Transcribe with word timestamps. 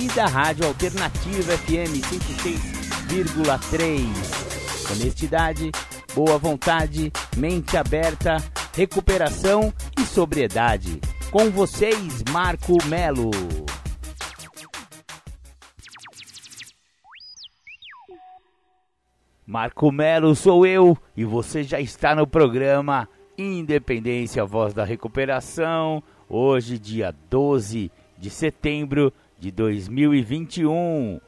e 0.00 0.06
da 0.08 0.26
Rádio 0.26 0.66
Alternativa 0.66 1.56
FM 1.58 2.00
106,3. 3.10 4.92
Honestidade, 4.92 5.72
boa 6.14 6.38
vontade, 6.38 7.12
mente 7.36 7.76
aberta, 7.76 8.36
recuperação 8.74 9.74
e 9.98 10.02
sobriedade. 10.02 11.00
Com 11.32 11.50
vocês, 11.50 12.22
Marco 12.30 12.76
Melo. 12.86 13.32
Marco 19.44 19.90
Melo 19.90 20.36
sou 20.36 20.64
eu 20.64 20.96
e 21.16 21.24
você 21.24 21.64
já 21.64 21.80
está 21.80 22.14
no 22.14 22.26
programa 22.26 23.08
Independência 23.36 24.44
Voz 24.44 24.72
da 24.72 24.84
Recuperação, 24.84 26.02
hoje, 26.28 26.78
dia 26.78 27.12
12 27.28 27.90
de 28.16 28.30
setembro 28.30 29.12
de 29.38 29.50
2021. 29.52 31.20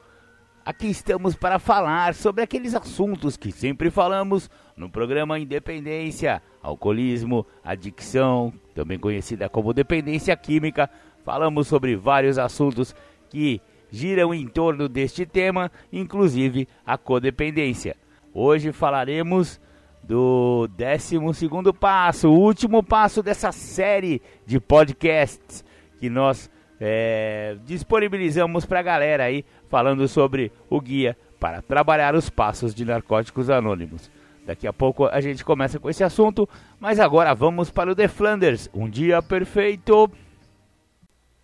Aqui 0.65 0.89
estamos 0.89 1.35
para 1.35 1.59
falar 1.59 2.15
sobre 2.15 2.43
aqueles 2.43 2.75
assuntos 2.75 3.37
que 3.37 3.51
sempre 3.51 3.91
falamos 3.91 4.51
no 4.77 4.91
programa 4.91 5.39
Independência: 5.39 6.43
alcoolismo, 6.63 7.47
adicção, 7.65 8.53
também 8.75 8.99
conhecida 8.99 9.49
como 9.49 9.73
dependência 9.73 10.37
química. 10.37 10.91
Falamos 11.25 11.69
sobre 11.69 11.97
vários 11.97 12.39
assuntos 12.39 12.95
que 13.29 13.61
giram 13.91 14.35
em 14.35 14.47
torno 14.47 14.89
deste 14.89 15.25
tema, 15.25 15.71
inclusive 15.93 16.69
a 16.85 16.99
codependência. 16.99 17.97
Hoje 18.33 18.73
falaremos 18.73 19.61
do 20.03 20.69
12 20.69 21.73
passo, 21.79 22.29
o 22.29 22.39
último 22.39 22.83
passo 22.83 23.23
dessa 23.23 23.53
série 23.53 24.21
de 24.47 24.59
podcasts 24.59 25.65
que 25.99 26.09
nós 26.09 26.51
é, 26.81 27.57
disponibilizamos 27.67 28.65
para 28.65 28.81
a 28.81 28.83
galera 28.83 29.25
aí, 29.25 29.45
falando 29.69 30.09
sobre 30.09 30.51
o 30.69 30.81
guia 30.81 31.17
para 31.39 31.61
trabalhar 31.61 32.15
os 32.15 32.31
passos 32.31 32.75
de 32.75 32.85
Narcóticos 32.85 33.51
Anônimos. 33.51 34.11
Daqui 34.47 34.67
a 34.67 34.73
pouco 34.73 35.07
a 35.07 35.21
gente 35.21 35.45
começa 35.45 35.79
com 35.79 35.91
esse 35.91 36.03
assunto, 36.03 36.49
mas 36.81 36.99
agora 36.99 37.35
vamos 37.35 37.71
para 37.71 37.93
o 37.93 37.95
The 37.95 38.09
Flanders, 38.09 38.71
um 38.73 38.89
dia 38.89 39.23
perfeito. 39.23 40.11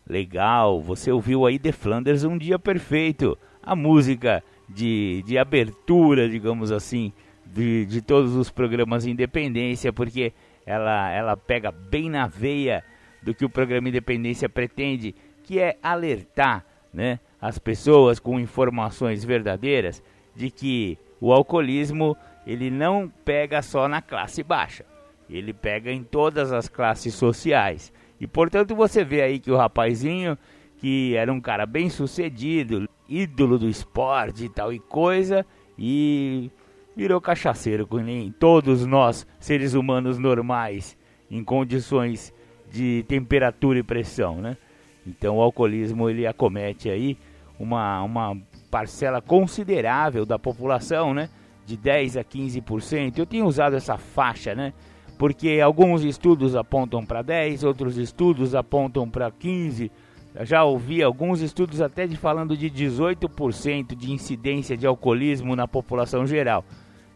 Legal, 0.09 0.81
você 0.81 1.13
ouviu 1.13 1.47
aí 1.47 1.59
The 1.59 1.73
Flanders, 1.73 2.25
um 2.25 2.39
dia 2.39 2.59
perfeito, 2.59 3.37
a 3.63 3.77
música 3.77 4.43
de, 4.69 5.23
de 5.27 5.37
abertura, 5.37 6.29
digamos 6.29 6.73
assim, 6.73 7.13
de, 7.45 7.85
de 7.87 8.01
todos 8.01 8.35
os 8.35 8.51
programas 8.51 9.05
Independência, 9.05 9.93
porque 9.93 10.33
ela, 10.65 11.11
ela 11.11 11.37
pega 11.37 11.71
bem 11.71 12.09
na 12.09 12.27
veia 12.27 12.83
do 13.23 13.35
que 13.35 13.45
o 13.45 13.51
programa 13.51 13.89
Independência 13.89 14.49
pretende, 14.49 15.15
que 15.47 15.61
é 15.61 15.79
alertar 15.81 16.67
né, 16.93 17.21
as 17.41 17.57
pessoas 17.57 18.19
com 18.19 18.41
informações 18.41 19.25
verdadeiras 19.25 20.03
de 20.35 20.51
que 20.51 20.99
o 21.21 21.33
alcoolismo 21.33 22.17
ele 22.45 22.69
não 22.69 23.11
pega 23.25 23.63
só 23.63 23.87
na 23.89 24.03
classe 24.03 24.43
baixa, 24.43 24.85
ele 25.31 25.53
pega 25.53 25.91
em 25.91 26.03
todas 26.03 26.53
as 26.53 26.69
classes 26.69 27.15
sociais. 27.15 27.93
E 28.21 28.27
portanto 28.27 28.75
você 28.75 29.05
vê 29.05 29.23
aí 29.23 29.39
que 29.39 29.51
o 29.51 29.57
rapazinho, 29.57 30.37
que 30.79 31.15
era 31.15 31.33
um 31.33 31.41
cara 31.41 31.65
bem 31.65 31.89
sucedido, 31.89 32.89
ídolo 33.09 33.57
do 33.57 33.69
esporte 33.69 34.45
e 34.45 34.49
tal 34.49 34.73
e 34.73 34.81
coisa, 34.81 35.47
e 35.79 36.51
virou 36.97 37.21
cachaceiro, 37.21 37.87
com 37.87 37.99
nem 37.99 38.33
todos 38.33 38.85
nós, 38.85 39.27
seres 39.39 39.75
humanos 39.75 40.19
normais, 40.19 40.99
em 41.31 41.45
condições 41.45 42.35
de 42.71 43.05
temperatura 43.07 43.79
e 43.79 43.83
pressão, 43.83 44.41
né? 44.41 44.57
Então 45.07 45.37
o 45.37 45.41
alcoolismo 45.41 46.11
ele 46.11 46.27
acomete 46.27 46.91
aí 46.91 47.17
uma, 47.59 48.03
uma 48.03 48.37
parcela 48.71 49.21
considerável 49.21 50.27
da 50.27 50.39
população, 50.39 51.15
né? 51.15 51.31
De 51.65 51.77
10 51.77 52.17
a 52.17 52.25
15%. 52.25 53.19
Eu 53.19 53.27
tenho 53.27 53.47
usado 53.47 53.77
essa 53.77 53.97
faixa, 53.97 54.55
né? 54.55 54.73
Porque 55.19 55.61
alguns 55.63 56.05
estudos 56.05 56.55
apontam 56.55 57.05
para 57.05 57.23
10, 57.23 57.65
outros 57.65 57.97
estudos 57.97 58.55
apontam 58.55 59.09
para 59.09 59.31
15%. 59.31 59.91
Eu 60.39 60.45
já 60.45 60.63
ouvi 60.65 61.03
alguns 61.03 61.41
estudos 61.41 61.81
até 61.81 62.07
de 62.07 62.15
falando 62.15 62.55
de 62.55 62.71
18% 62.71 63.95
de 63.95 64.13
incidência 64.13 64.77
de 64.77 64.87
alcoolismo 64.87 65.57
na 65.57 65.67
população 65.67 66.27
geral. 66.27 66.63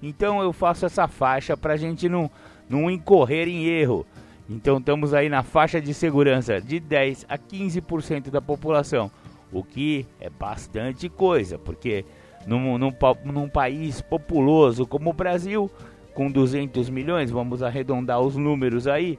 Então 0.03 0.41
eu 0.41 0.55
faço 0.55 0.87
essa 0.87 1.07
faixa 1.07 1.55
para 1.55 1.75
a 1.75 1.77
gente 1.77 2.09
não, 2.09 2.31
não 2.67 2.91
incorrer 2.91 3.47
em 3.47 3.67
erro. 3.67 4.07
Então 4.51 4.79
estamos 4.79 5.15
aí 5.15 5.29
na 5.29 5.45
faixa 5.45 5.81
de 5.81 5.95
segurança 5.95 6.61
de 6.61 6.81
10 6.81 7.25
a 7.29 7.39
15% 7.39 8.31
da 8.31 8.43
população, 8.43 9.09
o 9.53 9.63
que 9.63 10.05
é 10.21 10.29
bastante 10.29 11.09
coisa, 11.09 11.57
porque 11.57 12.05
num, 12.45 12.77
num, 12.77 12.91
num 13.25 13.49
país 13.49 14.03
populoso 14.03 14.85
como 14.85 15.11
o 15.11 15.13
Brasil, 15.13 15.71
com 16.15 16.29
200 16.29 16.91
milhões, 16.91 17.31
vamos 17.31 17.63
arredondar 17.63 18.21
os 18.21 18.35
números 18.37 18.89
aí, 18.89 19.17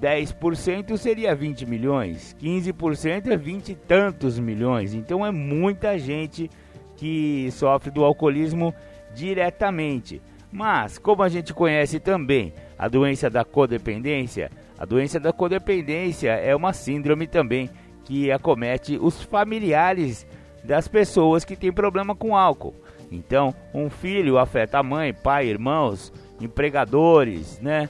10% 0.00 0.96
seria 0.98 1.34
20 1.34 1.66
milhões, 1.66 2.36
15% 2.40 3.32
é 3.32 3.36
20 3.36 3.70
e 3.70 3.74
tantos 3.74 4.38
milhões. 4.38 4.94
Então 4.94 5.26
é 5.26 5.32
muita 5.32 5.98
gente 5.98 6.48
que 6.96 7.50
sofre 7.50 7.90
do 7.90 8.04
alcoolismo 8.04 8.72
diretamente. 9.16 10.22
Mas, 10.52 10.96
como 10.96 11.24
a 11.24 11.28
gente 11.28 11.52
conhece 11.52 11.98
também 11.98 12.52
a 12.78 12.88
doença 12.88 13.30
da 13.30 13.44
codependência, 13.44 14.50
a 14.78 14.84
doença 14.84 15.20
da 15.20 15.32
codependência 15.32 16.32
é 16.32 16.54
uma 16.54 16.72
síndrome 16.72 17.26
também 17.26 17.70
que 18.04 18.30
acomete 18.30 18.98
os 19.00 19.22
familiares 19.22 20.26
das 20.62 20.88
pessoas 20.88 21.44
que 21.44 21.56
têm 21.56 21.72
problema 21.72 22.14
com 22.14 22.36
álcool. 22.36 22.74
Então, 23.10 23.54
um 23.72 23.88
filho 23.88 24.38
afeta 24.38 24.78
a 24.78 24.82
mãe, 24.82 25.12
pai, 25.12 25.46
irmãos, 25.46 26.12
empregadores, 26.40 27.60
né? 27.60 27.88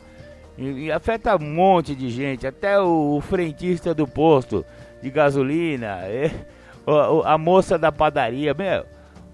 E, 0.59 0.84
e 0.84 0.93
afeta 0.93 1.37
um 1.37 1.55
monte 1.55 1.95
de 1.95 2.11
gente, 2.11 2.47
até 2.47 2.78
o, 2.78 3.16
o 3.16 3.21
frentista 3.21 3.95
do 3.95 4.06
posto 4.06 4.65
de 5.03 5.11
gasolina, 5.11 6.01
é, 6.06 6.31
a, 6.87 7.34
a 7.34 7.39
moça 7.39 7.78
da 7.78 7.91
padaria, 7.91 8.55
meu, 8.55 8.84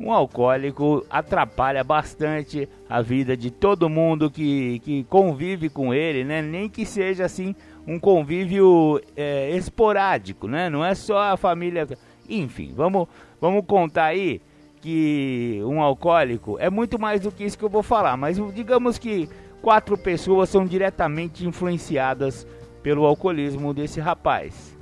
um 0.00 0.10
alcoólico 0.10 1.04
atrapalha 1.10 1.84
bastante 1.84 2.66
a 2.88 3.02
vida 3.02 3.36
de 3.36 3.50
todo 3.50 3.90
mundo 3.90 4.30
que, 4.30 4.78
que 4.78 5.04
convive 5.04 5.68
com 5.68 5.92
ele, 5.92 6.24
né? 6.24 6.40
Nem 6.40 6.70
que 6.70 6.86
seja 6.86 7.26
assim 7.26 7.54
um 7.86 8.00
convívio 8.00 8.98
é, 9.14 9.54
esporádico, 9.54 10.48
né? 10.48 10.70
Não 10.70 10.82
é 10.82 10.94
só 10.94 11.18
a 11.32 11.36
família. 11.36 11.86
Enfim, 12.28 12.72
vamos, 12.74 13.08
vamos 13.38 13.64
contar 13.66 14.06
aí 14.06 14.40
que 14.80 15.60
um 15.64 15.82
alcoólico 15.82 16.56
é 16.58 16.70
muito 16.70 16.98
mais 16.98 17.20
do 17.20 17.30
que 17.30 17.44
isso 17.44 17.58
que 17.58 17.64
eu 17.64 17.68
vou 17.68 17.82
falar, 17.82 18.16
mas 18.16 18.38
digamos 18.54 18.96
que 18.96 19.28
quatro 19.60 19.98
pessoas 19.98 20.48
são 20.48 20.64
diretamente 20.64 21.46
influenciadas 21.46 22.46
pelo 22.82 23.04
alcoolismo 23.04 23.74
desse 23.74 24.00
rapaz. 24.00 24.74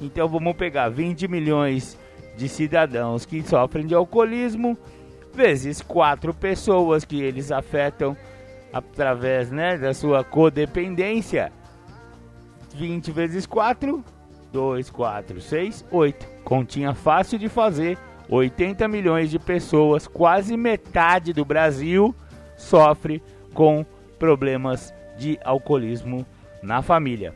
Então 0.00 0.26
vamos 0.26 0.56
pegar 0.56 0.88
20 0.88 1.28
milhões 1.28 1.98
de 2.38 2.48
cidadãos 2.48 3.26
que 3.26 3.42
sofrem 3.42 3.84
de 3.84 3.96
alcoolismo 3.96 4.78
vezes 5.34 5.82
quatro 5.82 6.32
pessoas 6.32 7.04
que 7.04 7.20
eles 7.20 7.50
afetam 7.50 8.16
através 8.72 9.50
né, 9.50 9.76
da 9.76 9.92
sua 9.92 10.22
codependência. 10.22 11.52
20 12.74 13.10
vezes 13.10 13.44
4, 13.44 14.04
2, 14.52 14.90
4, 14.90 15.40
6, 15.40 15.84
8. 15.90 16.26
Continha 16.44 16.94
fácil 16.94 17.38
de 17.38 17.48
fazer. 17.48 17.98
80 18.30 18.86
milhões 18.86 19.30
de 19.30 19.38
pessoas, 19.38 20.06
quase 20.06 20.56
metade 20.56 21.32
do 21.32 21.44
Brasil, 21.46 22.14
sofre 22.56 23.22
com 23.54 23.86
problemas 24.18 24.92
de 25.16 25.38
alcoolismo 25.42 26.26
na 26.62 26.82
família. 26.82 27.34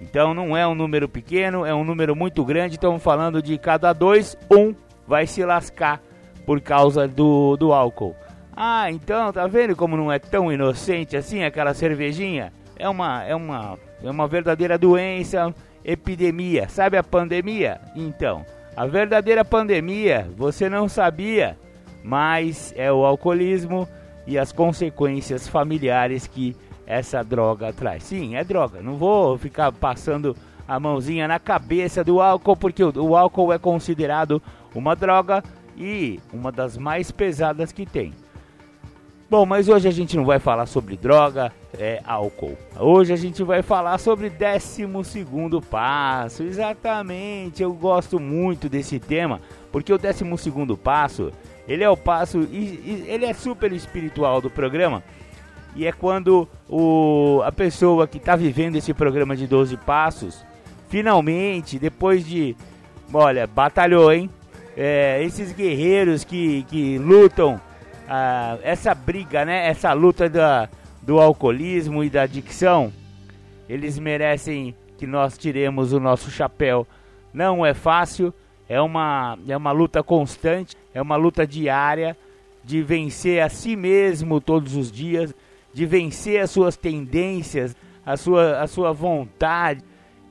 Então 0.00 0.32
não 0.32 0.56
é 0.56 0.66
um 0.66 0.74
número 0.74 1.08
pequeno, 1.08 1.66
é 1.66 1.74
um 1.74 1.84
número 1.84 2.16
muito 2.16 2.44
grande. 2.44 2.74
Estamos 2.74 3.02
falando 3.02 3.42
de 3.42 3.58
cada 3.58 3.92
dois, 3.92 4.36
um 4.50 4.74
vai 5.06 5.26
se 5.26 5.44
lascar 5.44 6.00
por 6.46 6.60
causa 6.60 7.06
do, 7.06 7.56
do 7.56 7.72
álcool. 7.72 8.16
Ah, 8.56 8.90
então 8.90 9.32
tá 9.32 9.46
vendo 9.46 9.76
como 9.76 9.96
não 9.96 10.10
é 10.10 10.18
tão 10.18 10.52
inocente 10.52 11.16
assim 11.16 11.44
aquela 11.44 11.74
cervejinha? 11.74 12.52
É 12.76 12.88
uma, 12.88 13.22
é 13.24 13.34
uma, 13.34 13.78
é 14.02 14.10
uma 14.10 14.26
verdadeira 14.26 14.78
doença, 14.78 15.54
epidemia. 15.84 16.68
Sabe 16.68 16.96
a 16.96 17.02
pandemia? 17.02 17.80
Então, 17.94 18.44
a 18.76 18.86
verdadeira 18.86 19.44
pandemia, 19.44 20.28
você 20.36 20.68
não 20.68 20.88
sabia, 20.88 21.58
mas 22.02 22.72
é 22.76 22.90
o 22.90 23.04
alcoolismo 23.04 23.86
e 24.26 24.38
as 24.38 24.52
consequências 24.52 25.46
familiares 25.46 26.26
que 26.26 26.56
essa 26.90 27.22
droga 27.22 27.72
traz. 27.72 28.02
Sim, 28.02 28.34
é 28.34 28.42
droga. 28.42 28.82
Não 28.82 28.96
vou 28.96 29.38
ficar 29.38 29.70
passando 29.70 30.36
a 30.66 30.80
mãozinha 30.80 31.28
na 31.28 31.38
cabeça 31.38 32.02
do 32.02 32.20
álcool, 32.20 32.56
porque 32.56 32.82
o, 32.82 32.92
o 32.96 33.16
álcool 33.16 33.52
é 33.52 33.58
considerado 33.58 34.42
uma 34.74 34.96
droga 34.96 35.42
e 35.76 36.18
uma 36.32 36.50
das 36.50 36.76
mais 36.76 37.12
pesadas 37.12 37.70
que 37.70 37.86
tem. 37.86 38.12
Bom, 39.30 39.46
mas 39.46 39.68
hoje 39.68 39.86
a 39.86 39.92
gente 39.92 40.16
não 40.16 40.24
vai 40.24 40.40
falar 40.40 40.66
sobre 40.66 40.96
droga, 40.96 41.52
é 41.78 42.02
álcool. 42.04 42.58
Hoje 42.76 43.12
a 43.12 43.16
gente 43.16 43.44
vai 43.44 43.62
falar 43.62 43.96
sobre 43.98 44.28
12 44.28 44.84
passo. 45.70 46.42
Exatamente, 46.42 47.62
eu 47.62 47.72
gosto 47.72 48.18
muito 48.18 48.68
desse 48.68 48.98
tema, 48.98 49.40
porque 49.70 49.92
o 49.92 49.98
12 49.98 50.24
passo, 50.82 51.30
ele 51.68 51.84
é 51.84 51.88
o 51.88 51.96
passo, 51.96 52.40
ele 52.50 53.24
é 53.24 53.32
super 53.32 53.72
espiritual 53.72 54.40
do 54.40 54.50
programa. 54.50 55.04
E 55.74 55.86
é 55.86 55.92
quando 55.92 56.48
o, 56.68 57.40
a 57.44 57.52
pessoa 57.52 58.06
que 58.06 58.18
está 58.18 58.34
vivendo 58.34 58.76
esse 58.76 58.92
programa 58.92 59.36
de 59.36 59.46
12 59.46 59.76
passos, 59.78 60.44
finalmente, 60.88 61.78
depois 61.78 62.26
de, 62.26 62.56
olha, 63.12 63.46
batalhou, 63.46 64.12
hein? 64.12 64.28
É, 64.76 65.22
esses 65.22 65.52
guerreiros 65.52 66.24
que, 66.24 66.64
que 66.64 66.98
lutam 66.98 67.60
ah, 68.08 68.58
essa 68.62 68.94
briga, 68.94 69.44
né? 69.44 69.68
Essa 69.68 69.92
luta 69.92 70.28
da, 70.28 70.68
do 71.02 71.20
alcoolismo 71.20 72.02
e 72.02 72.10
da 72.10 72.22
adicção, 72.22 72.92
eles 73.68 73.98
merecem 73.98 74.74
que 74.98 75.06
nós 75.06 75.38
tiremos 75.38 75.92
o 75.92 76.00
nosso 76.00 76.30
chapéu. 76.30 76.86
Não 77.32 77.64
é 77.64 77.72
fácil, 77.72 78.34
é 78.68 78.80
uma, 78.80 79.38
é 79.48 79.56
uma 79.56 79.72
luta 79.72 80.02
constante, 80.02 80.76
é 80.92 81.00
uma 81.00 81.16
luta 81.16 81.46
diária 81.46 82.16
de 82.64 82.82
vencer 82.82 83.42
a 83.42 83.48
si 83.48 83.76
mesmo 83.76 84.40
todos 84.40 84.76
os 84.76 84.92
dias, 84.92 85.34
de 85.72 85.86
vencer 85.86 86.40
as 86.40 86.50
suas 86.50 86.76
tendências, 86.76 87.76
a 88.04 88.16
sua, 88.16 88.60
a 88.60 88.66
sua 88.66 88.92
vontade 88.92 89.82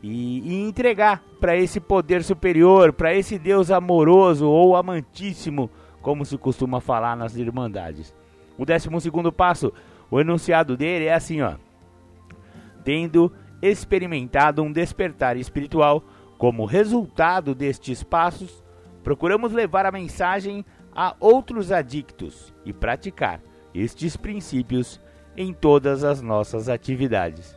e, 0.02 0.40
e 0.42 0.62
entregar 0.62 1.24
para 1.40 1.56
esse 1.56 1.80
poder 1.80 2.24
superior, 2.24 2.94
para 2.94 3.14
esse 3.14 3.38
Deus 3.38 3.72
amoroso 3.72 4.48
ou 4.48 4.76
amantíssimo 4.76 5.70
como 6.02 6.26
se 6.26 6.38
costuma 6.38 6.80
falar 6.80 7.16
nas 7.16 7.36
irmandades. 7.36 8.14
O 8.58 8.66
décimo 8.66 9.00
segundo 9.00 9.32
passo, 9.32 9.74
o 10.10 10.20
enunciado 10.20 10.76
dele 10.76 11.06
é 11.06 11.14
assim, 11.14 11.42
ó. 11.42 11.56
Tendo 12.84 13.32
experimentado 13.62 14.64
um 14.64 14.72
despertar 14.72 15.38
espiritual 15.38 16.04
como 16.38 16.66
resultado 16.66 17.54
destes 17.54 18.04
passos, 18.04 18.64
procuramos 19.04 19.52
levar 19.52 19.86
a 19.86 19.92
mensagem 19.92 20.66
a 20.96 21.16
outros 21.20 21.72
adictos 21.72 22.54
e 22.66 22.74
praticar 22.74 23.42
estes 23.74 24.18
princípios 24.18 25.00
em 25.40 25.54
todas 25.54 26.04
as 26.04 26.22
nossas 26.22 26.68
atividades. 26.68 27.56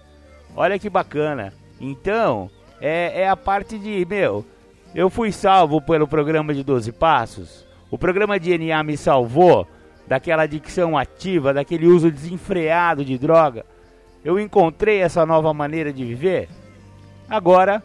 Olha 0.54 0.78
que 0.78 0.88
bacana! 0.88 1.52
Então, 1.80 2.48
é, 2.80 3.22
é 3.22 3.28
a 3.28 3.36
parte 3.36 3.76
de, 3.76 4.06
meu, 4.08 4.46
eu 4.94 5.10
fui 5.10 5.32
salvo 5.32 5.82
pelo 5.82 6.06
programa 6.06 6.54
de 6.54 6.62
12 6.62 6.92
passos, 6.92 7.66
o 7.90 7.98
programa 7.98 8.38
DNA 8.38 8.80
me 8.84 8.96
salvou 8.96 9.66
daquela 10.06 10.44
adicção 10.44 10.96
ativa, 10.96 11.52
daquele 11.52 11.88
uso 11.88 12.08
desenfreado 12.08 13.04
de 13.04 13.18
droga. 13.18 13.66
Eu 14.24 14.38
encontrei 14.38 15.00
essa 15.00 15.26
nova 15.26 15.52
maneira 15.52 15.92
de 15.92 16.04
viver. 16.04 16.48
Agora, 17.28 17.82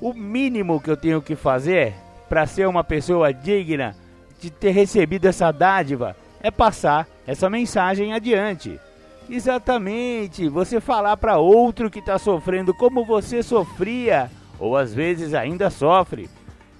o 0.00 0.12
mínimo 0.12 0.80
que 0.80 0.90
eu 0.90 0.96
tenho 0.96 1.22
que 1.22 1.36
fazer 1.36 1.94
para 2.28 2.44
ser 2.44 2.66
uma 2.66 2.82
pessoa 2.82 3.32
digna 3.32 3.94
de 4.40 4.50
ter 4.50 4.70
recebido 4.70 5.26
essa 5.26 5.52
dádiva 5.52 6.16
é 6.42 6.50
passar 6.50 7.06
essa 7.24 7.48
mensagem 7.48 8.12
adiante. 8.12 8.80
Exatamente, 9.30 10.48
você 10.48 10.80
falar 10.80 11.16
para 11.18 11.36
outro 11.36 11.90
que 11.90 11.98
está 11.98 12.18
sofrendo 12.18 12.72
como 12.72 13.04
você 13.04 13.42
sofria, 13.42 14.30
ou 14.58 14.74
às 14.74 14.94
vezes 14.94 15.34
ainda 15.34 15.68
sofre, 15.68 16.30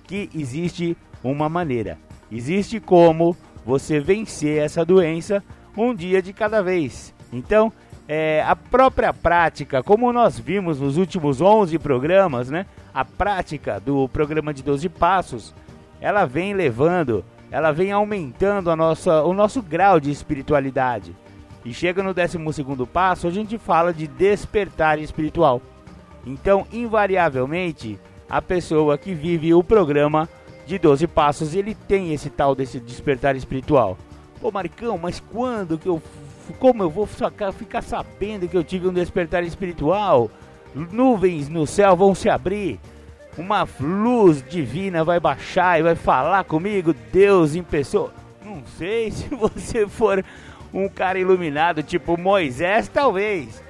que 0.05 0.31
existe 0.35 0.97
uma 1.23 1.47
maneira. 1.49 1.99
Existe 2.33 2.81
como 2.81 3.37
você 3.67 4.01
vencer 4.01 4.63
essa 4.63 4.83
doença 4.83 5.45
um 5.77 5.95
dia 5.95 6.23
de 6.23 6.33
cada 6.33 6.63
vez. 6.63 7.15
Então, 7.31 7.71
é, 8.09 8.43
a 8.47 8.57
própria 8.57 9.13
prática, 9.13 9.83
como 9.83 10.11
nós 10.11 10.39
vimos 10.39 10.81
nos 10.81 10.97
últimos 10.97 11.43
11 11.43 11.79
programas, 11.79 12.49
né? 12.49 12.65
A 12.95 13.05
prática 13.05 13.79
do 13.79 14.09
programa 14.09 14.55
de 14.55 14.63
12 14.63 14.89
passos, 14.89 15.55
ela 16.01 16.25
vem 16.25 16.55
levando, 16.55 17.23
ela 17.51 17.71
vem 17.73 17.93
aumentando 17.93 18.71
a 18.71 18.77
nossa, 18.77 19.23
o 19.23 19.35
nosso 19.35 19.61
grau 19.61 20.01
de 20.01 20.11
espiritualidade. 20.11 21.15
E 21.65 21.75
chega 21.75 22.03
no 22.03 22.15
12 22.15 22.39
passo, 22.93 23.27
a 23.27 23.31
gente 23.31 23.59
fala 23.59 23.93
de 23.93 24.07
despertar 24.07 24.99
espiritual. 24.99 25.61
Então, 26.27 26.67
invariavelmente, 26.73 27.99
a 28.29 28.41
pessoa 28.41 28.99
que 28.99 29.15
vive 29.15 29.55
o 29.55 29.65
programa 29.65 30.29
de 30.67 30.79
12 30.79 31.07
passos, 31.07 31.55
ele 31.55 31.75
tem 31.75 32.13
esse 32.13 32.29
tal 32.29 32.55
desse 32.55 32.79
despertar 32.79 33.35
espiritual. 33.35 33.97
Pô, 34.41 34.51
Maricão, 34.51 34.99
mas 34.99 35.21
quando 35.21 35.79
que 35.79 35.89
eu. 35.89 36.01
Como 36.59 36.83
eu 36.83 36.89
vou 36.89 37.07
ficar 37.07 37.83
sabendo 37.83 38.49
que 38.49 38.57
eu 38.57 38.65
tive 38.65 38.89
um 38.89 38.93
despertar 38.93 39.45
espiritual? 39.45 40.31
Nuvens 40.75 41.49
no 41.49 41.67
céu 41.67 41.95
vão 41.95 42.15
se 42.15 42.29
abrir, 42.31 42.81
uma 43.37 43.67
luz 43.81 44.43
divina 44.43 45.05
vai 45.05 45.21
baixar 45.21 45.79
e 45.79 45.83
vai 45.83 45.95
falar 45.95 46.45
comigo, 46.45 46.95
Deus 47.13 47.55
em 47.55 47.63
pessoa. 47.63 48.13
Não 48.45 48.63
sei 48.79 49.11
se 49.13 49.29
você 49.29 49.87
for 49.87 50.25
um 50.73 50.89
cara 50.89 51.19
iluminado, 51.19 51.83
tipo 51.83 52.19
Moisés, 52.19 52.89
talvez. 52.89 53.63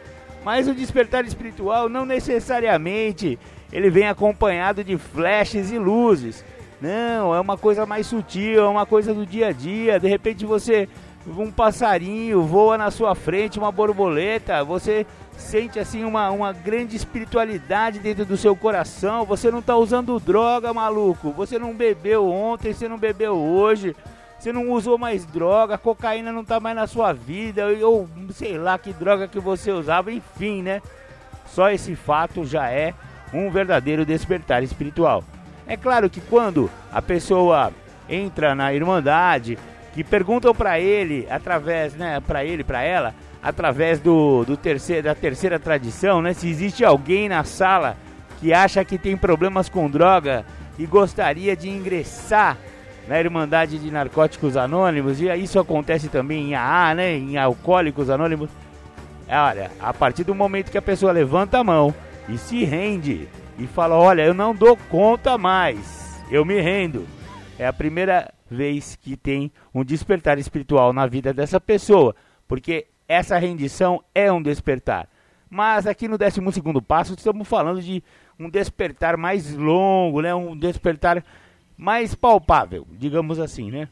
Mas 0.44 0.68
o 0.68 0.74
despertar 0.74 1.24
espiritual 1.24 1.88
não 1.88 2.06
necessariamente 2.06 3.38
ele 3.72 3.90
vem 3.90 4.08
acompanhado 4.08 4.82
de 4.82 4.96
flashes 4.96 5.70
e 5.70 5.78
luzes. 5.78 6.44
Não, 6.80 7.34
é 7.34 7.40
uma 7.40 7.58
coisa 7.58 7.84
mais 7.84 8.06
sutil, 8.06 8.64
é 8.64 8.68
uma 8.68 8.86
coisa 8.86 9.12
do 9.12 9.26
dia 9.26 9.48
a 9.48 9.52
dia. 9.52 9.98
De 9.98 10.08
repente 10.08 10.46
você 10.46 10.88
um 11.26 11.50
passarinho 11.50 12.42
voa 12.42 12.78
na 12.78 12.90
sua 12.90 13.14
frente, 13.14 13.58
uma 13.58 13.70
borboleta, 13.70 14.64
você 14.64 15.04
sente 15.36 15.78
assim 15.78 16.04
uma, 16.04 16.30
uma 16.30 16.52
grande 16.52 16.96
espiritualidade 16.96 17.98
dentro 17.98 18.24
do 18.24 18.36
seu 18.36 18.56
coração. 18.56 19.24
Você 19.26 19.50
não 19.50 19.58
está 19.58 19.76
usando 19.76 20.18
droga, 20.18 20.72
maluco. 20.72 21.32
Você 21.32 21.58
não 21.58 21.74
bebeu 21.74 22.26
ontem, 22.28 22.72
você 22.72 22.88
não 22.88 22.98
bebeu 22.98 23.36
hoje. 23.36 23.94
Você 24.48 24.52
não 24.54 24.70
usou 24.70 24.96
mais 24.96 25.26
droga, 25.26 25.76
cocaína 25.76 26.32
não 26.32 26.40
está 26.40 26.58
mais 26.58 26.74
na 26.74 26.86
sua 26.86 27.12
vida, 27.12 27.66
ou 27.82 28.08
sei 28.32 28.56
lá 28.56 28.78
que 28.78 28.94
droga 28.94 29.28
que 29.28 29.38
você 29.38 29.70
usava, 29.70 30.10
enfim, 30.10 30.62
né? 30.62 30.80
Só 31.44 31.70
esse 31.70 31.94
fato 31.94 32.46
já 32.46 32.70
é 32.70 32.94
um 33.30 33.50
verdadeiro 33.50 34.06
despertar 34.06 34.62
espiritual. 34.62 35.22
É 35.66 35.76
claro 35.76 36.08
que 36.08 36.22
quando 36.22 36.70
a 36.90 37.02
pessoa 37.02 37.70
entra 38.08 38.54
na 38.54 38.72
Irmandade, 38.72 39.58
que 39.92 40.02
perguntam 40.02 40.54
para 40.54 40.80
ele, 40.80 41.26
através, 41.28 41.92
né, 41.92 42.18
para 42.26 42.42
ele, 42.42 42.64
para 42.64 42.80
ela, 42.80 43.14
através 43.42 44.00
do, 44.00 44.46
do 44.46 44.56
terceiro, 44.56 45.02
da 45.02 45.14
terceira 45.14 45.58
tradição, 45.58 46.22
né, 46.22 46.32
se 46.32 46.48
existe 46.48 46.86
alguém 46.86 47.28
na 47.28 47.44
sala 47.44 47.98
que 48.40 48.54
acha 48.54 48.82
que 48.82 48.96
tem 48.96 49.14
problemas 49.14 49.68
com 49.68 49.90
droga 49.90 50.42
e 50.78 50.86
gostaria 50.86 51.54
de 51.54 51.68
ingressar 51.68 52.56
na 53.08 53.18
Irmandade 53.18 53.78
de 53.78 53.90
Narcóticos 53.90 54.54
Anônimos, 54.54 55.18
e 55.18 55.34
isso 55.36 55.58
acontece 55.58 56.08
também 56.08 56.50
em 56.50 56.54
AA, 56.54 56.94
né, 56.94 57.16
em 57.16 57.38
Alcoólicos 57.38 58.10
Anônimos. 58.10 58.50
Olha, 59.26 59.70
a 59.80 59.94
partir 59.94 60.24
do 60.24 60.34
momento 60.34 60.70
que 60.70 60.76
a 60.76 60.82
pessoa 60.82 61.10
levanta 61.10 61.58
a 61.58 61.64
mão 61.64 61.94
e 62.28 62.36
se 62.36 62.64
rende 62.64 63.26
e 63.58 63.66
fala: 63.66 63.96
Olha, 63.96 64.22
eu 64.22 64.34
não 64.34 64.54
dou 64.54 64.76
conta 64.90 65.38
mais, 65.38 66.22
eu 66.30 66.44
me 66.44 66.60
rendo. 66.60 67.06
É 67.58 67.66
a 67.66 67.72
primeira 67.72 68.30
vez 68.50 68.94
que 68.96 69.16
tem 69.16 69.50
um 69.74 69.82
despertar 69.82 70.38
espiritual 70.38 70.92
na 70.92 71.06
vida 71.06 71.32
dessa 71.32 71.58
pessoa, 71.58 72.14
porque 72.46 72.88
essa 73.08 73.38
rendição 73.38 74.04
é 74.14 74.30
um 74.30 74.42
despertar. 74.42 75.08
Mas 75.50 75.86
aqui 75.86 76.06
no 76.08 76.18
12 76.18 76.40
passo 76.86 77.14
estamos 77.14 77.48
falando 77.48 77.80
de 77.80 78.02
um 78.38 78.50
despertar 78.50 79.16
mais 79.16 79.54
longo, 79.54 80.20
né? 80.20 80.34
um 80.34 80.54
despertar 80.54 81.24
mais 81.78 82.14
palpável, 82.14 82.86
digamos 82.90 83.38
assim. 83.38 83.70
Né? 83.70 83.88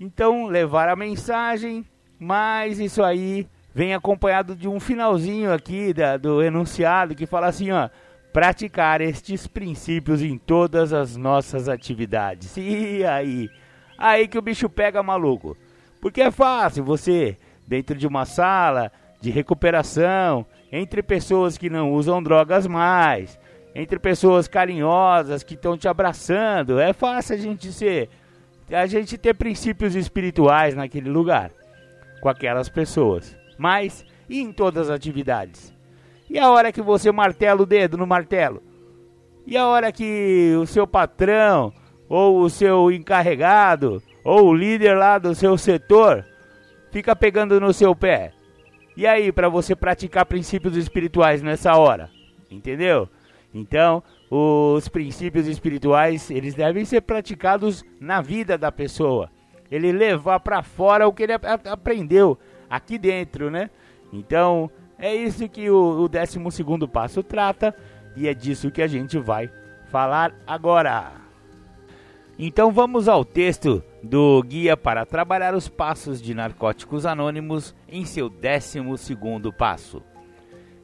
Então, 0.00 0.46
levar 0.46 0.90
a 0.90 0.96
mensagem, 0.96 1.86
mas 2.18 2.80
isso 2.80 3.02
aí 3.02 3.46
vem 3.72 3.94
acompanhado 3.94 4.56
de 4.56 4.68
um 4.68 4.80
finalzinho 4.80 5.52
aqui 5.52 5.94
da, 5.94 6.16
do 6.16 6.42
enunciado 6.42 7.14
que 7.14 7.24
fala 7.24 7.46
assim: 7.46 7.70
ó 7.70 7.88
praticar 8.32 9.00
estes 9.00 9.46
princípios 9.46 10.22
em 10.22 10.38
todas 10.38 10.92
as 10.92 11.16
nossas 11.16 11.68
atividades. 11.68 12.56
E 12.56 13.04
aí? 13.04 13.50
Aí 13.96 14.28
que 14.28 14.38
o 14.38 14.42
bicho 14.42 14.68
pega 14.68 15.02
maluco. 15.02 15.56
Porque 16.00 16.20
é 16.20 16.30
fácil 16.30 16.84
você, 16.84 17.36
dentro 17.66 17.96
de 17.96 18.06
uma 18.06 18.24
sala 18.24 18.92
de 19.20 19.30
recuperação, 19.30 20.46
entre 20.70 21.02
pessoas 21.02 21.58
que 21.58 21.68
não 21.68 21.92
usam 21.92 22.22
drogas 22.22 22.66
mais, 22.66 23.38
entre 23.74 23.98
pessoas 23.98 24.48
carinhosas 24.48 25.42
que 25.42 25.54
estão 25.54 25.76
te 25.76 25.88
abraçando, 25.88 26.78
é 26.80 26.92
fácil 26.92 27.34
a 27.34 27.38
gente 27.38 27.72
ser 27.72 28.08
a 28.70 28.86
gente 28.86 29.16
ter 29.16 29.34
princípios 29.34 29.94
espirituais 29.94 30.74
naquele 30.74 31.08
lugar, 31.08 31.50
com 32.20 32.28
aquelas 32.28 32.68
pessoas. 32.68 33.34
Mas 33.56 34.04
e 34.28 34.40
em 34.40 34.52
todas 34.52 34.90
as 34.90 34.96
atividades? 34.96 35.74
E 36.28 36.38
a 36.38 36.50
hora 36.50 36.70
que 36.70 36.82
você 36.82 37.10
martela 37.10 37.62
o 37.62 37.66
dedo 37.66 37.96
no 37.96 38.06
martelo? 38.06 38.62
E 39.46 39.56
a 39.56 39.66
hora 39.66 39.90
que 39.90 40.54
o 40.60 40.66
seu 40.66 40.86
patrão, 40.86 41.72
ou 42.08 42.42
o 42.42 42.50
seu 42.50 42.92
encarregado, 42.92 44.02
ou 44.22 44.48
o 44.48 44.54
líder 44.54 44.94
lá 44.94 45.16
do 45.18 45.34
seu 45.34 45.56
setor 45.56 46.24
fica 46.90 47.16
pegando 47.16 47.58
no 47.58 47.72
seu 47.72 47.96
pé? 47.96 48.32
E 48.94 49.06
aí, 49.06 49.32
para 49.32 49.48
você 49.48 49.74
praticar 49.74 50.26
princípios 50.26 50.76
espirituais 50.76 51.40
nessa 51.40 51.74
hora? 51.76 52.10
Entendeu? 52.50 53.08
Então, 53.52 54.02
os 54.30 54.88
princípios 54.88 55.46
espirituais, 55.46 56.30
eles 56.30 56.54
devem 56.54 56.84
ser 56.84 57.00
praticados 57.00 57.84
na 58.00 58.20
vida 58.20 58.58
da 58.58 58.70
pessoa. 58.70 59.30
Ele 59.70 59.92
levar 59.92 60.40
para 60.40 60.62
fora 60.62 61.08
o 61.08 61.12
que 61.12 61.22
ele 61.22 61.32
aprendeu 61.32 62.38
aqui 62.68 62.98
dentro, 62.98 63.50
né? 63.50 63.70
Então, 64.12 64.70
é 64.98 65.14
isso 65.14 65.48
que 65.48 65.70
o, 65.70 66.02
o 66.02 66.08
12 66.08 66.38
passo 66.92 67.22
trata 67.22 67.74
e 68.16 68.26
é 68.28 68.34
disso 68.34 68.70
que 68.70 68.82
a 68.82 68.86
gente 68.86 69.18
vai 69.18 69.50
falar 69.90 70.34
agora. 70.46 71.12
Então, 72.38 72.70
vamos 72.70 73.08
ao 73.08 73.24
texto 73.24 73.82
do 74.02 74.42
Guia 74.42 74.76
para 74.76 75.04
Trabalhar 75.04 75.54
os 75.54 75.68
Passos 75.68 76.22
de 76.22 76.34
Narcóticos 76.34 77.04
Anônimos 77.04 77.74
em 77.88 78.04
seu 78.04 78.28
12 78.28 78.80
passo. 79.56 80.02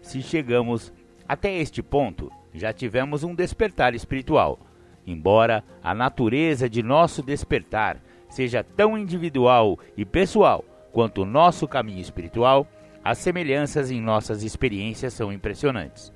Se 0.03 0.21
chegamos 0.21 0.93
até 1.27 1.57
este 1.57 1.83
ponto, 1.83 2.31
já 2.55 2.73
tivemos 2.73 3.25
um 3.25 3.35
despertar 3.35 3.95
espiritual. 3.95 4.61
Embora 5.07 5.63
a 5.83 5.93
natureza 5.93 6.71
de 6.71 6.83
nosso 6.83 7.23
despertar 7.23 8.01
seja 8.29 8.63
tão 8.63 8.97
individual 8.97 9.79
e 9.97 10.05
pessoal 10.05 10.65
quanto 10.93 11.23
o 11.23 11.27
nosso 11.27 11.67
caminho 11.67 12.01
espiritual, 12.01 12.67
as 13.05 13.19
semelhanças 13.19 13.91
em 13.91 14.01
nossas 14.01 14.43
experiências 14.43 15.13
são 15.13 15.33
impressionantes. 15.33 16.13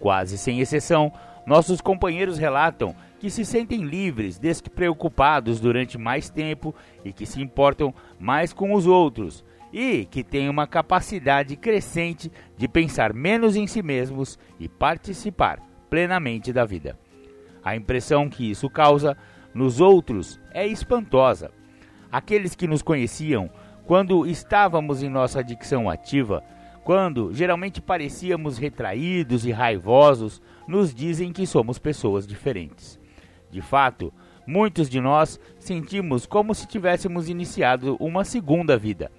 Quase 0.00 0.36
sem 0.36 0.60
exceção, 0.60 1.12
nossos 1.46 1.80
companheiros 1.80 2.38
relatam 2.38 2.96
que 3.20 3.30
se 3.30 3.44
sentem 3.44 3.84
livres, 3.84 4.38
despreocupados 4.38 5.60
durante 5.60 5.96
mais 5.96 6.28
tempo 6.28 6.74
e 7.04 7.12
que 7.12 7.26
se 7.26 7.40
importam 7.40 7.94
mais 8.18 8.52
com 8.52 8.72
os 8.72 8.86
outros, 8.86 9.44
e 9.72 10.04
que 10.06 10.24
têm 10.24 10.48
uma 10.48 10.66
capacidade 10.66 11.56
crescente 11.56 12.30
de 12.56 12.66
pensar 12.66 13.12
menos 13.12 13.56
em 13.56 13.66
si 13.66 13.82
mesmos 13.82 14.38
e 14.58 14.68
participar 14.68 15.73
plenamente 15.94 16.52
da 16.52 16.64
vida. 16.64 16.98
A 17.62 17.76
impressão 17.76 18.28
que 18.28 18.50
isso 18.50 18.68
causa 18.68 19.16
nos 19.54 19.78
outros 19.78 20.40
é 20.50 20.66
espantosa. 20.66 21.52
Aqueles 22.10 22.56
que 22.56 22.66
nos 22.66 22.82
conheciam 22.82 23.48
quando 23.86 24.26
estávamos 24.26 25.04
em 25.04 25.08
nossa 25.08 25.38
adicção 25.38 25.88
ativa, 25.88 26.42
quando 26.82 27.32
geralmente 27.32 27.80
parecíamos 27.80 28.58
retraídos 28.58 29.46
e 29.46 29.52
raivosos, 29.52 30.42
nos 30.66 30.92
dizem 30.92 31.32
que 31.32 31.46
somos 31.46 31.78
pessoas 31.78 32.26
diferentes. 32.26 32.98
De 33.48 33.62
fato, 33.62 34.12
muitos 34.44 34.90
de 34.90 35.00
nós 35.00 35.38
sentimos 35.60 36.26
como 36.26 36.56
se 36.56 36.66
tivéssemos 36.66 37.28
iniciado 37.28 37.96
uma 38.00 38.24
segunda 38.24 38.76
vida. 38.76 39.12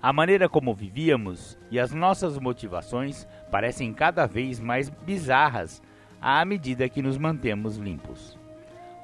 A 0.00 0.12
maneira 0.12 0.48
como 0.48 0.72
vivíamos 0.72 1.58
e 1.68 1.80
as 1.80 1.92
nossas 1.92 2.38
motivações 2.38 3.26
parecem 3.50 3.92
cada 3.92 4.24
vez 4.24 4.60
mais 4.60 4.88
bizarras 4.88 5.82
à 6.28 6.44
medida 6.44 6.88
que 6.88 7.00
nos 7.00 7.16
mantemos 7.16 7.76
limpos. 7.76 8.36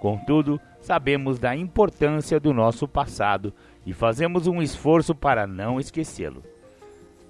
Contudo, 0.01 0.61
sabemos 0.81 1.39
da 1.39 1.55
importância 1.55 2.41
do 2.41 2.53
nosso 2.53 2.89
passado 2.89 3.55
e 3.87 3.93
fazemos 3.93 4.49
um 4.49 4.61
esforço 4.61 5.15
para 5.15 5.47
não 5.47 5.79
esquecê-lo. 5.79 6.43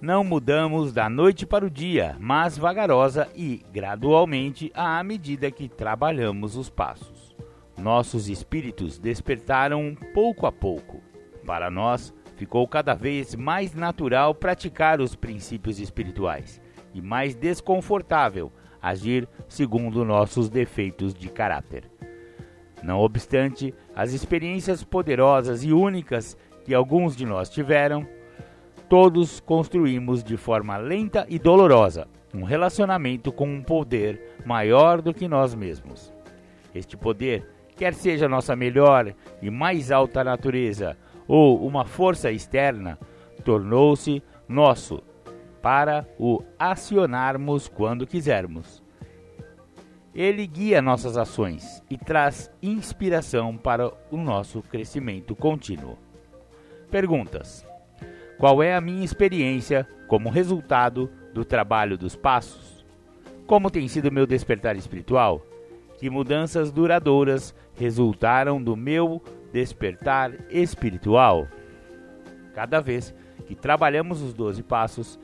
Não 0.01 0.25
mudamos 0.25 0.95
da 0.95 1.11
noite 1.11 1.45
para 1.45 1.67
o 1.67 1.71
dia, 1.71 2.17
mas 2.19 2.57
vagarosa 2.57 3.29
e 3.37 3.63
gradualmente 3.71 4.73
à 4.75 5.03
medida 5.05 5.51
que 5.51 5.69
trabalhamos 5.69 6.57
os 6.57 6.71
passos. 6.71 7.37
Nossos 7.77 8.31
espíritos 8.31 8.99
despertaram 8.99 9.95
pouco 10.15 10.47
a 10.47 10.53
pouco. 10.53 11.03
Para 11.45 11.71
nós, 11.71 12.15
ficou 12.35 12.67
cada 12.67 12.95
vez 12.95 13.35
mais 13.35 13.75
natural 13.75 14.35
praticar 14.35 15.03
os 15.03 15.15
princípios 15.15 15.79
espirituais 15.79 16.63
e 16.95 17.03
mais 17.03 17.35
desconfortável 17.35 18.51
agir 18.83 19.29
segundo 19.49 20.05
nossos 20.05 20.49
defeitos 20.49 21.15
de 21.15 21.29
caráter. 21.29 21.85
Não 22.83 22.99
obstante 22.99 23.73
as 23.95 24.13
experiências 24.13 24.83
poderosas 24.83 25.63
e 25.63 25.73
únicas 25.73 26.37
que 26.65 26.75
alguns 26.75 27.15
de 27.17 27.25
nós 27.25 27.49
tiveram, 27.49 28.07
todos 28.89 29.41
construímos 29.41 30.25
de 30.25 30.37
forma 30.37 30.77
lenta 30.77 31.25
e 31.29 31.39
dolorosa 31.39 32.09
um 32.35 32.45
relacionamento 32.45 33.31
com 33.31 33.47
um 33.47 33.63
poder 33.63 34.37
maior 34.45 35.03
do 35.03 35.13
que 35.13 35.29
nós 35.29 35.55
mesmos. 35.55 36.13
Este 36.75 36.97
poder, 36.97 37.47
quer 37.77 37.93
seja 37.95 38.29
nossa 38.29 38.57
melhor 38.57 39.15
e 39.41 39.51
mais 39.51 39.91
alta 39.91 40.25
natureza 40.25 40.97
ou 41.29 41.65
uma 41.67 41.85
força 41.85 42.31
externa, 42.31 42.99
tornou-se 43.45 44.23
nosso 44.49 45.03
para 45.63 46.07
o 46.19 46.43
acionarmos 46.59 47.69
quando 47.69 48.07
quisermos. 48.07 48.83
Ele 50.15 50.47
guia 50.47 50.83
nossas 50.83 51.17
ações 51.17 51.83
e 51.89 51.97
traz 51.97 52.51
inspiração 52.61 53.57
para 53.57 53.91
o 54.11 54.17
nosso 54.19 54.61
crescimento 54.61 55.35
contínuo. 55.35 55.97
Perguntas: 56.91 57.67
Qual 58.39 58.63
é 58.63 58.75
a 58.75 58.81
minha 58.81 59.05
experiência 59.05 59.89
como 60.09 60.29
resultado 60.29 61.09
do 61.33 61.45
trabalho 61.45 61.97
dos 61.97 62.15
passos? 62.15 62.85
Como 63.47 63.71
tem 63.71 63.89
sido 63.89 64.13
meu 64.13 64.27
despertar 64.27 64.77
espiritual? 64.77 65.41
Que 65.99 66.11
mudanças 66.11 66.71
duradouras 66.71 67.55
resultaram 67.75 68.63
do 68.63 68.77
meu 68.77 69.23
despertar 69.53 70.33
espiritual? 70.51 71.49
Cada 72.55 72.81
vez 72.81 73.15
que 73.47 73.55
trabalhamos 73.55 74.21
os 74.21 74.35
12 74.35 74.63
passos, 74.63 75.19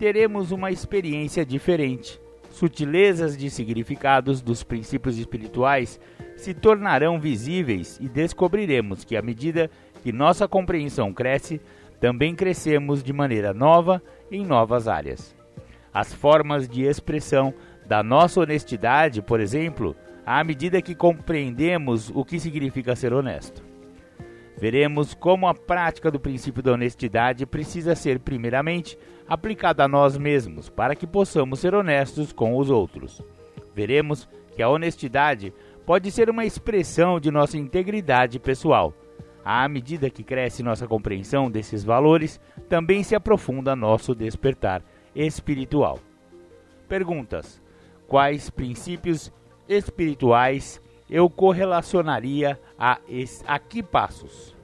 teremos 0.00 0.50
uma 0.50 0.70
experiência 0.70 1.44
diferente. 1.44 2.18
Sutilezas 2.50 3.36
de 3.36 3.50
significados 3.50 4.40
dos 4.40 4.62
princípios 4.62 5.18
espirituais 5.18 6.00
se 6.36 6.54
tornarão 6.54 7.20
visíveis 7.20 7.98
e 8.00 8.08
descobriremos 8.08 9.04
que, 9.04 9.14
à 9.14 9.20
medida 9.20 9.70
que 10.02 10.10
nossa 10.10 10.48
compreensão 10.48 11.12
cresce, 11.12 11.60
também 12.00 12.34
crescemos 12.34 13.02
de 13.02 13.12
maneira 13.12 13.52
nova 13.52 14.02
em 14.32 14.42
novas 14.42 14.88
áreas. 14.88 15.36
As 15.92 16.14
formas 16.14 16.66
de 16.66 16.82
expressão 16.82 17.52
da 17.86 18.02
nossa 18.02 18.40
honestidade, 18.40 19.20
por 19.20 19.38
exemplo, 19.38 19.94
à 20.24 20.42
medida 20.42 20.80
que 20.80 20.94
compreendemos 20.94 22.10
o 22.14 22.24
que 22.24 22.40
significa 22.40 22.96
ser 22.96 23.12
honesto. 23.12 23.69
Veremos 24.60 25.14
como 25.14 25.48
a 25.48 25.54
prática 25.54 26.10
do 26.10 26.20
princípio 26.20 26.62
da 26.62 26.72
honestidade 26.72 27.46
precisa 27.46 27.94
ser, 27.94 28.20
primeiramente, 28.20 28.98
aplicada 29.26 29.84
a 29.84 29.88
nós 29.88 30.18
mesmos, 30.18 30.68
para 30.68 30.94
que 30.94 31.06
possamos 31.06 31.60
ser 31.60 31.74
honestos 31.74 32.30
com 32.30 32.54
os 32.54 32.68
outros. 32.68 33.22
Veremos 33.74 34.28
que 34.54 34.62
a 34.62 34.68
honestidade 34.68 35.54
pode 35.86 36.10
ser 36.10 36.28
uma 36.28 36.44
expressão 36.44 37.18
de 37.18 37.30
nossa 37.30 37.56
integridade 37.56 38.38
pessoal. 38.38 38.92
À 39.42 39.66
medida 39.66 40.10
que 40.10 40.22
cresce 40.22 40.62
nossa 40.62 40.86
compreensão 40.86 41.50
desses 41.50 41.82
valores, 41.82 42.38
também 42.68 43.02
se 43.02 43.14
aprofunda 43.14 43.74
nosso 43.74 44.14
despertar 44.14 44.82
espiritual. 45.14 45.98
Perguntas: 46.86 47.62
Quais 48.06 48.50
princípios 48.50 49.32
espirituais 49.66 50.82
eu 51.10 51.28
correlacionaria 51.28 52.58
a, 52.78 53.00
a 53.46 53.58
que 53.58 53.82
passos? 53.82 54.56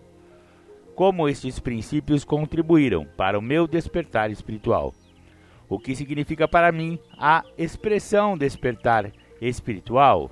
Como 0.95 1.29
estes 1.29 1.59
princípios 1.59 2.25
contribuíram 2.25 3.05
para 3.17 3.39
o 3.39 3.43
meu 3.43 3.67
despertar 3.67 4.31
espiritual? 4.31 4.95
O 5.69 5.79
que 5.79 5.97
significa 5.97 6.47
para 6.47 6.71
mim 6.71 6.99
a 7.19 7.45
expressão 7.59 8.39
despertar 8.39 9.13
espiritual? 9.41 10.31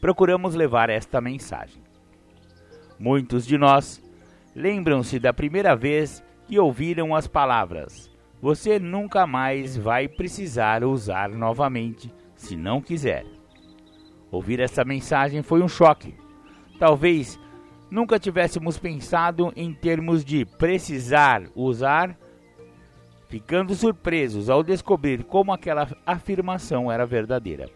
Procuramos 0.00 0.54
levar 0.54 0.88
esta 0.88 1.20
mensagem. 1.20 1.82
Muitos 2.98 3.46
de 3.46 3.58
nós 3.58 4.02
lembram-se 4.56 5.18
da 5.18 5.32
primeira 5.32 5.76
vez 5.76 6.24
que 6.46 6.58
ouviram 6.58 7.14
as 7.14 7.26
palavras: 7.26 8.10
Você 8.40 8.78
nunca 8.78 9.26
mais 9.26 9.76
vai 9.76 10.08
precisar 10.08 10.82
usar 10.82 11.28
novamente 11.28 12.12
se 12.34 12.56
não 12.56 12.80
quiser. 12.80 13.24
Ouvir 14.34 14.58
essa 14.58 14.84
mensagem 14.84 15.42
foi 15.42 15.62
um 15.62 15.68
choque. 15.68 16.14
Talvez 16.78 17.38
nunca 17.88 18.18
tivéssemos 18.18 18.76
pensado 18.76 19.52
em 19.54 19.72
termos 19.72 20.24
de 20.24 20.44
precisar 20.44 21.44
usar, 21.54 22.18
ficando 23.28 23.74
surpresos 23.74 24.50
ao 24.50 24.64
descobrir 24.64 25.22
como 25.22 25.52
aquela 25.52 25.88
afirmação 26.04 26.90
era 26.90 27.06
verdadeira. 27.06 27.70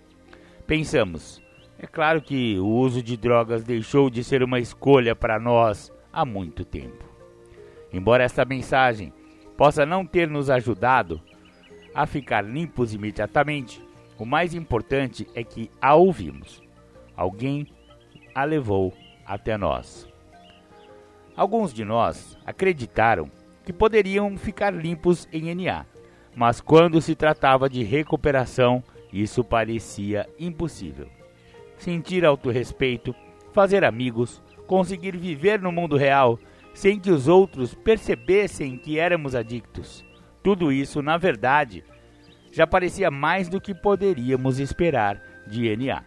Pensamos, 0.66 1.40
É 1.80 1.86
claro 1.86 2.20
que 2.20 2.58
o 2.58 2.66
uso 2.66 3.00
de 3.00 3.16
drogas 3.16 3.62
deixou 3.62 4.10
de 4.10 4.24
ser 4.24 4.42
uma 4.42 4.58
escolha 4.58 5.14
para 5.14 5.38
nós 5.38 5.92
há 6.12 6.24
muito 6.24 6.64
tempo. 6.64 7.04
Embora 7.92 8.24
esta 8.24 8.44
mensagem 8.44 9.12
possa 9.56 9.86
não 9.86 10.04
ter 10.04 10.28
nos 10.28 10.50
ajudado 10.50 11.20
a 11.94 12.04
ficar 12.04 12.40
limpos 12.42 12.92
imediatamente, 12.92 13.80
o 14.18 14.26
mais 14.26 14.54
importante 14.54 15.26
é 15.34 15.44
que 15.44 15.70
a 15.80 15.94
ouvimos. 15.94 16.62
Alguém 17.16 17.68
a 18.34 18.44
levou 18.44 18.92
até 19.24 19.56
nós. 19.56 20.08
Alguns 21.36 21.72
de 21.72 21.84
nós 21.84 22.36
acreditaram 22.44 23.30
que 23.64 23.72
poderiam 23.72 24.36
ficar 24.36 24.74
limpos 24.74 25.28
em 25.32 25.54
NA, 25.54 25.86
mas 26.34 26.60
quando 26.60 27.00
se 27.00 27.14
tratava 27.14 27.68
de 27.68 27.82
recuperação, 27.82 28.82
isso 29.12 29.44
parecia 29.44 30.28
impossível. 30.38 31.08
Sentir 31.76 32.24
autorrespeito, 32.24 33.14
fazer 33.52 33.84
amigos, 33.84 34.42
conseguir 34.66 35.16
viver 35.16 35.60
no 35.60 35.70
mundo 35.70 35.96
real 35.96 36.38
sem 36.74 36.98
que 36.98 37.10
os 37.10 37.28
outros 37.28 37.74
percebessem 37.74 38.76
que 38.76 38.98
éramos 38.98 39.34
adictos. 39.34 40.04
Tudo 40.42 40.70
isso, 40.70 41.02
na 41.02 41.16
verdade, 41.16 41.84
já 42.58 42.66
parecia 42.66 43.08
mais 43.08 43.48
do 43.48 43.60
que 43.60 43.72
poderíamos 43.72 44.58
esperar 44.58 45.22
de 45.46 45.76
NA. 45.76 46.02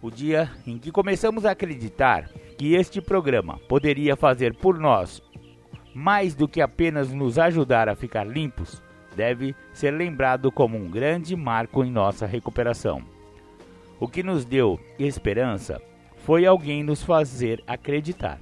O 0.00 0.10
dia 0.10 0.50
em 0.66 0.78
que 0.78 0.90
começamos 0.90 1.44
a 1.44 1.50
acreditar 1.50 2.30
que 2.56 2.72
este 2.72 3.02
programa 3.02 3.60
poderia 3.68 4.16
fazer 4.16 4.54
por 4.54 4.78
nós 4.78 5.22
mais 5.94 6.34
do 6.34 6.48
que 6.48 6.62
apenas 6.62 7.12
nos 7.12 7.38
ajudar 7.38 7.86
a 7.86 7.94
ficar 7.94 8.26
limpos, 8.26 8.82
deve 9.14 9.54
ser 9.74 9.90
lembrado 9.90 10.50
como 10.50 10.78
um 10.78 10.90
grande 10.90 11.36
marco 11.36 11.84
em 11.84 11.90
nossa 11.90 12.24
recuperação. 12.24 13.02
O 14.00 14.08
que 14.08 14.22
nos 14.22 14.42
deu 14.42 14.80
esperança 14.98 15.82
foi 16.16 16.46
alguém 16.46 16.82
nos 16.82 17.02
fazer 17.02 17.62
acreditar. 17.66 18.40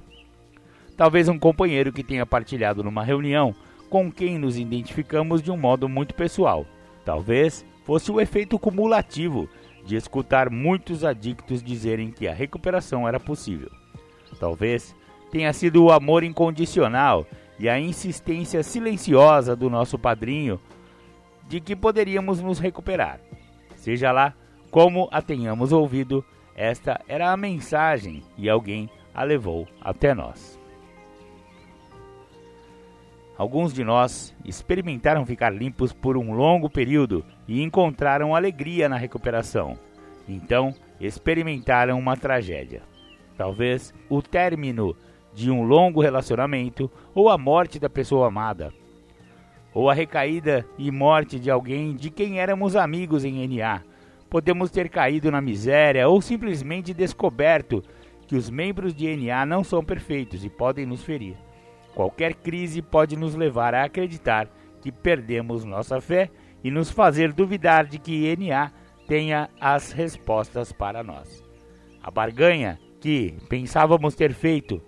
Talvez 0.95 1.27
um 1.27 1.37
companheiro 1.37 1.91
que 1.91 2.05
tenha 2.05 2.25
partilhado 2.25 2.81
numa 2.81 3.03
reunião 3.03 3.53
com 3.89 4.09
quem 4.09 4.39
nos 4.39 4.57
identificamos 4.57 5.41
de 5.41 5.51
um 5.51 5.57
modo 5.57 5.89
muito 5.89 6.15
pessoal. 6.15 6.65
Talvez 7.05 7.63
fosse 7.83 8.11
o 8.11 8.19
efeito 8.19 8.57
cumulativo 8.57 9.47
de 9.85 9.95
escutar 9.95 10.49
muitos 10.49 11.05
adictos 11.05 11.61
dizerem 11.61 12.11
que 12.11 12.27
a 12.27 12.33
recuperação 12.33 13.07
era 13.07 13.19
possível. 13.19 13.69
Talvez 14.39 14.95
tenha 15.29 15.53
sido 15.53 15.83
o 15.83 15.91
amor 15.91 16.23
incondicional 16.23 17.25
e 17.59 17.69
a 17.69 17.79
insistência 17.79 18.63
silenciosa 18.63 19.55
do 19.55 19.69
nosso 19.69 19.99
padrinho 19.99 20.59
de 21.47 21.61
que 21.61 21.75
poderíamos 21.75 22.41
nos 22.41 22.57
recuperar. 22.57 23.19
Seja 23.75 24.11
lá 24.11 24.33
como 24.71 25.07
a 25.11 25.21
tenhamos 25.21 25.71
ouvido, 25.71 26.25
esta 26.55 26.99
era 27.07 27.31
a 27.31 27.37
mensagem 27.37 28.23
e 28.37 28.49
alguém 28.49 28.89
a 29.13 29.23
levou 29.23 29.67
até 29.79 30.13
nós. 30.13 30.54
Alguns 33.37 33.73
de 33.73 33.83
nós 33.83 34.33
experimentaram 34.45 35.25
ficar 35.25 35.49
limpos 35.49 35.91
por 35.91 36.15
um 36.15 36.33
longo 36.33 36.69
período 36.69 37.25
e 37.47 37.61
encontraram 37.61 38.33
alegria 38.33 38.87
na 38.87 38.97
recuperação. 38.97 39.77
Então, 40.27 40.73
experimentaram 41.01 41.99
uma 41.99 42.15
tragédia. 42.15 42.81
Talvez 43.37 43.93
o 44.09 44.21
término 44.21 44.95
de 45.33 45.51
um 45.51 45.63
longo 45.63 46.01
relacionamento 46.01 46.89
ou 47.13 47.29
a 47.29 47.37
morte 47.37 47.77
da 47.77 47.89
pessoa 47.89 48.27
amada, 48.27 48.71
ou 49.73 49.89
a 49.89 49.93
recaída 49.93 50.65
e 50.77 50.89
morte 50.89 51.37
de 51.37 51.51
alguém 51.51 51.93
de 51.93 52.09
quem 52.09 52.39
éramos 52.39 52.77
amigos 52.77 53.25
em 53.25 53.45
NA. 53.45 53.81
Podemos 54.29 54.71
ter 54.71 54.87
caído 54.87 55.29
na 55.29 55.41
miséria 55.41 56.07
ou 56.07 56.21
simplesmente 56.21 56.93
descoberto 56.93 57.83
que 58.25 58.37
os 58.37 58.49
membros 58.49 58.95
de 58.95 59.13
NA 59.13 59.45
não 59.45 59.61
são 59.61 59.83
perfeitos 59.83 60.45
e 60.45 60.49
podem 60.49 60.85
nos 60.85 61.03
ferir. 61.03 61.35
Qualquer 61.95 62.35
crise 62.35 62.81
pode 62.81 63.15
nos 63.15 63.35
levar 63.35 63.73
a 63.73 63.85
acreditar 63.85 64.49
que 64.81 64.91
perdemos 64.91 65.63
nossa 65.63 66.01
fé 66.01 66.29
e 66.61 66.69
nos 66.69 66.91
fazer 66.91 67.31
duvidar 67.31 67.85
de 67.85 67.97
que 67.97 68.35
NA 68.35 68.71
tenha 69.07 69.49
as 69.59 69.93
respostas 69.93 70.73
para 70.73 71.01
nós. 71.01 71.41
A 72.03 72.11
barganha 72.11 72.77
que 72.99 73.35
pensávamos 73.47 74.13
ter 74.13 74.33
feito 74.33 74.81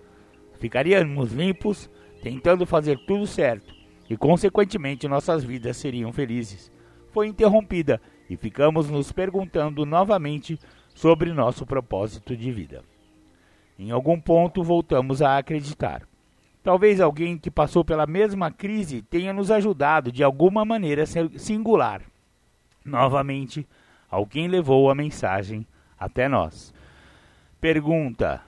ficaríamos 0.58 1.32
limpos, 1.32 1.90
tentando 2.22 2.66
fazer 2.66 2.98
tudo 3.06 3.26
certo, 3.26 3.72
e 4.10 4.16
consequentemente 4.16 5.08
nossas 5.08 5.42
vidas 5.44 5.76
seriam 5.76 6.12
felizes. 6.12 6.70
Foi 7.10 7.26
interrompida 7.26 8.00
e 8.28 8.36
ficamos 8.36 8.90
nos 8.90 9.12
perguntando 9.12 9.86
novamente 9.86 10.58
sobre 10.94 11.32
nosso 11.32 11.64
propósito 11.64 12.36
de 12.36 12.52
vida. 12.52 12.82
Em 13.78 13.90
algum 13.92 14.20
ponto 14.20 14.62
voltamos 14.62 15.22
a 15.22 15.38
acreditar. 15.38 16.02
Talvez 16.62 17.00
alguém 17.00 17.38
que 17.38 17.50
passou 17.50 17.84
pela 17.84 18.06
mesma 18.06 18.50
crise 18.50 19.02
tenha 19.02 19.32
nos 19.32 19.50
ajudado 19.50 20.12
de 20.12 20.22
alguma 20.22 20.64
maneira 20.64 21.04
singular. 21.06 22.02
Novamente, 22.84 23.66
alguém 24.10 24.48
levou 24.48 24.90
a 24.90 24.94
mensagem 24.94 25.66
até 25.98 26.28
nós. 26.28 26.72
Pergunta: 27.60 28.42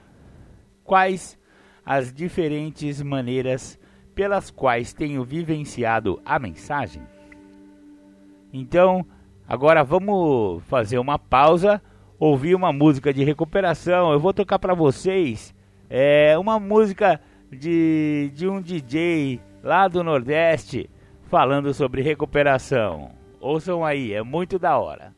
Quais 0.83 1.39
as 1.85 2.13
diferentes 2.13 3.01
maneiras 3.01 3.79
pelas 4.13 4.51
quais 4.51 4.93
tenho 4.93 5.23
vivenciado 5.23 6.21
a 6.25 6.37
mensagem. 6.37 7.01
Então, 8.53 9.05
agora 9.47 9.83
vamos 9.83 10.63
fazer 10.65 10.99
uma 10.99 11.17
pausa, 11.17 11.81
ouvir 12.19 12.55
uma 12.55 12.73
música 12.73 13.13
de 13.13 13.23
recuperação. 13.23 14.11
Eu 14.11 14.19
vou 14.19 14.33
tocar 14.33 14.59
para 14.59 14.73
vocês 14.73 15.55
é, 15.89 16.37
uma 16.37 16.59
música 16.59 17.19
de, 17.51 18.31
de 18.33 18.47
um 18.47 18.61
DJ 18.61 19.39
lá 19.63 19.87
do 19.87 20.03
Nordeste 20.03 20.89
falando 21.29 21.73
sobre 21.73 22.01
recuperação. 22.01 23.11
Ouçam 23.39 23.83
aí, 23.83 24.13
é 24.13 24.21
muito 24.21 24.57
da 24.57 24.77
hora. 24.77 25.13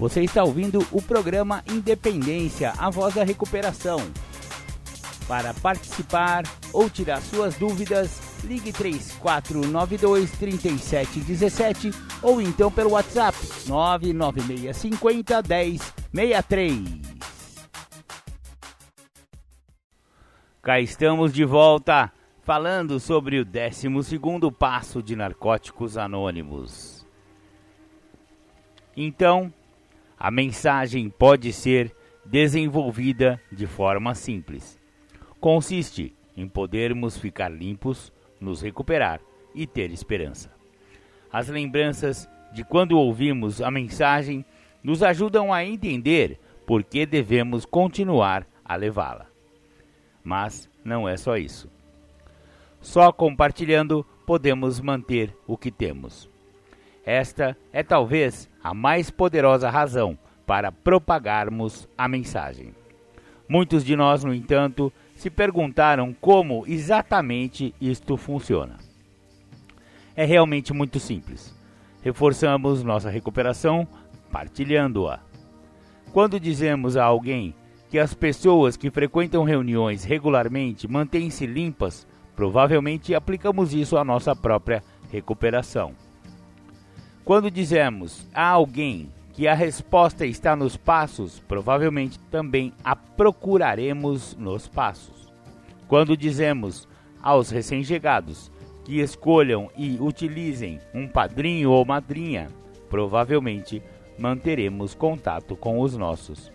Você 0.00 0.22
está 0.22 0.42
ouvindo 0.42 0.78
o 0.92 1.02
programa 1.02 1.62
Independência, 1.70 2.72
a 2.78 2.88
voz 2.88 3.14
da 3.14 3.22
recuperação. 3.22 3.98
Para 5.28 5.52
participar 5.52 6.44
ou 6.72 6.88
tirar 6.88 7.20
suas 7.20 7.54
dúvidas, 7.56 8.18
ligue 8.42 8.72
3492 8.72 10.30
3717 10.38 11.90
ou 12.22 12.40
então 12.40 12.72
pelo 12.72 12.92
WhatsApp 12.92 13.36
99650 13.66 15.42
1063. 16.10 16.80
Cá 20.62 20.80
estamos 20.80 21.30
de 21.30 21.44
volta 21.44 22.10
falando 22.42 22.98
sobre 22.98 23.38
o 23.38 23.44
12 23.44 23.86
passo 24.58 25.02
de 25.02 25.14
Narcóticos 25.14 25.98
Anônimos. 25.98 27.06
Então, 28.96 29.52
a 30.20 30.30
mensagem 30.30 31.08
pode 31.08 31.50
ser 31.50 31.96
desenvolvida 32.26 33.40
de 33.50 33.66
forma 33.66 34.14
simples. 34.14 34.78
Consiste 35.40 36.14
em 36.36 36.46
podermos 36.46 37.16
ficar 37.16 37.48
limpos, 37.48 38.12
nos 38.38 38.60
recuperar 38.60 39.18
e 39.54 39.66
ter 39.66 39.90
esperança. 39.90 40.52
As 41.32 41.48
lembranças 41.48 42.28
de 42.52 42.62
quando 42.62 42.98
ouvimos 42.98 43.62
a 43.62 43.70
mensagem 43.70 44.44
nos 44.84 45.02
ajudam 45.02 45.54
a 45.54 45.64
entender 45.64 46.38
por 46.66 46.84
que 46.84 47.06
devemos 47.06 47.64
continuar 47.64 48.46
a 48.62 48.76
levá-la. 48.76 49.26
Mas 50.22 50.68
não 50.84 51.08
é 51.08 51.16
só 51.16 51.38
isso. 51.38 51.70
Só 52.78 53.10
compartilhando 53.10 54.04
podemos 54.26 54.80
manter 54.80 55.34
o 55.46 55.56
que 55.56 55.70
temos. 55.70 56.28
Esta 57.06 57.56
é 57.72 57.82
talvez 57.82 58.49
a 58.62 58.74
mais 58.74 59.10
poderosa 59.10 59.70
razão 59.70 60.18
para 60.46 60.72
propagarmos 60.72 61.88
a 61.96 62.08
mensagem. 62.08 62.74
Muitos 63.48 63.84
de 63.84 63.96
nós, 63.96 64.22
no 64.22 64.34
entanto, 64.34 64.92
se 65.14 65.28
perguntaram 65.30 66.14
como 66.20 66.64
exatamente 66.66 67.74
isto 67.80 68.16
funciona. 68.16 68.76
É 70.14 70.24
realmente 70.24 70.72
muito 70.72 70.98
simples. 71.00 71.54
Reforçamos 72.02 72.82
nossa 72.82 73.10
recuperação 73.10 73.86
partilhando-a. 74.30 75.20
Quando 76.12 76.40
dizemos 76.40 76.96
a 76.96 77.04
alguém 77.04 77.54
que 77.88 77.98
as 77.98 78.14
pessoas 78.14 78.76
que 78.76 78.90
frequentam 78.90 79.44
reuniões 79.44 80.04
regularmente 80.04 80.86
mantêm-se 80.86 81.46
limpas, 81.46 82.06
provavelmente 82.36 83.14
aplicamos 83.14 83.74
isso 83.74 83.96
à 83.96 84.04
nossa 84.04 84.34
própria 84.34 84.82
recuperação. 85.10 85.94
Quando 87.24 87.50
dizemos 87.50 88.26
a 88.34 88.48
alguém 88.48 89.08
que 89.32 89.46
a 89.46 89.54
resposta 89.54 90.26
está 90.26 90.56
nos 90.56 90.76
passos, 90.76 91.40
provavelmente 91.46 92.18
também 92.30 92.72
a 92.82 92.96
procuraremos 92.96 94.36
nos 94.36 94.66
passos. 94.66 95.32
Quando 95.86 96.16
dizemos 96.16 96.88
aos 97.22 97.50
recém-chegados 97.50 98.50
que 98.84 99.00
escolham 99.00 99.70
e 99.76 99.98
utilizem 100.00 100.80
um 100.94 101.06
padrinho 101.06 101.70
ou 101.70 101.84
madrinha, 101.84 102.48
provavelmente 102.88 103.82
manteremos 104.18 104.94
contato 104.94 105.54
com 105.56 105.80
os 105.80 105.96
nossos. 105.96 106.50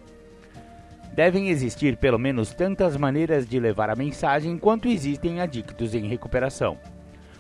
Devem 1.13 1.47
existir 1.47 1.95
pelo 1.95 2.19
menos 2.19 2.54
tantas 2.54 2.97
maneiras 2.97 3.47
de 3.47 3.60
levar 3.60 3.89
a 3.89 3.95
mensagem 3.95 4.58
quanto 4.58 4.89
existem 4.89 5.39
adictos 5.39 5.95
em 5.95 6.08
recuperação. 6.08 6.78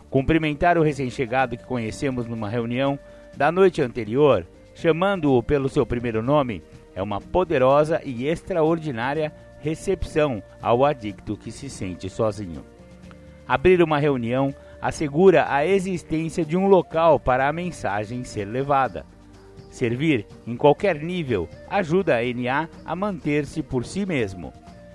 Cumprimentar 0.09 0.77
o 0.77 0.81
recém-chegado 0.81 1.57
que 1.57 1.65
conhecemos 1.65 2.25
numa 2.25 2.47
reunião 2.47 2.97
da 3.35 3.51
noite 3.51 3.81
anterior, 3.81 4.45
chamando-o 4.73 5.43
pelo 5.43 5.69
seu 5.69 5.85
primeiro 5.85 6.21
nome, 6.21 6.63
é 6.95 7.01
uma 7.01 7.19
poderosa 7.19 8.01
e 8.03 8.27
extraordinária 8.27 9.33
recepção 9.59 10.41
ao 10.61 10.85
adicto 10.85 11.35
que 11.35 11.51
se 11.51 11.69
sente 11.69 12.09
sozinho. 12.09 12.63
Abrir 13.47 13.81
uma 13.81 13.99
reunião 13.99 14.53
assegura 14.81 15.45
a 15.49 15.65
existência 15.65 16.45
de 16.45 16.55
um 16.55 16.67
local 16.67 17.19
para 17.19 17.47
a 17.47 17.53
mensagem 17.53 18.23
ser 18.23 18.45
levada. 18.45 19.05
Servir 19.69 20.25
em 20.47 20.55
qualquer 20.55 21.01
nível 21.01 21.49
ajuda 21.69 22.17
a 22.17 22.21
NA 22.21 22.69
a 22.85 22.95
manter-se 22.95 23.61
por 23.61 23.83
si 23.83 24.05
mesmo. 24.05 24.53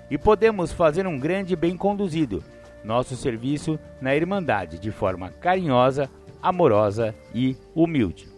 E 0.09 0.17
podemos 0.17 0.71
fazer 0.71 1.05
um 1.05 1.19
grande 1.19 1.55
bem 1.55 1.77
conduzido, 1.77 2.43
nosso 2.83 3.15
serviço 3.15 3.77
na 4.01 4.15
Irmandade 4.15 4.79
de 4.79 4.91
forma 4.91 5.29
carinhosa, 5.29 6.09
amorosa 6.41 7.13
e 7.33 7.55
humilde. 7.75 8.30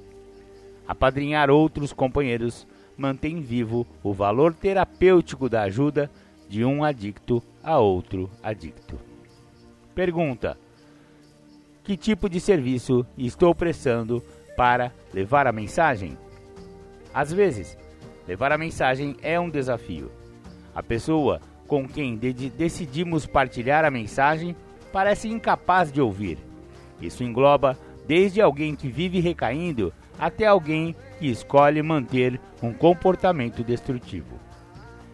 Apadrinhar 0.87 1.49
outros 1.49 1.93
companheiros 1.93 2.67
mantém 2.97 3.41
vivo 3.41 3.87
o 4.03 4.13
valor 4.13 4.53
terapêutico 4.53 5.49
da 5.49 5.63
ajuda 5.63 6.09
de 6.47 6.63
um 6.63 6.83
adicto 6.83 7.41
a 7.63 7.79
outro 7.79 8.29
adicto. 8.41 8.99
Pergunta: 9.95 10.57
Que 11.83 11.95
tipo 11.95 12.29
de 12.29 12.39
serviço 12.39 13.05
estou 13.17 13.55
prestando 13.55 14.21
para 14.55 14.91
levar 15.13 15.47
a 15.47 15.51
mensagem? 15.51 16.17
Às 17.13 17.31
vezes, 17.31 17.77
levar 18.27 18.51
a 18.51 18.57
mensagem 18.57 19.15
é 19.21 19.39
um 19.39 19.49
desafio. 19.49 20.11
A 20.75 20.81
pessoa 20.81 21.39
com 21.67 21.87
quem 21.87 22.17
de 22.17 22.49
decidimos 22.49 23.25
partilhar 23.25 23.85
a 23.85 23.91
mensagem 23.91 24.55
parece 24.91 25.27
incapaz 25.27 25.91
de 25.91 26.01
ouvir. 26.01 26.37
Isso 27.01 27.23
engloba 27.23 27.77
desde 28.07 28.41
alguém 28.41 28.75
que 28.75 28.87
vive 28.87 29.19
recaindo 29.19 29.93
até 30.25 30.45
alguém 30.45 30.95
que 31.19 31.27
escolhe 31.27 31.81
manter 31.81 32.39
um 32.61 32.73
comportamento 32.73 33.61
destrutivo. 33.61 34.39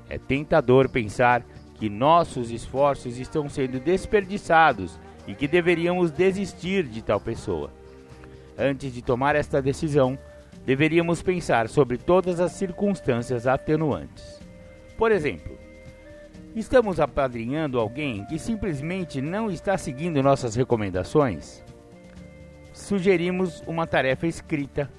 É 0.08 0.19
tentador 0.19 0.88
pensar 0.88 1.43
que 1.76 1.89
nossos 1.89 2.52
esforços 2.52 3.17
estão 3.17 3.50
sendo 3.50 3.80
desperdiçados 3.80 5.00
e 5.28 5.34
que 5.34 5.48
deveríamos 5.48 6.12
desistir 6.12 6.84
de 6.84 7.02
tal 7.02 7.19
pessoa. 7.19 7.72
Antes 8.56 8.93
de 8.93 9.02
tomar 9.02 9.36
esta 9.36 9.60
decisão, 9.62 10.17
deveríamos 10.63 11.24
pensar 11.24 11.69
sobre 11.69 11.98
todas 11.98 12.39
as 12.39 12.52
circunstâncias 12.52 13.48
atenuantes. 13.48 14.39
Por 14.95 15.12
exemplo, 15.12 15.58
estamos 16.56 17.00
apadrinhando 17.00 17.80
alguém 17.80 18.26
que 18.26 18.38
simplesmente 18.38 19.22
não 19.22 19.50
está 19.50 19.76
seguindo 19.76 20.22
nossas 20.22 20.56
recomendações? 20.56 21.63
Sugerimos 22.80 23.62
uma 23.68 23.86
tarefa 23.86 24.26
escrita 24.26 24.89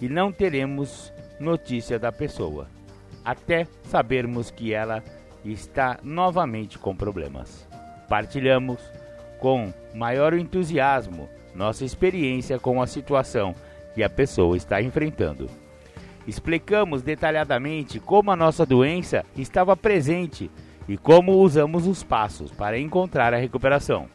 e 0.00 0.08
não 0.08 0.32
teremos 0.32 1.12
notícia 1.38 1.98
da 1.98 2.10
pessoa, 2.10 2.66
até 3.22 3.68
sabermos 3.84 4.50
que 4.50 4.72
ela 4.72 5.04
está 5.44 6.00
novamente 6.02 6.78
com 6.78 6.96
problemas. 6.96 7.68
Partilhamos 8.08 8.80
com 9.38 9.72
maior 9.94 10.32
entusiasmo 10.32 11.28
nossa 11.54 11.84
experiência 11.84 12.58
com 12.58 12.80
a 12.80 12.86
situação 12.86 13.54
que 13.94 14.02
a 14.02 14.10
pessoa 14.10 14.56
está 14.56 14.80
enfrentando. 14.82 15.46
Explicamos 16.26 17.02
detalhadamente 17.02 18.00
como 18.00 18.30
a 18.30 18.36
nossa 18.36 18.64
doença 18.64 19.24
estava 19.36 19.76
presente 19.76 20.50
e 20.88 20.96
como 20.96 21.36
usamos 21.36 21.86
os 21.86 22.02
passos 22.02 22.50
para 22.50 22.78
encontrar 22.78 23.34
a 23.34 23.38
recuperação. 23.38 24.08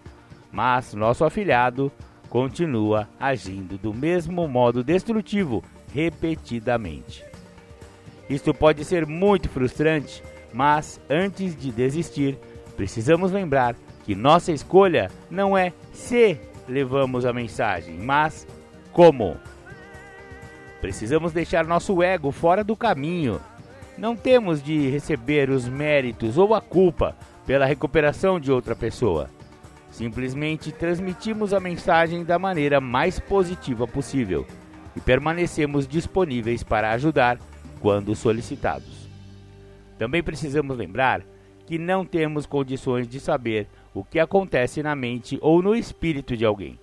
Mas 0.52 0.94
nosso 0.94 1.24
afilhado 1.24 1.92
continua 2.30 3.08
agindo 3.20 3.78
do 3.78 3.94
mesmo 3.94 4.48
modo 4.48 4.84
destrutivo 4.84 5.64
repetidamente. 5.94 7.24
Isto 8.30 8.54
pode 8.54 8.84
ser 8.84 9.06
muito 9.06 9.48
frustrante, 9.50 10.24
mas 10.54 11.00
antes 11.10 11.56
de 11.56 11.72
desistir, 11.72 12.38
precisamos 12.76 13.32
lembrar 13.32 13.76
que 14.04 14.16
nossa 14.16 14.52
escolha 14.52 15.10
não 15.30 15.58
é 15.58 15.74
se 15.94 16.40
levamos 16.68 17.26
a 17.26 17.34
mensagem, 17.34 17.98
mas 17.98 18.48
como. 18.92 19.38
Precisamos 20.82 21.32
deixar 21.32 21.66
nosso 21.66 22.02
ego 22.04 22.32
fora 22.32 22.64
do 22.64 22.76
caminho. 22.76 23.40
Não 23.98 24.16
temos 24.16 24.62
de 24.62 24.90
receber 24.90 25.50
os 25.50 25.68
méritos 25.68 26.38
ou 26.38 26.54
a 26.54 26.62
culpa 26.62 27.16
pela 27.46 27.66
recuperação 27.66 28.40
de 28.40 28.52
outra 28.52 28.76
pessoa. 28.76 29.30
Simplesmente 29.96 30.74
transmitimos 30.74 31.54
a 31.54 31.60
mensagem 31.62 32.26
da 32.26 32.38
maneira 32.38 32.82
mais 32.82 33.18
positiva 33.18 33.88
possível 33.88 34.46
e 34.94 35.00
permanecemos 35.00 35.88
disponíveis 35.88 36.64
para 36.64 36.92
ajudar 36.92 37.40
quando 37.80 38.14
solicitados. 38.14 39.08
Também 39.98 40.22
precisamos 40.22 40.78
lembrar 40.78 41.22
que 41.66 41.78
não 41.78 42.04
temos 42.06 42.46
condições 42.46 43.08
de 43.08 43.22
saber 43.22 43.70
o 43.94 44.04
que 44.04 44.20
acontece 44.20 44.84
na 44.84 44.98
mente 44.98 45.40
ou 45.42 45.62
no 45.62 45.74
espírito 45.74 46.36
de 46.36 46.44
alguém. 46.44 46.78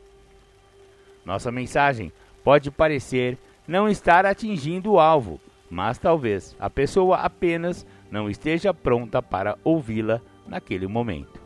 Nossa 1.22 1.53
mensagem 1.53 2.11
pode 2.42 2.70
parecer 2.70 3.37
não 3.68 3.90
estar 3.90 4.25
atingindo 4.25 4.92
o 4.92 4.98
alvo, 4.98 5.38
mas 5.68 5.98
talvez 5.98 6.57
a 6.59 6.70
pessoa 6.70 7.18
apenas 7.18 7.85
não 8.11 8.31
esteja 8.31 8.72
pronta 8.72 9.20
para 9.20 9.59
ouvi-la 9.62 10.18
naquele 10.46 10.87
momento. 10.87 11.42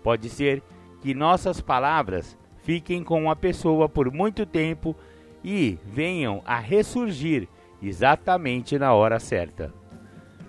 Pode 0.00 0.28
ser 0.28 0.62
que 1.04 1.12
nossas 1.12 1.60
palavras 1.60 2.34
fiquem 2.62 3.04
com 3.04 3.30
a 3.30 3.36
pessoa 3.36 3.90
por 3.90 4.10
muito 4.10 4.46
tempo 4.46 4.96
e 5.44 5.78
venham 5.84 6.40
a 6.46 6.58
ressurgir 6.58 7.46
exatamente 7.82 8.78
na 8.78 8.94
hora 8.94 9.20
certa. 9.20 9.70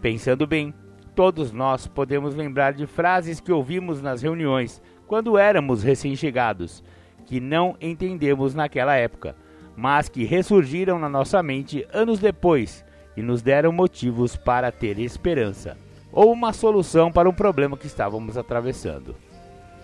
Pensando 0.02 0.48
bem, 0.48 0.74
todos 1.14 1.52
nós 1.52 1.88
podemos 1.88 2.36
lembrar 2.36 2.72
de 2.72 2.88
frases 2.88 3.42
que 3.42 3.52
ouvimos 3.52 4.02
nas 4.02 4.22
reuniões 4.22 4.82
quando 5.06 5.38
éramos 5.38 5.84
recém-chegados, 5.84 6.82
que 7.26 7.42
não 7.42 7.76
entendemos 7.82 8.56
naquela 8.56 8.96
época, 8.96 9.36
mas 9.76 10.08
que 10.08 10.24
ressurgiram 10.24 10.98
na 10.98 11.10
nossa 11.10 11.44
mente 11.44 11.86
anos 11.92 12.18
depois 12.18 12.86
e 13.18 13.22
nos 13.22 13.42
deram 13.42 13.74
motivos 13.74 14.38
para 14.38 14.72
ter 14.72 15.00
esperança 15.00 15.78
ou 16.14 16.32
uma 16.32 16.54
solução 16.54 17.12
para 17.12 17.28
um 17.28 17.34
problema 17.34 17.76
que 17.76 17.88
estávamos 17.88 18.38
atravessando. 18.38 19.18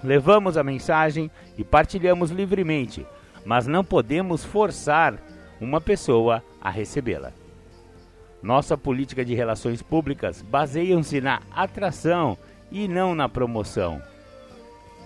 Levamos 0.03 0.57
a 0.57 0.63
mensagem 0.63 1.29
e 1.57 1.63
partilhamos 1.63 2.31
livremente, 2.31 3.05
mas 3.45 3.67
não 3.67 3.83
podemos 3.83 4.43
forçar 4.43 5.15
uma 5.59 5.79
pessoa 5.79 6.43
a 6.59 6.69
recebê-la. 6.69 7.31
Nossa 8.41 8.75
política 8.75 9.23
de 9.23 9.35
relações 9.35 9.83
públicas 9.83 10.41
baseia-se 10.41 11.21
na 11.21 11.41
atração 11.51 12.35
e 12.71 12.87
não 12.87 13.13
na 13.13 13.29
promoção. 13.29 14.01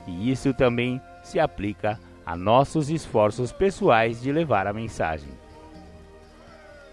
E 0.07 0.31
isso 0.31 0.53
também 0.53 1.01
se 1.23 1.39
aplica 1.39 1.99
a 2.25 2.37
nossos 2.37 2.89
esforços 2.89 3.51
pessoais 3.51 4.21
de 4.21 4.31
levar 4.31 4.65
a 4.65 4.73
mensagem. 4.73 5.29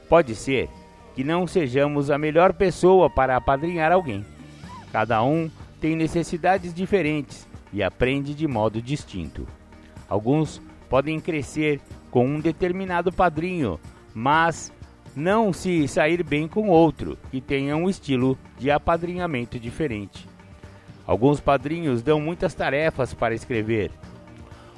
Pode 0.09 0.35
ser 0.35 0.69
que 1.15 1.23
não 1.23 1.47
sejamos 1.47 2.11
a 2.11 2.19
melhor 2.19 2.53
pessoa 2.53 3.09
para 3.09 3.37
apadrinhar 3.37 3.93
alguém. 3.93 4.27
Cada 4.91 5.23
um 5.23 5.49
tem 5.81 5.95
necessidades 5.95 6.75
diferentes 6.75 7.47
e 7.73 7.83
aprende 7.83 8.35
de 8.35 8.47
modo 8.47 8.83
distinto. 8.83 9.47
Alguns 10.09 10.61
podem 10.89 11.19
crescer 11.21 11.81
com 12.11 12.27
um 12.27 12.41
determinado 12.41 13.13
padrinho, 13.13 13.81
mas 14.15 14.73
não 15.17 15.53
se 15.53 15.87
sair 15.89 16.23
bem 16.23 16.47
com 16.47 16.69
outro 16.69 17.19
que 17.31 17.41
tenha 17.41 17.77
um 17.77 17.89
estilo 17.89 18.39
de 18.59 18.71
apadrinhamento 18.71 19.59
diferente. 19.59 20.29
Alguns 21.07 21.41
padrinhos 21.41 22.03
dão 22.03 22.21
muitas 22.21 22.55
tarefas 22.55 23.13
para 23.13 23.35
escrever, 23.35 23.91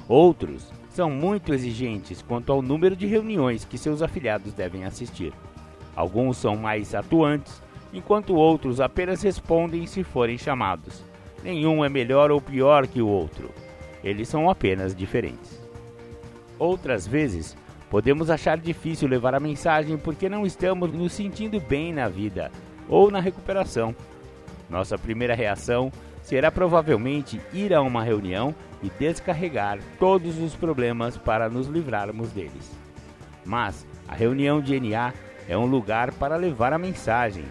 Outros 0.07 0.71
são 0.89 1.09
muito 1.09 1.53
exigentes 1.53 2.21
quanto 2.21 2.51
ao 2.51 2.61
número 2.61 2.95
de 2.95 3.07
reuniões 3.07 3.65
que 3.65 3.77
seus 3.77 4.01
afiliados 4.01 4.53
devem 4.53 4.85
assistir. 4.85 5.33
Alguns 5.95 6.37
são 6.37 6.55
mais 6.55 6.93
atuantes, 6.93 7.61
enquanto 7.91 8.35
outros 8.35 8.79
apenas 8.79 9.23
respondem 9.23 9.87
se 9.87 10.03
forem 10.03 10.37
chamados. 10.37 11.03
Nenhum 11.45 11.85
é 11.85 11.87
melhor 11.87 12.29
ou 12.29 12.41
pior 12.41 12.87
que 12.87 13.01
o 13.01 13.07
outro. 13.07 13.49
Eles 14.03 14.27
são 14.27 14.49
apenas 14.49 14.93
diferentes. 14.93 15.61
Outras 16.59 17.07
vezes, 17.07 17.55
Podemos 17.89 18.29
achar 18.29 18.57
difícil 18.57 19.07
levar 19.07 19.35
a 19.35 19.39
mensagem 19.39 19.97
porque 19.97 20.27
não 20.27 20.45
estamos 20.45 20.91
nos 20.91 21.13
sentindo 21.13 21.61
bem 21.61 21.93
na 21.93 22.09
vida 22.09 22.51
ou 22.89 23.09
na 23.09 23.19
recuperação. 23.19 23.95
Nossa 24.69 24.97
primeira 24.97 25.35
reação 25.35 25.91
será 26.21 26.51
provavelmente 26.51 27.39
ir 27.53 27.73
a 27.73 27.81
uma 27.81 28.03
reunião 28.03 28.53
e 28.81 28.89
descarregar 28.89 29.79
todos 29.99 30.37
os 30.39 30.55
problemas 30.55 31.17
para 31.17 31.47
nos 31.47 31.67
livrarmos 31.67 32.31
deles. 32.31 32.69
Mas 33.45 33.87
a 34.07 34.13
reunião 34.13 34.59
de 34.59 34.79
NA 34.79 35.13
é 35.47 35.55
um 35.55 35.65
lugar 35.65 36.11
para 36.15 36.35
levar 36.35 36.73
a 36.73 36.79
mensagem, 36.79 37.45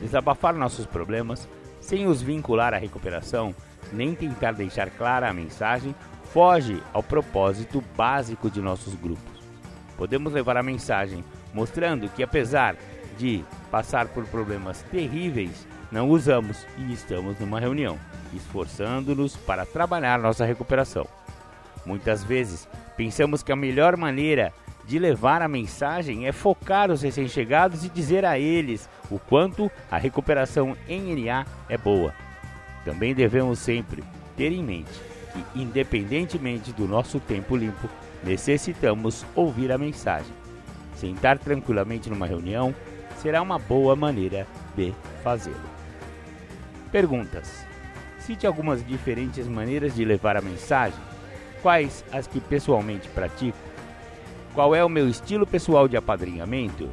desabafar 0.00 0.54
nossos 0.54 0.86
problemas 0.86 1.48
sem 1.84 2.06
os 2.06 2.20
vincular 2.22 2.74
à 2.74 2.78
recuperação, 2.78 3.54
nem 3.92 4.14
tentar 4.14 4.52
deixar 4.52 4.90
clara 4.90 5.28
a 5.28 5.34
mensagem, 5.34 5.94
foge 6.32 6.82
ao 6.92 7.02
propósito 7.02 7.82
básico 7.96 8.50
de 8.50 8.60
nossos 8.60 8.94
grupos 8.94 9.34
podemos 9.96 10.32
levar 10.32 10.56
a 10.56 10.62
mensagem 10.62 11.24
mostrando 11.52 12.08
que, 12.08 12.22
apesar 12.22 12.76
de 13.16 13.44
passar 13.70 14.08
por 14.08 14.24
problemas 14.26 14.82
terríveis, 14.90 15.66
não 15.90 16.08
usamos 16.10 16.66
e 16.76 16.92
estamos 16.92 17.38
numa 17.38 17.60
reunião, 17.60 17.98
esforçando-nos 18.32 19.36
para 19.36 19.64
trabalhar 19.64 20.18
nossa 20.18 20.44
recuperação. 20.44 21.06
Muitas 21.86 22.24
vezes 22.24 22.68
pensamos 22.96 23.42
que 23.42 23.52
a 23.52 23.56
melhor 23.56 23.96
maneira 23.96 24.52
de 24.86 24.98
levar 24.98 25.42
a 25.42 25.48
mensagem 25.48 26.26
é 26.26 26.32
focar 26.32 26.90
os 26.90 27.02
recém-chegados 27.02 27.84
e 27.84 27.88
dizer 27.88 28.24
a 28.24 28.38
eles 28.38 28.88
o 29.10 29.18
quanto 29.18 29.70
a 29.90 29.96
recuperação 29.96 30.76
em 30.88 31.24
NA 31.24 31.46
é 31.68 31.78
boa. 31.78 32.14
Também 32.84 33.14
devemos 33.14 33.58
sempre 33.58 34.04
ter 34.36 34.52
em 34.52 34.62
mente 34.62 35.00
que, 35.32 35.60
independentemente 35.60 36.72
do 36.72 36.86
nosso 36.86 37.18
tempo 37.18 37.56
limpo, 37.56 37.88
necessitamos 38.22 39.24
ouvir 39.34 39.72
a 39.72 39.78
mensagem. 39.78 40.32
Sentar 40.94 41.38
tranquilamente 41.38 42.08
numa 42.08 42.26
reunião 42.26 42.74
será 43.16 43.42
uma 43.42 43.58
boa 43.58 43.96
maneira 43.96 44.46
de 44.76 44.94
fazê-lo. 45.22 45.56
Perguntas: 46.92 47.66
Cite 48.18 48.46
algumas 48.46 48.86
diferentes 48.86 49.46
maneiras 49.48 49.94
de 49.94 50.04
levar 50.04 50.36
a 50.36 50.40
mensagem. 50.40 50.98
Quais 51.62 52.04
as 52.12 52.26
que 52.26 52.40
pessoalmente 52.40 53.08
pratico? 53.08 53.73
Qual 54.54 54.72
é 54.72 54.84
o 54.84 54.88
meu 54.88 55.08
estilo 55.08 55.44
pessoal 55.44 55.88
de 55.88 55.96
apadrinhamento? 55.96 56.88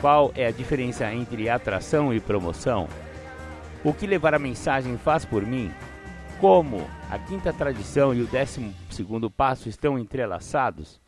Qual 0.00 0.32
é 0.34 0.46
a 0.46 0.50
diferença 0.50 1.12
entre 1.12 1.46
atração 1.46 2.14
e 2.14 2.18
promoção? 2.18 2.88
O 3.84 3.92
que 3.92 4.06
levar 4.06 4.32
a 4.32 4.38
mensagem 4.38 4.96
faz 4.96 5.22
por 5.22 5.44
mim? 5.44 5.70
Como 6.40 6.88
a 7.10 7.18
quinta 7.18 7.52
tradição 7.52 8.14
e 8.14 8.22
o 8.22 8.26
décimo 8.26 8.72
segundo 8.88 9.30
passo 9.30 9.68
estão 9.68 9.98
entrelaçados, 9.98 10.98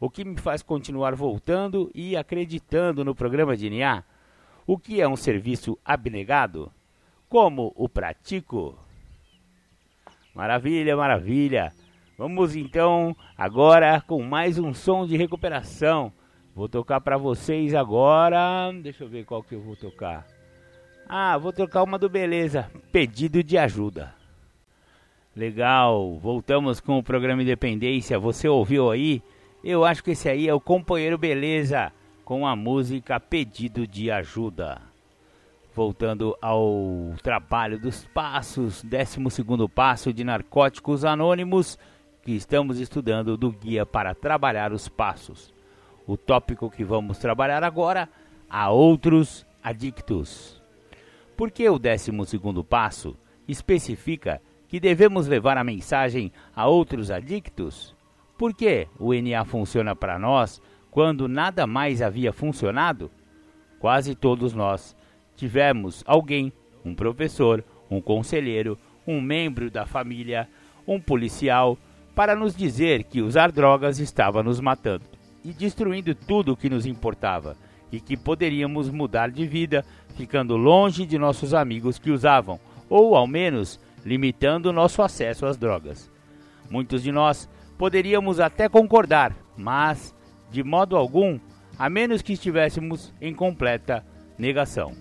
o 0.00 0.08
que 0.08 0.24
me 0.24 0.38
faz 0.38 0.62
continuar 0.62 1.14
voltando 1.14 1.90
e 1.94 2.16
acreditando 2.16 3.04
no 3.04 3.14
programa 3.14 3.54
de 3.54 3.68
NA? 3.68 4.04
O 4.66 4.78
que 4.78 5.02
é 5.02 5.06
um 5.06 5.16
serviço 5.16 5.78
abnegado? 5.84 6.72
Como 7.28 7.74
o 7.76 7.90
pratico? 7.90 8.74
Maravilha, 10.34 10.96
maravilha! 10.96 11.74
Vamos 12.18 12.56
então 12.56 13.14
agora 13.36 14.00
com 14.00 14.22
mais 14.22 14.58
um 14.58 14.72
som 14.72 15.06
de 15.06 15.18
recuperação. 15.18 16.10
Vou 16.54 16.66
tocar 16.66 16.98
para 16.98 17.18
vocês 17.18 17.74
agora. 17.74 18.72
Deixa 18.82 19.04
eu 19.04 19.08
ver 19.08 19.26
qual 19.26 19.42
que 19.42 19.54
eu 19.54 19.60
vou 19.60 19.76
tocar. 19.76 20.26
Ah, 21.06 21.36
vou 21.36 21.52
tocar 21.52 21.82
uma 21.82 21.98
do 21.98 22.08
Beleza. 22.08 22.70
Pedido 22.90 23.42
de 23.42 23.58
ajuda. 23.58 24.14
Legal, 25.36 26.18
voltamos 26.18 26.80
com 26.80 26.98
o 26.98 27.02
programa 27.02 27.42
Independência. 27.42 28.18
Você 28.18 28.48
ouviu 28.48 28.90
aí? 28.90 29.22
Eu 29.62 29.84
acho 29.84 30.02
que 30.02 30.12
esse 30.12 30.26
aí 30.26 30.48
é 30.48 30.54
o 30.54 30.60
companheiro 30.60 31.18
Beleza 31.18 31.92
com 32.24 32.46
a 32.46 32.56
música 32.56 33.20
Pedido 33.20 33.86
de 33.86 34.10
Ajuda. 34.10 34.80
Voltando 35.74 36.34
ao 36.40 37.14
trabalho 37.22 37.78
dos 37.78 38.06
passos, 38.06 38.82
12 38.82 39.68
passo 39.74 40.14
de 40.14 40.24
Narcóticos 40.24 41.04
Anônimos, 41.04 41.78
que 42.26 42.32
estamos 42.32 42.80
estudando 42.80 43.36
do 43.36 43.52
Guia 43.52 43.86
para 43.86 44.12
Trabalhar 44.12 44.72
os 44.72 44.88
Passos. 44.88 45.54
O 46.04 46.16
tópico 46.16 46.68
que 46.68 46.82
vamos 46.82 47.18
trabalhar 47.18 47.62
agora, 47.62 48.08
a 48.50 48.68
outros 48.68 49.46
adictos. 49.62 50.60
Porque 51.36 51.68
o 51.68 51.78
12 51.78 52.10
passo 52.68 53.16
especifica 53.46 54.42
que 54.66 54.80
devemos 54.80 55.28
levar 55.28 55.56
a 55.56 55.62
mensagem 55.62 56.32
a 56.52 56.66
outros 56.66 57.12
adictos? 57.12 57.94
Por 58.36 58.52
que 58.52 58.88
o 58.98 59.14
NA 59.14 59.44
funciona 59.44 59.94
para 59.94 60.18
nós 60.18 60.60
quando 60.90 61.28
nada 61.28 61.64
mais 61.64 62.02
havia 62.02 62.32
funcionado? 62.32 63.08
Quase 63.78 64.16
todos 64.16 64.52
nós 64.52 64.96
tivemos 65.36 66.02
alguém, 66.04 66.52
um 66.84 66.92
professor, 66.92 67.64
um 67.88 68.00
conselheiro, 68.00 68.76
um 69.06 69.20
membro 69.20 69.70
da 69.70 69.86
família, 69.86 70.48
um 70.88 71.00
policial, 71.00 71.78
para 72.16 72.34
nos 72.34 72.56
dizer 72.56 73.04
que 73.04 73.20
usar 73.20 73.52
drogas 73.52 73.98
estava 73.98 74.42
nos 74.42 74.58
matando 74.58 75.04
e 75.44 75.52
destruindo 75.52 76.14
tudo 76.14 76.52
o 76.52 76.56
que 76.56 76.70
nos 76.70 76.86
importava 76.86 77.58
e 77.92 78.00
que 78.00 78.16
poderíamos 78.16 78.88
mudar 78.88 79.30
de 79.30 79.46
vida 79.46 79.84
ficando 80.16 80.56
longe 80.56 81.04
de 81.04 81.18
nossos 81.18 81.52
amigos 81.52 81.98
que 81.98 82.10
usavam, 82.10 82.58
ou 82.88 83.14
ao 83.14 83.26
menos 83.26 83.78
limitando 84.02 84.72
nosso 84.72 85.02
acesso 85.02 85.44
às 85.44 85.58
drogas. 85.58 86.10
Muitos 86.70 87.02
de 87.02 87.12
nós 87.12 87.46
poderíamos 87.76 88.40
até 88.40 88.66
concordar, 88.66 89.36
mas, 89.54 90.14
de 90.50 90.64
modo 90.64 90.96
algum, 90.96 91.38
a 91.78 91.90
menos 91.90 92.22
que 92.22 92.32
estivéssemos 92.32 93.12
em 93.20 93.34
completa 93.34 94.02
negação. 94.38 94.94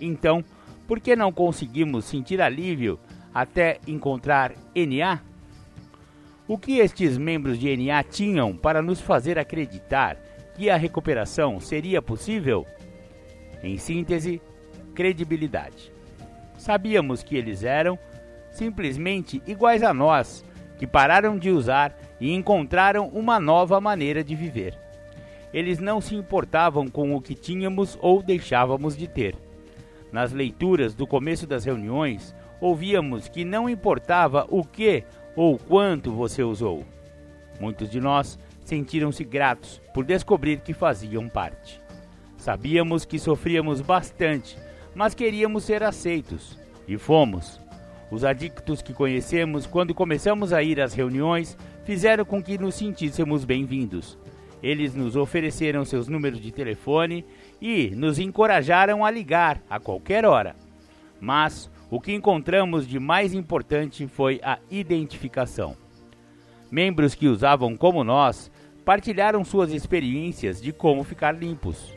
Então, 0.00 0.44
por 0.88 0.98
que 0.98 1.14
não 1.14 1.30
conseguimos 1.30 2.06
sentir 2.06 2.42
alívio 2.42 2.98
até 3.32 3.78
encontrar 3.86 4.52
NA? 4.74 5.29
O 6.50 6.58
que 6.58 6.78
estes 6.80 7.16
membros 7.16 7.60
de 7.60 7.76
NA 7.76 8.02
tinham 8.02 8.56
para 8.56 8.82
nos 8.82 9.00
fazer 9.00 9.38
acreditar 9.38 10.16
que 10.52 10.68
a 10.68 10.76
recuperação 10.76 11.60
seria 11.60 12.02
possível? 12.02 12.66
Em 13.62 13.78
síntese, 13.78 14.42
credibilidade. 14.92 15.92
Sabíamos 16.58 17.22
que 17.22 17.36
eles 17.36 17.62
eram 17.62 17.96
simplesmente 18.50 19.40
iguais 19.46 19.84
a 19.84 19.94
nós, 19.94 20.44
que 20.76 20.88
pararam 20.88 21.38
de 21.38 21.52
usar 21.52 21.96
e 22.20 22.34
encontraram 22.34 23.06
uma 23.10 23.38
nova 23.38 23.80
maneira 23.80 24.24
de 24.24 24.34
viver. 24.34 24.76
Eles 25.54 25.78
não 25.78 26.00
se 26.00 26.16
importavam 26.16 26.88
com 26.88 27.14
o 27.14 27.22
que 27.22 27.36
tínhamos 27.36 27.96
ou 28.02 28.24
deixávamos 28.24 28.96
de 28.96 29.06
ter. 29.06 29.36
Nas 30.10 30.32
leituras 30.32 30.96
do 30.96 31.06
começo 31.06 31.46
das 31.46 31.64
reuniões, 31.64 32.34
ouvíamos 32.60 33.28
que 33.28 33.44
não 33.44 33.68
importava 33.68 34.48
o 34.50 34.64
que 34.64 35.04
ou 35.36 35.58
quanto 35.58 36.12
você 36.12 36.42
usou. 36.42 36.84
Muitos 37.60 37.90
de 37.90 38.00
nós 38.00 38.38
sentiram-se 38.64 39.24
gratos 39.24 39.80
por 39.92 40.04
descobrir 40.04 40.60
que 40.60 40.72
faziam 40.72 41.28
parte. 41.28 41.80
Sabíamos 42.36 43.04
que 43.04 43.18
sofríamos 43.18 43.80
bastante, 43.80 44.56
mas 44.94 45.14
queríamos 45.14 45.64
ser 45.64 45.82
aceitos, 45.82 46.58
e 46.88 46.96
fomos. 46.96 47.60
Os 48.10 48.24
adictos 48.24 48.82
que 48.82 48.92
conhecemos, 48.92 49.66
quando 49.66 49.94
começamos 49.94 50.52
a 50.52 50.62
ir 50.62 50.80
às 50.80 50.94
reuniões, 50.94 51.56
fizeram 51.84 52.24
com 52.24 52.42
que 52.42 52.58
nos 52.58 52.74
sentíssemos 52.74 53.44
bem-vindos. 53.44 54.18
Eles 54.62 54.94
nos 54.94 55.16
ofereceram 55.16 55.84
seus 55.84 56.08
números 56.08 56.40
de 56.40 56.50
telefone 56.50 57.24
e 57.60 57.90
nos 57.90 58.18
encorajaram 58.18 59.04
a 59.04 59.10
ligar 59.10 59.62
a 59.70 59.78
qualquer 59.78 60.24
hora. 60.24 60.56
Mas 61.20 61.70
o 61.90 62.00
que 62.00 62.12
encontramos 62.12 62.86
de 62.86 63.00
mais 63.00 63.34
importante 63.34 64.06
foi 64.06 64.40
a 64.44 64.58
identificação. 64.70 65.76
Membros 66.70 67.16
que 67.16 67.26
usavam 67.26 67.76
como 67.76 68.04
nós 68.04 68.50
partilharam 68.84 69.44
suas 69.44 69.72
experiências 69.72 70.62
de 70.62 70.72
como 70.72 71.02
ficar 71.02 71.32
limpos. 71.32 71.92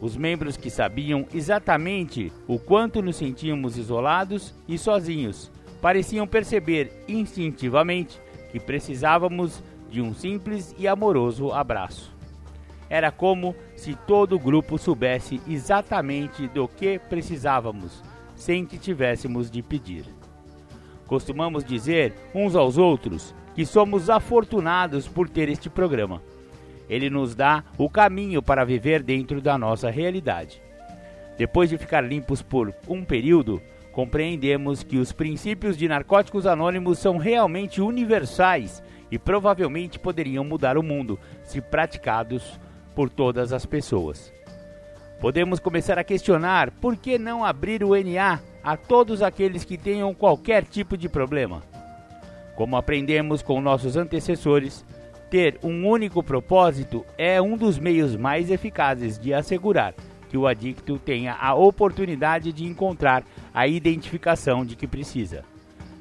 Os 0.00 0.16
membros 0.16 0.56
que 0.56 0.68
sabiam 0.68 1.24
exatamente 1.32 2.32
o 2.48 2.58
quanto 2.58 3.00
nos 3.00 3.14
sentíamos 3.14 3.78
isolados 3.78 4.52
e 4.66 4.76
sozinhos 4.76 5.48
pareciam 5.80 6.26
perceber 6.26 7.04
instintivamente 7.06 8.20
que 8.50 8.58
precisávamos 8.58 9.62
de 9.88 10.02
um 10.02 10.12
simples 10.12 10.74
e 10.76 10.88
amoroso 10.88 11.52
abraço. 11.52 12.12
Era 12.90 13.12
como 13.12 13.54
se 13.76 13.94
todo 13.94 14.34
o 14.34 14.40
grupo 14.40 14.76
soubesse 14.76 15.40
exatamente 15.46 16.48
do 16.48 16.66
que 16.66 16.98
precisávamos, 16.98 18.02
sem 18.42 18.66
que 18.66 18.78
tivéssemos 18.78 19.50
de 19.50 19.62
pedir. 19.62 20.04
Costumamos 21.06 21.64
dizer 21.64 22.14
uns 22.34 22.54
aos 22.54 22.78
outros 22.78 23.34
que 23.54 23.64
somos 23.66 24.08
afortunados 24.10 25.06
por 25.08 25.28
ter 25.28 25.48
este 25.48 25.68
programa 25.70 26.20
ele 26.92 27.08
nos 27.08 27.34
dá 27.34 27.64
o 27.78 27.88
caminho 27.88 28.42
para 28.42 28.66
viver 28.66 29.02
dentro 29.02 29.40
da 29.40 29.56
nossa 29.56 29.88
realidade. 29.88 30.62
Depois 31.38 31.70
de 31.70 31.78
ficar 31.78 32.02
limpos 32.02 32.42
por 32.42 32.74
um 32.86 33.02
período, 33.02 33.62
compreendemos 33.92 34.82
que 34.82 34.98
os 34.98 35.10
princípios 35.10 35.76
de 35.76 35.88
Narcóticos 35.88 36.46
Anônimos 36.46 36.98
são 36.98 37.16
realmente 37.16 37.80
universais 37.80 38.82
e 39.10 39.18
provavelmente 39.18 39.98
poderiam 39.98 40.44
mudar 40.44 40.76
o 40.76 40.82
mundo 40.82 41.18
se 41.42 41.62
praticados 41.62 42.60
por 42.94 43.08
todas 43.08 43.54
as 43.54 43.64
pessoas. 43.64 44.30
Podemos 45.22 45.60
começar 45.60 46.00
a 46.00 46.04
questionar 46.04 46.72
por 46.72 46.96
que 46.96 47.16
não 47.16 47.44
abrir 47.44 47.84
o 47.84 47.94
NA 47.94 48.40
a 48.60 48.76
todos 48.76 49.22
aqueles 49.22 49.64
que 49.64 49.78
tenham 49.78 50.12
qualquer 50.12 50.64
tipo 50.64 50.96
de 50.96 51.08
problema. 51.08 51.62
Como 52.56 52.76
aprendemos 52.76 53.40
com 53.40 53.60
nossos 53.60 53.96
antecessores, 53.96 54.84
ter 55.30 55.60
um 55.62 55.86
único 55.88 56.24
propósito 56.24 57.06
é 57.16 57.40
um 57.40 57.56
dos 57.56 57.78
meios 57.78 58.16
mais 58.16 58.50
eficazes 58.50 59.16
de 59.16 59.32
assegurar 59.32 59.94
que 60.28 60.36
o 60.36 60.44
adicto 60.44 60.98
tenha 60.98 61.34
a 61.34 61.54
oportunidade 61.54 62.52
de 62.52 62.64
encontrar 62.64 63.22
a 63.54 63.68
identificação 63.68 64.64
de 64.64 64.74
que 64.74 64.88
precisa. 64.88 65.44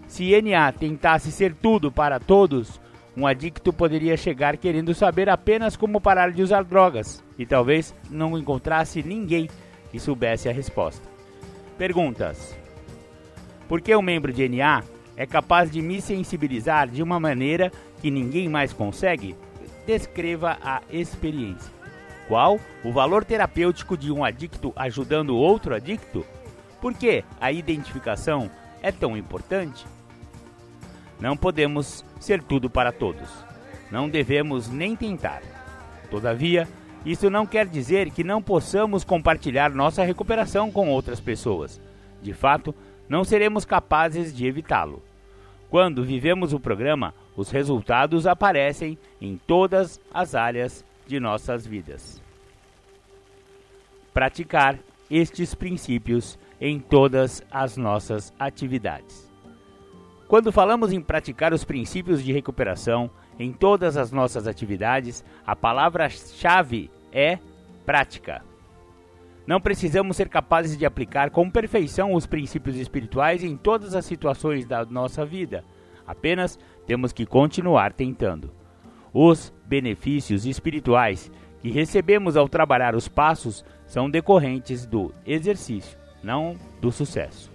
Se 0.08 0.32
NA 0.42 0.72
tentasse 0.72 1.32
ser 1.32 1.54
tudo 1.54 1.92
para 1.92 2.20
todos, 2.20 2.82
um 3.22 3.28
adicto 3.28 3.72
poderia 3.72 4.18
chegar 4.18 4.58
querendo 4.58 4.96
saber 4.96 5.30
apenas 5.30 5.76
como 5.76 6.02
parar 6.02 6.32
de 6.32 6.42
usar 6.42 6.64
drogas 6.64 7.24
e 7.38 7.46
talvez 7.46 7.94
não 8.10 8.36
encontrasse 8.36 9.04
ninguém 9.04 9.48
que 9.92 10.00
soubesse 10.00 10.50
a 10.50 10.52
resposta. 10.52 11.08
Perguntas: 11.78 12.58
Por 13.68 13.80
que 13.80 13.96
um 13.96 14.02
membro 14.02 14.34
de 14.34 14.50
NA 14.50 14.84
é 15.16 15.28
capaz 15.28 15.70
de 15.70 15.84
me 15.84 16.02
sensibilizar 16.02 16.88
de 16.88 17.04
uma 17.04 17.20
maneira 17.20 17.72
que 18.02 18.10
ninguém 18.10 18.50
mais 18.50 18.74
consegue? 18.74 19.36
Descreva 19.86 20.58
a 20.64 20.82
experiência. 20.90 21.72
Qual 22.28 22.60
o 22.84 22.92
valor 22.92 23.24
terapêutico 23.24 23.96
de 23.96 24.12
um 24.12 24.24
adicto 24.24 24.74
ajudando 24.76 25.38
outro 25.38 25.76
adicto? 25.76 26.26
Por 26.82 26.96
que 26.96 27.24
a 27.40 27.52
identificação 27.52 28.50
é 28.82 28.92
tão 28.92 29.16
importante? 29.16 29.86
Não 31.22 31.38
podemos 31.38 32.04
ser 32.20 32.42
tudo 32.42 32.68
para 32.70 32.92
todos. 32.92 33.30
Não 33.92 34.10
devemos 34.10 34.68
nem 34.68 34.96
tentar. 34.96 35.44
Todavia, 36.10 36.68
isso 37.06 37.30
não 37.30 37.46
quer 37.46 37.68
dizer 37.68 38.10
que 38.10 38.24
não 38.24 38.42
possamos 38.42 39.04
compartilhar 39.04 39.70
nossa 39.70 40.04
recuperação 40.04 40.72
com 40.72 40.90
outras 40.90 41.20
pessoas. 41.20 41.80
De 42.24 42.34
fato, 42.34 42.74
não 43.08 43.24
seremos 43.24 43.66
capazes 43.66 44.36
de 44.36 44.48
evitá-lo. 44.48 45.02
Quando 45.70 46.04
vivemos 46.04 46.54
o 46.54 46.60
programa, 46.60 47.14
os 47.36 47.52
resultados 47.52 48.28
aparecem 48.28 48.98
em 49.22 49.40
todas 49.48 50.02
as 50.14 50.36
áreas 50.36 50.84
de 51.08 51.20
nossas 51.20 51.66
vidas. 51.66 52.22
Praticar 54.14 54.78
estes 55.10 55.54
princípios 55.54 56.38
em 56.60 56.80
todas 56.80 57.44
as 57.52 57.78
nossas 57.78 58.34
atividades. 58.40 59.31
Quando 60.32 60.50
falamos 60.50 60.94
em 60.94 61.02
praticar 61.02 61.54
os 61.54 61.66
princípios 61.66 62.24
de 62.24 62.32
recuperação 62.32 63.12
em 63.38 63.52
todas 63.52 63.98
as 63.98 64.14
nossas 64.14 64.48
atividades, 64.48 65.26
a 65.46 65.58
palavra-chave 65.58 66.90
é 67.12 67.38
prática. 67.86 68.42
Não 69.46 69.60
precisamos 69.60 70.16
ser 70.16 70.30
capazes 70.30 70.78
de 70.78 70.86
aplicar 70.86 71.32
com 71.32 71.52
perfeição 71.52 72.14
os 72.14 72.26
princípios 72.26 72.78
espirituais 72.78 73.44
em 73.44 73.58
todas 73.58 73.94
as 73.94 74.06
situações 74.06 74.66
da 74.66 74.86
nossa 74.86 75.26
vida. 75.26 75.66
Apenas 76.08 76.58
temos 76.88 77.12
que 77.12 77.26
continuar 77.26 77.92
tentando. 77.92 78.54
Os 79.14 79.54
benefícios 79.66 80.46
espirituais 80.46 81.30
que 81.60 81.70
recebemos 81.70 82.38
ao 82.38 82.48
trabalhar 82.48 82.96
os 82.96 83.10
passos 83.10 83.66
são 83.86 84.10
decorrentes 84.10 84.86
do 84.86 85.14
exercício, 85.26 86.00
não 86.24 86.56
do 86.80 86.90
sucesso. 86.90 87.52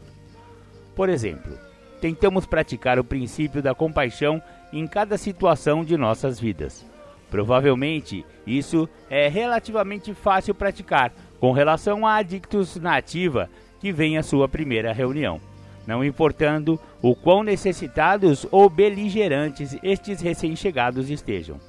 Por 0.94 1.08
exemplo, 1.08 1.58
tentamos 2.00 2.46
praticar 2.46 2.98
o 2.98 3.04
princípio 3.04 3.62
da 3.62 3.74
compaixão 3.74 4.42
em 4.72 4.86
cada 4.86 5.16
situação 5.16 5.84
de 5.84 5.96
nossas 5.96 6.38
vidas. 6.38 6.84
Provavelmente 7.30 8.24
isso 8.46 8.88
é 9.10 9.28
relativamente 9.28 10.14
fácil 10.14 10.54
praticar 10.54 11.12
com 11.40 11.52
relação 11.52 12.06
a 12.06 12.16
adictos 12.16 12.76
na 12.76 12.96
ativa 12.96 13.50
que 13.80 13.92
vem 13.92 14.16
à 14.16 14.22
sua 14.22 14.48
primeira 14.48 14.92
reunião 14.92 15.40
não 15.86 16.04
importando 16.04 16.80
o 17.00 17.14
quão 17.14 17.42
necessitados 17.42 18.46
ou 18.50 18.68
beligerantes 18.68 19.76
estes 19.82 20.20
recém-chegados 20.20 21.08
estejam. 21.08 21.60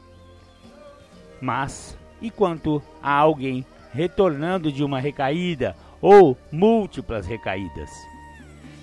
Mas, 1.40 1.96
e 2.20 2.32
quanto 2.32 2.82
a 3.02 3.12
alguém 3.12 3.64
retornando 3.94 4.72
de 4.72 4.84
uma 4.84 5.00
recaída 5.00 5.76
ou 6.02 6.36
múltiplas 6.52 7.28
recaídas? 7.28 7.92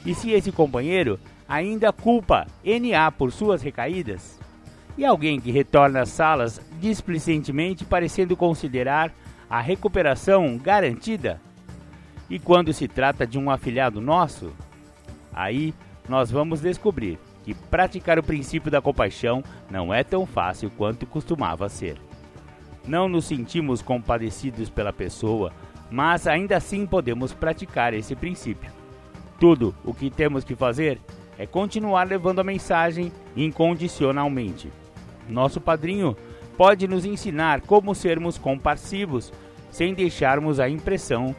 E 0.06 0.14
se 0.14 0.30
esse 0.30 0.52
companheiro 0.52 1.18
ainda 1.48 1.92
culpa 1.92 2.46
NA 2.64 3.10
por 3.10 3.32
suas 3.32 3.62
recaídas? 3.62 4.38
E 4.96 5.04
alguém 5.04 5.40
que 5.40 5.50
retorna 5.50 6.02
às 6.02 6.08
salas 6.10 6.60
displicentemente 6.80 7.84
parecendo 7.84 8.36
considerar 8.36 9.12
a 9.48 9.60
recuperação 9.60 10.56
garantida? 10.56 11.40
E 12.30 12.38
quando 12.38 12.72
se 12.72 12.88
trata 12.88 13.26
de 13.26 13.38
um 13.38 13.50
afilhado 13.50 14.00
nosso, 14.00 14.52
Aí 15.34 15.74
nós 16.08 16.30
vamos 16.30 16.60
descobrir 16.60 17.18
que 17.42 17.52
praticar 17.52 18.18
o 18.18 18.22
princípio 18.22 18.70
da 18.70 18.80
compaixão 18.80 19.42
não 19.70 19.92
é 19.92 20.04
tão 20.04 20.24
fácil 20.24 20.70
quanto 20.70 21.06
costumava 21.06 21.68
ser. 21.68 21.96
Não 22.86 23.08
nos 23.08 23.24
sentimos 23.24 23.82
compadecidos 23.82 24.70
pela 24.70 24.92
pessoa, 24.92 25.52
mas 25.90 26.26
ainda 26.26 26.56
assim 26.56 26.86
podemos 26.86 27.32
praticar 27.32 27.92
esse 27.92 28.14
princípio. 28.14 28.70
Tudo 29.40 29.74
o 29.84 29.92
que 29.92 30.10
temos 30.10 30.44
que 30.44 30.54
fazer 30.54 31.00
é 31.38 31.46
continuar 31.46 32.06
levando 32.06 32.40
a 32.40 32.44
mensagem 32.44 33.12
incondicionalmente. 33.36 34.72
Nosso 35.28 35.60
padrinho 35.60 36.16
pode 36.56 36.86
nos 36.86 37.04
ensinar 37.04 37.60
como 37.62 37.94
sermos 37.94 38.38
compassivos, 38.38 39.32
sem 39.70 39.94
deixarmos 39.94 40.60
a 40.60 40.68
impressão 40.68 41.34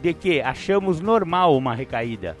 de 0.00 0.14
que 0.14 0.40
achamos 0.40 1.00
normal 1.00 1.56
uma 1.56 1.74
recaída 1.74 2.36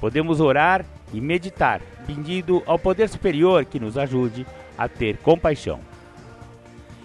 Podemos 0.00 0.40
orar 0.40 0.84
e 1.12 1.20
meditar, 1.20 1.82
pedindo 2.06 2.62
ao 2.64 2.78
poder 2.78 3.08
superior 3.08 3.66
que 3.66 3.78
nos 3.78 3.98
ajude 3.98 4.46
a 4.78 4.88
ter 4.88 5.18
compaixão. 5.18 5.78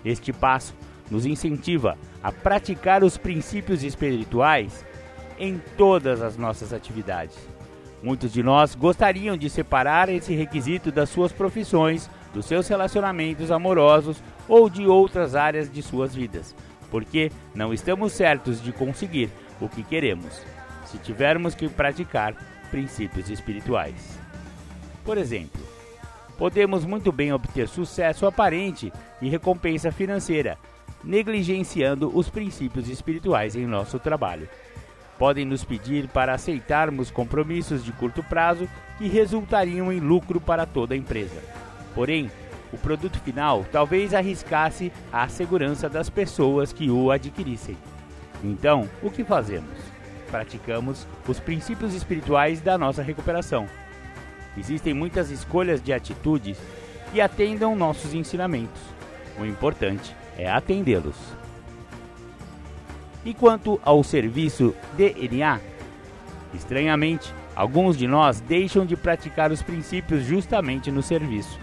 Este 0.04 0.32
passo 0.32 0.74
nos 1.12 1.26
incentiva 1.26 1.98
a 2.24 2.32
praticar 2.32 3.04
os 3.04 3.18
princípios 3.18 3.84
espirituais 3.84 4.86
em 5.38 5.62
todas 5.76 6.22
as 6.22 6.38
nossas 6.38 6.72
atividades. 6.72 7.36
Muitos 8.06 8.32
de 8.32 8.44
nós 8.44 8.76
gostariam 8.76 9.36
de 9.36 9.50
separar 9.50 10.10
esse 10.10 10.32
requisito 10.36 10.92
das 10.92 11.10
suas 11.10 11.32
profissões, 11.32 12.08
dos 12.32 12.46
seus 12.46 12.68
relacionamentos 12.68 13.50
amorosos 13.50 14.22
ou 14.48 14.70
de 14.70 14.86
outras 14.86 15.34
áreas 15.34 15.72
de 15.72 15.82
suas 15.82 16.14
vidas, 16.14 16.56
porque 16.92 17.32
não 17.56 17.74
estamos 17.74 18.14
certos 18.14 18.62
de 18.62 18.72
conseguir 18.72 19.32
o 19.60 19.68
que 19.68 19.82
queremos. 19.82 20.40
Se 20.86 21.00
tivermos 21.00 21.56
que 21.56 21.68
praticar 21.68 22.36
princípios 22.70 23.28
espirituais. 23.32 24.20
Por 25.04 25.18
exemplo, 25.18 25.64
podemos 26.38 26.86
muito 26.86 27.12
bem 27.12 27.34
obter 27.34 27.68
sucesso 27.68 28.28
aparente 28.28 28.94
e 29.20 29.30
recompensa 29.30 29.92
financeira, 29.92 30.60
negligenciando 31.04 32.16
os 32.16 32.30
princípios 32.30 32.88
espirituais 32.88 33.56
em 33.56 33.66
nosso 33.66 33.98
trabalho. 33.98 34.48
Podem 35.18 35.46
nos 35.46 35.64
pedir 35.64 36.08
para 36.08 36.34
aceitarmos 36.34 37.10
compromissos 37.10 37.84
de 37.84 37.92
curto 37.92 38.22
prazo 38.24 38.68
que 38.98 39.08
resultariam 39.08 39.92
em 39.92 40.00
lucro 40.00 40.42
para 40.42 40.66
toda 40.66 40.94
a 40.94 40.98
empresa. 40.98 41.42
Porém, 41.94 42.30
o 42.74 42.78
produto 42.78 43.20
final 43.20 43.66
talvez 43.72 44.14
arriscasse 44.14 44.92
a 45.12 45.28
segurança 45.28 45.88
das 45.88 46.10
pessoas 46.10 46.74
que 46.74 46.90
o 46.90 47.12
adquirissem. 47.12 47.78
Então, 48.44 48.90
o 49.02 49.10
que 49.10 49.24
fazemos? 49.24 49.96
praticamos 50.36 51.08
os 51.28 51.40
princípios 51.40 51.94
espirituais 51.94 52.60
da 52.60 52.78
nossa 52.78 53.02
recuperação. 53.02 53.68
Existem 54.58 54.94
muitas 54.94 55.32
escolhas 55.32 55.82
de 55.82 55.94
atitudes 55.94 56.58
que 57.12 57.22
atendam 57.22 57.76
nossos 57.76 58.14
ensinamentos. 58.14 58.82
O 59.40 59.46
importante 59.46 60.14
é 60.38 60.50
atendê-los. 60.50 61.16
E 63.26 63.34
quanto 63.34 63.82
ao 63.84 64.04
serviço 64.04 64.76
DNA, 64.96 65.60
estranhamente, 66.54 67.34
alguns 67.56 67.98
de 67.98 68.08
nós 68.08 68.40
deixam 68.40 68.86
de 68.86 68.96
praticar 68.96 69.52
os 69.52 69.64
princípios 69.64 70.24
justamente 70.24 70.92
no 70.92 71.02
serviço. 71.02 71.60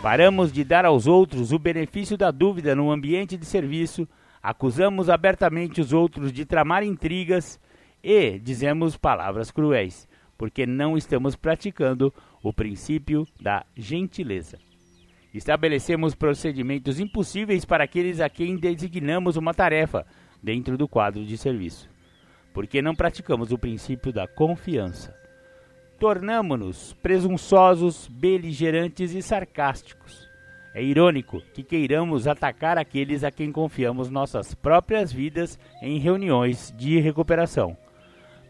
Paramos 0.00 0.52
de 0.52 0.62
dar 0.62 0.84
aos 0.84 1.08
outros 1.08 1.50
o 1.50 1.58
benefício 1.58 2.16
da 2.16 2.30
dúvida 2.30 2.76
no 2.76 2.90
ambiente 2.90 3.36
de 3.36 3.44
serviço, 3.44 4.08
acusamos 4.40 5.10
abertamente 5.10 5.80
os 5.80 5.92
outros 5.92 6.32
de 6.32 6.44
tramar 6.44 6.84
intrigas 6.84 7.58
e 8.02 8.38
dizemos 8.38 8.96
palavras 8.96 9.50
cruéis, 9.50 10.08
porque 10.38 10.66
não 10.66 10.96
estamos 10.96 11.34
praticando 11.34 12.14
o 12.44 12.52
princípio 12.52 13.26
da 13.40 13.64
gentileza. 13.76 14.56
Estabelecemos 15.34 16.14
procedimentos 16.14 17.00
impossíveis 17.00 17.64
para 17.64 17.84
aqueles 17.84 18.20
a 18.20 18.28
quem 18.28 18.56
designamos 18.56 19.36
uma 19.36 19.54
tarefa 19.54 20.06
dentro 20.42 20.76
do 20.76 20.88
quadro 20.88 21.24
de 21.24 21.38
serviço, 21.38 21.88
porque 22.52 22.82
não 22.82 22.94
praticamos 22.94 23.52
o 23.52 23.58
princípio 23.58 24.12
da 24.12 24.26
confiança. 24.26 25.14
Tornamo-nos 25.98 26.94
presunçosos, 26.94 28.08
beligerantes 28.08 29.14
e 29.14 29.22
sarcásticos. 29.22 30.28
É 30.74 30.82
irônico 30.82 31.40
que 31.52 31.62
queiramos 31.62 32.26
atacar 32.26 32.78
aqueles 32.78 33.22
a 33.22 33.30
quem 33.30 33.52
confiamos 33.52 34.10
nossas 34.10 34.54
próprias 34.54 35.12
vidas 35.12 35.58
em 35.82 35.98
reuniões 35.98 36.74
de 36.76 36.98
recuperação. 36.98 37.76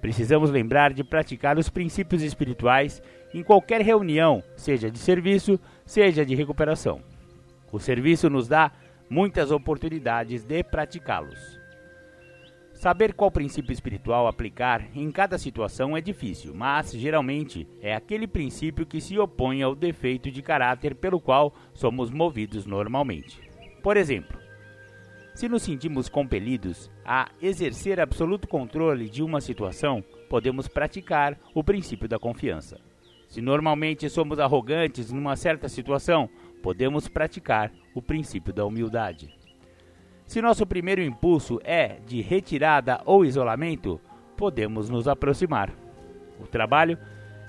Precisamos 0.01 0.51
lembrar 0.51 0.93
de 0.93 1.05
praticar 1.05 1.59
os 1.59 1.68
princípios 1.68 2.22
espirituais 2.22 3.03
em 3.34 3.43
qualquer 3.43 3.80
reunião, 3.80 4.43
seja 4.57 4.90
de 4.90 4.99
serviço, 4.99 5.59
seja 5.84 6.24
de 6.24 6.34
recuperação. 6.34 7.01
O 7.70 7.78
serviço 7.78 8.30
nos 8.30 8.49
dá 8.49 8.72
muitas 9.11 9.51
oportunidades 9.51 10.45
de 10.45 10.62
praticá-los. 10.62 11.61
Saber 12.82 13.14
qual 13.14 13.30
princípio 13.30 13.72
espiritual 13.72 14.26
aplicar 14.26 14.88
em 14.92 15.08
cada 15.12 15.38
situação 15.38 15.96
é 15.96 16.00
difícil, 16.00 16.52
mas 16.52 16.90
geralmente 16.90 17.64
é 17.80 17.94
aquele 17.94 18.26
princípio 18.26 18.84
que 18.84 19.00
se 19.00 19.16
opõe 19.20 19.62
ao 19.62 19.76
defeito 19.76 20.32
de 20.32 20.42
caráter 20.42 20.96
pelo 20.96 21.20
qual 21.20 21.54
somos 21.72 22.10
movidos 22.10 22.66
normalmente. 22.66 23.40
Por 23.84 23.96
exemplo, 23.96 24.36
se 25.32 25.48
nos 25.48 25.62
sentimos 25.62 26.08
compelidos 26.08 26.90
a 27.04 27.30
exercer 27.40 28.00
absoluto 28.00 28.48
controle 28.48 29.08
de 29.08 29.22
uma 29.22 29.40
situação, 29.40 30.02
podemos 30.28 30.66
praticar 30.66 31.38
o 31.54 31.62
princípio 31.62 32.08
da 32.08 32.18
confiança. 32.18 32.80
Se 33.28 33.40
normalmente 33.40 34.10
somos 34.10 34.40
arrogantes 34.40 35.12
numa 35.12 35.36
certa 35.36 35.68
situação, 35.68 36.28
podemos 36.60 37.06
praticar 37.06 37.72
o 37.94 38.02
princípio 38.02 38.52
da 38.52 38.66
humildade. 38.66 39.41
Se 40.32 40.40
nosso 40.40 40.64
primeiro 40.64 41.02
impulso 41.02 41.60
é 41.62 41.98
de 42.06 42.22
retirada 42.22 43.02
ou 43.04 43.22
isolamento, 43.22 44.00
podemos 44.34 44.88
nos 44.88 45.06
aproximar. 45.06 45.70
O 46.40 46.46
trabalho 46.46 46.96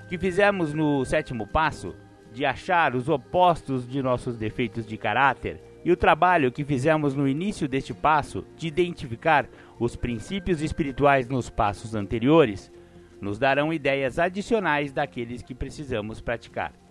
que 0.06 0.18
fizemos 0.18 0.74
no 0.74 1.02
sétimo 1.06 1.46
passo, 1.46 1.94
de 2.30 2.44
achar 2.44 2.94
os 2.94 3.08
opostos 3.08 3.88
de 3.88 4.02
nossos 4.02 4.36
defeitos 4.36 4.84
de 4.84 4.98
caráter, 4.98 5.62
e 5.82 5.90
o 5.90 5.96
trabalho 5.96 6.52
que 6.52 6.62
fizemos 6.62 7.14
no 7.14 7.26
início 7.26 7.66
deste 7.66 7.94
passo, 7.94 8.44
de 8.54 8.66
identificar 8.66 9.48
os 9.80 9.96
princípios 9.96 10.60
espirituais 10.60 11.26
nos 11.26 11.48
passos 11.48 11.94
anteriores, 11.94 12.70
nos 13.18 13.38
darão 13.38 13.72
ideias 13.72 14.18
adicionais 14.18 14.92
daqueles 14.92 15.40
que 15.40 15.54
precisamos 15.54 16.20
praticar. 16.20 16.83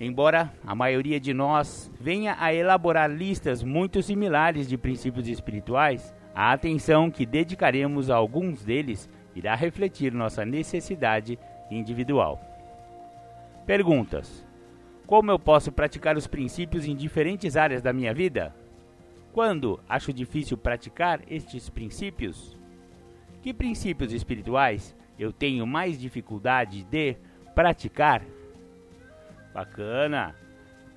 Embora 0.00 0.52
a 0.64 0.74
maioria 0.74 1.18
de 1.18 1.34
nós 1.34 1.90
venha 2.00 2.36
a 2.38 2.54
elaborar 2.54 3.10
listas 3.10 3.64
muito 3.64 4.00
similares 4.00 4.68
de 4.68 4.78
princípios 4.78 5.26
espirituais, 5.26 6.14
a 6.32 6.52
atenção 6.52 7.10
que 7.10 7.26
dedicaremos 7.26 8.08
a 8.08 8.14
alguns 8.14 8.64
deles 8.64 9.10
irá 9.34 9.56
refletir 9.56 10.12
nossa 10.12 10.44
necessidade 10.44 11.36
individual. 11.68 12.40
Perguntas: 13.66 14.46
Como 15.04 15.32
eu 15.32 15.38
posso 15.38 15.72
praticar 15.72 16.16
os 16.16 16.28
princípios 16.28 16.86
em 16.86 16.94
diferentes 16.94 17.56
áreas 17.56 17.82
da 17.82 17.92
minha 17.92 18.14
vida? 18.14 18.54
Quando 19.32 19.80
acho 19.88 20.12
difícil 20.12 20.56
praticar 20.56 21.20
estes 21.28 21.68
princípios? 21.68 22.56
Que 23.42 23.52
princípios 23.52 24.12
espirituais 24.12 24.96
eu 25.18 25.32
tenho 25.32 25.66
mais 25.66 25.98
dificuldade 25.98 26.84
de 26.84 27.16
praticar? 27.52 28.22
Bacana. 29.58 30.36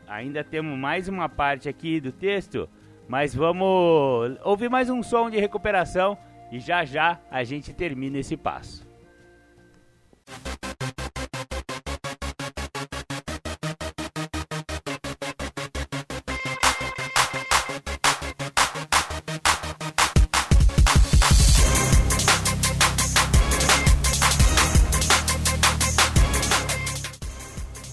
Ainda 0.07 0.43
temos 0.43 0.77
mais 0.77 1.07
uma 1.07 1.27
parte 1.27 1.67
aqui 1.67 1.99
do 1.99 2.11
texto, 2.11 2.69
mas 3.07 3.33
vamos 3.33 4.37
ouvir 4.43 4.69
mais 4.69 4.87
um 4.87 5.01
som 5.01 5.31
de 5.31 5.39
recuperação 5.39 6.15
e 6.51 6.59
já 6.59 6.85
já 6.85 7.19
a 7.31 7.43
gente 7.43 7.73
termina 7.73 8.19
esse 8.19 8.37
passo. 8.37 8.87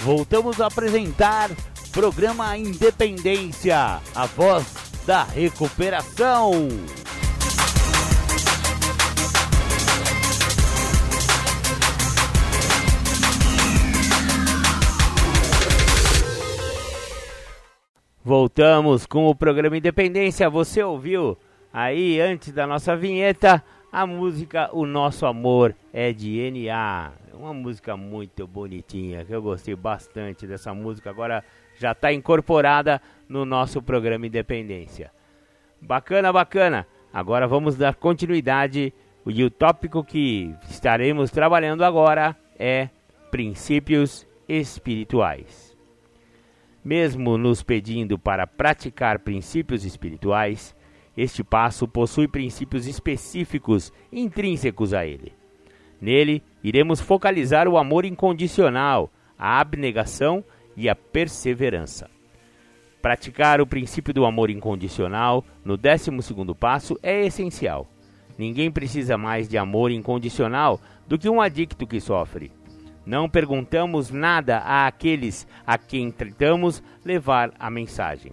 Voltamos 0.09 0.59
a 0.59 0.69
apresentar 0.69 1.51
programa 1.93 2.57
Independência, 2.57 4.01
a 4.15 4.25
voz 4.25 4.65
da 5.07 5.23
recuperação. 5.23 6.67
Voltamos 18.25 19.05
com 19.05 19.27
o 19.27 19.35
programa 19.35 19.77
Independência. 19.77 20.49
Você 20.49 20.83
ouviu 20.83 21.37
aí 21.71 22.19
antes 22.19 22.51
da 22.51 22.67
nossa 22.67 22.97
vinheta 22.97 23.63
a 23.93 24.07
música 24.07 24.70
O 24.72 24.86
Nosso 24.86 25.26
Amor 25.26 25.74
é 25.93 26.12
de 26.12 26.51
NA 26.51 27.12
uma 27.39 27.55
música 27.55 27.97
muito 27.97 28.47
bonitinha, 28.47 29.24
que 29.24 29.32
eu 29.32 29.41
gostei 29.41 29.74
bastante 29.74 30.47
dessa 30.47 30.74
música. 30.74 31.09
Agora 31.09 31.45
já 31.76 31.93
está 31.93 32.12
incorporada 32.12 33.01
no 33.28 33.45
nosso 33.45 33.80
programa 33.80 34.26
Independência. 34.26 35.12
Bacana, 35.80 36.32
bacana. 36.32 36.86
Agora 37.12 37.47
vamos 37.47 37.76
dar 37.76 37.95
continuidade 37.95 38.93
e 39.24 39.45
o 39.45 39.51
tópico 39.51 40.03
que 40.03 40.55
estaremos 40.68 41.30
trabalhando 41.30 41.84
agora 41.84 42.36
é 42.59 42.89
princípios 43.30 44.26
espirituais. 44.49 45.76
Mesmo 46.84 47.39
nos 47.39 47.62
pedindo 47.62 48.18
para 48.18 48.47
praticar 48.47 49.20
princípios 49.20 49.84
espirituais, 49.84 50.74
este 51.21 51.43
passo 51.43 51.89
possui 51.89 52.29
princípios 52.29 52.87
específicos 52.87 53.93
intrínsecos 54.12 54.95
a 54.95 55.05
ele. 55.05 55.33
Nele, 56.01 56.45
iremos 56.62 57.01
focalizar 57.01 57.66
o 57.66 57.77
amor 57.77 58.05
incondicional, 58.05 59.11
a 59.37 59.59
abnegação 59.59 60.45
e 60.77 60.89
a 60.89 60.95
perseverança. 60.95 62.09
Praticar 63.03 63.61
o 63.61 63.66
princípio 63.66 64.14
do 64.14 64.25
amor 64.25 64.49
incondicional 64.49 65.45
no 65.64 65.77
12 65.77 66.11
passo 66.57 66.97
é 67.03 67.27
essencial. 67.27 67.85
Ninguém 68.39 68.71
precisa 68.71 69.19
mais 69.19 69.49
de 69.49 69.59
amor 69.59 69.91
incondicional 69.91 70.81
do 71.09 71.19
que 71.19 71.29
um 71.29 71.41
adicto 71.41 71.85
que 71.85 72.01
sofre. 72.01 72.53
Não 73.05 73.29
perguntamos 73.29 74.12
nada 74.12 74.59
àqueles 74.59 75.49
a 75.66 75.77
quem 75.77 76.12
tentamos 76.12 76.81
levar 77.05 77.53
a 77.59 77.69
mensagem. 77.69 78.31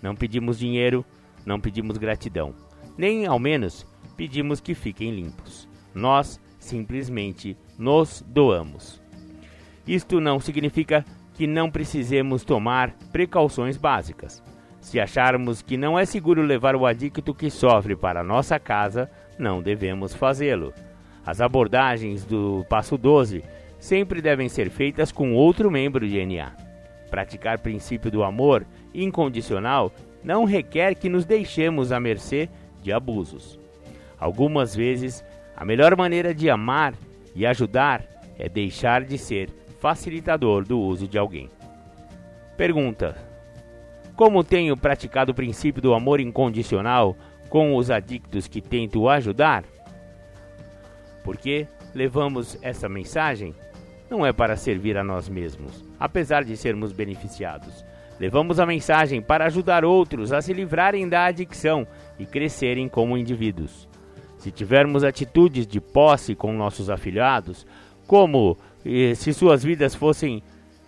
Não 0.00 0.14
pedimos 0.14 0.58
dinheiro, 0.58 1.04
não 1.44 1.60
pedimos 1.60 1.98
gratidão, 1.98 2.54
nem 2.96 3.26
ao 3.26 3.38
menos 3.38 3.86
pedimos 4.16 4.60
que 4.60 4.74
fiquem 4.74 5.14
limpos. 5.14 5.68
Nós 5.94 6.40
simplesmente 6.58 7.56
nos 7.78 8.24
doamos. 8.26 9.00
Isto 9.86 10.20
não 10.20 10.40
significa 10.40 11.04
que 11.34 11.46
não 11.46 11.70
precisemos 11.70 12.44
tomar 12.44 12.92
precauções 13.12 13.76
básicas. 13.76 14.42
Se 14.80 15.00
acharmos 15.00 15.62
que 15.62 15.76
não 15.76 15.98
é 15.98 16.04
seguro 16.04 16.42
levar 16.42 16.76
o 16.76 16.86
adicto 16.86 17.34
que 17.34 17.50
sofre 17.50 17.96
para 17.96 18.22
nossa 18.22 18.58
casa, 18.58 19.10
não 19.38 19.62
devemos 19.62 20.14
fazê-lo. 20.14 20.72
As 21.26 21.40
abordagens 21.40 22.24
do 22.24 22.64
passo 22.68 22.96
12 22.96 23.42
sempre 23.78 24.20
devem 24.22 24.48
ser 24.48 24.70
feitas 24.70 25.10
com 25.10 25.34
outro 25.34 25.70
membro 25.70 26.06
de 26.06 26.24
NA. 26.24 26.52
Praticar 27.10 27.58
princípio 27.58 28.10
do 28.10 28.22
amor 28.22 28.66
incondicional 28.94 29.92
não 30.24 30.44
requer 30.44 30.94
que 30.94 31.08
nos 31.08 31.24
deixemos 31.24 31.92
à 31.92 32.00
mercê 32.00 32.48
de 32.82 32.90
abusos. 32.90 33.60
Algumas 34.18 34.74
vezes 34.74 35.22
a 35.54 35.64
melhor 35.64 35.94
maneira 35.96 36.34
de 36.34 36.48
amar 36.48 36.94
e 37.34 37.46
ajudar 37.46 38.02
é 38.38 38.48
deixar 38.48 39.04
de 39.04 39.18
ser 39.18 39.50
facilitador 39.78 40.64
do 40.64 40.80
uso 40.80 41.06
de 41.06 41.18
alguém. 41.18 41.50
Pergunta: 42.56 43.16
Como 44.16 44.42
tenho 44.42 44.76
praticado 44.76 45.32
o 45.32 45.34
princípio 45.34 45.82
do 45.82 45.94
amor 45.94 46.20
incondicional 46.20 47.16
com 47.48 47.76
os 47.76 47.90
adictos 47.90 48.48
que 48.48 48.60
tento 48.60 49.08
ajudar? 49.08 49.64
Porque 51.22 51.66
levamos 51.94 52.58
essa 52.62 52.88
mensagem? 52.88 53.54
Não 54.10 54.24
é 54.24 54.32
para 54.32 54.56
servir 54.56 54.96
a 54.96 55.04
nós 55.04 55.28
mesmos, 55.28 55.84
apesar 55.98 56.44
de 56.44 56.56
sermos 56.56 56.92
beneficiados. 56.92 57.84
Levamos 58.18 58.60
a 58.60 58.66
mensagem 58.66 59.20
para 59.20 59.46
ajudar 59.46 59.84
outros 59.84 60.32
a 60.32 60.40
se 60.40 60.52
livrarem 60.52 61.08
da 61.08 61.24
adicção 61.24 61.86
e 62.18 62.24
crescerem 62.24 62.88
como 62.88 63.18
indivíduos. 63.18 63.88
Se 64.38 64.50
tivermos 64.50 65.02
atitudes 65.02 65.66
de 65.66 65.80
posse 65.80 66.34
com 66.34 66.52
nossos 66.52 66.90
afilhados, 66.90 67.66
como 68.06 68.56
eh, 68.84 69.14
se 69.14 69.32
suas 69.32 69.64
vidas 69.64 69.94
fossem 69.94 70.42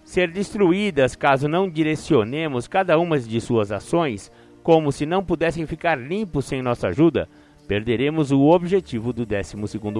ser 0.05 0.31
destruídas 0.31 1.17
caso 1.17 1.49
não 1.49 1.69
direcionemos 1.69 2.69
cada 2.69 2.99
uma 2.99 3.19
de 3.19 3.41
suas 3.41 3.73
ações, 3.73 4.31
como 4.63 4.93
se 4.93 5.05
não 5.05 5.25
pudessem 5.25 5.67
ficar 5.67 5.99
limpos 5.99 6.45
sem 6.45 6.63
nossa 6.63 6.89
ajuda, 6.89 7.29
perderemos 7.67 8.31
o 8.31 8.43
objetivo 8.43 9.13
do 9.13 9.27
12 9.27 9.57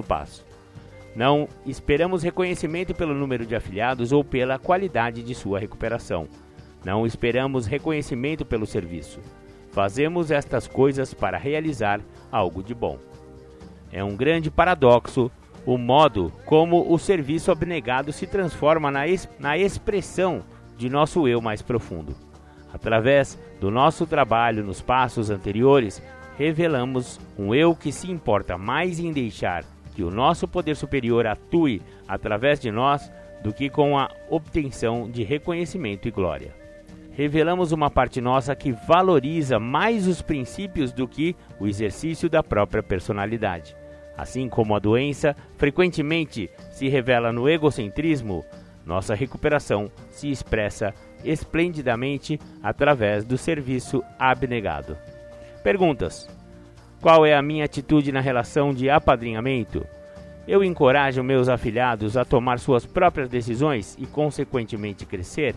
passo. 0.07 0.45
Não 1.15 1.47
esperamos 1.65 2.21
reconhecimento 2.21 2.93
pelo 2.93 3.13
número 3.13 3.45
de 3.45 3.55
afiliados 3.55 4.11
ou 4.11 4.23
pela 4.23 4.59
qualidade 4.59 5.23
de 5.23 5.33
sua 5.33 5.59
recuperação. 5.59 6.27
Não 6.83 7.05
esperamos 7.05 7.65
reconhecimento 7.65 8.45
pelo 8.45 8.65
serviço. 8.65 9.19
Fazemos 9.71 10.31
estas 10.31 10.67
coisas 10.67 11.13
para 11.13 11.37
realizar 11.37 11.99
algo 12.31 12.63
de 12.63 12.73
bom. 12.73 12.97
É 13.91 14.03
um 14.03 14.15
grande 14.15 14.49
paradoxo 14.49 15.31
o 15.65 15.77
modo 15.77 16.31
como 16.45 16.93
o 16.93 16.97
serviço 16.97 17.51
abnegado 17.51 18.13
se 18.13 18.25
transforma 18.25 18.89
na, 18.89 19.05
es 19.05 19.29
na 19.37 19.57
expressão 19.57 20.41
de 20.77 20.89
nosso 20.89 21.27
eu 21.27 21.41
mais 21.41 21.61
profundo. 21.61 22.15
Através 22.73 23.37
do 23.59 23.69
nosso 23.69 24.07
trabalho 24.07 24.63
nos 24.63 24.81
passos 24.81 25.29
anteriores, 25.29 26.01
revelamos 26.37 27.19
um 27.37 27.53
eu 27.53 27.75
que 27.75 27.91
se 27.91 28.09
importa 28.09 28.57
mais 28.57 28.97
em 28.97 29.11
deixar 29.11 29.65
que 29.93 30.03
o 30.03 30.11
nosso 30.11 30.47
poder 30.47 30.75
superior 30.75 31.27
atue 31.27 31.81
através 32.07 32.59
de 32.59 32.71
nós 32.71 33.11
do 33.43 33.51
que 33.51 33.69
com 33.69 33.97
a 33.97 34.09
obtenção 34.29 35.09
de 35.09 35.23
reconhecimento 35.23 36.07
e 36.07 36.11
glória. 36.11 36.55
Revelamos 37.17 37.71
uma 37.71 37.89
parte 37.89 38.21
nossa 38.21 38.55
que 38.55 38.71
valoriza 38.71 39.57
mais 39.57 40.07
os 40.07 40.21
princípios 40.21 40.91
do 40.91 41.07
que 41.07 41.35
o 41.59 41.65
exercício 41.65 42.29
da 42.29 42.43
própria 42.43 42.83
personalidade. 42.83 43.75
Assim 44.15 44.47
como 44.47 44.75
a 44.75 44.79
doença 44.79 45.35
frequentemente 45.57 46.47
se 46.69 46.87
revela 46.87 47.31
no 47.31 47.49
egocentrismo, 47.49 48.45
nossa 48.85 49.15
recuperação 49.15 49.91
se 50.11 50.29
expressa 50.29 50.93
esplendidamente 51.25 52.39
através 52.61 53.25
do 53.25 53.35
serviço 53.35 54.03
abnegado. 54.19 54.95
Perguntas: 55.63 56.29
Qual 57.01 57.25
é 57.25 57.33
a 57.33 57.41
minha 57.41 57.65
atitude 57.65 58.11
na 58.11 58.21
relação 58.21 58.71
de 58.71 58.91
apadrinhamento? 58.91 59.83
Eu 60.47 60.63
encorajo 60.63 61.23
meus 61.23 61.49
afilhados 61.49 62.15
a 62.15 62.23
tomar 62.23 62.59
suas 62.59 62.85
próprias 62.85 63.27
decisões 63.27 63.97
e, 63.99 64.05
consequentemente, 64.05 65.03
crescer? 65.03 65.55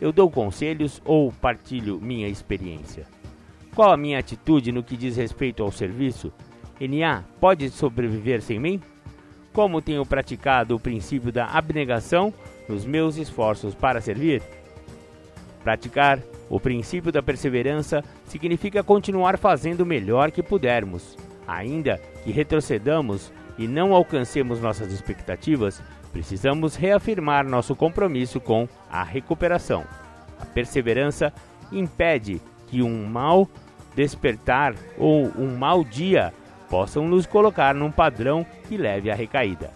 Eu 0.00 0.12
dou 0.12 0.30
conselhos 0.30 1.00
ou 1.04 1.32
partilho 1.32 2.00
minha 2.00 2.28
experiência? 2.28 3.06
Qual 3.74 3.92
a 3.92 3.96
minha 3.96 4.18
atitude 4.18 4.70
no 4.70 4.82
que 4.82 4.96
diz 4.96 5.16
respeito 5.16 5.62
ao 5.62 5.72
serviço? 5.72 6.32
NA 6.80 7.24
pode 7.40 7.70
sobreviver 7.70 8.42
sem 8.42 8.58
mim? 8.58 8.80
Como 9.52 9.80
tenho 9.80 10.04
praticado 10.04 10.74
o 10.74 10.80
princípio 10.80 11.30
da 11.32 11.46
abnegação 11.46 12.32
nos 12.68 12.84
meus 12.84 13.16
esforços 13.16 13.74
para 13.74 14.00
servir? 14.00 14.42
Praticar 15.62 16.20
o 16.50 16.60
princípio 16.60 17.10
da 17.10 17.22
perseverança 17.22 18.04
significa 18.26 18.82
continuar 18.82 19.38
fazendo 19.38 19.80
o 19.80 19.86
melhor 19.86 20.30
que 20.30 20.42
pudermos, 20.42 21.16
ainda 21.46 22.00
que 22.22 22.30
retrocedamos 22.30 23.32
e 23.56 23.66
não 23.66 23.94
alcancemos 23.94 24.60
nossas 24.60 24.92
expectativas, 24.92 25.80
precisamos 26.14 26.76
reafirmar 26.76 27.44
nosso 27.44 27.74
compromisso 27.74 28.40
com 28.40 28.68
a 28.88 29.02
recuperação. 29.02 29.84
A 30.38 30.46
perseverança 30.46 31.34
impede 31.72 32.40
que 32.68 32.82
um 32.82 33.04
mau 33.04 33.50
despertar 33.96 34.76
ou 34.96 35.24
um 35.36 35.56
mau 35.56 35.82
dia 35.82 36.32
possam 36.70 37.08
nos 37.08 37.26
colocar 37.26 37.74
num 37.74 37.90
padrão 37.90 38.46
que 38.68 38.76
leve 38.76 39.10
à 39.10 39.14
recaída. 39.14 39.72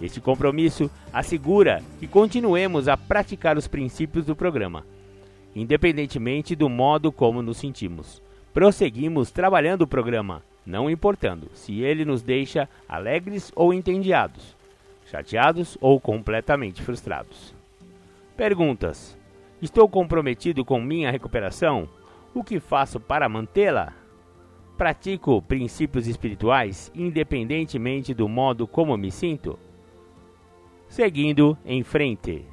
Este 0.00 0.20
compromisso 0.20 0.88
assegura 1.12 1.82
que 1.98 2.06
continuemos 2.06 2.86
a 2.86 2.96
praticar 2.96 3.58
os 3.58 3.66
princípios 3.66 4.24
do 4.24 4.36
programa, 4.36 4.86
independentemente 5.56 6.54
do 6.54 6.68
modo 6.68 7.10
como 7.10 7.42
nos 7.42 7.56
sentimos. 7.56 8.22
Prosseguimos 8.54 9.32
trabalhando 9.32 9.82
o 9.82 9.88
programa, 9.88 10.40
não 10.64 10.88
importando 10.88 11.50
se 11.52 11.80
ele 11.80 12.04
nos 12.04 12.22
deixa 12.22 12.68
alegres 12.88 13.50
ou 13.56 13.74
entediados, 13.74 14.59
chateados 15.10 15.76
ou 15.80 16.00
completamente 16.00 16.82
frustrados. 16.82 17.54
Perguntas: 18.36 19.18
Estou 19.60 19.88
comprometido 19.88 20.64
com 20.64 20.80
minha 20.80 21.10
recuperação? 21.10 21.88
O 22.34 22.44
que 22.44 22.60
faço 22.60 22.98
para 23.00 23.28
mantê-la? 23.28 23.92
Pratico 24.78 25.42
princípios 25.42 26.06
espirituais 26.06 26.90
independentemente 26.94 28.14
do 28.14 28.28
modo 28.28 28.66
como 28.66 28.96
me 28.96 29.10
sinto? 29.10 29.58
Seguindo 30.88 31.58
em 31.64 31.82
frente. 31.82 32.46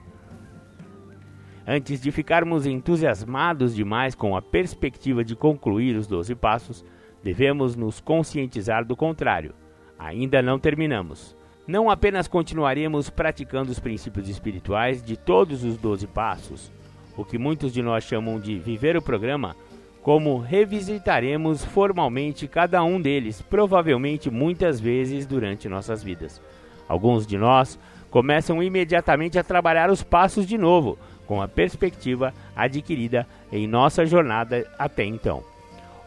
Antes 1.65 2.01
de 2.01 2.11
ficarmos 2.11 2.65
entusiasmados 2.65 3.75
demais 3.75 4.15
com 4.15 4.35
a 4.35 4.41
perspectiva 4.41 5.23
de 5.23 5.35
concluir 5.35 5.95
os 5.95 6.07
12 6.07 6.35
passos, 6.35 6.85
Devemos 7.27 7.75
nos 7.75 7.99
conscientizar 7.99 8.85
do 8.85 8.95
contrário. 8.95 9.53
Ainda 9.99 10.41
não 10.41 10.57
terminamos. 10.57 11.36
Não 11.67 11.89
apenas 11.89 12.29
continuaremos 12.29 13.09
praticando 13.09 13.69
os 13.69 13.79
princípios 13.79 14.29
espirituais 14.29 15.03
de 15.03 15.17
todos 15.17 15.65
os 15.65 15.75
12 15.75 16.07
passos, 16.07 16.71
o 17.17 17.25
que 17.25 17.37
muitos 17.37 17.73
de 17.73 17.81
nós 17.81 18.05
chamam 18.05 18.39
de 18.39 18.57
viver 18.57 18.95
o 18.95 19.01
programa, 19.01 19.53
como 20.01 20.39
revisitaremos 20.39 21.65
formalmente 21.65 22.47
cada 22.47 22.81
um 22.85 23.01
deles, 23.01 23.41
provavelmente 23.41 24.31
muitas 24.31 24.79
vezes 24.79 25.25
durante 25.25 25.67
nossas 25.67 26.01
vidas. 26.01 26.41
Alguns 26.87 27.27
de 27.27 27.37
nós 27.37 27.77
começam 28.09 28.63
imediatamente 28.63 29.37
a 29.37 29.43
trabalhar 29.43 29.91
os 29.91 30.01
passos 30.01 30.47
de 30.47 30.57
novo, 30.57 30.97
com 31.25 31.41
a 31.41 31.49
perspectiva 31.49 32.33
adquirida 32.55 33.27
em 33.51 33.67
nossa 33.67 34.05
jornada 34.05 34.65
até 34.79 35.03
então. 35.03 35.43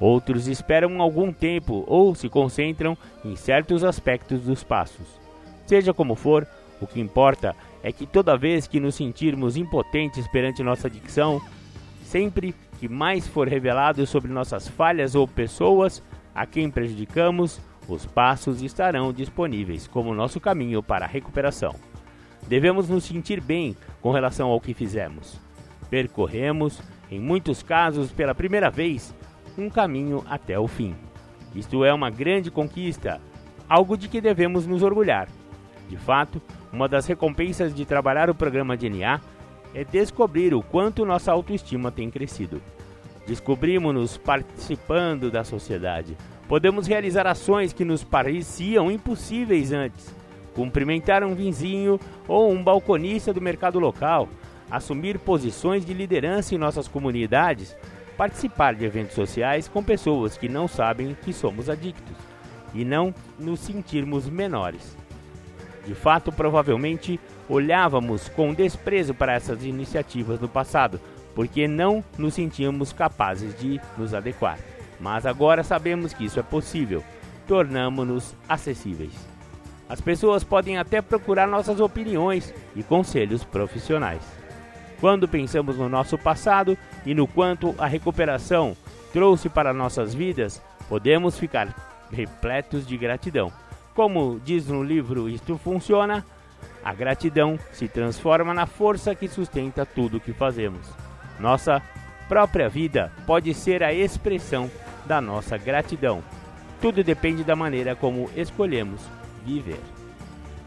Outros 0.00 0.48
esperam 0.48 1.02
algum 1.02 1.30
tempo 1.30 1.84
ou 1.86 2.14
se 2.14 2.30
concentram 2.30 2.96
em 3.22 3.36
certos 3.36 3.84
aspectos 3.84 4.40
dos 4.40 4.64
passos. 4.64 5.20
Seja 5.70 5.94
como 5.94 6.16
for, 6.16 6.48
o 6.80 6.86
que 6.88 7.00
importa 7.00 7.54
é 7.80 7.92
que 7.92 8.04
toda 8.04 8.36
vez 8.36 8.66
que 8.66 8.80
nos 8.80 8.96
sentirmos 8.96 9.56
impotentes 9.56 10.26
perante 10.26 10.64
nossa 10.64 10.90
dicção, 10.90 11.40
sempre 12.02 12.56
que 12.80 12.88
mais 12.88 13.28
for 13.28 13.46
revelado 13.46 14.04
sobre 14.04 14.32
nossas 14.32 14.66
falhas 14.66 15.14
ou 15.14 15.28
pessoas 15.28 16.02
a 16.34 16.44
quem 16.44 16.68
prejudicamos, 16.68 17.60
os 17.86 18.04
passos 18.04 18.62
estarão 18.62 19.12
disponíveis 19.12 19.86
como 19.86 20.12
nosso 20.12 20.40
caminho 20.40 20.82
para 20.82 21.04
a 21.04 21.08
recuperação. 21.08 21.76
Devemos 22.48 22.88
nos 22.88 23.04
sentir 23.04 23.40
bem 23.40 23.76
com 24.02 24.10
relação 24.10 24.48
ao 24.48 24.60
que 24.60 24.74
fizemos. 24.74 25.38
Percorremos, 25.88 26.82
em 27.08 27.20
muitos 27.20 27.62
casos 27.62 28.10
pela 28.10 28.34
primeira 28.34 28.70
vez, 28.70 29.14
um 29.56 29.70
caminho 29.70 30.24
até 30.28 30.58
o 30.58 30.66
fim. 30.66 30.96
Isto 31.54 31.84
é 31.84 31.94
uma 31.94 32.10
grande 32.10 32.50
conquista, 32.50 33.20
algo 33.68 33.96
de 33.96 34.08
que 34.08 34.20
devemos 34.20 34.66
nos 34.66 34.82
orgulhar. 34.82 35.28
De 35.90 35.96
fato, 35.96 36.40
uma 36.72 36.88
das 36.88 37.04
recompensas 37.04 37.74
de 37.74 37.84
trabalhar 37.84 38.30
o 38.30 38.34
programa 38.34 38.76
DNA 38.76 39.20
é 39.74 39.82
descobrir 39.82 40.54
o 40.54 40.62
quanto 40.62 41.04
nossa 41.04 41.32
autoestima 41.32 41.90
tem 41.90 42.08
crescido. 42.08 42.62
Descobrimos-nos 43.26 44.16
participando 44.16 45.32
da 45.32 45.42
sociedade. 45.42 46.16
Podemos 46.46 46.86
realizar 46.86 47.26
ações 47.26 47.72
que 47.72 47.84
nos 47.84 48.04
pareciam 48.04 48.88
impossíveis 48.88 49.72
antes. 49.72 50.14
Cumprimentar 50.54 51.24
um 51.24 51.34
vizinho 51.34 51.98
ou 52.28 52.52
um 52.52 52.62
balconista 52.62 53.32
do 53.32 53.40
mercado 53.40 53.80
local, 53.80 54.28
assumir 54.70 55.18
posições 55.18 55.84
de 55.84 55.92
liderança 55.92 56.54
em 56.54 56.58
nossas 56.58 56.86
comunidades, 56.86 57.76
participar 58.16 58.76
de 58.76 58.84
eventos 58.84 59.16
sociais 59.16 59.66
com 59.66 59.82
pessoas 59.82 60.38
que 60.38 60.48
não 60.48 60.68
sabem 60.68 61.16
que 61.20 61.32
somos 61.32 61.68
adictos 61.68 62.16
e 62.72 62.84
não 62.84 63.12
nos 63.36 63.58
sentirmos 63.58 64.28
menores. 64.28 64.99
De 65.86 65.94
fato, 65.94 66.30
provavelmente 66.30 67.18
olhávamos 67.48 68.28
com 68.28 68.54
desprezo 68.54 69.14
para 69.14 69.32
essas 69.32 69.64
iniciativas 69.64 70.38
no 70.38 70.48
passado, 70.48 71.00
porque 71.34 71.66
não 71.66 72.04
nos 72.18 72.34
sentíamos 72.34 72.92
capazes 72.92 73.58
de 73.58 73.80
nos 73.96 74.14
adequar. 74.14 74.58
Mas 75.00 75.24
agora 75.24 75.62
sabemos 75.62 76.12
que 76.12 76.24
isso 76.24 76.38
é 76.38 76.42
possível, 76.42 77.02
tornamos-nos 77.46 78.34
acessíveis. 78.48 79.12
As 79.88 80.00
pessoas 80.00 80.44
podem 80.44 80.78
até 80.78 81.02
procurar 81.02 81.48
nossas 81.48 81.80
opiniões 81.80 82.54
e 82.76 82.82
conselhos 82.82 83.42
profissionais. 83.42 84.22
Quando 85.00 85.26
pensamos 85.26 85.76
no 85.76 85.88
nosso 85.88 86.18
passado 86.18 86.76
e 87.04 87.14
no 87.14 87.26
quanto 87.26 87.74
a 87.78 87.86
recuperação 87.86 88.76
trouxe 89.12 89.48
para 89.48 89.72
nossas 89.72 90.14
vidas, 90.14 90.62
podemos 90.88 91.38
ficar 91.38 91.74
repletos 92.12 92.86
de 92.86 92.96
gratidão. 92.96 93.50
Como 94.00 94.40
diz 94.42 94.66
no 94.66 94.82
livro 94.82 95.28
Isto 95.28 95.58
Funciona, 95.58 96.24
a 96.82 96.94
gratidão 96.94 97.58
se 97.70 97.86
transforma 97.86 98.54
na 98.54 98.64
força 98.64 99.14
que 99.14 99.28
sustenta 99.28 99.84
tudo 99.84 100.16
o 100.16 100.20
que 100.20 100.32
fazemos. 100.32 100.88
Nossa 101.38 101.82
própria 102.26 102.66
vida 102.66 103.12
pode 103.26 103.52
ser 103.52 103.82
a 103.82 103.92
expressão 103.92 104.70
da 105.04 105.20
nossa 105.20 105.58
gratidão. 105.58 106.24
Tudo 106.80 107.04
depende 107.04 107.44
da 107.44 107.54
maneira 107.54 107.94
como 107.94 108.30
escolhemos 108.34 109.02
viver. 109.44 109.82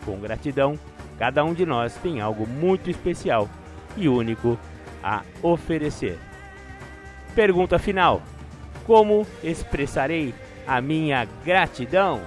Com 0.05 0.19
gratidão, 0.19 0.77
cada 1.17 1.43
um 1.43 1.55
de 1.55 1.65
nós 1.65 1.95
tem 1.95 2.21
algo 2.21 2.45
muito 2.45 2.87
especial 2.87 3.49
e 3.97 4.07
único 4.07 4.59
a 5.03 5.23
oferecer. 5.41 6.19
Pergunta 7.33 7.79
final: 7.79 8.21
Como 8.85 9.25
expressarei 9.43 10.35
a 10.67 10.79
minha 10.79 11.27
gratidão? 11.43 12.21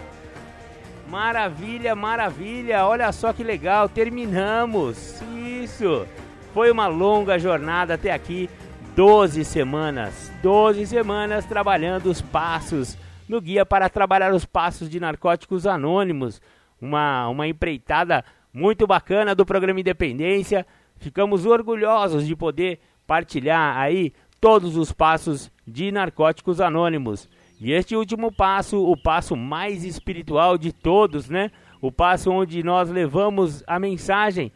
Maravilha, 1.08 1.94
maravilha! 1.94 2.84
Olha 2.84 3.12
só 3.12 3.32
que 3.32 3.44
legal, 3.44 3.88
terminamos! 3.88 5.22
Isso! 5.62 6.06
Foi 6.52 6.70
uma 6.70 6.88
longa 6.88 7.38
jornada 7.38 7.94
até 7.94 8.12
aqui 8.12 8.50
12 8.96 9.44
semanas, 9.44 10.32
12 10.42 10.86
semanas 10.86 11.44
trabalhando 11.44 12.06
os 12.06 12.20
passos 12.20 12.96
no 13.28 13.40
guia 13.40 13.64
para 13.64 13.88
trabalhar 13.88 14.32
os 14.32 14.44
passos 14.44 14.88
de 14.88 14.98
narcóticos 14.98 15.66
anônimos. 15.66 16.40
Uma, 16.80 17.28
uma 17.28 17.46
empreitada 17.46 18.24
muito 18.52 18.86
bacana 18.86 19.34
do 19.34 19.46
programa 19.46 19.80
Independência. 19.80 20.66
Ficamos 20.98 21.46
orgulhosos 21.46 22.26
de 22.26 22.34
poder 22.34 22.80
partilhar 23.06 23.76
aí 23.76 24.12
todos 24.40 24.76
os 24.76 24.92
passos 24.92 25.52
de 25.66 25.92
narcóticos 25.92 26.60
anônimos. 26.60 27.28
E 27.60 27.72
este 27.72 27.96
último 27.96 28.30
passo, 28.30 28.84
o 28.84 28.96
passo 28.96 29.34
mais 29.34 29.84
espiritual 29.84 30.58
de 30.58 30.72
todos, 30.72 31.28
né? 31.28 31.50
O 31.80 31.90
passo 31.90 32.30
onde 32.30 32.62
nós 32.62 32.90
levamos 32.90 33.62
a 33.66 33.78
mensagem 33.78 34.52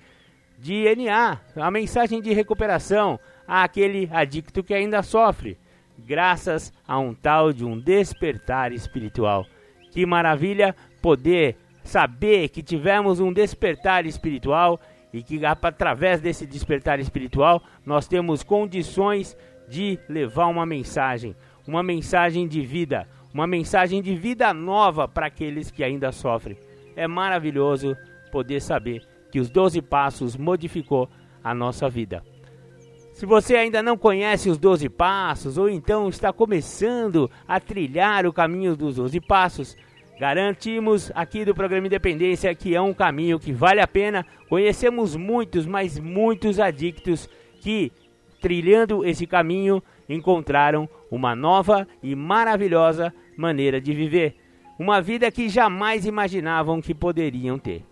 de 0.59 0.84
NA, 0.94 1.40
a 1.57 1.70
mensagem 1.70 2.20
de 2.20 2.32
recuperação 2.34 3.18
àquele 3.48 4.09
adicto 4.12 4.62
que 4.62 4.74
ainda 4.74 5.03
sofre, 5.03 5.57
graças 5.98 6.72
a 6.86 6.98
um 6.98 7.14
tal 7.14 7.53
de 7.53 7.64
um 7.64 7.78
despertar 7.78 8.70
espiritual. 8.72 9.46
Que 9.90 10.05
maravilha 10.05 10.76
poder 11.01 11.57
saber 11.82 12.51
que 12.51 12.62
tivemos 12.62 13.18
um 13.18 13.32
despertar 13.32 14.05
espiritual 14.05 14.78
e 15.12 15.22
que 15.22 15.40
através 15.44 16.20
desse 16.20 16.46
despertar 16.46 17.01
espiritual 17.01 17.62
nós 17.84 18.07
temos 18.07 18.42
condições 18.42 19.36
de 19.68 19.98
levar 20.09 20.46
uma 20.46 20.66
mensagem, 20.66 21.34
uma 21.66 21.82
mensagem 21.82 22.46
de 22.46 22.61
vida, 22.62 23.06
uma 23.32 23.46
mensagem 23.46 24.02
de 24.02 24.14
vida 24.14 24.52
nova 24.52 25.06
para 25.06 25.26
aqueles 25.26 25.70
que 25.70 25.84
ainda 25.84 26.12
sofrem. 26.12 26.56
É 26.96 27.06
maravilhoso 27.06 27.96
poder 28.30 28.61
saber 28.61 29.02
que 29.30 29.40
os 29.40 29.50
12 29.50 29.80
passos 29.82 30.36
modificou 30.36 31.08
a 31.42 31.54
nossa 31.54 31.88
vida. 31.88 32.22
Se 33.12 33.26
você 33.26 33.56
ainda 33.56 33.82
não 33.82 33.96
conhece 33.96 34.48
os 34.48 34.58
12 34.58 34.88
passos 34.88 35.58
ou 35.58 35.68
então 35.68 36.08
está 36.08 36.32
começando 36.32 37.30
a 37.46 37.61
trilhar 37.61 38.26
o 38.26 38.32
caminho 38.32 38.74
dos 38.76 38.96
12 38.96 39.20
passos, 39.20 39.76
Garantimos 40.20 41.11
aqui 41.14 41.46
do 41.46 41.54
programa 41.54 41.86
Independência 41.86 42.54
que 42.54 42.74
é 42.74 42.80
um 42.80 42.92
caminho 42.92 43.40
que 43.40 43.54
vale 43.54 43.80
a 43.80 43.88
pena. 43.88 44.26
Conhecemos 44.50 45.16
muitos, 45.16 45.64
mas 45.64 45.98
muitos 45.98 46.61
adictos 46.61 47.26
que, 47.62 47.90
trilhando 48.38 49.02
esse 49.02 49.26
caminho, 49.26 49.82
encontraram 50.14 50.88
uma 51.11 51.34
nova 51.34 51.86
e 52.02 52.14
maravilhosa 52.14 53.14
maneira 53.36 53.80
de 53.80 53.94
viver. 53.94 54.36
Uma 54.78 55.00
vida 55.00 55.30
que 55.30 55.48
jamais 55.48 56.04
imaginavam 56.04 56.80
que 56.80 56.94
poderiam 56.94 57.58
ter. 57.58 57.84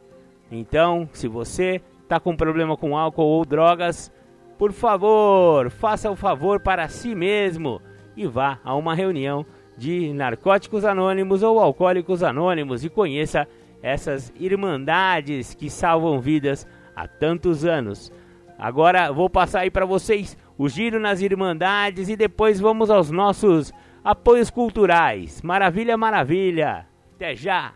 Então, 0.50 1.08
se 1.12 1.28
você 1.28 1.80
está 2.02 2.18
com 2.18 2.34
problema 2.34 2.76
com 2.76 2.96
álcool 2.96 3.22
ou 3.22 3.44
drogas, 3.44 4.10
por 4.58 4.72
favor, 4.72 5.70
faça 5.70 6.10
o 6.10 6.16
favor 6.16 6.60
para 6.60 6.88
si 6.88 7.14
mesmo 7.14 7.80
e 8.16 8.26
vá 8.26 8.58
a 8.64 8.74
uma 8.74 8.94
reunião 8.94 9.46
de 9.76 10.12
Narcóticos 10.12 10.84
Anônimos 10.84 11.42
ou 11.42 11.60
Alcoólicos 11.60 12.24
Anônimos 12.24 12.84
e 12.84 12.88
conheça 12.88 13.46
essas 13.80 14.32
irmandades 14.40 15.54
que 15.54 15.70
salvam 15.70 16.20
vidas 16.20 16.66
há 16.96 17.06
tantos 17.06 17.64
anos. 17.64 18.10
Agora 18.58 19.12
vou 19.12 19.30
passar 19.30 19.60
aí 19.60 19.70
para 19.70 19.86
vocês 19.86 20.36
o 20.59 20.68
giro 20.68 20.98
nas 20.98 21.22
irmandades 21.22 22.09
e 22.09 22.16
depois 22.16 22.59
vamos 22.59 22.90
aos 22.90 23.11
nossos 23.11 23.72
apoios 24.04 24.50
culturais. 24.50 25.40
Maravilha, 25.40 25.96
maravilha. 25.96 26.86
Até 27.14 27.36
já. 27.36 27.74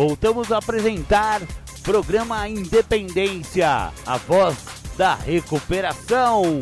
voltamos 0.00 0.50
a 0.50 0.56
apresentar 0.56 1.42
programa 1.90 2.48
Independência, 2.48 3.90
a 4.06 4.16
voz 4.16 4.56
da 4.96 5.16
recuperação. 5.16 6.60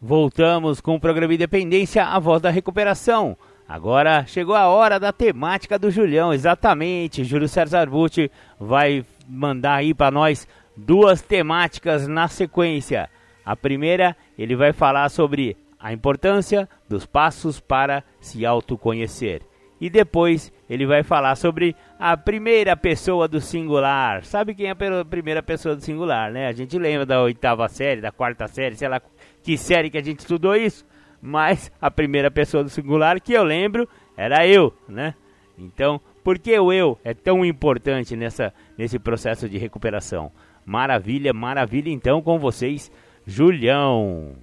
Voltamos 0.00 0.80
com 0.80 0.94
o 0.94 1.00
programa 1.00 1.34
Independência, 1.34 2.04
a 2.04 2.20
voz 2.20 2.40
da 2.40 2.50
recuperação. 2.50 3.36
Agora 3.68 4.24
chegou 4.24 4.54
a 4.54 4.68
hora 4.68 5.00
da 5.00 5.12
temática 5.12 5.76
do 5.76 5.90
Julião, 5.90 6.32
exatamente. 6.32 7.24
Júlio 7.24 7.48
César 7.48 7.90
Butti 7.90 8.30
vai 8.60 9.04
mandar 9.28 9.74
aí 9.74 9.92
para 9.92 10.12
nós 10.12 10.46
duas 10.76 11.20
temáticas 11.20 12.06
na 12.06 12.28
sequência. 12.28 13.10
A 13.48 13.56
primeira, 13.56 14.14
ele 14.38 14.54
vai 14.54 14.74
falar 14.74 15.08
sobre 15.08 15.56
a 15.80 15.90
importância 15.90 16.68
dos 16.86 17.06
passos 17.06 17.58
para 17.58 18.04
se 18.20 18.44
autoconhecer. 18.44 19.40
E 19.80 19.88
depois 19.88 20.52
ele 20.68 20.84
vai 20.84 21.02
falar 21.02 21.34
sobre 21.34 21.74
a 21.98 22.14
primeira 22.14 22.76
pessoa 22.76 23.26
do 23.26 23.40
singular. 23.40 24.22
Sabe 24.26 24.54
quem 24.54 24.66
é 24.66 24.72
a 24.72 25.04
primeira 25.06 25.42
pessoa 25.42 25.74
do 25.74 25.80
singular, 25.80 26.30
né? 26.30 26.46
A 26.46 26.52
gente 26.52 26.78
lembra 26.78 27.06
da 27.06 27.22
oitava 27.22 27.66
série, 27.70 28.02
da 28.02 28.12
quarta 28.12 28.46
série, 28.48 28.76
sei 28.76 28.86
lá 28.86 29.00
que 29.42 29.56
série 29.56 29.88
que 29.88 29.96
a 29.96 30.04
gente 30.04 30.18
estudou 30.18 30.54
isso. 30.54 30.84
Mas 31.18 31.72
a 31.80 31.90
primeira 31.90 32.30
pessoa 32.30 32.62
do 32.62 32.68
singular 32.68 33.18
que 33.18 33.32
eu 33.32 33.44
lembro 33.44 33.88
era 34.14 34.46
eu, 34.46 34.74
né? 34.86 35.14
Então, 35.56 35.98
por 36.22 36.38
que 36.38 36.58
o 36.58 36.70
eu 36.70 36.98
é 37.02 37.14
tão 37.14 37.46
importante 37.46 38.14
nessa, 38.14 38.52
nesse 38.76 38.98
processo 38.98 39.48
de 39.48 39.56
recuperação? 39.56 40.30
Maravilha, 40.66 41.32
maravilha 41.32 41.88
então 41.88 42.20
com 42.20 42.38
vocês, 42.38 42.92
Julião. 43.30 44.36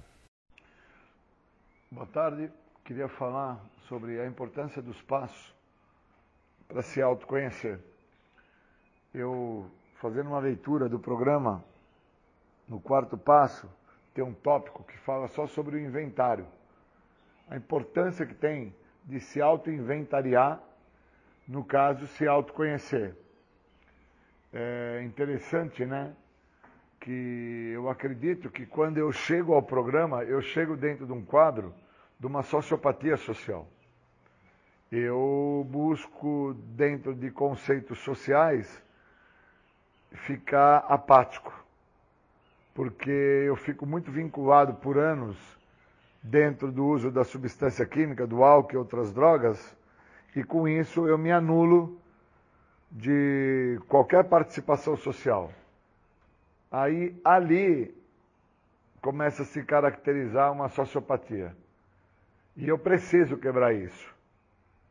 Boa 1.90 2.06
tarde. 2.06 2.48
Queria 2.84 3.08
falar 3.08 3.60
sobre 3.88 4.20
a 4.20 4.26
importância 4.28 4.80
dos 4.80 5.02
passos 5.02 5.52
para 6.68 6.82
se 6.82 7.02
autoconhecer. 7.02 7.80
Eu, 9.12 9.68
fazendo 9.96 10.28
uma 10.28 10.38
leitura 10.38 10.88
do 10.88 11.00
programa, 11.00 11.64
no 12.68 12.78
quarto 12.78 13.18
passo, 13.18 13.68
tem 14.14 14.22
um 14.22 14.32
tópico 14.32 14.84
que 14.84 14.96
fala 14.98 15.26
só 15.26 15.48
sobre 15.48 15.74
o 15.74 15.80
inventário. 15.80 16.46
A 17.50 17.56
importância 17.56 18.24
que 18.24 18.34
tem 18.34 18.72
de 19.04 19.18
se 19.18 19.42
auto-inventariar, 19.42 20.62
no 21.48 21.64
caso, 21.64 22.06
se 22.06 22.24
autoconhecer. 22.24 23.16
É 24.52 25.02
interessante, 25.04 25.84
né? 25.84 26.14
Que 27.06 27.70
eu 27.72 27.88
acredito 27.88 28.50
que 28.50 28.66
quando 28.66 28.98
eu 28.98 29.12
chego 29.12 29.54
ao 29.54 29.62
programa, 29.62 30.24
eu 30.24 30.42
chego 30.42 30.76
dentro 30.76 31.06
de 31.06 31.12
um 31.12 31.24
quadro 31.24 31.72
de 32.18 32.26
uma 32.26 32.42
sociopatia 32.42 33.16
social. 33.16 33.64
Eu 34.90 35.64
busco, 35.70 36.56
dentro 36.74 37.14
de 37.14 37.30
conceitos 37.30 38.00
sociais, 38.00 38.82
ficar 40.10 40.78
apático, 40.88 41.54
porque 42.74 43.44
eu 43.46 43.54
fico 43.54 43.86
muito 43.86 44.10
vinculado 44.10 44.74
por 44.74 44.98
anos 44.98 45.36
dentro 46.20 46.72
do 46.72 46.84
uso 46.84 47.12
da 47.12 47.22
substância 47.22 47.86
química, 47.86 48.26
do 48.26 48.42
álcool 48.42 48.74
e 48.74 48.78
outras 48.78 49.12
drogas, 49.12 49.76
e 50.34 50.42
com 50.42 50.66
isso 50.66 51.06
eu 51.06 51.16
me 51.16 51.30
anulo 51.30 52.00
de 52.90 53.78
qualquer 53.86 54.24
participação 54.24 54.96
social. 54.96 55.52
Aí, 56.70 57.18
ali, 57.24 57.94
começa 59.00 59.42
a 59.42 59.46
se 59.46 59.62
caracterizar 59.62 60.52
uma 60.52 60.68
sociopatia. 60.68 61.56
E 62.56 62.66
eu 62.68 62.78
preciso 62.78 63.36
quebrar 63.36 63.72
isso. 63.72 64.14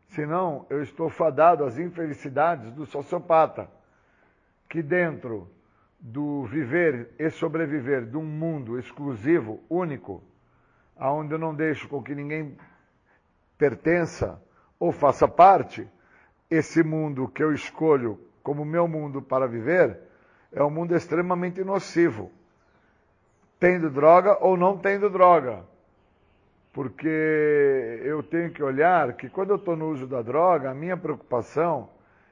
Senão, 0.09 0.65
eu 0.69 0.81
estou 0.81 1.09
fadado 1.09 1.65
às 1.65 1.77
infelicidades 1.77 2.71
do 2.71 2.85
sociopata, 2.85 3.69
que 4.69 4.81
dentro 4.81 5.49
do 5.99 6.45
viver 6.45 7.09
e 7.17 7.29
sobreviver 7.29 8.05
de 8.05 8.15
um 8.15 8.23
mundo 8.23 8.77
exclusivo, 8.77 9.61
único, 9.69 10.23
aonde 10.95 11.33
eu 11.33 11.39
não 11.39 11.53
deixo 11.53 11.87
com 11.89 12.01
que 12.01 12.15
ninguém 12.15 12.57
pertença 13.57 14.41
ou 14.79 14.91
faça 14.91 15.27
parte, 15.27 15.87
esse 16.49 16.83
mundo 16.83 17.27
que 17.27 17.43
eu 17.43 17.53
escolho 17.53 18.19
como 18.43 18.63
meu 18.63 18.87
mundo 18.87 19.21
para 19.21 19.47
viver 19.47 19.99
é 20.55 20.63
um 20.63 20.69
mundo 20.69 20.95
extremamente 20.95 21.61
nocivo. 21.65 22.31
Tendo 23.59 23.89
droga 23.89 24.37
ou 24.39 24.55
não 24.55 24.77
tendo 24.77 25.09
droga. 25.09 25.63
Porque 26.71 28.01
eu 28.03 28.23
tenho 28.23 28.51
que 28.51 28.63
olhar 28.63 29.13
que 29.13 29.29
quando 29.29 29.49
eu 29.49 29.57
estou 29.57 29.75
no 29.75 29.89
uso 29.89 30.07
da 30.07 30.21
droga, 30.21 30.71
a 30.71 30.73
minha 30.73 30.95
preocupação 30.95 31.89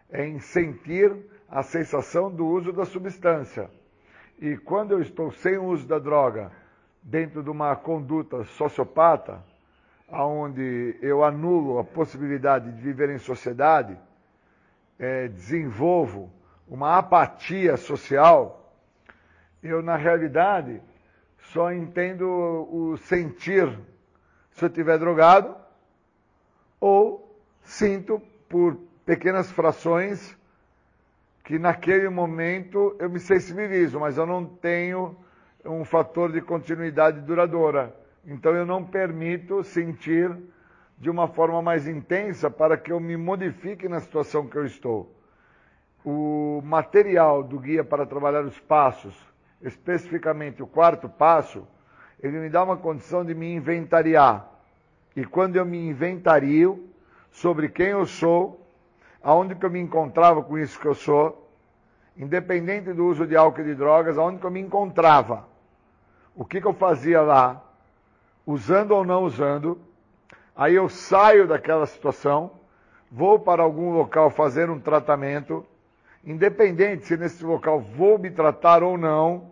é 0.10 0.26
em 0.26 0.40
sentir 0.40 1.14
a 1.50 1.62
sensação 1.64 2.32
do 2.32 2.48
uso 2.48 2.72
da 2.72 2.86
substância. 2.86 3.70
E 4.40 4.56
quando 4.58 4.92
eu 4.92 5.02
estou 5.02 5.32
sem 5.32 5.58
o 5.58 5.66
uso 5.66 5.86
da 5.86 6.00
droga, 6.00 6.52
dentro 7.02 7.44
de 7.44 7.50
uma 7.50 7.76
conduta 7.76 8.44
sociopata, 8.46 9.44
onde 10.10 10.98
eu 11.02 11.24
anulo 11.24 11.78
a 11.78 11.84
possibilidade 11.84 12.72
de 12.72 12.82
viver 12.82 13.10
em 13.10 13.18
sociedade, 13.18 13.98
é, 14.98 15.28
desenvolvo 15.28 16.32
uma 16.68 16.98
apatia 16.98 17.78
social, 17.78 18.74
eu, 19.62 19.82
na 19.82 19.96
realidade, 19.96 20.82
só 21.52 21.72
entendo 21.72 22.26
o 22.26 22.98
sentir 22.98 23.78
se 24.52 24.66
eu 24.66 24.70
estiver 24.70 24.98
drogado 24.98 25.56
ou 26.80 27.38
sinto 27.64 28.22
por 28.50 28.78
pequenas 29.06 29.52
frações 29.52 30.38
que 31.44 31.60
naquele 31.60 32.08
momento 32.10 32.96
eu 33.00 33.10
me 33.10 33.20
sensibilizo, 33.20 34.00
mas 34.00 34.18
eu 34.18 34.26
não 34.26 34.46
tenho 34.46 35.16
um 35.66 35.84
fator 35.84 36.32
de 36.32 36.42
continuidade 36.42 37.20
duradoura. 37.22 37.96
Então 38.26 38.54
eu 38.54 38.66
não 38.66 38.84
permito 38.84 39.64
sentir 39.64 40.32
de 40.98 41.10
uma 41.10 41.28
forma 41.28 41.62
mais 41.62 41.88
intensa 41.88 42.50
para 42.50 42.78
que 42.78 42.92
eu 42.92 43.00
me 43.00 43.18
modifique 43.18 43.90
na 43.90 44.00
situação 44.00 44.48
que 44.48 44.58
eu 44.58 44.66
estou. 44.66 45.14
O 46.06 46.62
material 46.64 47.44
do 47.44 47.60
guia 47.60 47.84
para 47.84 48.06
trabalhar 48.06 48.44
os 48.44 48.60
passos, 48.60 49.16
especificamente 49.62 50.62
o 50.62 50.68
quarto 50.68 51.08
passo, 51.08 51.66
ele 52.22 52.40
me 52.40 52.50
dá 52.50 52.64
uma 52.64 52.78
condição 52.78 53.24
de 53.24 53.34
me 53.34 53.54
inventariar. 53.54 54.50
E 55.16 55.26
quando 55.26 55.56
eu 55.56 55.66
me 55.66 55.78
inventario 55.78 56.90
sobre 57.32 57.70
quem 57.70 57.88
eu 57.88 58.06
sou, 58.06 58.66
aonde 59.22 59.56
que 59.56 59.66
eu 59.66 59.70
me 59.70 59.80
encontrava 59.80 60.44
com 60.44 60.58
isso 60.58 60.80
que 60.80 60.88
eu 60.88 60.96
sou, 60.96 61.50
independente 62.18 62.94
do 62.94 63.06
uso 63.06 63.26
de 63.26 63.36
álcool 63.36 63.62
e 63.62 63.66
de 63.66 63.76
drogas, 63.76 64.18
aonde 64.18 64.40
que 64.40 64.46
eu 64.46 64.52
me 64.52 64.60
encontrava, 64.60 65.48
o 66.36 66.44
que 66.44 66.60
que 66.60 66.68
eu 66.68 66.74
fazia 66.74 67.22
lá, 67.22 67.62
usando 68.46 68.92
ou 68.92 69.06
não 69.06 69.24
usando, 69.24 69.80
aí 70.56 70.76
eu 70.76 70.90
saio 70.90 71.48
daquela 71.48 71.86
situação, 71.86 72.52
vou 73.12 73.40
para 73.40 73.64
algum 73.64 73.94
local 73.94 74.30
fazer 74.30 74.70
um 74.70 74.80
tratamento, 74.80 75.66
independente 76.24 77.06
se 77.06 77.18
nesse 77.18 77.44
local 77.44 77.80
vou 77.82 78.18
me 78.18 78.32
tratar 78.32 78.84
ou 78.84 78.98
não, 78.98 79.52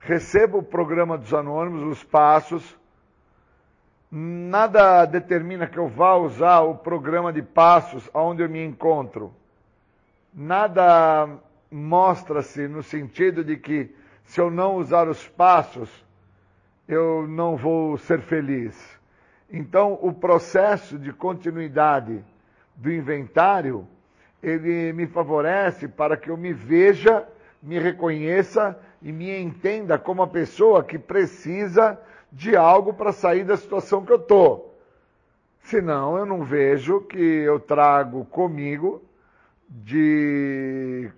recebo 0.00 0.58
o 0.58 0.62
programa 0.62 1.16
dos 1.16 1.32
anônimos, 1.32 1.82
os 1.82 2.04
passos, 2.04 2.78
nada 4.10 5.04
determina 5.04 5.66
que 5.66 5.78
eu 5.78 5.88
vá 5.88 6.14
usar 6.16 6.60
o 6.60 6.76
programa 6.76 7.32
de 7.32 7.42
passos 7.42 8.08
onde 8.14 8.42
eu 8.42 8.48
me 8.48 8.64
encontro. 8.64 9.32
Nada 10.32 11.28
mostra-se 11.70 12.66
no 12.68 12.82
sentido 12.82 13.44
de 13.44 13.56
que 13.56 13.94
se 14.24 14.40
eu 14.40 14.50
não 14.50 14.76
usar 14.76 15.08
os 15.08 15.26
passos, 15.26 15.90
eu 16.86 17.26
não 17.26 17.56
vou 17.56 17.98
ser 17.98 18.20
feliz. 18.20 18.98
Então, 19.50 19.98
o 20.02 20.12
processo 20.12 20.98
de 20.98 21.12
continuidade 21.12 22.22
do 22.76 22.92
inventário, 22.92 23.86
ele 24.42 24.92
me 24.92 25.06
favorece 25.06 25.88
para 25.88 26.16
que 26.16 26.30
eu 26.30 26.36
me 26.36 26.52
veja, 26.52 27.26
me 27.62 27.78
reconheça 27.78 28.78
e 29.02 29.12
me 29.12 29.36
entenda 29.36 29.98
como 29.98 30.22
a 30.22 30.26
pessoa 30.26 30.84
que 30.84 30.98
precisa 30.98 31.98
de 32.30 32.56
algo 32.56 32.92
para 32.92 33.12
sair 33.12 33.44
da 33.44 33.56
situação 33.56 34.04
que 34.04 34.12
eu 34.12 34.16
estou. 34.16 34.78
Senão, 35.62 36.16
eu 36.16 36.24
não 36.24 36.44
vejo 36.44 37.00
que 37.00 37.18
eu 37.18 37.58
trago 37.60 38.24
comigo, 38.26 39.02
de 39.68 41.10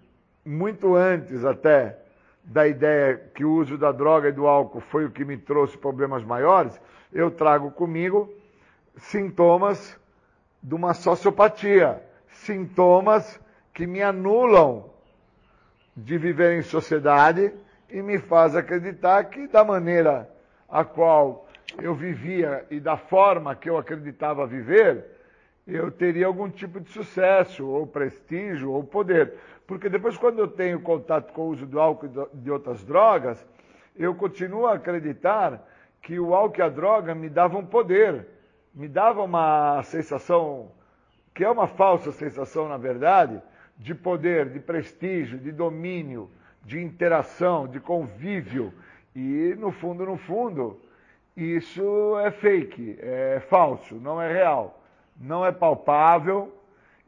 muito 0.44 0.96
antes 0.96 1.44
até 1.44 1.98
da 2.44 2.66
ideia 2.66 3.16
que 3.34 3.44
o 3.44 3.52
uso 3.52 3.78
da 3.78 3.92
droga 3.92 4.28
e 4.28 4.32
do 4.32 4.48
álcool 4.48 4.80
foi 4.80 5.04
o 5.04 5.10
que 5.10 5.24
me 5.24 5.36
trouxe 5.36 5.78
problemas 5.78 6.24
maiores, 6.24 6.80
eu 7.12 7.30
trago 7.30 7.70
comigo 7.70 8.32
sintomas 8.96 9.96
de 10.62 10.74
uma 10.74 10.94
sociopatia, 10.94 12.02
sintomas 12.50 13.40
que 13.72 13.86
me 13.86 14.02
anulam 14.02 14.90
de 15.96 16.18
viver 16.18 16.58
em 16.58 16.62
sociedade 16.62 17.52
e 17.88 18.02
me 18.02 18.18
faz 18.18 18.56
acreditar 18.56 19.22
que 19.24 19.46
da 19.46 19.64
maneira 19.64 20.28
a 20.68 20.84
qual 20.84 21.46
eu 21.80 21.94
vivia 21.94 22.66
e 22.68 22.80
da 22.80 22.96
forma 22.96 23.54
que 23.54 23.70
eu 23.70 23.78
acreditava 23.78 24.48
viver, 24.48 25.04
eu 25.64 25.92
teria 25.92 26.26
algum 26.26 26.50
tipo 26.50 26.80
de 26.80 26.90
sucesso, 26.90 27.64
ou 27.68 27.86
prestígio, 27.86 28.72
ou 28.72 28.82
poder. 28.82 29.34
Porque 29.64 29.88
depois, 29.88 30.16
quando 30.16 30.40
eu 30.40 30.48
tenho 30.48 30.80
contato 30.80 31.32
com 31.32 31.42
o 31.42 31.50
uso 31.50 31.66
do 31.66 31.78
álcool 31.78 32.06
e 32.34 32.36
de 32.38 32.50
outras 32.50 32.82
drogas, 32.82 33.46
eu 33.96 34.12
continuo 34.16 34.66
a 34.66 34.74
acreditar 34.74 35.64
que 36.02 36.18
o 36.18 36.34
álcool 36.34 36.58
e 36.58 36.62
a 36.62 36.68
droga 36.68 37.14
me 37.14 37.28
davam 37.28 37.64
poder, 37.64 38.26
me 38.74 38.88
davam 38.88 39.24
uma 39.24 39.80
sensação, 39.84 40.72
que 41.40 41.44
é 41.44 41.48
uma 41.48 41.68
falsa 41.68 42.12
sensação, 42.12 42.68
na 42.68 42.76
verdade, 42.76 43.40
de 43.78 43.94
poder, 43.94 44.50
de 44.50 44.60
prestígio, 44.60 45.38
de 45.38 45.50
domínio, 45.50 46.30
de 46.62 46.78
interação, 46.78 47.66
de 47.66 47.80
convívio. 47.80 48.74
E, 49.16 49.56
no 49.58 49.72
fundo, 49.72 50.04
no 50.04 50.18
fundo, 50.18 50.78
isso 51.34 52.18
é 52.18 52.30
fake, 52.30 52.98
é 53.00 53.40
falso, 53.48 53.94
não 53.94 54.20
é 54.20 54.30
real, 54.30 54.82
não 55.18 55.42
é 55.42 55.50
palpável. 55.50 56.54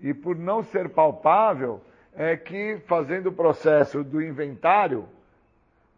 E 0.00 0.14
por 0.14 0.34
não 0.34 0.62
ser 0.62 0.88
palpável, 0.88 1.82
é 2.16 2.34
que 2.34 2.78
fazendo 2.86 3.26
o 3.26 3.32
processo 3.34 4.02
do 4.02 4.22
inventário, 4.22 5.04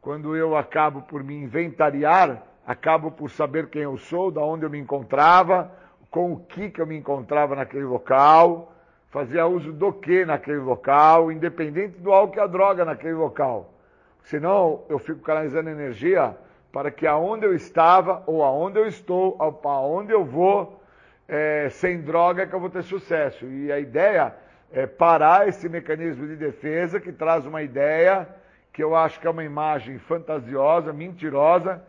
quando 0.01 0.35
eu 0.35 0.57
acabo 0.57 1.03
por 1.03 1.23
me 1.23 1.37
inventariar, 1.37 2.43
acabo 2.67 3.13
por 3.13 3.31
saber 3.31 3.69
quem 3.69 3.83
eu 3.83 3.97
sou, 3.97 4.33
da 4.33 4.41
onde 4.41 4.65
eu 4.65 4.71
me 4.71 4.81
encontrava, 4.81 5.71
com 6.15 6.33
o 6.33 6.37
que 6.39 6.71
que 6.71 6.81
eu 6.81 6.87
me 6.87 6.97
encontrava 6.97 7.57
naquele 7.57 7.83
local, 7.83 8.73
fazia 9.11 9.49
uso 9.49 9.73
do 9.73 9.93
que 9.93 10.25
naquele 10.25 10.59
local, 10.59 11.33
independente 11.33 11.99
do 11.99 12.13
álcool 12.13 12.37
e 12.37 12.41
a 12.41 12.47
droga 12.47 12.85
naquele 12.85 13.15
local. 13.15 13.75
Senão 14.23 14.85
eu 14.89 15.01
fico 15.01 15.19
canalizando 15.23 15.71
energia 15.71 16.37
para 16.71 16.93
que 16.93 17.05
aonde 17.05 17.47
eu 17.47 17.53
estava, 17.53 18.23
ou 18.29 18.45
aonde 18.45 18.79
eu 18.79 18.87
estou, 18.87 19.37
aonde 19.65 20.13
eu 20.13 20.25
vou, 20.25 20.81
é, 21.27 21.69
sem 21.71 22.01
droga 22.01 22.47
que 22.47 22.55
eu 22.55 22.61
vou 22.61 22.71
ter 22.71 22.85
sucesso. 22.85 23.45
E 23.45 23.73
a 23.73 23.81
ideia 23.81 24.33
é, 24.73 24.87
parar 24.87 25.49
esse 25.49 25.69
mecanismo 25.69 26.29
de 26.29 26.37
defesa 26.37 27.01
que 27.01 27.11
traz 27.11 27.45
uma 27.45 27.61
ideia 27.61 28.29
que 28.73 28.85
eu 28.85 28.95
acho 28.95 29.19
que 29.19 29.27
é 29.27 29.31
uma 29.31 29.43
imagem 29.43 29.99
fantasiosa, 29.99 30.93
mentirosa, 30.93 31.83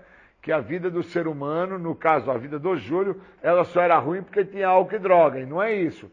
que 0.45 0.51
a 0.51 0.59
vida 0.59 0.91
do 0.91 1.01
ser 1.01 1.27
humano, 1.27 1.79
no 1.79 1.95
caso 1.95 2.29
a 2.29 2.37
vida 2.37 2.59
do 2.59 2.77
Júlio, 2.77 3.19
ela 3.41 3.63
só 3.63 3.81
era 3.81 3.97
ruim 3.97 4.21
porque 4.21 4.45
tinha 4.45 4.67
álcool 4.67 4.93
e 4.93 4.99
droga, 4.99 5.39
e 5.39 5.45
não 5.47 5.59
é 5.59 5.73
isso. 5.73 6.07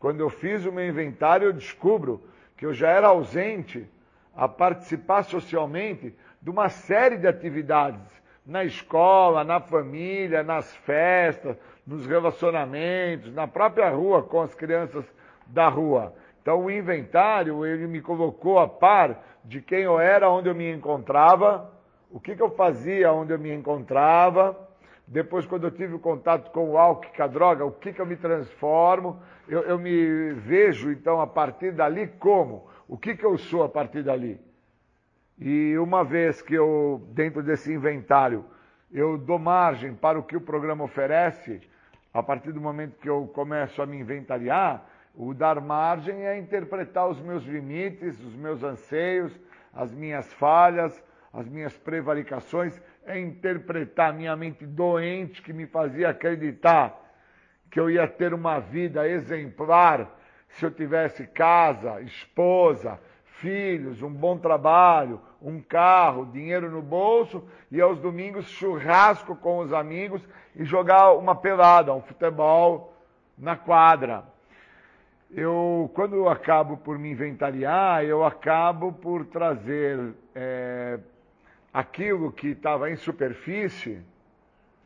Quando 0.00 0.18
eu 0.18 0.28
fiz 0.28 0.66
o 0.66 0.72
meu 0.72 0.88
inventário, 0.88 1.46
eu 1.46 1.52
descubro 1.52 2.20
que 2.56 2.66
eu 2.66 2.74
já 2.74 2.88
era 2.88 3.06
ausente 3.06 3.88
a 4.34 4.48
participar 4.48 5.22
socialmente 5.22 6.12
de 6.42 6.50
uma 6.50 6.68
série 6.68 7.16
de 7.16 7.28
atividades, 7.28 8.00
na 8.44 8.64
escola, 8.64 9.44
na 9.44 9.60
família, 9.60 10.42
nas 10.42 10.74
festas, 10.78 11.56
nos 11.86 12.06
relacionamentos, 12.06 13.32
na 13.32 13.46
própria 13.46 13.88
rua 13.90 14.20
com 14.20 14.42
as 14.42 14.52
crianças 14.52 15.04
da 15.46 15.68
rua. 15.68 16.12
Então 16.42 16.64
o 16.64 16.68
inventário, 16.72 17.64
ele 17.64 17.86
me 17.86 18.00
colocou 18.00 18.58
a 18.58 18.66
par 18.66 19.24
de 19.44 19.60
quem 19.60 19.82
eu 19.82 20.00
era, 20.00 20.28
onde 20.28 20.48
eu 20.48 20.56
me 20.56 20.72
encontrava, 20.72 21.75
o 22.16 22.20
que, 22.20 22.34
que 22.34 22.40
eu 22.40 22.48
fazia 22.48 23.12
onde 23.12 23.34
eu 23.34 23.38
me 23.38 23.52
encontrava, 23.52 24.58
depois 25.06 25.44
quando 25.44 25.64
eu 25.64 25.70
tive 25.70 25.96
o 25.96 25.98
contato 25.98 26.50
com 26.50 26.70
o 26.70 26.78
álcool, 26.78 27.14
com 27.14 27.22
a 27.22 27.26
droga, 27.26 27.62
o 27.62 27.70
que, 27.70 27.92
que 27.92 28.00
eu 28.00 28.06
me 28.06 28.16
transformo, 28.16 29.20
eu, 29.46 29.60
eu 29.64 29.78
me 29.78 30.32
vejo 30.32 30.90
então 30.90 31.20
a 31.20 31.26
partir 31.26 31.72
dali 31.72 32.06
como? 32.18 32.70
O 32.88 32.96
que, 32.96 33.14
que 33.14 33.24
eu 33.26 33.36
sou 33.36 33.64
a 33.64 33.68
partir 33.68 34.02
dali? 34.02 34.40
E 35.38 35.76
uma 35.76 36.02
vez 36.02 36.40
que 36.40 36.54
eu, 36.54 37.06
dentro 37.10 37.42
desse 37.42 37.70
inventário, 37.70 38.46
eu 38.90 39.18
dou 39.18 39.38
margem 39.38 39.94
para 39.94 40.18
o 40.18 40.22
que 40.22 40.38
o 40.38 40.40
programa 40.40 40.84
oferece, 40.84 41.60
a 42.14 42.22
partir 42.22 42.50
do 42.50 42.62
momento 42.62 42.98
que 42.98 43.10
eu 43.10 43.30
começo 43.34 43.82
a 43.82 43.86
me 43.86 43.98
inventariar, 43.98 44.86
o 45.14 45.34
dar 45.34 45.60
margem 45.60 46.24
é 46.24 46.38
interpretar 46.38 47.08
os 47.08 47.20
meus 47.20 47.44
limites, 47.44 48.18
os 48.24 48.34
meus 48.34 48.62
anseios, 48.62 49.38
as 49.74 49.92
minhas 49.92 50.32
falhas, 50.32 51.04
as 51.36 51.46
minhas 51.46 51.76
prevaricações, 51.76 52.80
é 53.04 53.20
interpretar 53.20 54.08
a 54.08 54.12
minha 54.12 54.34
mente 54.34 54.64
doente 54.64 55.42
que 55.42 55.52
me 55.52 55.66
fazia 55.66 56.08
acreditar 56.08 56.98
que 57.70 57.78
eu 57.78 57.90
ia 57.90 58.08
ter 58.08 58.32
uma 58.32 58.58
vida 58.58 59.06
exemplar 59.06 60.18
se 60.48 60.64
eu 60.64 60.70
tivesse 60.70 61.26
casa, 61.26 62.00
esposa, 62.00 62.98
filhos, 63.24 64.00
um 64.00 64.10
bom 64.10 64.38
trabalho, 64.38 65.20
um 65.42 65.60
carro, 65.60 66.24
dinheiro 66.24 66.70
no 66.70 66.80
bolso 66.80 67.46
e 67.70 67.82
aos 67.82 67.98
domingos 67.98 68.48
churrasco 68.48 69.36
com 69.36 69.58
os 69.58 69.74
amigos 69.74 70.26
e 70.54 70.64
jogar 70.64 71.12
uma 71.12 71.34
pelada, 71.34 71.92
um 71.92 72.00
futebol 72.00 72.94
na 73.36 73.56
quadra. 73.56 74.24
Eu, 75.30 75.90
quando 75.94 76.16
eu 76.16 76.30
acabo 76.30 76.78
por 76.78 76.98
me 76.98 77.10
inventariar, 77.10 78.04
eu 78.04 78.24
acabo 78.24 78.90
por 78.90 79.26
trazer 79.26 80.14
é, 80.34 80.98
aquilo 81.76 82.32
que 82.32 82.48
estava 82.48 82.90
em 82.90 82.96
superfície 82.96 84.02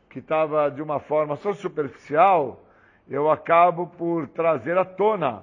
que 0.09 0.19
estava 0.19 0.69
de 0.69 0.81
uma 0.81 0.99
forma 0.99 1.37
só 1.37 1.53
superficial, 1.53 2.61
eu 3.09 3.31
acabo 3.31 3.87
por 3.87 4.27
trazer 4.27 4.77
à 4.77 4.83
tona. 4.83 5.41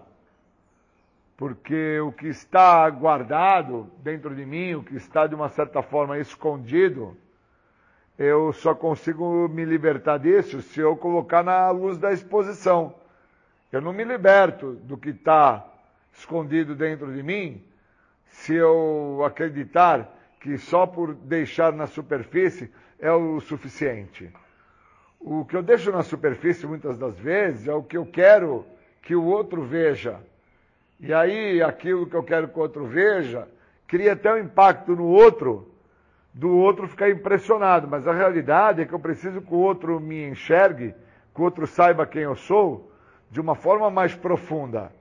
Porque 1.38 1.99
o 2.01 2.12
que 2.12 2.26
está 2.26 2.90
guardado 2.90 3.90
dentro 4.01 4.34
de 4.34 4.44
mim, 4.44 4.74
o 4.74 4.82
que 4.82 4.96
está 4.96 5.26
de 5.26 5.34
uma 5.34 5.49
certa 5.49 5.80
forma 5.80 6.18
escondido, 6.18 7.16
eu 8.18 8.53
só 8.53 8.74
consigo 8.74 9.49
me 9.49 9.64
libertar 9.64 10.18
disso 10.18 10.61
se 10.61 10.80
eu 10.80 10.99
colocar 10.99 11.42
na 11.42 11.70
luz 11.70 11.96
da 11.96 12.12
exposição. 12.12 12.94
Eu 13.72 13.80
não 13.80 13.94
me 13.94 14.05
liberto 14.05 14.72
do 14.82 14.99
que 14.99 15.09
está 15.09 15.66
escondido 16.12 16.74
dentro 16.74 17.11
de 17.11 17.22
mim 17.22 17.64
se 18.26 18.55
eu 18.55 19.22
acreditar 19.24 20.18
que 20.41 20.57
só 20.59 20.86
por 20.86 21.14
deixar 21.14 21.72
na 21.72 21.86
superfície 21.86 22.70
é 22.99 23.11
o 23.12 23.41
suficiente. 23.41 24.30
O 25.20 25.45
que 25.45 25.57
eu 25.57 25.62
deixo 25.62 25.91
na 25.91 26.03
superfície 26.03 26.66
muitas 26.66 26.97
das 26.97 27.18
vezes 27.18 27.66
é 27.66 27.74
o 27.74 27.82
que 27.82 27.97
eu 27.97 28.07
quero 28.07 28.64
que 29.03 29.14
o 29.14 29.24
outro 29.24 29.62
veja. 29.62 30.20
E 31.01 31.12
aí 31.12 31.62
aquilo 31.62 32.07
que 32.07 32.14
eu 32.14 32.22
quero 32.22 32.49
que 32.49 32.59
o 32.59 32.62
outro 32.62 32.86
veja 32.86 33.49
cria 33.86 34.12
até 34.12 34.32
um 34.32 34.39
impacto 34.39 34.95
no 34.95 35.07
outro 35.07 35.68
do 36.32 36.57
outro 36.57 36.86
ficar 36.86 37.11
impressionado, 37.11 37.89
mas 37.89 38.07
a 38.07 38.12
realidade 38.12 38.82
é 38.82 38.84
que 38.84 38.93
eu 38.93 38.99
preciso 39.01 39.41
que 39.41 39.53
o 39.53 39.59
outro 39.59 39.99
me 39.99 40.28
enxergue, 40.28 40.95
que 41.34 41.41
o 41.41 41.45
outro 41.45 41.66
saiba 41.66 42.07
quem 42.07 42.22
eu 42.22 42.36
sou, 42.36 42.93
de 43.30 43.41
uma 43.41 43.57
forma 43.57 43.91
mais 43.91 44.14
profunda. 44.14 44.93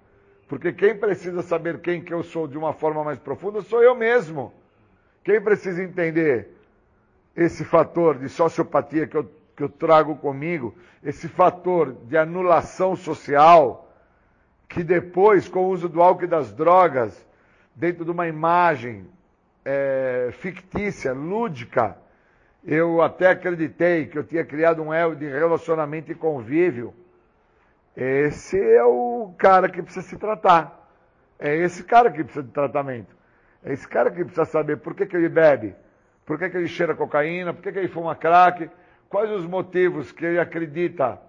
Porque 0.47 0.71
quem 0.71 0.97
precisa 0.97 1.41
saber 1.41 1.79
quem 1.79 2.01
que 2.01 2.13
eu 2.13 2.23
sou 2.23 2.47
de 2.47 2.57
uma 2.57 2.73
forma 2.73 3.03
mais 3.03 3.19
profunda 3.19 3.61
sou 3.61 3.83
eu 3.83 3.93
mesmo. 3.93 4.51
Quem 5.28 5.41
precisa 5.41 5.84
entender 5.84 6.55
esse 7.36 7.65
fator 7.65 8.17
de 8.17 8.30
sociopatia 8.30 9.05
que 9.05 9.17
eu, 9.17 9.30
que 9.57 9.61
eu 9.61 9.67
trago 9.67 10.15
comigo, 10.15 10.73
esse 11.03 11.28
fator 11.28 11.91
de 12.05 12.15
anulação 12.15 12.95
social, 12.95 13.91
que 14.69 14.82
depois, 14.86 15.49
com 15.49 15.65
o 15.65 15.67
uso 15.67 15.89
do 15.89 16.01
álcool 16.01 16.23
e 16.23 16.28
das 16.28 16.53
drogas, 16.53 17.28
dentro 17.75 18.05
de 18.05 18.11
uma 18.11 18.25
imagem 18.25 19.05
é, 19.65 20.30
fictícia, 20.32 21.11
lúdica. 21.11 21.97
Eu 22.63 23.01
até 23.01 23.28
acreditei 23.28 24.05
que 24.05 24.17
eu 24.17 24.23
tinha 24.23 24.45
criado 24.45 24.82
um 24.82 24.93
elo 24.93 25.13
de 25.13 25.28
relacionamento 25.28 26.09
e 26.09 26.15
convívio. 26.15 26.93
Esse 27.97 28.57
é 28.57 28.86
o 28.86 29.34
cara 29.38 29.67
que 29.67 29.84
precisa 29.84 30.07
se 30.07 30.15
tratar. 30.15 30.89
É 31.38 31.53
esse 31.53 31.84
cara 31.84 32.09
que 32.09 32.23
precisa 32.23 32.43
de 32.43 32.51
tratamento. 32.51 33.16
É 33.63 33.73
esse 33.73 33.87
cara 33.87 34.11
que 34.11 34.23
precisa 34.23 34.45
saber 34.45 34.77
por 34.77 34.93
que, 34.93 35.05
que 35.05 35.15
ele 35.15 35.29
bebe, 35.29 35.75
por 36.25 36.37
que, 36.37 36.49
que 36.49 36.57
ele 36.57 36.67
cheira 36.67 36.95
cocaína, 36.95 37.53
por 37.53 37.63
que, 37.63 37.71
que 37.71 37.79
ele 37.79 37.87
fuma 37.87 38.15
crack, 38.15 38.69
quais 39.09 39.31
os 39.31 39.45
motivos 39.45 40.11
que 40.11 40.25
ele 40.25 40.39
acredita 40.39 41.19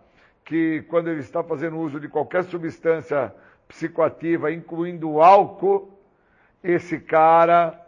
que 0.44 0.82
quando 0.88 1.08
ele 1.08 1.20
está 1.20 1.42
fazendo 1.42 1.78
uso 1.78 2.00
de 2.00 2.08
qualquer 2.08 2.44
substância 2.44 3.34
psicoativa, 3.66 4.50
incluindo 4.50 5.20
álcool, 5.20 5.92
esse 6.62 6.98
cara 6.98 7.78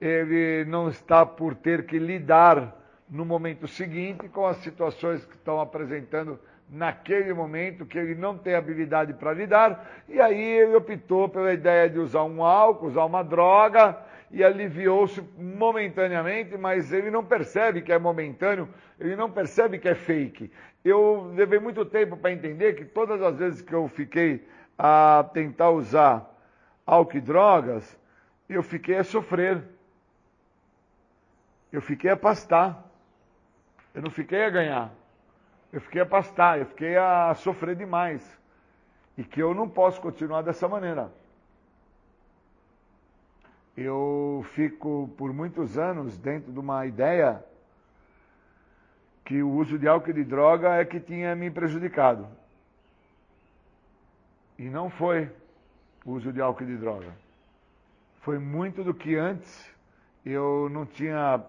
ele 0.00 0.64
não 0.66 0.88
está 0.88 1.24
por 1.24 1.54
ter 1.54 1.86
que 1.86 1.98
lidar 1.98 2.76
no 3.08 3.24
momento 3.24 3.66
seguinte 3.66 4.28
com 4.28 4.46
as 4.46 4.58
situações 4.58 5.24
que 5.24 5.34
estão 5.34 5.60
apresentando 5.60 6.38
naquele 6.68 7.32
momento, 7.32 7.86
que 7.86 7.98
ele 7.98 8.14
não 8.14 8.36
tem 8.36 8.54
habilidade 8.54 9.12
para 9.14 9.32
lidar, 9.32 9.88
e 10.08 10.20
aí 10.20 10.40
ele 10.40 10.74
optou 10.74 11.28
pela 11.28 11.52
ideia 11.52 11.88
de 11.88 11.98
usar 11.98 12.24
um 12.24 12.42
álcool, 12.42 12.86
usar 12.86 13.04
uma 13.04 13.22
droga, 13.22 13.96
e 14.30 14.42
aliviou-se 14.42 15.22
momentaneamente, 15.38 16.56
mas 16.56 16.92
ele 16.92 17.10
não 17.10 17.24
percebe 17.24 17.80
que 17.80 17.92
é 17.92 17.98
momentâneo, 17.98 18.68
ele 18.98 19.14
não 19.14 19.30
percebe 19.30 19.78
que 19.78 19.88
é 19.88 19.94
fake. 19.94 20.50
Eu 20.84 21.32
levei 21.34 21.60
muito 21.60 21.84
tempo 21.84 22.16
para 22.16 22.32
entender 22.32 22.74
que 22.74 22.84
todas 22.84 23.22
as 23.22 23.38
vezes 23.38 23.62
que 23.62 23.72
eu 23.72 23.86
fiquei 23.88 24.46
a 24.76 25.24
tentar 25.32 25.70
usar 25.70 26.28
álcool 26.84 27.18
e 27.18 27.20
drogas, 27.20 27.98
eu 28.48 28.62
fiquei 28.62 28.96
a 28.96 29.04
sofrer 29.04 29.62
eu 31.76 31.82
fiquei 31.82 32.10
a 32.10 32.16
pastar. 32.16 32.90
Eu 33.94 34.02
não 34.02 34.10
fiquei 34.10 34.44
a 34.44 34.50
ganhar. 34.50 34.90
Eu 35.76 35.80
fiquei 35.82 36.00
a 36.00 36.06
pastar, 36.06 36.58
eu 36.58 36.64
fiquei 36.64 36.96
a 36.96 37.34
sofrer 37.34 37.76
demais. 37.76 38.22
E 39.14 39.22
que 39.22 39.42
eu 39.42 39.52
não 39.52 39.68
posso 39.68 40.00
continuar 40.00 40.40
dessa 40.40 40.66
maneira. 40.66 41.12
Eu 43.76 44.42
fico 44.54 45.10
por 45.18 45.34
muitos 45.34 45.76
anos 45.76 46.16
dentro 46.16 46.50
de 46.50 46.58
uma 46.58 46.86
ideia 46.86 47.44
que 49.22 49.42
o 49.42 49.50
uso 49.50 49.78
de 49.78 49.86
álcool 49.86 50.12
e 50.12 50.14
de 50.14 50.24
droga 50.24 50.76
é 50.76 50.84
que 50.86 50.98
tinha 50.98 51.36
me 51.36 51.50
prejudicado. 51.50 52.26
E 54.58 54.70
não 54.70 54.88
foi 54.88 55.30
o 56.06 56.12
uso 56.12 56.32
de 56.32 56.40
álcool 56.40 56.64
e 56.64 56.68
de 56.68 56.78
droga. 56.78 57.12
Foi 58.22 58.38
muito 58.38 58.82
do 58.82 58.94
que 58.94 59.14
antes 59.14 59.70
eu 60.24 60.70
não 60.70 60.86
tinha 60.86 61.44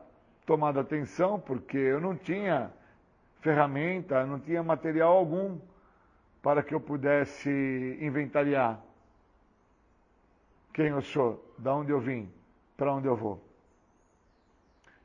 tomado 0.46 0.82
atenção, 0.82 1.40
porque 1.40 1.78
eu 1.78 2.02
não 2.02 2.14
tinha 2.14 2.70
ferramenta, 3.42 4.26
não 4.26 4.40
tinha 4.40 4.64
material 4.64 5.16
algum 5.16 5.60
para 6.42 6.64
que 6.64 6.74
eu 6.74 6.80
pudesse 6.80 7.50
inventariar 8.02 8.82
quem 10.74 10.88
eu 10.88 11.02
sou, 11.02 11.44
da 11.58 11.74
onde 11.74 11.92
eu 11.92 12.00
vim, 12.00 12.32
para 12.76 12.94
onde 12.94 13.08
eu 13.08 13.16
vou. 13.16 13.44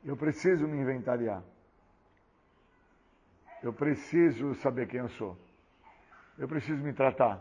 Eu 0.04 0.16
preciso 0.16 0.68
me 0.68 0.78
inventariar. 0.78 1.42
Eu 3.62 3.72
preciso 3.72 4.54
saber 4.56 4.86
quem 4.88 5.00
eu 5.00 5.08
sou. 5.08 5.36
Eu 6.36 6.48
preciso 6.48 6.82
me 6.82 6.92
tratar. 6.92 7.40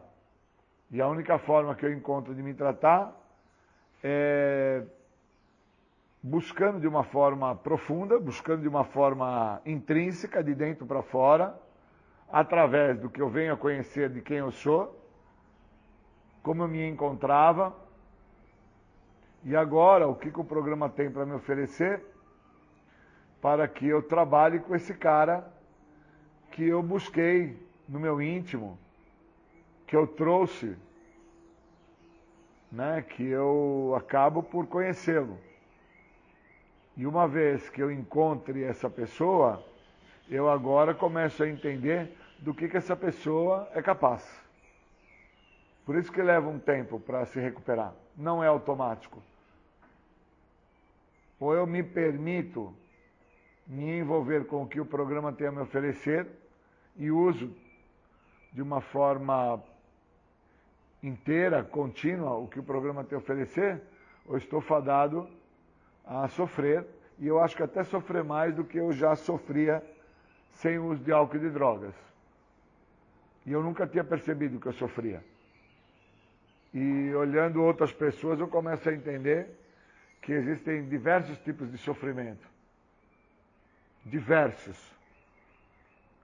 E 0.92 1.02
a 1.02 1.08
única 1.08 1.38
forma 1.40 1.76
que 1.76 1.86
eu 1.86 1.92
encontro 1.92 2.36
de 2.36 2.42
me 2.42 2.54
tratar 2.54 3.14
é 4.04 4.84
buscando 6.24 6.80
de 6.80 6.88
uma 6.88 7.04
forma 7.04 7.56
profunda, 7.56 8.20
buscando 8.20 8.62
de 8.62 8.68
uma 8.68 8.84
forma 8.84 9.62
intrínseca, 9.66 10.44
de 10.44 10.54
dentro 10.54 10.86
para 10.86 11.02
fora, 11.02 11.60
através 12.32 13.00
do 13.00 13.10
que 13.10 13.22
eu 13.22 13.30
venho 13.30 13.54
a 13.54 13.58
conhecer 13.58 14.10
de 14.10 14.22
quem 14.22 14.38
eu 14.38 14.52
sou, 14.52 14.98
como 16.44 16.64
eu 16.64 16.68
me 16.68 16.88
encontrava, 16.88 17.76
e 19.44 19.56
agora 19.56 20.08
o 20.08 20.16
que, 20.16 20.32
que 20.32 20.40
o 20.40 20.44
programa 20.44 20.88
tem 20.90 21.10
para 21.10 21.26
me 21.26 21.34
oferecer 21.34 22.02
para 23.42 23.68
que 23.68 23.88
eu 23.88 24.04
trabalhe 24.04 24.60
com 24.60 24.76
esse 24.76 24.94
cara 24.94 25.52
que 26.52 26.64
eu 26.64 26.84
busquei 26.84 27.58
no 27.90 28.00
meu 28.00 28.22
íntimo, 28.22 28.78
que 29.88 29.96
eu 29.96 30.06
trouxe, 30.06 30.78
né, 32.72 33.02
que 33.02 33.26
eu 33.28 33.96
acabo 33.98 34.44
por 34.44 34.68
conhecê-lo. 34.68 35.38
E 36.96 37.08
uma 37.08 37.28
vez 37.28 37.70
que 37.70 37.82
eu 37.82 37.92
encontre 37.92 38.64
essa 38.64 38.90
pessoa, 38.90 39.64
eu 40.30 40.50
agora 40.50 40.94
começo 40.94 41.42
a 41.44 41.50
entender 41.50 42.16
do 42.40 42.54
que, 42.54 42.68
que 42.68 42.78
essa 42.78 42.96
pessoa 42.96 43.70
é 43.74 43.82
capaz. 43.82 44.24
Por 45.86 45.96
isso 45.96 46.12
que 46.12 46.22
leva 46.22 46.48
um 46.50 46.60
tempo 46.60 47.00
para 47.00 47.26
se 47.26 47.40
recuperar. 47.40 47.94
Não 48.16 48.44
é 48.44 48.48
automático. 48.48 49.22
Ou 51.40 51.54
eu 51.54 51.66
me 51.66 51.82
permito 51.82 52.74
me 53.66 54.00
envolver 54.00 54.46
com 54.46 54.64
o 54.64 54.68
que 54.68 54.80
o 54.80 54.86
programa 54.86 55.32
tem 55.32 55.48
a 55.48 55.52
me 55.52 55.62
oferecer 55.62 56.28
e 56.98 57.10
uso 57.10 57.56
de 58.52 58.62
uma 58.62 58.82
forma 58.82 59.64
inteira, 61.02 61.64
contínua, 61.64 62.36
o 62.36 62.48
que 62.48 62.60
o 62.60 62.64
programa 62.64 63.04
tem 63.04 63.16
a 63.16 63.20
oferecer, 63.20 63.82
ou 64.28 64.38
estou 64.38 64.62
fadado 64.62 65.28
a 66.12 66.28
sofrer, 66.28 66.86
e 67.18 67.28
eu 67.28 67.40
acho 67.40 67.56
que 67.56 67.64
até 67.64 67.84
sofrer 67.86 68.24
mais 68.24 68.54
do 68.54 68.66
que 68.66 68.78
eu 68.78 68.92
já 68.92 69.16
sofria 69.16 69.82
sem 70.52 70.78
o 70.78 70.88
uso 70.88 71.02
de 71.02 71.12
álcool 71.12 71.38
e 71.38 71.40
de 71.40 71.50
drogas. 71.50 71.96
E 73.46 73.52
eu 73.52 73.64
nunca 73.64 73.88
tinha 73.88 74.04
percebido 74.04 74.60
que 74.60 74.68
eu 74.68 74.74
sofria. 74.74 75.24
E 76.74 77.14
olhando 77.14 77.64
outras 77.64 77.94
pessoas, 77.94 78.40
eu 78.40 78.48
começo 78.48 78.88
a 78.90 78.94
entender 78.94 79.48
que 80.22 80.34
existem 80.34 80.88
diversos 80.88 81.38
tipos 81.40 81.72
de 81.72 81.78
sofrimento. 81.78 82.46
Diversos. 84.06 84.78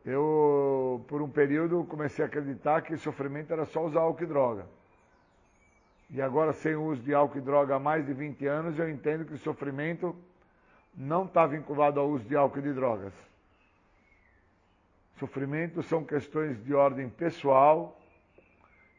Eu, 0.06 1.04
por 1.08 1.22
um 1.22 1.30
período, 1.30 1.86
comecei 1.86 2.24
a 2.24 2.28
acreditar 2.28 2.82
que 2.82 2.98
sofrimento 2.98 3.54
era 3.54 3.66
só 3.66 3.86
usar 3.86 4.02
álcool 4.02 4.24
e 4.24 4.28
droga 4.28 4.77
e 6.10 6.22
agora 6.22 6.54
sem 6.54 6.76
o 6.76 6.84
uso 6.84 7.02
de 7.02 7.14
álcool 7.14 7.38
e 7.38 7.42
droga 7.42 7.76
há 7.76 7.80
mais 7.80 8.06
de 8.06 8.14
20 8.14 8.46
anos, 8.46 8.80
eu 8.80 8.90
entendo 8.90 9.26
que 9.26 9.34
o 9.34 9.38
sofrimento 9.38 10.16
não 10.96 11.26
está 11.26 11.46
vinculado 11.46 12.00
ao 12.00 12.08
uso 12.08 12.26
de 12.26 12.36
álcool 12.36 12.60
e 12.60 12.64
de 12.64 12.74
drogas. 12.74 13.14
Sofrimento 15.20 15.84
são 15.84 16.04
questões 16.04 16.64
de 16.64 16.74
ordem 16.74 17.10
pessoal 17.10 18.00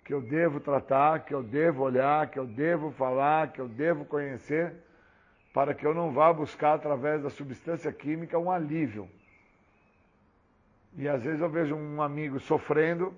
que 0.04 0.12
eu 0.12 0.20
devo 0.20 0.58
tratar, 0.58 1.24
que 1.24 1.34
eu 1.34 1.42
devo 1.42 1.82
olhar, 1.82 2.30
que 2.30 2.38
eu 2.38 2.46
devo 2.46 2.90
falar, 2.92 3.52
que 3.52 3.60
eu 3.60 3.68
devo 3.68 4.04
conhecer, 4.04 4.74
para 5.52 5.74
que 5.74 5.86
eu 5.86 5.94
não 5.94 6.12
vá 6.12 6.32
buscar 6.32 6.74
através 6.74 7.22
da 7.22 7.30
substância 7.30 7.92
química 7.92 8.38
um 8.38 8.50
alívio. 8.50 9.08
E 10.96 11.08
às 11.08 11.22
vezes 11.22 11.40
eu 11.40 11.48
vejo 11.48 11.74
um 11.74 12.00
amigo 12.02 12.40
sofrendo 12.40 13.14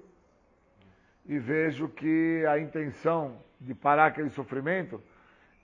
e 1.26 1.38
vejo 1.38 1.88
que 1.88 2.44
a 2.46 2.58
intenção 2.58 3.38
de 3.60 3.74
parar 3.74 4.06
aquele 4.06 4.30
sofrimento 4.30 5.02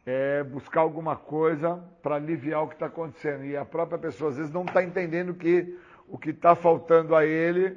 é 0.05 0.45
buscar 0.45 0.83
alguma 0.83 1.17
coisa 1.17 1.83
para 2.03 2.15
aliviar 2.15 2.63
o 2.63 2.69
que 2.69 2.75
está 2.75 2.87
acontecendo. 2.87 3.45
E 3.45 3.57
a 3.57 3.65
própria 3.65 3.99
pessoa 3.99 4.31
às 4.31 4.37
vezes 4.37 4.53
não 4.53 4.65
está 4.65 4.83
entendendo 4.83 5.35
que 5.35 5.77
o 6.09 6.17
que 6.17 6.31
está 6.31 6.55
faltando 6.55 7.17
a 7.17 7.25
ele 7.25 7.77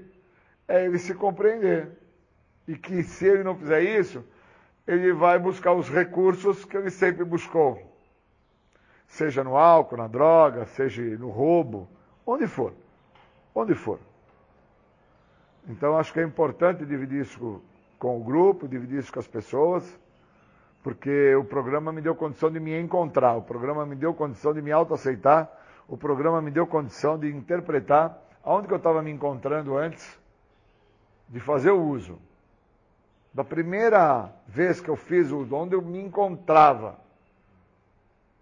é 0.67 0.85
ele 0.85 0.99
se 0.99 1.15
compreender. 1.15 1.89
E 2.67 2.77
que 2.77 3.01
se 3.01 3.25
ele 3.25 3.43
não 3.43 3.55
fizer 3.55 3.81
isso, 3.81 4.23
ele 4.85 5.11
vai 5.11 5.39
buscar 5.39 5.73
os 5.73 5.89
recursos 5.89 6.63
que 6.65 6.77
ele 6.77 6.91
sempre 6.91 7.25
buscou. 7.25 7.81
Seja 9.07 9.43
no 9.43 9.57
álcool, 9.57 9.97
na 9.97 10.07
droga, 10.07 10.67
seja 10.67 11.01
no 11.17 11.29
roubo, 11.29 11.89
onde 12.23 12.45
for. 12.45 12.73
Onde 13.55 13.73
for. 13.73 13.99
Então 15.67 15.97
acho 15.97 16.13
que 16.13 16.19
é 16.19 16.23
importante 16.23 16.85
dividir 16.85 17.21
isso 17.21 17.63
com 17.97 18.19
o 18.19 18.23
grupo, 18.23 18.67
dividir 18.67 18.99
isso 18.99 19.11
com 19.11 19.19
as 19.19 19.27
pessoas, 19.27 19.99
porque 20.83 21.35
o 21.35 21.43
programa 21.43 21.91
me 21.91 22.01
deu 22.01 22.15
condição 22.15 22.51
de 22.51 22.59
me 22.59 22.77
encontrar, 22.79 23.35
o 23.35 23.41
programa 23.41 23.85
me 23.85 23.95
deu 23.95 24.13
condição 24.13 24.53
de 24.53 24.61
me 24.61 24.71
autoaceitar, 24.71 25.51
o 25.87 25.97
programa 25.97 26.41
me 26.41 26.51
deu 26.51 26.65
condição 26.65 27.17
de 27.17 27.27
interpretar 27.29 28.17
aonde 28.43 28.67
que 28.67 28.73
eu 28.73 28.77
estava 28.77 29.01
me 29.01 29.11
encontrando 29.11 29.77
antes 29.77 30.17
de 31.27 31.39
fazer 31.39 31.71
o 31.71 31.81
uso. 31.81 32.17
Da 33.33 33.43
primeira 33.43 34.31
vez 34.47 34.81
que 34.81 34.89
eu 34.89 34.95
fiz 34.95 35.31
o 35.31 35.39
uso, 35.39 35.55
onde 35.55 35.75
eu 35.75 35.81
me 35.81 35.99
encontrava, 35.99 36.95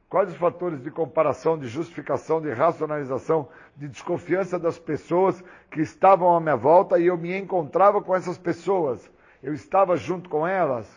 quais 0.10 0.30
os 0.30 0.38
fatores 0.38 0.82
de 0.82 0.90
comparação, 0.92 1.58
de 1.58 1.68
justificação, 1.68 2.42
de 2.42 2.54
racionalização, 2.54 3.50
de 3.76 3.88
desconfiança 3.88 4.58
das 4.58 4.80
pessoas 4.80 5.44
que 5.70 5.82
estavam 5.82 6.36
à 6.36 6.40
minha 6.40 6.56
volta 6.56 6.98
e 7.00 7.08
eu 7.08 7.18
me 7.18 7.38
encontrava 7.38 8.02
com 8.02 8.16
essas 8.16 8.38
pessoas 8.38 9.10
eu 9.42 9.54
estava 9.54 9.96
junto 9.96 10.30
com 10.30 10.48
elas, 10.48 10.88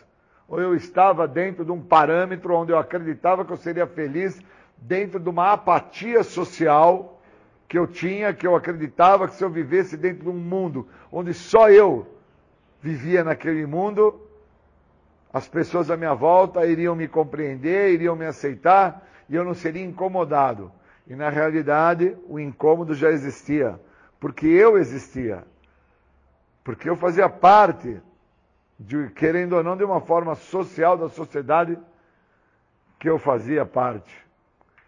ou 0.51 0.59
eu 0.59 0.75
estava 0.75 1.25
dentro 1.29 1.63
de 1.63 1.71
um 1.71 1.81
parâmetro 1.81 2.53
onde 2.53 2.73
eu 2.73 2.77
acreditava 2.77 3.45
que 3.45 3.53
eu 3.53 3.57
seria 3.57 3.87
feliz, 3.87 4.37
dentro 4.75 5.17
de 5.17 5.29
uma 5.29 5.53
apatia 5.53 6.23
social 6.23 7.21
que 7.69 7.79
eu 7.79 7.87
tinha, 7.87 8.33
que 8.33 8.45
eu 8.45 8.53
acreditava 8.53 9.29
que 9.29 9.35
se 9.35 9.43
eu 9.45 9.49
vivesse 9.49 9.95
dentro 9.95 10.23
de 10.23 10.29
um 10.29 10.37
mundo 10.37 10.89
onde 11.09 11.33
só 11.33 11.69
eu 11.69 12.05
vivia 12.81 13.23
naquele 13.23 13.65
mundo, 13.65 14.27
as 15.31 15.47
pessoas 15.47 15.89
à 15.89 15.95
minha 15.95 16.13
volta 16.13 16.65
iriam 16.65 16.95
me 16.95 17.07
compreender, 17.07 17.93
iriam 17.93 18.17
me 18.17 18.25
aceitar 18.25 19.07
e 19.29 19.35
eu 19.35 19.45
não 19.45 19.53
seria 19.53 19.85
incomodado. 19.85 20.69
E 21.07 21.15
na 21.15 21.29
realidade, 21.29 22.17
o 22.27 22.37
incômodo 22.37 22.93
já 22.93 23.09
existia, 23.09 23.79
porque 24.19 24.47
eu 24.47 24.77
existia. 24.77 25.45
Porque 26.61 26.89
eu 26.89 26.97
fazia 26.97 27.29
parte 27.29 28.01
de, 28.81 29.09
querendo 29.11 29.55
ou 29.55 29.63
não, 29.63 29.77
de 29.77 29.83
uma 29.83 30.01
forma 30.01 30.33
social 30.33 30.97
da 30.97 31.07
sociedade 31.07 31.77
que 32.99 33.07
eu 33.07 33.19
fazia 33.19 33.65
parte. 33.65 34.11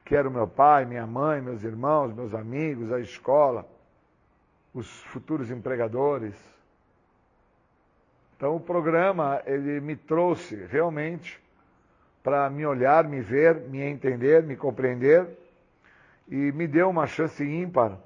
Que 0.04 0.16
era 0.16 0.28
o 0.28 0.32
meu 0.32 0.48
pai, 0.48 0.84
minha 0.86 1.06
mãe, 1.06 1.41
meus 1.41 1.64
irmãos, 1.64 2.14
meus 2.14 2.34
amigos, 2.34 2.91
a 2.91 3.00
escola, 3.00 3.68
os 4.74 4.88
futuros 5.04 5.52
empregadores. 5.52 6.34
Então 8.36 8.56
o 8.56 8.60
programa, 8.60 9.41
ele 9.46 9.80
me 9.80 9.96
trouxe 9.96 10.56
realmente 10.66 11.41
para 12.24 12.50
me 12.50 12.66
olhar, 12.66 13.04
me 13.04 13.22
ver, 13.22 13.62
me 13.70 13.82
entender, 13.82 14.44
me 14.44 14.56
compreender 14.56 15.28
e 16.28 16.52
me 16.52 16.68
deu 16.68 16.89
uma 16.89 17.06
chance 17.06 17.44
ímpar 17.44 17.98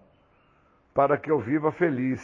para 0.94 1.18
que 1.18 1.32
eu 1.32 1.40
viva 1.40 1.72
feliz, 1.72 2.22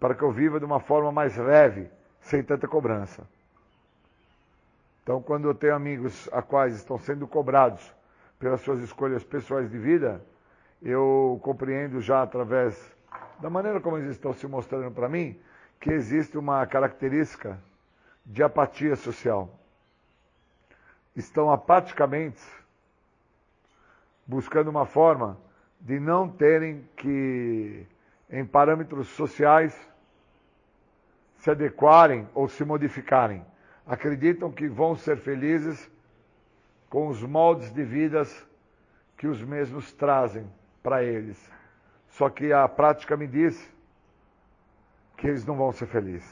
para 0.00 0.14
que 0.14 0.22
eu 0.22 0.30
viva 0.30 0.58
de 0.58 0.64
uma 0.64 0.80
forma 0.80 1.12
mais 1.12 1.36
leve, 1.36 1.90
sem 2.26 2.42
tanta 2.42 2.66
cobrança. 2.66 3.26
Então, 5.02 5.22
quando 5.22 5.48
eu 5.48 5.54
tenho 5.54 5.74
amigos 5.74 6.28
a 6.32 6.42
quais 6.42 6.74
estão 6.74 6.98
sendo 6.98 7.26
cobrados 7.26 7.94
pelas 8.38 8.60
suas 8.60 8.80
escolhas 8.80 9.22
pessoais 9.22 9.70
de 9.70 9.78
vida, 9.78 10.20
eu 10.82 11.38
compreendo 11.42 12.00
já 12.00 12.22
através 12.22 12.76
da 13.38 13.48
maneira 13.48 13.80
como 13.80 13.98
eles 13.98 14.10
estão 14.10 14.32
se 14.32 14.46
mostrando 14.46 14.90
para 14.92 15.08
mim, 15.08 15.38
que 15.80 15.90
existe 15.90 16.36
uma 16.36 16.66
característica 16.66 17.58
de 18.24 18.42
apatia 18.42 18.96
social. 18.96 19.48
Estão 21.14 21.50
apaticamente 21.50 22.42
buscando 24.26 24.68
uma 24.68 24.84
forma 24.84 25.38
de 25.80 26.00
não 26.00 26.28
terem 26.28 26.88
que, 26.96 27.86
em 28.28 28.44
parâmetros 28.44 29.06
sociais, 29.10 29.78
se 31.46 31.50
adequarem 31.52 32.28
ou 32.34 32.48
se 32.48 32.64
modificarem. 32.64 33.46
Acreditam 33.86 34.50
que 34.50 34.66
vão 34.66 34.96
ser 34.96 35.16
felizes 35.16 35.88
com 36.90 37.06
os 37.06 37.22
moldes 37.22 37.70
de 37.70 37.84
vidas 37.84 38.44
que 39.16 39.28
os 39.28 39.40
mesmos 39.40 39.92
trazem 39.92 40.44
para 40.82 41.04
eles. 41.04 41.38
Só 42.08 42.28
que 42.28 42.52
a 42.52 42.66
prática 42.66 43.16
me 43.16 43.28
diz 43.28 43.72
que 45.16 45.28
eles 45.28 45.44
não 45.44 45.54
vão 45.54 45.70
ser 45.70 45.86
felizes, 45.86 46.28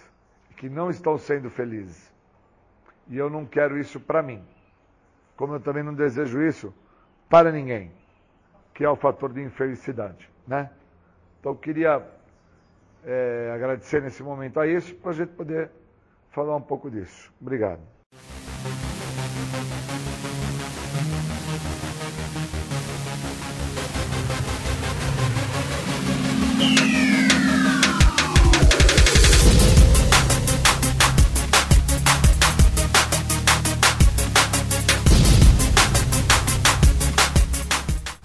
que 0.57 0.69
não 0.69 0.91
estão 0.91 1.17
sendo 1.17 1.49
felizes. 1.49 2.13
E 3.07 3.17
eu 3.17 3.31
não 3.31 3.47
quero 3.47 3.79
isso 3.79 4.01
para 4.01 4.21
mim. 4.21 4.45
Como 5.37 5.55
eu 5.55 5.61
também 5.61 5.85
não 5.85 5.95
desejo 5.95 6.43
isso 6.43 6.75
para 7.29 7.53
ninguém, 7.53 7.93
que 8.75 8.83
é 8.85 8.91
o 8.91 8.97
fator 8.97 9.33
de 9.33 9.41
infelicidade, 9.41 10.29
né? 10.45 10.73
Então 11.39 11.53
eu 11.53 11.57
queria 11.57 12.05
é, 13.05 13.53
agradecer 13.55 14.03
nesse 14.03 14.23
momento 14.23 14.59
a 14.59 14.67
isso, 14.67 14.95
para 14.97 15.11
a 15.11 15.15
gente 15.15 15.33
poder 15.33 15.71
falar 16.31 16.57
um 16.57 16.63
pouco 16.63 16.91
disso. 16.91 17.33
Obrigado. 17.41 17.81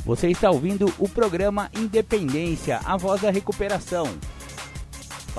Você 0.06 0.28
está 0.28 0.50
ouvindo 0.50 0.92
o 0.98 1.08
programa 1.08 1.70
Independência, 1.78 2.80
a 2.84 2.98
voz 2.98 3.22
da 3.22 3.30
recuperação. 3.30 4.08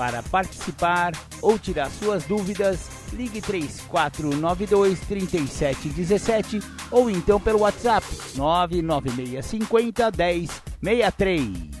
Para 0.01 0.23
participar 0.23 1.11
ou 1.43 1.59
tirar 1.59 1.91
suas 1.91 2.23
dúvidas, 2.23 2.89
ligue 3.13 3.39
3492 3.39 4.99
3717 5.01 6.59
ou 6.89 7.07
então 7.07 7.39
pelo 7.39 7.59
WhatsApp 7.59 8.03
99650 8.35 10.11
1063. 10.81 11.80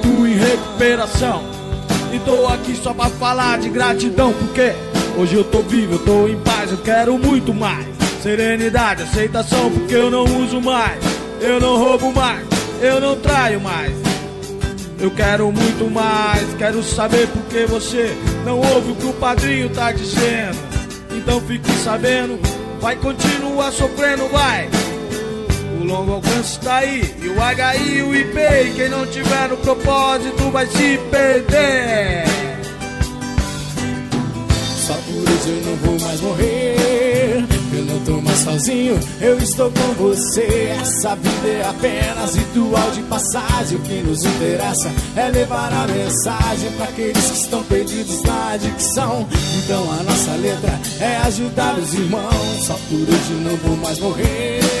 em 0.31 0.37
recuperação. 0.37 1.43
E 2.13 2.19
tô 2.19 2.47
aqui 2.47 2.75
só 2.75 2.93
pra 2.93 3.09
falar 3.09 3.59
de 3.59 3.69
gratidão, 3.69 4.33
porque 4.33 4.73
hoje 5.17 5.35
eu 5.35 5.43
tô 5.43 5.61
vivo, 5.61 5.93
eu 5.95 5.99
tô 5.99 6.27
em 6.27 6.37
paz, 6.39 6.71
eu 6.71 6.77
quero 6.77 7.17
muito 7.17 7.53
mais. 7.53 7.85
Serenidade, 8.21 9.03
aceitação, 9.03 9.71
porque 9.71 9.95
eu 9.95 10.09
não 10.09 10.23
uso 10.23 10.61
mais. 10.61 10.99
Eu 11.39 11.59
não 11.59 11.77
roubo 11.77 12.13
mais, 12.13 12.45
eu 12.81 13.01
não 13.01 13.15
traio 13.15 13.59
mais. 13.59 13.91
Eu 14.99 15.09
quero 15.09 15.51
muito 15.51 15.89
mais, 15.89 16.53
quero 16.59 16.83
saber 16.83 17.27
por 17.27 17.41
que 17.45 17.65
você 17.65 18.15
não 18.45 18.59
ouve 18.59 18.91
o 18.91 18.95
que 18.95 19.07
o 19.07 19.13
padrinho 19.13 19.69
tá 19.69 19.91
dizendo. 19.91 20.57
Então 21.11 21.41
fique 21.41 21.71
sabendo, 21.83 22.39
vai 22.79 22.95
continuar 22.95 23.71
sofrendo, 23.71 24.27
vai. 24.29 24.69
O 25.81 25.83
longo 25.83 26.11
alcance 26.13 26.59
tá 26.59 26.75
aí, 26.75 27.01
e 27.19 27.27
o 27.27 27.33
HI 27.33 28.03
o 28.03 28.15
IP. 28.15 28.37
E 28.37 28.73
quem 28.75 28.87
não 28.89 29.03
tiver 29.07 29.49
no 29.49 29.57
propósito 29.57 30.51
vai 30.51 30.67
se 30.67 30.99
perder. 31.09 32.23
Só 34.77 34.93
por 34.93 35.27
hoje 35.27 35.49
eu 35.49 35.65
não 35.65 35.75
vou 35.77 35.99
mais 36.07 36.21
morrer. 36.21 37.45
Eu 37.73 37.85
não 37.85 37.99
tô 38.01 38.21
mais 38.21 38.37
sozinho, 38.37 38.99
eu 39.19 39.39
estou 39.39 39.71
com 39.71 39.93
você. 39.93 40.71
Essa 40.79 41.15
vida 41.15 41.47
é 41.47 41.65
apenas 41.67 42.35
ritual 42.35 42.91
de 42.91 43.01
passagem. 43.03 43.77
O 43.79 43.81
que 43.81 44.03
nos 44.03 44.23
interessa 44.23 44.91
é 45.15 45.29
levar 45.29 45.73
a 45.73 45.87
mensagem 45.87 46.71
para 46.73 46.85
aqueles 46.85 47.31
que 47.31 47.37
estão 47.39 47.63
perdidos 47.63 48.21
na 48.21 48.51
adicção. 48.51 49.27
Então 49.57 49.91
a 49.99 50.03
nossa 50.03 50.31
letra 50.33 50.79
é 50.99 51.17
ajudar 51.25 51.75
os 51.79 51.91
irmãos. 51.95 52.65
Só 52.67 52.75
por 52.87 52.99
hoje 52.99 53.33
não 53.41 53.55
vou 53.57 53.77
mais 53.77 53.97
morrer. 53.97 54.80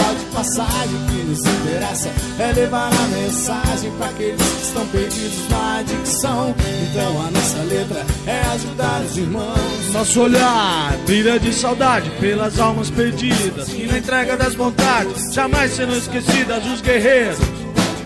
de 0.13 0.25
passagem. 0.25 0.95
O 0.95 1.07
que 1.07 1.23
nos 1.23 1.39
interessa 1.39 2.09
é 2.39 2.53
levar 2.53 2.91
a 2.93 3.07
mensagem 3.07 3.91
para 3.97 4.07
aqueles 4.07 4.41
que 4.41 4.63
estão 4.63 4.87
perdidos 4.87 5.49
na 5.49 5.79
adicção. 5.79 6.55
Então 6.89 7.21
a 7.27 7.31
nossa 7.31 7.57
letra 7.63 8.05
é 8.27 8.41
ajudar 8.53 9.01
os 9.01 9.17
irmãos. 9.17 9.93
Nosso 9.93 10.21
olhar 10.21 10.97
brilha 11.05 11.39
de 11.39 11.53
saudade 11.53 12.09
pelas 12.19 12.59
almas 12.59 12.89
perdidas. 12.89 13.69
Que 13.69 13.87
na 13.87 13.97
entrega 13.97 14.37
das 14.37 14.55
vontades 14.55 15.33
jamais 15.33 15.71
serão 15.71 15.97
esquecidas 15.97 16.65
os 16.65 16.81
guerreiros 16.81 17.39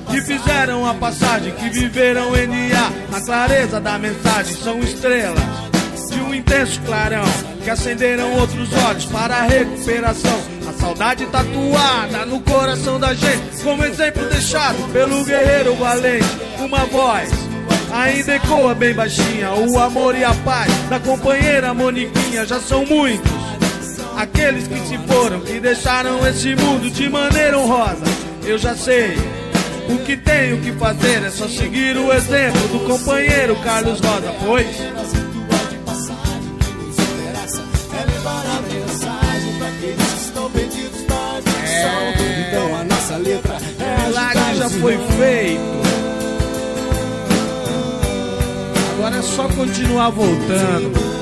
que 0.09 0.21
fizeram 0.21 0.87
a 0.87 0.93
passagem, 0.93 1.53
que 1.53 1.69
viveram 1.69 2.31
NA 2.31 2.91
na 3.11 3.21
clareza 3.21 3.81
da 3.81 3.97
mensagem, 3.97 4.55
são 4.55 4.79
estrelas 4.79 5.43
de 6.09 6.21
um 6.21 6.33
intenso 6.33 6.79
clarão 6.81 7.54
que 7.65 7.71
acenderam 7.71 8.31
outros 8.33 8.69
olhos 8.87 9.05
para 9.05 9.37
a 9.37 9.41
recuperação. 9.41 10.39
A 10.69 10.73
saudade 10.73 11.25
tatuada 11.25 12.23
no 12.27 12.39
coração 12.41 12.99
da 12.99 13.11
gente, 13.15 13.63
como 13.63 13.83
exemplo 13.83 14.23
deixado 14.29 14.87
pelo 14.93 15.25
guerreiro 15.25 15.73
valente. 15.75 16.27
Uma 16.59 16.85
voz 16.85 17.27
ainda 17.91 18.35
ecoa 18.35 18.75
bem 18.75 18.93
baixinha: 18.93 19.51
o 19.51 19.79
amor 19.79 20.15
e 20.15 20.23
a 20.23 20.33
paz 20.35 20.71
da 20.89 20.99
companheira 20.99 21.73
Moniquinha 21.73 22.45
já 22.45 22.59
são 22.59 22.85
muitos. 22.85 23.31
Aqueles 24.15 24.67
que 24.67 24.79
se 24.81 24.97
foram, 25.07 25.41
que 25.41 25.59
deixaram 25.59 26.25
esse 26.27 26.55
mundo 26.55 26.89
de 26.91 27.09
maneira 27.09 27.57
honrosa. 27.57 28.05
Eu 28.43 28.59
já 28.59 28.75
sei. 28.75 29.17
O 29.89 29.97
que 29.99 30.15
tenho 30.15 30.61
que 30.61 30.71
fazer 30.73 31.23
é 31.23 31.31
só 31.31 31.47
seguir 31.47 31.97
o 31.97 32.13
exemplo 32.13 32.67
do 32.69 32.79
companheiro 32.87 33.55
Carlos 33.57 33.99
Rosa, 33.99 34.33
pois 34.45 34.67
nossa 43.05 43.17
letra 43.17 43.57
é 43.79 44.07
Milagre 44.07 44.55
já 44.55 44.69
foi 44.69 44.97
feito. 45.17 45.75
Agora 48.93 49.17
é 49.17 49.21
só 49.21 49.47
continuar 49.49 50.09
voltando. 50.09 51.15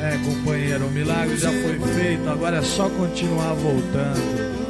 É, 0.00 0.18
companheiro, 0.24 0.86
o 0.86 0.90
milagre 0.90 1.36
já 1.36 1.50
foi 1.50 1.78
feito, 1.94 2.28
agora 2.28 2.58
é 2.58 2.62
só 2.62 2.88
continuar 2.90 3.54
voltando. 3.54 4.61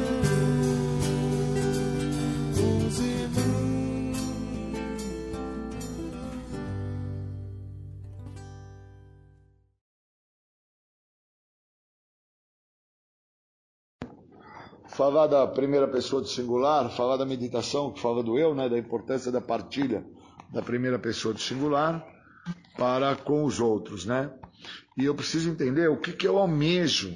Falar 14.95 15.27
da 15.27 15.47
primeira 15.47 15.87
pessoa 15.87 16.21
do 16.21 16.27
singular, 16.27 16.89
falar 16.95 17.17
da 17.17 17.25
meditação, 17.25 17.91
que 17.91 17.99
fala 17.99 18.23
do 18.23 18.37
eu, 18.37 18.53
né, 18.53 18.69
da 18.69 18.77
importância 18.77 19.31
da 19.31 19.41
partilha 19.41 20.05
da 20.51 20.61
primeira 20.61 20.99
pessoa 20.99 21.33
do 21.33 21.39
singular 21.39 22.05
para 22.77 23.15
com 23.15 23.43
os 23.43 23.59
outros, 23.59 24.05
né? 24.05 24.31
E 24.95 25.05
eu 25.05 25.15
preciso 25.15 25.49
entender 25.49 25.89
o 25.89 25.97
que, 25.97 26.13
que 26.13 26.27
eu 26.27 26.37
almejo 26.37 27.15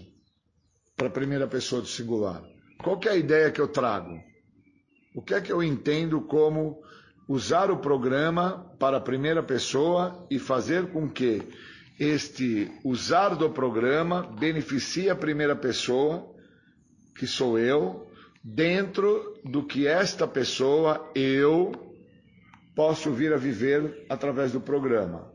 para 0.96 1.08
a 1.08 1.12
primeira 1.12 1.48
pessoa 1.48 1.82
do 1.82 1.88
singular. 1.88 2.42
Qual 2.84 2.98
que 2.98 3.08
é 3.08 3.12
a 3.12 3.16
ideia 3.16 3.52
que 3.52 3.62
eu 3.62 3.68
trago? 3.68 4.20
O 5.16 5.22
que 5.22 5.36
é 5.36 5.42
que 5.42 5.52
eu 5.52 5.62
entendo 5.62 6.22
como 6.22 6.82
usar 7.28 7.70
o 7.70 7.78
programa 7.78 8.72
para 8.80 8.98
a 8.98 9.02
primeira 9.02 9.44
pessoa 9.44 10.26
e 10.32 10.40
fazer 10.40 10.92
com 10.92 11.08
que 11.08 11.44
este 12.00 12.72
usar 12.84 13.36
do 13.36 13.52
programa 13.52 14.24
beneficie 14.24 15.10
a 15.10 15.16
primeira 15.16 15.56
pessoa 15.56 16.37
que 17.18 17.28
sou 17.28 17.58
eu, 17.58 18.08
dentro 18.44 19.38
do 19.44 19.64
que 19.64 19.88
esta 19.88 20.28
pessoa, 20.28 21.12
eu, 21.16 21.72
posso 22.76 23.12
vir 23.12 23.34
a 23.34 23.38
viver 23.38 24.06
através 24.08 24.52
do 24.52 24.62
programa. 24.62 25.28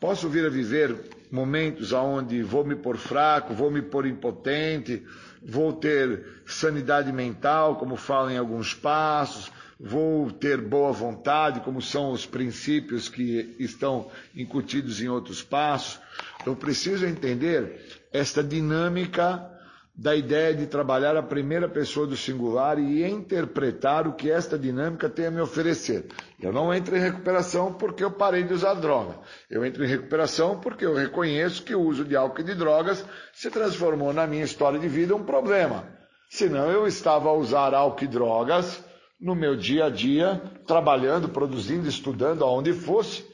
Posso 0.00 0.28
vir 0.28 0.44
a 0.44 0.50
viver 0.50 0.96
momentos 1.30 1.92
onde 1.92 2.42
vou 2.42 2.64
me 2.64 2.74
pôr 2.74 2.96
fraco, 2.96 3.54
vou 3.54 3.70
me 3.70 3.80
pôr 3.80 4.06
impotente, 4.06 5.02
vou 5.42 5.72
ter 5.72 6.42
sanidade 6.46 7.12
mental, 7.12 7.76
como 7.76 7.96
falam 7.96 8.32
em 8.32 8.36
alguns 8.38 8.74
passos, 8.74 9.50
vou 9.78 10.30
ter 10.30 10.60
boa 10.60 10.92
vontade, 10.92 11.60
como 11.60 11.80
são 11.80 12.10
os 12.10 12.26
princípios 12.26 13.08
que 13.08 13.54
estão 13.58 14.10
incutidos 14.34 15.00
em 15.00 15.08
outros 15.08 15.42
passos. 15.42 16.00
Eu 16.44 16.56
preciso 16.56 17.06
entender 17.06 18.02
esta 18.12 18.42
dinâmica 18.42 19.50
da 19.96 20.16
ideia 20.16 20.52
de 20.52 20.66
trabalhar 20.66 21.16
a 21.16 21.22
primeira 21.22 21.68
pessoa 21.68 22.04
do 22.04 22.16
singular 22.16 22.80
e 22.80 23.04
interpretar 23.08 24.08
o 24.08 24.14
que 24.14 24.28
esta 24.28 24.58
dinâmica 24.58 25.08
tem 25.08 25.26
a 25.26 25.30
me 25.30 25.40
oferecer. 25.40 26.06
Eu 26.42 26.52
não 26.52 26.74
entro 26.74 26.96
em 26.96 27.00
recuperação 27.00 27.72
porque 27.72 28.02
eu 28.02 28.10
parei 28.10 28.42
de 28.42 28.52
usar 28.52 28.74
droga. 28.74 29.20
Eu 29.48 29.64
entro 29.64 29.84
em 29.84 29.88
recuperação 29.88 30.58
porque 30.58 30.84
eu 30.84 30.94
reconheço 30.94 31.62
que 31.62 31.76
o 31.76 31.80
uso 31.80 32.04
de 32.04 32.16
álcool 32.16 32.40
e 32.40 32.44
de 32.44 32.56
drogas 32.56 33.04
se 33.32 33.48
transformou 33.50 34.12
na 34.12 34.26
minha 34.26 34.42
história 34.42 34.80
de 34.80 34.88
vida 34.88 35.14
um 35.14 35.22
problema. 35.22 35.86
Senão 36.28 36.68
eu 36.72 36.88
estava 36.88 37.28
a 37.28 37.34
usar 37.34 37.72
álcool 37.72 38.04
e 38.04 38.08
drogas 38.08 38.82
no 39.20 39.36
meu 39.36 39.54
dia 39.54 39.84
a 39.84 39.90
dia, 39.90 40.42
trabalhando, 40.66 41.28
produzindo, 41.28 41.88
estudando, 41.88 42.42
aonde 42.42 42.72
fosse, 42.72 43.24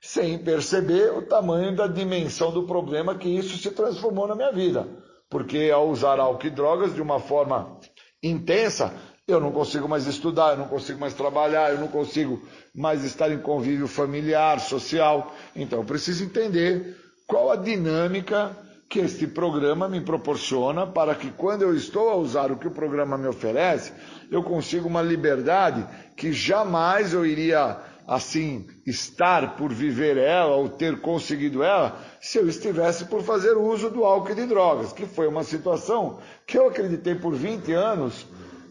sem 0.00 0.36
perceber 0.36 1.12
o 1.16 1.22
tamanho 1.22 1.76
da 1.76 1.86
dimensão 1.86 2.52
do 2.52 2.66
problema 2.66 3.14
que 3.14 3.28
isso 3.28 3.56
se 3.56 3.70
transformou 3.70 4.26
na 4.26 4.34
minha 4.34 4.50
vida 4.50 5.06
porque 5.30 5.70
ao 5.72 5.88
usar 5.88 6.18
álcool 6.18 6.46
e 6.46 6.50
drogas 6.50 6.94
de 6.94 7.02
uma 7.02 7.20
forma 7.20 7.78
intensa, 8.22 8.92
eu 9.26 9.38
não 9.38 9.52
consigo 9.52 9.86
mais 9.86 10.06
estudar, 10.06 10.52
eu 10.52 10.56
não 10.56 10.68
consigo 10.68 10.98
mais 10.98 11.12
trabalhar, 11.12 11.70
eu 11.70 11.78
não 11.78 11.88
consigo 11.88 12.40
mais 12.74 13.04
estar 13.04 13.30
em 13.30 13.38
convívio 13.38 13.86
familiar, 13.86 14.58
social. 14.58 15.34
Então, 15.54 15.80
eu 15.80 15.84
preciso 15.84 16.24
entender 16.24 16.96
qual 17.26 17.50
a 17.50 17.56
dinâmica 17.56 18.56
que 18.88 19.00
este 19.00 19.26
programa 19.26 19.86
me 19.86 20.00
proporciona 20.00 20.86
para 20.86 21.14
que 21.14 21.30
quando 21.30 21.60
eu 21.60 21.76
estou 21.76 22.08
a 22.08 22.16
usar 22.16 22.50
o 22.50 22.56
que 22.56 22.66
o 22.66 22.70
programa 22.70 23.18
me 23.18 23.26
oferece, 23.26 23.92
eu 24.30 24.42
consiga 24.42 24.86
uma 24.86 25.02
liberdade 25.02 25.86
que 26.16 26.32
jamais 26.32 27.12
eu 27.12 27.26
iria 27.26 27.78
assim 28.08 28.66
estar 28.86 29.54
por 29.54 29.70
viver 29.70 30.16
ela 30.16 30.56
ou 30.56 30.70
ter 30.70 30.98
conseguido 30.98 31.62
ela 31.62 32.00
se 32.22 32.38
eu 32.38 32.48
estivesse 32.48 33.04
por 33.04 33.22
fazer 33.22 33.52
uso 33.52 33.90
do 33.90 34.02
álcool 34.02 34.32
e 34.32 34.34
de 34.34 34.46
drogas, 34.46 34.94
que 34.94 35.04
foi 35.04 35.28
uma 35.28 35.44
situação 35.44 36.18
que 36.46 36.56
eu 36.56 36.68
acreditei 36.68 37.14
por 37.14 37.34
20 37.34 37.70
anos 37.74 38.26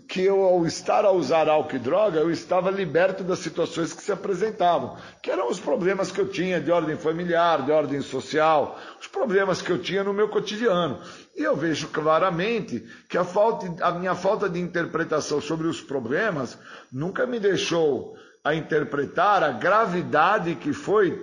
que 0.07 0.23
eu, 0.23 0.41
ao 0.41 0.65
estar 0.65 1.03
a 1.03 1.11
usar 1.11 1.49
álcool 1.49 1.75
e 1.75 1.79
droga, 1.79 2.19
eu 2.19 2.31
estava 2.31 2.71
liberto 2.71 3.23
das 3.23 3.39
situações 3.39 3.91
que 3.91 4.01
se 4.01 4.11
apresentavam, 4.11 4.95
que 5.21 5.29
eram 5.29 5.49
os 5.49 5.59
problemas 5.59 6.11
que 6.11 6.21
eu 6.21 6.29
tinha 6.29 6.61
de 6.61 6.71
ordem 6.71 6.95
familiar, 6.95 7.65
de 7.65 7.71
ordem 7.71 8.01
social, 8.01 8.79
os 9.01 9.07
problemas 9.07 9.61
que 9.61 9.69
eu 9.69 9.79
tinha 9.79 10.05
no 10.05 10.13
meu 10.13 10.29
cotidiano. 10.29 11.01
E 11.35 11.43
eu 11.43 11.57
vejo 11.57 11.89
claramente 11.89 12.87
que 13.09 13.17
a, 13.17 13.25
falta, 13.25 13.67
a 13.83 13.91
minha 13.91 14.15
falta 14.15 14.47
de 14.47 14.59
interpretação 14.59 15.41
sobre 15.41 15.67
os 15.67 15.81
problemas 15.81 16.57
nunca 16.89 17.27
me 17.27 17.37
deixou 17.37 18.15
a 18.47 18.55
interpretar 18.55 19.43
a 19.43 19.51
gravidade 19.51 20.55
que 20.55 20.71
foi 20.71 21.21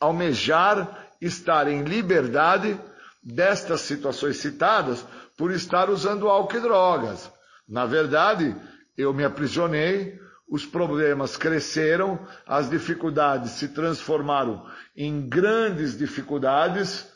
almejar 0.00 1.06
estar 1.20 1.68
em 1.68 1.82
liberdade 1.82 2.80
destas 3.22 3.82
situações 3.82 4.38
citadas 4.38 5.04
por 5.36 5.52
estar 5.52 5.90
usando 5.90 6.28
álcool 6.28 6.56
e 6.56 6.60
drogas. 6.60 7.30
Na 7.68 7.84
verdade, 7.84 8.56
eu 8.96 9.12
me 9.12 9.22
aprisionei, 9.22 10.18
os 10.48 10.64
problemas 10.64 11.36
cresceram, 11.36 12.26
as 12.46 12.70
dificuldades 12.70 13.50
se 13.50 13.68
transformaram 13.68 14.64
em 14.96 15.28
grandes 15.28 15.98
dificuldades, 15.98 17.06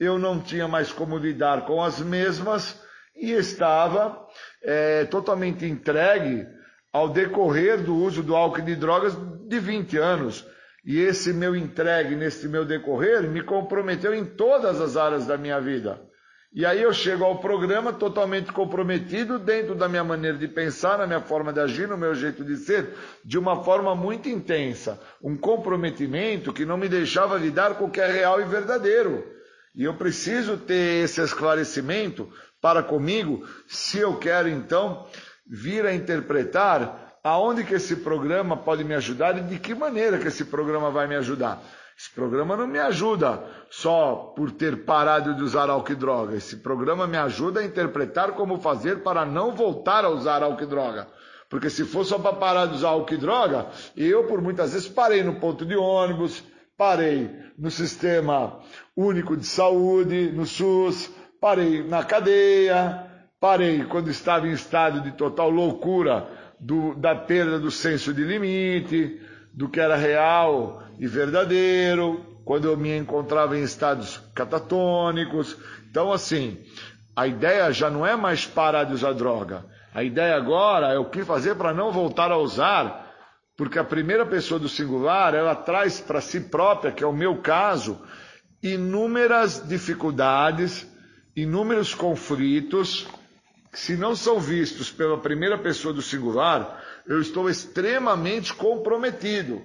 eu 0.00 0.18
não 0.18 0.40
tinha 0.40 0.66
mais 0.66 0.90
como 0.90 1.16
lidar 1.16 1.66
com 1.66 1.80
as 1.80 2.00
mesmas 2.00 2.80
e 3.14 3.30
estava 3.30 4.26
é, 4.60 5.04
totalmente 5.04 5.64
entregue 5.64 6.57
ao 6.92 7.08
decorrer 7.08 7.82
do 7.82 7.94
uso 7.94 8.22
do 8.22 8.34
álcool 8.34 8.60
e 8.60 8.62
de 8.62 8.76
drogas 8.76 9.16
de 9.46 9.58
20 9.58 9.96
anos. 9.98 10.46
E 10.84 10.98
esse 11.00 11.32
meu 11.32 11.54
entregue, 11.54 12.16
nesse 12.16 12.48
meu 12.48 12.64
decorrer, 12.64 13.22
me 13.22 13.42
comprometeu 13.42 14.14
em 14.14 14.24
todas 14.24 14.80
as 14.80 14.96
áreas 14.96 15.26
da 15.26 15.36
minha 15.36 15.60
vida. 15.60 16.00
E 16.50 16.64
aí 16.64 16.82
eu 16.82 16.94
chego 16.94 17.24
ao 17.24 17.40
programa 17.40 17.92
totalmente 17.92 18.50
comprometido 18.52 19.38
dentro 19.38 19.74
da 19.74 19.86
minha 19.86 20.02
maneira 20.02 20.38
de 20.38 20.48
pensar, 20.48 20.96
na 20.96 21.06
minha 21.06 21.20
forma 21.20 21.52
de 21.52 21.60
agir, 21.60 21.86
no 21.86 21.98
meu 21.98 22.14
jeito 22.14 22.42
de 22.42 22.56
ser, 22.56 22.88
de 23.22 23.38
uma 23.38 23.62
forma 23.62 23.94
muito 23.94 24.30
intensa. 24.30 24.98
Um 25.22 25.36
comprometimento 25.36 26.52
que 26.52 26.64
não 26.64 26.78
me 26.78 26.88
deixava 26.88 27.36
lidar 27.36 27.74
com 27.74 27.84
o 27.84 27.90
que 27.90 28.00
é 28.00 28.10
real 28.10 28.40
e 28.40 28.44
verdadeiro. 28.44 29.26
E 29.74 29.84
eu 29.84 29.94
preciso 29.94 30.56
ter 30.56 31.04
esse 31.04 31.20
esclarecimento 31.20 32.32
para 32.60 32.82
comigo, 32.82 33.46
se 33.68 33.98
eu 33.98 34.16
quero 34.16 34.48
então 34.48 35.06
vir 35.48 35.86
a 35.86 35.94
interpretar 35.94 37.18
aonde 37.22 37.64
que 37.64 37.74
esse 37.74 37.96
programa 37.96 38.56
pode 38.56 38.84
me 38.84 38.94
ajudar 38.94 39.36
e 39.38 39.42
de 39.42 39.58
que 39.58 39.74
maneira 39.74 40.18
que 40.18 40.28
esse 40.28 40.44
programa 40.44 40.90
vai 40.90 41.06
me 41.06 41.16
ajudar. 41.16 41.62
Esse 41.98 42.10
programa 42.10 42.56
não 42.56 42.66
me 42.66 42.78
ajuda 42.78 43.42
só 43.68 44.32
por 44.36 44.52
ter 44.52 44.84
parado 44.84 45.34
de 45.34 45.42
usar 45.42 45.68
álcool 45.68 45.92
e 45.92 45.96
droga. 45.96 46.36
Esse 46.36 46.58
programa 46.58 47.08
me 47.08 47.16
ajuda 47.16 47.58
a 47.58 47.64
interpretar 47.64 48.32
como 48.32 48.60
fazer 48.60 49.02
para 49.02 49.26
não 49.26 49.52
voltar 49.52 50.04
a 50.04 50.08
usar 50.08 50.44
álcool 50.44 50.62
e 50.62 50.66
droga. 50.66 51.08
Porque 51.50 51.68
se 51.68 51.84
for 51.84 52.04
só 52.04 52.18
para 52.18 52.36
parar 52.36 52.66
de 52.66 52.74
usar 52.74 52.90
álcool 52.90 53.14
e 53.14 53.16
droga, 53.16 53.66
eu 53.96 54.24
por 54.28 54.40
muitas 54.40 54.74
vezes 54.74 54.88
parei 54.88 55.24
no 55.24 55.40
ponto 55.40 55.66
de 55.66 55.74
ônibus, 55.76 56.44
parei 56.76 57.30
no 57.58 57.70
sistema 57.70 58.60
único 58.96 59.36
de 59.36 59.46
saúde, 59.46 60.30
no 60.30 60.46
SUS, 60.46 61.10
parei 61.40 61.82
na 61.82 62.04
cadeia, 62.04 63.07
Parei 63.40 63.84
quando 63.84 64.10
estava 64.10 64.48
em 64.48 64.52
estado 64.52 65.00
de 65.00 65.12
total 65.12 65.48
loucura 65.48 66.28
do, 66.58 66.94
da 66.96 67.14
perda 67.14 67.58
do 67.58 67.70
senso 67.70 68.12
de 68.12 68.24
limite, 68.24 69.20
do 69.54 69.68
que 69.68 69.78
era 69.78 69.96
real 69.96 70.82
e 70.98 71.06
verdadeiro, 71.06 72.40
quando 72.44 72.66
eu 72.66 72.76
me 72.76 72.96
encontrava 72.96 73.56
em 73.56 73.62
estados 73.62 74.18
catatônicos. 74.34 75.56
Então, 75.88 76.12
assim, 76.12 76.58
a 77.14 77.28
ideia 77.28 77.70
já 77.72 77.88
não 77.88 78.04
é 78.04 78.16
mais 78.16 78.44
parar 78.44 78.84
de 78.84 78.94
usar 78.94 79.12
droga. 79.12 79.64
A 79.94 80.02
ideia 80.02 80.34
agora 80.36 80.88
é 80.92 80.98
o 80.98 81.08
que 81.08 81.24
fazer 81.24 81.54
para 81.54 81.72
não 81.72 81.92
voltar 81.92 82.32
a 82.32 82.38
usar, 82.38 83.06
porque 83.56 83.78
a 83.78 83.84
primeira 83.84 84.26
pessoa 84.26 84.58
do 84.58 84.68
singular, 84.68 85.34
ela 85.34 85.54
traz 85.54 86.00
para 86.00 86.20
si 86.20 86.40
própria, 86.40 86.90
que 86.90 87.04
é 87.04 87.06
o 87.06 87.12
meu 87.12 87.36
caso, 87.40 88.00
inúmeras 88.60 89.64
dificuldades, 89.68 90.86
inúmeros 91.36 91.94
conflitos, 91.94 93.06
se 93.78 93.96
não 93.96 94.16
são 94.16 94.40
vistos 94.40 94.90
pela 94.90 95.16
primeira 95.16 95.56
pessoa 95.56 95.94
do 95.94 96.02
singular, 96.02 96.82
eu 97.06 97.20
estou 97.20 97.48
extremamente 97.48 98.52
comprometido. 98.52 99.62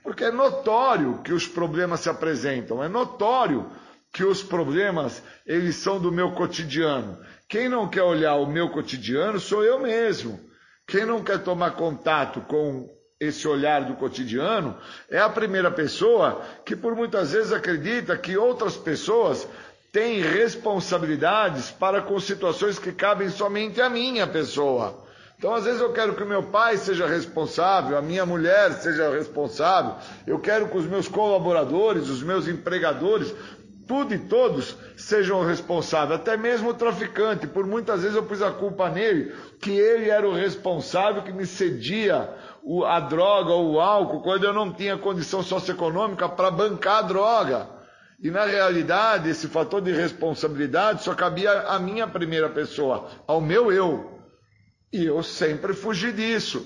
Porque 0.00 0.22
é 0.22 0.30
notório 0.30 1.20
que 1.24 1.32
os 1.32 1.48
problemas 1.48 2.00
se 2.00 2.08
apresentam, 2.08 2.84
é 2.84 2.88
notório 2.88 3.68
que 4.12 4.22
os 4.22 4.44
problemas 4.44 5.20
eles 5.44 5.74
são 5.74 5.98
do 5.98 6.12
meu 6.12 6.30
cotidiano. 6.30 7.18
Quem 7.48 7.68
não 7.68 7.88
quer 7.88 8.04
olhar 8.04 8.36
o 8.36 8.46
meu 8.46 8.70
cotidiano 8.70 9.40
sou 9.40 9.64
eu 9.64 9.80
mesmo. 9.80 10.38
Quem 10.86 11.04
não 11.04 11.20
quer 11.20 11.42
tomar 11.42 11.72
contato 11.72 12.42
com 12.42 12.88
esse 13.18 13.48
olhar 13.48 13.84
do 13.84 13.94
cotidiano 13.94 14.78
é 15.10 15.18
a 15.18 15.28
primeira 15.28 15.70
pessoa 15.70 16.42
que 16.64 16.76
por 16.76 16.94
muitas 16.94 17.32
vezes 17.32 17.52
acredita 17.52 18.16
que 18.16 18.36
outras 18.36 18.76
pessoas 18.76 19.48
tem 19.92 20.22
responsabilidades 20.22 21.70
para 21.70 22.00
com 22.00 22.18
situações 22.18 22.78
que 22.78 22.92
cabem 22.92 23.28
somente 23.28 23.78
à 23.78 23.90
minha 23.90 24.26
pessoa. 24.26 25.04
Então, 25.36 25.54
às 25.54 25.64
vezes, 25.64 25.82
eu 25.82 25.92
quero 25.92 26.14
que 26.14 26.22
o 26.22 26.26
meu 26.26 26.44
pai 26.44 26.78
seja 26.78 27.06
responsável, 27.06 27.98
a 27.98 28.00
minha 28.00 28.24
mulher 28.24 28.72
seja 28.72 29.10
responsável, 29.10 29.96
eu 30.26 30.38
quero 30.38 30.68
que 30.68 30.78
os 30.78 30.86
meus 30.86 31.08
colaboradores, 31.08 32.08
os 32.08 32.22
meus 32.22 32.48
empregadores, 32.48 33.34
tudo 33.86 34.14
e 34.14 34.18
todos 34.18 34.76
sejam 34.96 35.44
responsáveis, 35.44 36.20
até 36.20 36.38
mesmo 36.38 36.70
o 36.70 36.74
traficante. 36.74 37.46
Por 37.46 37.66
muitas 37.66 38.00
vezes 38.00 38.16
eu 38.16 38.22
pus 38.22 38.40
a 38.40 38.50
culpa 38.50 38.88
nele, 38.88 39.34
que 39.60 39.72
ele 39.72 40.08
era 40.08 40.26
o 40.26 40.32
responsável 40.32 41.22
que 41.22 41.32
me 41.32 41.44
cedia 41.44 42.30
a 42.86 43.00
droga 43.00 43.50
ou 43.50 43.72
o 43.72 43.80
álcool 43.80 44.22
quando 44.22 44.44
eu 44.44 44.54
não 44.54 44.72
tinha 44.72 44.96
condição 44.96 45.42
socioeconômica 45.42 46.28
para 46.30 46.50
bancar 46.50 46.98
a 46.98 47.02
droga. 47.02 47.81
E 48.22 48.30
na 48.30 48.44
realidade, 48.44 49.28
esse 49.28 49.48
fator 49.48 49.82
de 49.82 49.90
responsabilidade 49.90 51.02
só 51.02 51.12
cabia 51.12 51.50
à 51.62 51.78
minha 51.80 52.06
primeira 52.06 52.48
pessoa, 52.48 53.10
ao 53.26 53.40
meu 53.40 53.72
eu. 53.72 54.20
E 54.92 55.04
eu 55.04 55.22
sempre 55.24 55.74
fugi 55.74 56.12
disso. 56.12 56.64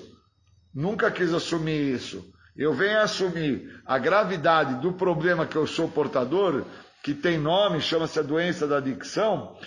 Nunca 0.71 1.09
quis 1.09 1.33
assumir 1.33 1.95
isso. 1.95 2.31
Eu 2.55 2.73
venho 2.73 2.99
assumir 2.99 3.81
a 3.85 3.97
gravidade 3.97 4.81
do 4.81 4.93
problema 4.93 5.47
que 5.47 5.55
eu 5.55 5.65
sou 5.65 5.87
portador, 5.87 6.63
que 7.01 7.15
tem 7.15 7.39
nome, 7.39 7.81
chama-se 7.81 8.19
a 8.19 8.23
doença 8.23 8.67
da 8.67 8.77
adicção, 8.77 9.57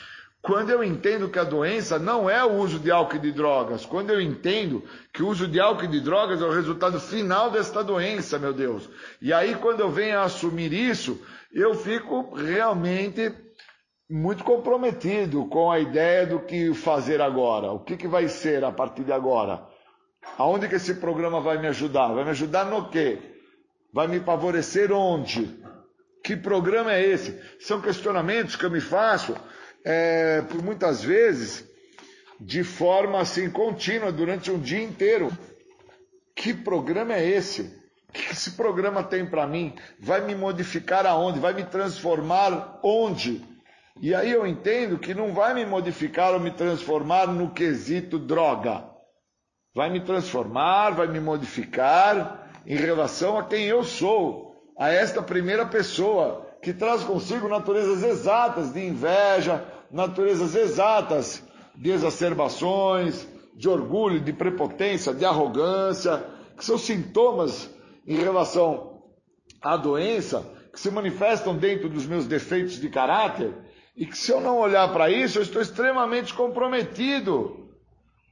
quando 0.42 0.70
eu 0.70 0.82
entendo 0.82 1.28
que 1.28 1.38
a 1.38 1.44
doença 1.44 1.98
não 1.98 2.28
é 2.28 2.42
o 2.42 2.52
uso 2.52 2.78
de 2.78 2.90
álcool 2.90 3.16
e 3.16 3.20
de 3.20 3.32
drogas, 3.32 3.84
quando 3.84 4.10
eu 4.10 4.20
entendo 4.20 4.82
que 5.12 5.22
o 5.22 5.28
uso 5.28 5.46
de 5.46 5.60
álcool 5.60 5.84
e 5.84 5.88
de 5.88 6.00
drogas 6.00 6.40
é 6.40 6.44
o 6.44 6.52
resultado 6.52 6.98
final 6.98 7.50
desta 7.50 7.84
doença, 7.84 8.38
meu 8.38 8.52
Deus. 8.52 8.88
E 9.20 9.34
aí, 9.34 9.54
quando 9.54 9.80
eu 9.80 9.90
venho 9.90 10.18
a 10.18 10.22
assumir 10.22 10.72
isso, 10.72 11.20
eu 11.52 11.74
fico 11.74 12.34
realmente 12.34 13.34
muito 14.08 14.42
comprometido 14.42 15.44
com 15.46 15.70
a 15.70 15.78
ideia 15.78 16.26
do 16.26 16.40
que 16.40 16.72
fazer 16.72 17.20
agora, 17.20 17.70
o 17.70 17.80
que, 17.80 17.96
que 17.96 18.08
vai 18.08 18.26
ser 18.26 18.64
a 18.64 18.72
partir 18.72 19.04
de 19.04 19.12
agora. 19.12 19.62
Aonde 20.38 20.68
que 20.68 20.76
esse 20.76 20.94
programa 20.94 21.40
vai 21.40 21.58
me 21.58 21.68
ajudar? 21.68 22.08
Vai 22.08 22.24
me 22.24 22.30
ajudar 22.30 22.64
no 22.64 22.88
quê? 22.88 23.18
Vai 23.92 24.08
me 24.08 24.20
favorecer 24.20 24.90
onde? 24.90 25.60
Que 26.24 26.36
programa 26.36 26.92
é 26.92 27.06
esse? 27.06 27.38
São 27.60 27.80
questionamentos 27.80 28.56
que 28.56 28.64
eu 28.64 28.70
me 28.70 28.80
faço 28.80 29.34
é, 29.84 30.42
por 30.42 30.62
muitas 30.62 31.02
vezes 31.02 31.64
de 32.40 32.64
forma 32.64 33.20
assim 33.20 33.50
contínua 33.50 34.10
durante 34.10 34.50
um 34.50 34.58
dia 34.58 34.82
inteiro. 34.82 35.30
Que 36.34 36.54
programa 36.54 37.14
é 37.14 37.26
esse? 37.26 37.62
O 38.08 38.12
que 38.12 38.32
esse 38.32 38.52
programa 38.52 39.04
tem 39.04 39.26
para 39.26 39.46
mim? 39.46 39.74
Vai 39.98 40.24
me 40.24 40.34
modificar 40.34 41.06
aonde? 41.06 41.38
Vai 41.38 41.52
me 41.52 41.64
transformar 41.64 42.80
onde? 42.82 43.44
E 44.00 44.14
aí 44.14 44.30
eu 44.30 44.46
entendo 44.46 44.98
que 44.98 45.12
não 45.12 45.34
vai 45.34 45.52
me 45.52 45.66
modificar 45.66 46.32
ou 46.32 46.40
me 46.40 46.50
transformar 46.50 47.26
no 47.26 47.50
quesito 47.50 48.18
droga. 48.18 48.84
Vai 49.74 49.90
me 49.90 50.00
transformar, 50.00 50.90
vai 50.90 51.06
me 51.06 51.20
modificar 51.20 52.50
em 52.66 52.76
relação 52.76 53.38
a 53.38 53.44
quem 53.44 53.66
eu 53.66 53.84
sou, 53.84 54.56
a 54.78 54.88
esta 54.90 55.22
primeira 55.22 55.66
pessoa 55.66 56.49
que 56.62 56.72
traz 56.72 57.02
consigo 57.02 57.48
naturezas 57.48 58.02
exatas 58.02 58.72
de 58.72 58.86
inveja, 58.86 59.64
naturezas 59.90 60.54
exatas 60.54 61.42
de 61.74 61.90
exacerbações, 61.90 63.26
de 63.54 63.68
orgulho, 63.68 64.20
de 64.20 64.32
prepotência, 64.32 65.14
de 65.14 65.24
arrogância, 65.24 66.24
que 66.56 66.64
são 66.64 66.76
sintomas 66.76 67.70
em 68.06 68.16
relação 68.16 69.02
à 69.62 69.76
doença, 69.76 70.44
que 70.72 70.78
se 70.78 70.90
manifestam 70.90 71.56
dentro 71.56 71.88
dos 71.88 72.06
meus 72.06 72.26
defeitos 72.26 72.80
de 72.80 72.88
caráter, 72.88 73.52
e 73.96 74.06
que 74.06 74.16
se 74.16 74.30
eu 74.30 74.40
não 74.40 74.58
olhar 74.58 74.92
para 74.92 75.10
isso, 75.10 75.38
eu 75.38 75.42
estou 75.42 75.60
extremamente 75.60 76.32
comprometido. 76.32 77.68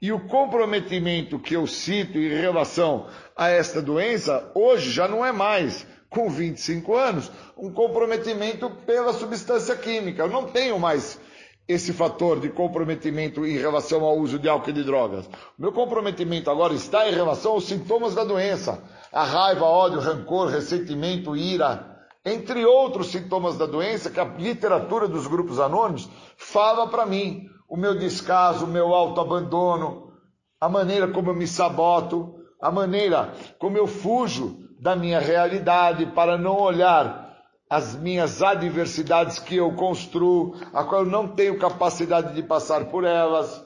E 0.00 0.12
o 0.12 0.28
comprometimento 0.28 1.38
que 1.38 1.55
eu 1.55 1.66
cito 1.66 2.18
em 2.18 2.28
relação 2.28 3.09
a 3.36 3.48
esta 3.48 3.82
doença, 3.82 4.50
hoje 4.55 4.90
já 4.90 5.09
não 5.09 5.26
é 5.26 5.32
mais, 5.32 5.86
com 6.10 6.28
25 6.30 6.94
anos, 6.97 7.30
um 7.56 7.72
comprometimento 7.72 8.70
pela 8.86 9.12
substância 9.12 9.76
química. 9.76 10.22
Eu 10.22 10.30
não 10.30 10.47
tenho 10.47 10.78
mais 10.78 11.20
esse 11.68 11.93
fator 11.93 12.40
de 12.40 12.48
comprometimento 12.48 13.44
em 13.44 13.59
relação 13.59 14.02
ao 14.02 14.16
uso 14.18 14.39
de 14.39 14.48
álcool 14.48 14.70
e 14.70 14.72
de 14.72 14.85
drogas. 14.85 15.26
O 15.26 15.62
meu 15.62 15.70
comprometimento 15.70 16.51
agora 16.51 16.72
está 16.72 17.09
em 17.09 17.14
relação 17.14 17.52
aos 17.52 17.66
sintomas 17.66 18.14
da 18.14 18.24
doença: 18.24 18.82
a 19.12 19.22
raiva, 19.22 19.66
ódio, 19.66 20.01
rancor, 20.01 20.48
ressentimento, 20.48 21.36
ira, 21.36 21.98
entre 22.24 22.64
outros 22.64 23.09
sintomas 23.09 23.59
da 23.59 23.66
doença 23.66 24.10
que 24.10 24.18
a 24.18 24.24
literatura 24.24 25.06
dos 25.06 25.26
grupos 25.26 25.60
anônimos 25.60 26.09
fala 26.36 26.89
para 26.89 27.05
mim. 27.05 27.47
O 27.68 27.76
meu 27.76 27.98
descaso, 27.98 28.64
o 28.64 28.68
meu 28.68 28.94
autoabandono, 28.94 30.10
a 30.59 30.70
maneira 30.70 31.06
como 31.09 31.28
eu 31.28 31.35
me 31.35 31.47
saboto, 31.47 32.35
a 32.59 32.70
maneira 32.70 33.35
como 33.59 33.76
eu 33.76 33.86
fujo 33.86 34.68
da 34.78 34.94
minha 34.94 35.18
realidade 35.18 36.06
para 36.06 36.38
não 36.38 36.56
olhar 36.56 37.28
as 37.68 37.94
minhas 37.94 38.42
adversidades 38.42 39.38
que 39.38 39.56
eu 39.56 39.74
construo, 39.74 40.55
a 40.72 40.84
qual 40.84 41.02
eu 41.02 41.10
não 41.10 41.28
tenho 41.28 41.59
capacidade 41.59 42.34
de 42.34 42.42
passar 42.42 42.86
por 42.86 43.05
elas. 43.05 43.62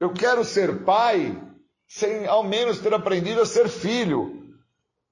Eu 0.00 0.12
quero 0.12 0.44
ser 0.44 0.84
pai 0.84 1.38
sem 1.86 2.26
ao 2.26 2.42
menos 2.42 2.78
ter 2.78 2.94
aprendido 2.94 3.42
a 3.42 3.46
ser 3.46 3.68
filho. 3.68 4.54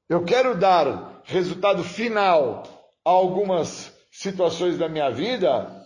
Eu 0.08 0.24
quero 0.24 0.56
dar 0.56 1.20
resultado 1.24 1.84
final 1.84 2.62
a 3.04 3.10
algumas 3.10 3.92
situações 4.10 4.78
da 4.78 4.88
minha 4.88 5.10
vida 5.10 5.80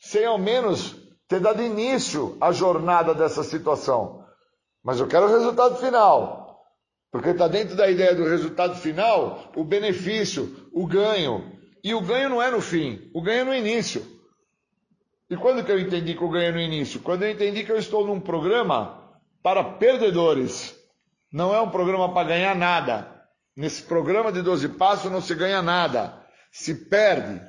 sem 0.00 0.24
ao 0.24 0.38
menos 0.38 0.94
ter 1.26 1.40
dado 1.40 1.62
início 1.62 2.36
à 2.40 2.52
jornada 2.52 3.14
dessa 3.14 3.42
situação. 3.42 4.24
Mas 4.82 5.00
eu 5.00 5.08
quero 5.08 5.26
o 5.26 5.30
resultado 5.30 5.76
final. 5.76 6.43
Porque 7.14 7.28
está 7.28 7.46
dentro 7.46 7.76
da 7.76 7.88
ideia 7.88 8.12
do 8.12 8.24
resultado 8.24 8.74
final 8.74 9.52
o 9.54 9.62
benefício, 9.62 10.68
o 10.72 10.84
ganho. 10.84 11.48
E 11.84 11.94
o 11.94 12.00
ganho 12.00 12.28
não 12.28 12.42
é 12.42 12.50
no 12.50 12.60
fim, 12.60 13.08
o 13.14 13.22
ganho 13.22 13.42
é 13.42 13.44
no 13.44 13.54
início. 13.54 14.04
E 15.30 15.36
quando 15.36 15.62
que 15.64 15.70
eu 15.70 15.78
entendi 15.78 16.14
que 16.14 16.24
o 16.24 16.28
ganho 16.28 16.48
é 16.48 16.50
no 16.50 16.58
início? 16.58 16.98
Quando 16.98 17.22
eu 17.22 17.30
entendi 17.30 17.62
que 17.62 17.70
eu 17.70 17.76
estou 17.76 18.04
num 18.04 18.18
programa 18.18 19.00
para 19.44 19.62
perdedores. 19.62 20.74
Não 21.32 21.54
é 21.54 21.60
um 21.60 21.70
programa 21.70 22.12
para 22.12 22.26
ganhar 22.26 22.56
nada. 22.56 23.06
Nesse 23.56 23.82
programa 23.82 24.32
de 24.32 24.42
12 24.42 24.70
passos 24.70 25.08
não 25.08 25.20
se 25.20 25.36
ganha 25.36 25.62
nada. 25.62 26.20
Se 26.50 26.74
perde. 26.74 27.40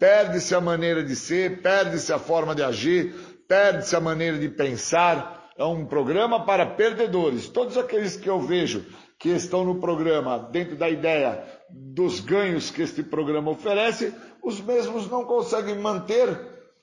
Perde-se 0.00 0.52
a 0.52 0.60
maneira 0.60 1.04
de 1.04 1.14
ser, 1.14 1.62
perde-se 1.62 2.12
a 2.12 2.18
forma 2.18 2.56
de 2.56 2.64
agir, 2.64 3.14
perde-se 3.46 3.94
a 3.94 4.00
maneira 4.00 4.36
de 4.36 4.48
pensar. 4.48 5.48
É 5.56 5.64
um 5.64 5.86
programa 5.86 6.44
para 6.44 6.66
perdedores. 6.66 7.48
Todos 7.48 7.78
aqueles 7.78 8.16
que 8.16 8.28
eu 8.28 8.40
vejo 8.40 8.84
que 9.22 9.28
estão 9.28 9.64
no 9.64 9.76
programa, 9.76 10.36
dentro 10.36 10.74
da 10.74 10.90
ideia 10.90 11.44
dos 11.70 12.18
ganhos 12.18 12.72
que 12.72 12.82
este 12.82 13.04
programa 13.04 13.52
oferece, 13.52 14.12
os 14.42 14.60
mesmos 14.60 15.08
não 15.08 15.24
conseguem 15.24 15.78
manter, 15.78 16.36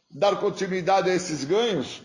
dar 0.10 0.40
continuidade 0.40 1.10
a 1.10 1.14
esses 1.14 1.44
ganhos. 1.44 2.02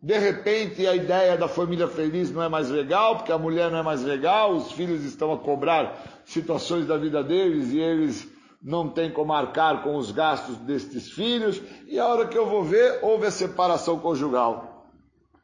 De 0.00 0.16
repente, 0.16 0.86
a 0.86 0.94
ideia 0.94 1.36
da 1.36 1.48
família 1.48 1.88
feliz 1.88 2.30
não 2.30 2.40
é 2.40 2.48
mais 2.48 2.70
legal, 2.70 3.16
porque 3.16 3.32
a 3.32 3.36
mulher 3.36 3.68
não 3.68 3.78
é 3.78 3.82
mais 3.82 4.04
legal, 4.04 4.54
os 4.54 4.70
filhos 4.70 5.02
estão 5.02 5.32
a 5.32 5.38
cobrar 5.38 6.22
situações 6.24 6.86
da 6.86 6.96
vida 6.96 7.20
deles 7.24 7.72
e 7.72 7.80
eles 7.80 8.28
não 8.62 8.88
têm 8.88 9.10
como 9.10 9.32
arcar 9.32 9.82
com 9.82 9.96
os 9.96 10.12
gastos 10.12 10.56
destes 10.58 11.10
filhos, 11.10 11.60
e 11.88 11.98
a 11.98 12.06
hora 12.06 12.28
que 12.28 12.38
eu 12.38 12.46
vou 12.46 12.62
ver, 12.62 13.00
houve 13.02 13.26
a 13.26 13.30
separação 13.32 13.98
conjugal. 13.98 14.86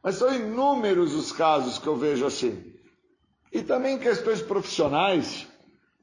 Mas 0.01 0.15
são 0.15 0.33
inúmeros 0.33 1.13
os 1.13 1.33
casos 1.33 1.77
que 1.77 1.87
eu 1.87 1.97
vejo 1.97 2.25
assim. 2.25 2.74
E 3.55 3.63
também 3.63 3.97
questões 3.97 4.41
profissionais. 4.41 5.47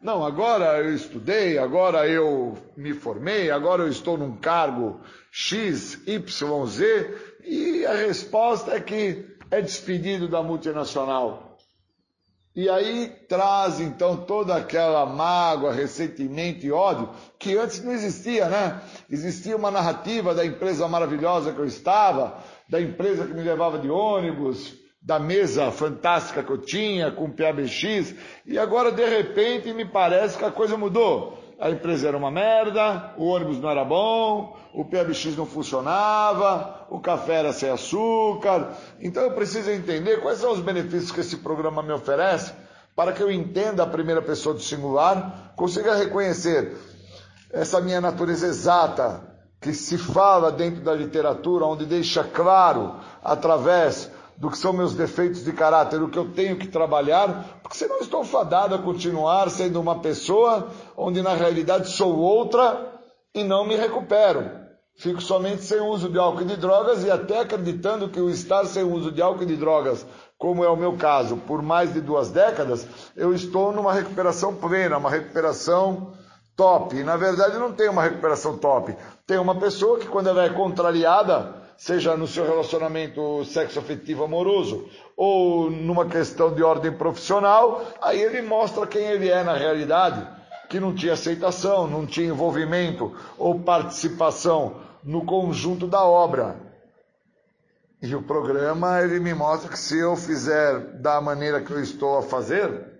Não, 0.00 0.24
agora 0.24 0.78
eu 0.78 0.94
estudei, 0.94 1.58
agora 1.58 2.08
eu 2.08 2.56
me 2.74 2.94
formei, 2.94 3.50
agora 3.50 3.82
eu 3.82 3.88
estou 3.88 4.16
num 4.16 4.34
cargo 4.38 5.02
X, 5.30 6.00
Y, 6.06 6.66
Z, 6.66 7.14
e 7.44 7.84
a 7.84 7.92
resposta 7.92 8.70
é 8.70 8.80
que 8.80 9.26
é 9.50 9.60
despedido 9.60 10.28
da 10.28 10.42
multinacional. 10.42 11.58
E 12.56 12.70
aí 12.70 13.10
traz 13.28 13.80
então 13.80 14.16
toda 14.16 14.56
aquela 14.56 15.04
mágoa, 15.04 15.74
ressentimento 15.74 16.64
e 16.64 16.72
ódio 16.72 17.10
que 17.38 17.58
antes 17.58 17.84
não 17.84 17.92
existia, 17.92 18.48
né? 18.48 18.80
Existia 19.10 19.58
uma 19.58 19.70
narrativa 19.70 20.34
da 20.34 20.42
empresa 20.42 20.88
maravilhosa 20.88 21.52
que 21.52 21.58
eu 21.58 21.66
estava, 21.66 22.42
da 22.66 22.80
empresa 22.80 23.26
que 23.26 23.34
me 23.34 23.42
levava 23.42 23.78
de 23.78 23.90
ônibus, 23.90 24.81
da 25.02 25.18
mesa 25.18 25.72
fantástica 25.72 26.44
que 26.44 26.50
eu 26.50 26.58
tinha 26.58 27.10
com 27.10 27.24
o 27.24 27.32
PABX, 27.32 28.14
e 28.46 28.56
agora 28.56 28.92
de 28.92 29.04
repente 29.04 29.72
me 29.72 29.84
parece 29.84 30.38
que 30.38 30.44
a 30.44 30.50
coisa 30.50 30.76
mudou. 30.76 31.38
A 31.58 31.70
empresa 31.70 32.08
era 32.08 32.16
uma 32.16 32.30
merda, 32.30 33.12
o 33.16 33.26
ônibus 33.26 33.58
não 33.58 33.70
era 33.70 33.84
bom, 33.84 34.56
o 34.72 34.84
PABX 34.84 35.36
não 35.36 35.46
funcionava, 35.46 36.86
o 36.88 37.00
café 37.00 37.34
era 37.34 37.52
sem 37.52 37.68
açúcar. 37.68 38.76
Então 39.00 39.22
eu 39.24 39.32
preciso 39.32 39.70
entender 39.70 40.20
quais 40.20 40.38
são 40.38 40.52
os 40.52 40.60
benefícios 40.60 41.10
que 41.10 41.20
esse 41.20 41.36
programa 41.38 41.82
me 41.82 41.92
oferece 41.92 42.52
para 42.94 43.12
que 43.12 43.22
eu 43.22 43.30
entenda 43.30 43.82
a 43.82 43.86
primeira 43.86 44.22
pessoa 44.22 44.54
do 44.54 44.60
singular, 44.60 45.52
consiga 45.56 45.94
reconhecer 45.96 46.76
essa 47.52 47.80
minha 47.80 48.00
natureza 48.00 48.46
exata 48.46 49.32
que 49.60 49.72
se 49.72 49.96
fala 49.96 50.50
dentro 50.50 50.82
da 50.82 50.92
literatura, 50.92 51.64
onde 51.64 51.86
deixa 51.86 52.24
claro 52.24 52.96
através 53.22 54.10
do 54.42 54.50
que 54.50 54.58
são 54.58 54.72
meus 54.72 54.92
defeitos 54.92 55.44
de 55.44 55.52
caráter, 55.52 56.02
o 56.02 56.08
que 56.08 56.18
eu 56.18 56.28
tenho 56.32 56.56
que 56.56 56.66
trabalhar, 56.66 57.60
porque 57.62 57.78
senão 57.78 58.00
estou 58.00 58.24
fadado 58.24 58.74
a 58.74 58.78
continuar 58.78 59.48
sendo 59.48 59.80
uma 59.80 60.00
pessoa 60.00 60.66
onde 60.96 61.22
na 61.22 61.32
realidade 61.32 61.88
sou 61.90 62.18
outra 62.18 62.92
e 63.32 63.44
não 63.44 63.64
me 63.64 63.76
recupero. 63.76 64.50
Fico 64.96 65.20
somente 65.20 65.62
sem 65.62 65.80
uso 65.80 66.08
de 66.08 66.18
álcool 66.18 66.42
e 66.42 66.46
de 66.46 66.56
drogas 66.56 67.04
e 67.04 67.10
até 67.10 67.38
acreditando 67.38 68.08
que 68.08 68.20
o 68.20 68.28
estar 68.28 68.64
sem 68.64 68.82
uso 68.82 69.12
de 69.12 69.22
álcool 69.22 69.44
e 69.44 69.46
de 69.46 69.56
drogas, 69.56 70.04
como 70.36 70.64
é 70.64 70.68
o 70.68 70.76
meu 70.76 70.96
caso, 70.96 71.36
por 71.36 71.62
mais 71.62 71.92
de 71.94 72.00
duas 72.00 72.28
décadas, 72.28 72.84
eu 73.16 73.32
estou 73.32 73.70
numa 73.70 73.92
recuperação 73.92 74.56
plena, 74.56 74.98
uma 74.98 75.08
recuperação 75.08 76.14
top. 76.56 76.96
E 76.96 77.04
na 77.04 77.16
verdade 77.16 77.56
não 77.58 77.72
tem 77.72 77.88
uma 77.88 78.02
recuperação 78.02 78.58
top. 78.58 78.96
Tem 79.24 79.38
uma 79.38 79.54
pessoa 79.54 80.00
que 80.00 80.08
quando 80.08 80.26
ela 80.26 80.42
é 80.44 80.50
contrariada, 80.50 81.61
seja 81.82 82.16
no 82.16 82.28
seu 82.28 82.46
relacionamento 82.46 83.44
sexo-afetivo 83.44 84.22
amoroso 84.22 84.88
ou 85.16 85.68
numa 85.68 86.06
questão 86.06 86.54
de 86.54 86.62
ordem 86.62 86.92
profissional, 86.92 87.84
aí 88.00 88.22
ele 88.22 88.40
mostra 88.40 88.86
quem 88.86 89.02
ele 89.02 89.28
é 89.28 89.42
na 89.42 89.54
realidade, 89.54 90.24
que 90.68 90.78
não 90.78 90.94
tinha 90.94 91.14
aceitação, 91.14 91.88
não 91.88 92.06
tinha 92.06 92.28
envolvimento 92.28 93.12
ou 93.36 93.58
participação 93.58 94.76
no 95.02 95.26
conjunto 95.26 95.88
da 95.88 96.04
obra. 96.04 96.54
E 98.00 98.14
o 98.14 98.22
programa 98.22 99.02
ele 99.02 99.18
me 99.18 99.34
mostra 99.34 99.68
que 99.68 99.78
se 99.78 99.98
eu 99.98 100.14
fizer 100.14 101.00
da 101.00 101.20
maneira 101.20 101.60
que 101.60 101.72
eu 101.72 101.82
estou 101.82 102.16
a 102.16 102.22
fazer, 102.22 102.92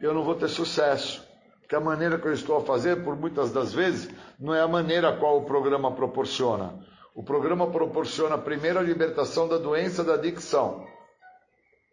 eu 0.00 0.14
não 0.14 0.22
vou 0.22 0.36
ter 0.36 0.48
sucesso. 0.48 1.20
Porque 1.60 1.74
a 1.74 1.80
maneira 1.80 2.16
que 2.16 2.28
eu 2.28 2.32
estou 2.32 2.58
a 2.58 2.60
fazer, 2.60 3.02
por 3.02 3.16
muitas 3.16 3.50
das 3.50 3.72
vezes, 3.72 4.08
não 4.38 4.54
é 4.54 4.60
a 4.60 4.68
maneira 4.68 5.08
a 5.08 5.16
qual 5.16 5.38
o 5.38 5.44
programa 5.44 5.90
proporciona. 5.90 6.91
O 7.14 7.22
programa 7.22 7.70
proporciona 7.70 8.38
primeiro 8.38 8.78
a 8.78 8.82
libertação 8.82 9.46
da 9.46 9.58
doença 9.58 10.02
da 10.02 10.14
adicção. 10.14 10.86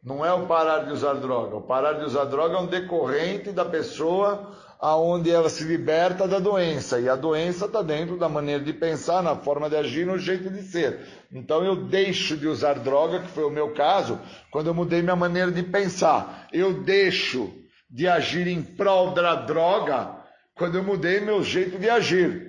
Não 0.01 0.25
é 0.25 0.31
o 0.31 0.47
parar 0.47 0.85
de 0.85 0.93
usar 0.93 1.15
droga. 1.15 1.57
O 1.57 1.61
parar 1.61 1.93
de 1.93 2.05
usar 2.05 2.23
droga 2.25 2.55
é 2.55 2.59
um 2.59 2.67
decorrente 2.67 3.51
da 3.51 3.65
pessoa 3.65 4.55
aonde 4.79 5.29
ela 5.29 5.49
se 5.49 5.65
liberta 5.65 6.25
da 6.25 6.39
doença. 6.39 7.01
E 7.01 7.09
a 7.09 7.17
doença 7.17 7.65
está 7.65 7.81
dentro 7.81 8.17
da 8.17 8.29
maneira 8.29 8.63
de 8.63 8.71
pensar, 8.71 9.21
na 9.21 9.35
forma 9.35 9.69
de 9.69 9.75
agir, 9.75 10.05
no 10.05 10.17
jeito 10.17 10.49
de 10.49 10.61
ser. 10.61 11.01
Então 11.29 11.65
eu 11.65 11.75
deixo 11.75 12.37
de 12.37 12.47
usar 12.47 12.75
droga, 12.75 13.19
que 13.19 13.27
foi 13.27 13.43
o 13.43 13.49
meu 13.49 13.73
caso, 13.73 14.17
quando 14.49 14.67
eu 14.67 14.73
mudei 14.73 15.01
minha 15.01 15.17
maneira 15.17 15.51
de 15.51 15.63
pensar. 15.63 16.47
Eu 16.53 16.81
deixo 16.81 17.53
de 17.89 18.07
agir 18.07 18.47
em 18.47 18.61
prol 18.61 19.11
da 19.11 19.35
droga 19.35 20.15
quando 20.55 20.77
eu 20.77 20.83
mudei 20.83 21.19
meu 21.19 21.43
jeito 21.43 21.77
de 21.77 21.89
agir. 21.89 22.48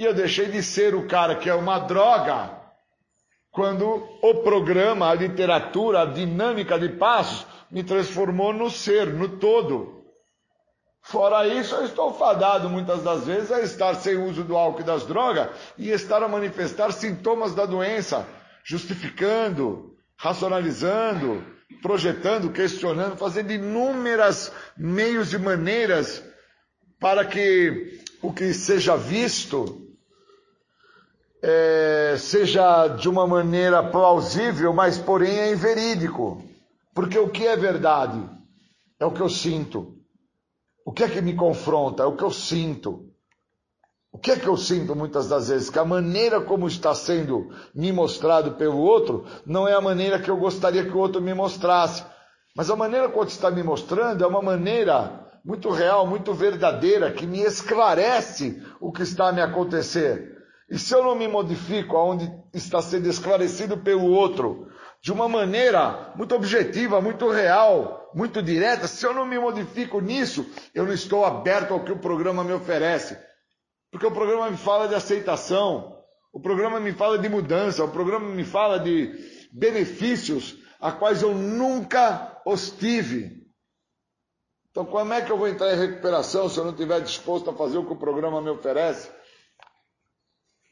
E 0.00 0.04
eu 0.06 0.14
deixei 0.14 0.46
de 0.46 0.62
ser 0.62 0.94
o 0.94 1.06
cara 1.06 1.36
que 1.36 1.50
é 1.50 1.54
uma 1.54 1.78
droga 1.78 2.58
quando 3.50 3.84
o 4.22 4.36
programa, 4.36 5.10
a 5.10 5.14
literatura, 5.14 6.00
a 6.00 6.06
dinâmica 6.06 6.78
de 6.78 6.88
passos 6.88 7.46
me 7.70 7.84
transformou 7.84 8.50
no 8.50 8.70
ser, 8.70 9.08
no 9.08 9.36
todo. 9.36 10.02
Fora 11.02 11.46
isso, 11.46 11.74
eu 11.74 11.84
estou 11.84 12.14
fadado 12.14 12.70
muitas 12.70 13.02
das 13.02 13.26
vezes 13.26 13.52
a 13.52 13.60
estar 13.60 13.94
sem 13.96 14.16
uso 14.16 14.42
do 14.42 14.56
álcool 14.56 14.80
e 14.80 14.84
das 14.84 15.04
drogas 15.04 15.50
e 15.76 15.90
estar 15.90 16.22
a 16.22 16.28
manifestar 16.28 16.92
sintomas 16.92 17.54
da 17.54 17.66
doença, 17.66 18.26
justificando, 18.64 19.94
racionalizando, 20.16 21.44
projetando, 21.82 22.50
questionando, 22.50 23.18
fazendo 23.18 23.52
inúmeras 23.52 24.50
meios 24.78 25.34
e 25.34 25.38
maneiras 25.38 26.24
para 26.98 27.22
que 27.22 28.00
o 28.22 28.32
que 28.32 28.54
seja 28.54 28.96
visto 28.96 29.89
é, 31.42 32.16
seja 32.18 32.88
de 32.88 33.08
uma 33.08 33.26
maneira 33.26 33.82
plausível, 33.82 34.72
mas 34.72 34.98
porém 34.98 35.38
é 35.38 35.52
inverídico. 35.52 36.42
Porque 36.94 37.18
o 37.18 37.28
que 37.28 37.46
é 37.46 37.56
verdade 37.56 38.22
é 38.98 39.06
o 39.06 39.12
que 39.12 39.20
eu 39.20 39.28
sinto. 39.28 39.96
O 40.84 40.92
que 40.92 41.04
é 41.04 41.08
que 41.08 41.20
me 41.20 41.34
confronta? 41.34 42.02
É 42.02 42.06
o 42.06 42.16
que 42.16 42.24
eu 42.24 42.30
sinto. 42.30 43.06
O 44.12 44.18
que 44.18 44.32
é 44.32 44.36
que 44.36 44.48
eu 44.48 44.56
sinto 44.56 44.96
muitas 44.96 45.28
das 45.28 45.48
vezes? 45.48 45.70
Que 45.70 45.78
a 45.78 45.84
maneira 45.84 46.40
como 46.40 46.66
está 46.66 46.94
sendo 46.94 47.48
me 47.74 47.92
mostrado 47.92 48.52
pelo 48.52 48.78
outro 48.78 49.24
não 49.46 49.68
é 49.68 49.72
a 49.72 49.80
maneira 49.80 50.18
que 50.18 50.28
eu 50.28 50.36
gostaria 50.36 50.84
que 50.84 50.90
o 50.90 50.98
outro 50.98 51.22
me 51.22 51.32
mostrasse. 51.32 52.04
Mas 52.56 52.68
a 52.68 52.76
maneira 52.76 53.08
como 53.08 53.24
está 53.24 53.50
me 53.50 53.62
mostrando 53.62 54.24
é 54.24 54.26
uma 54.26 54.42
maneira 54.42 55.28
muito 55.44 55.70
real, 55.70 56.06
muito 56.06 56.34
verdadeira, 56.34 57.12
que 57.12 57.26
me 57.26 57.40
esclarece 57.40 58.60
o 58.80 58.92
que 58.92 59.02
está 59.02 59.28
a 59.28 59.32
me 59.32 59.40
acontecer. 59.40 60.29
E 60.70 60.78
se 60.78 60.94
eu 60.94 61.02
não 61.02 61.16
me 61.16 61.26
modifico 61.26 61.96
aonde 61.96 62.32
está 62.54 62.80
sendo 62.80 63.08
esclarecido 63.08 63.78
pelo 63.78 64.12
outro, 64.12 64.70
de 65.02 65.12
uma 65.12 65.28
maneira 65.28 66.12
muito 66.14 66.32
objetiva, 66.34 67.00
muito 67.00 67.28
real, 67.28 68.08
muito 68.14 68.40
direta, 68.40 68.86
se 68.86 69.04
eu 69.04 69.12
não 69.12 69.26
me 69.26 69.36
modifico 69.36 70.00
nisso, 70.00 70.46
eu 70.72 70.84
não 70.86 70.92
estou 70.92 71.24
aberto 71.24 71.74
ao 71.74 71.82
que 71.82 71.90
o 71.90 71.98
programa 71.98 72.44
me 72.44 72.52
oferece. 72.52 73.18
Porque 73.90 74.06
o 74.06 74.12
programa 74.12 74.48
me 74.48 74.56
fala 74.56 74.86
de 74.86 74.94
aceitação, 74.94 75.98
o 76.32 76.38
programa 76.38 76.78
me 76.78 76.92
fala 76.92 77.18
de 77.18 77.28
mudança, 77.28 77.82
o 77.82 77.90
programa 77.90 78.28
me 78.28 78.44
fala 78.44 78.78
de 78.78 79.12
benefícios 79.50 80.56
a 80.80 80.92
quais 80.92 81.22
eu 81.22 81.34
nunca 81.34 82.40
os 82.46 82.70
tive. 82.70 83.40
Então, 84.70 84.84
como 84.84 85.12
é 85.12 85.20
que 85.20 85.32
eu 85.32 85.36
vou 85.36 85.48
entrar 85.48 85.74
em 85.74 85.78
recuperação 85.78 86.48
se 86.48 86.58
eu 86.58 86.64
não 86.64 86.70
estiver 86.70 87.00
disposto 87.00 87.50
a 87.50 87.54
fazer 87.54 87.78
o 87.78 87.84
que 87.84 87.92
o 87.92 87.98
programa 87.98 88.40
me 88.40 88.50
oferece? 88.50 89.10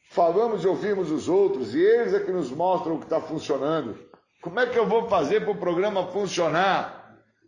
Falamos 0.09 0.63
e 0.63 0.67
ouvimos 0.67 1.11
os 1.11 1.29
outros, 1.29 1.73
e 1.73 1.79
eles 1.79 2.13
é 2.13 2.19
que 2.19 2.31
nos 2.31 2.51
mostram 2.51 2.95
o 2.95 2.99
que 2.99 3.05
está 3.05 3.21
funcionando. 3.21 3.97
Como 4.41 4.59
é 4.59 4.65
que 4.65 4.77
eu 4.77 4.87
vou 4.87 5.07
fazer 5.07 5.41
para 5.41 5.51
o 5.51 5.59
programa 5.59 6.07
funcionar 6.07 6.97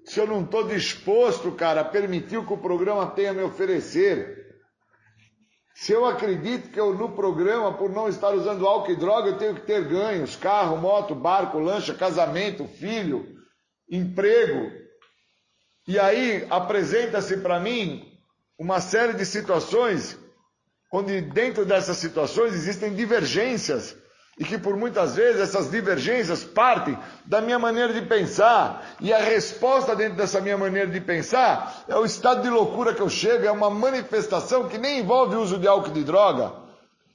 se 0.06 0.20
eu 0.20 0.28
não 0.28 0.44
estou 0.44 0.68
disposto, 0.68 1.52
cara, 1.52 1.82
a 1.82 1.86
permitir 1.86 2.38
o 2.38 2.46
que 2.46 2.54
o 2.54 2.58
programa 2.58 3.08
tem 3.12 3.28
a 3.28 3.34
me 3.34 3.44
oferecer? 3.44 4.42
Se 5.74 5.92
eu 5.92 6.06
acredito 6.06 6.70
que 6.70 6.80
eu 6.80 6.94
no 6.94 7.16
programa, 7.16 7.74
por 7.76 7.90
não 7.90 8.08
estar 8.08 8.30
usando 8.30 8.68
álcool 8.68 8.92
e 8.92 8.96
droga, 8.96 9.30
eu 9.30 9.38
tenho 9.38 9.56
que 9.56 9.66
ter 9.66 9.88
ganhos, 9.88 10.36
carro, 10.36 10.78
moto, 10.78 11.16
barco, 11.16 11.58
lancha, 11.58 11.94
casamento, 11.94 12.68
filho, 12.68 13.26
emprego. 13.90 14.72
E 15.88 15.98
aí 15.98 16.46
apresenta-se 16.50 17.38
para 17.38 17.60
mim 17.60 18.06
uma 18.60 18.80
série 18.80 19.14
de 19.14 19.26
situações 19.26 20.20
onde 20.92 21.22
dentro 21.22 21.66
dessas 21.66 21.98
situações 21.98 22.54
existem 22.54 22.94
divergências 22.94 23.96
e 24.38 24.44
que 24.44 24.58
por 24.58 24.76
muitas 24.76 25.16
vezes 25.16 25.42
essas 25.42 25.70
divergências 25.70 26.44
partem 26.44 26.98
da 27.26 27.42
minha 27.42 27.60
maneira 27.60 27.94
de 27.94 28.02
pensar 28.02 28.96
e 29.00 29.14
a 29.14 29.20
resposta 29.20 29.96
dentro 29.96 30.18
dessa 30.18 30.42
minha 30.42 30.58
maneira 30.58 30.90
de 30.90 31.00
pensar 31.00 31.84
é 31.88 31.96
o 31.96 32.06
estado 32.06 32.42
de 32.42 32.50
loucura 32.50 32.94
que 32.94 33.02
eu 33.02 33.10
chego, 33.10 33.46
é 33.46 33.52
uma 33.52 33.70
manifestação 33.70 34.68
que 34.68 34.78
nem 34.78 35.00
envolve 35.00 35.36
o 35.36 35.42
uso 35.42 35.58
de 35.58 35.68
álcool 35.68 35.92
e 35.92 35.94
de 35.94 36.04
droga, 36.04 36.54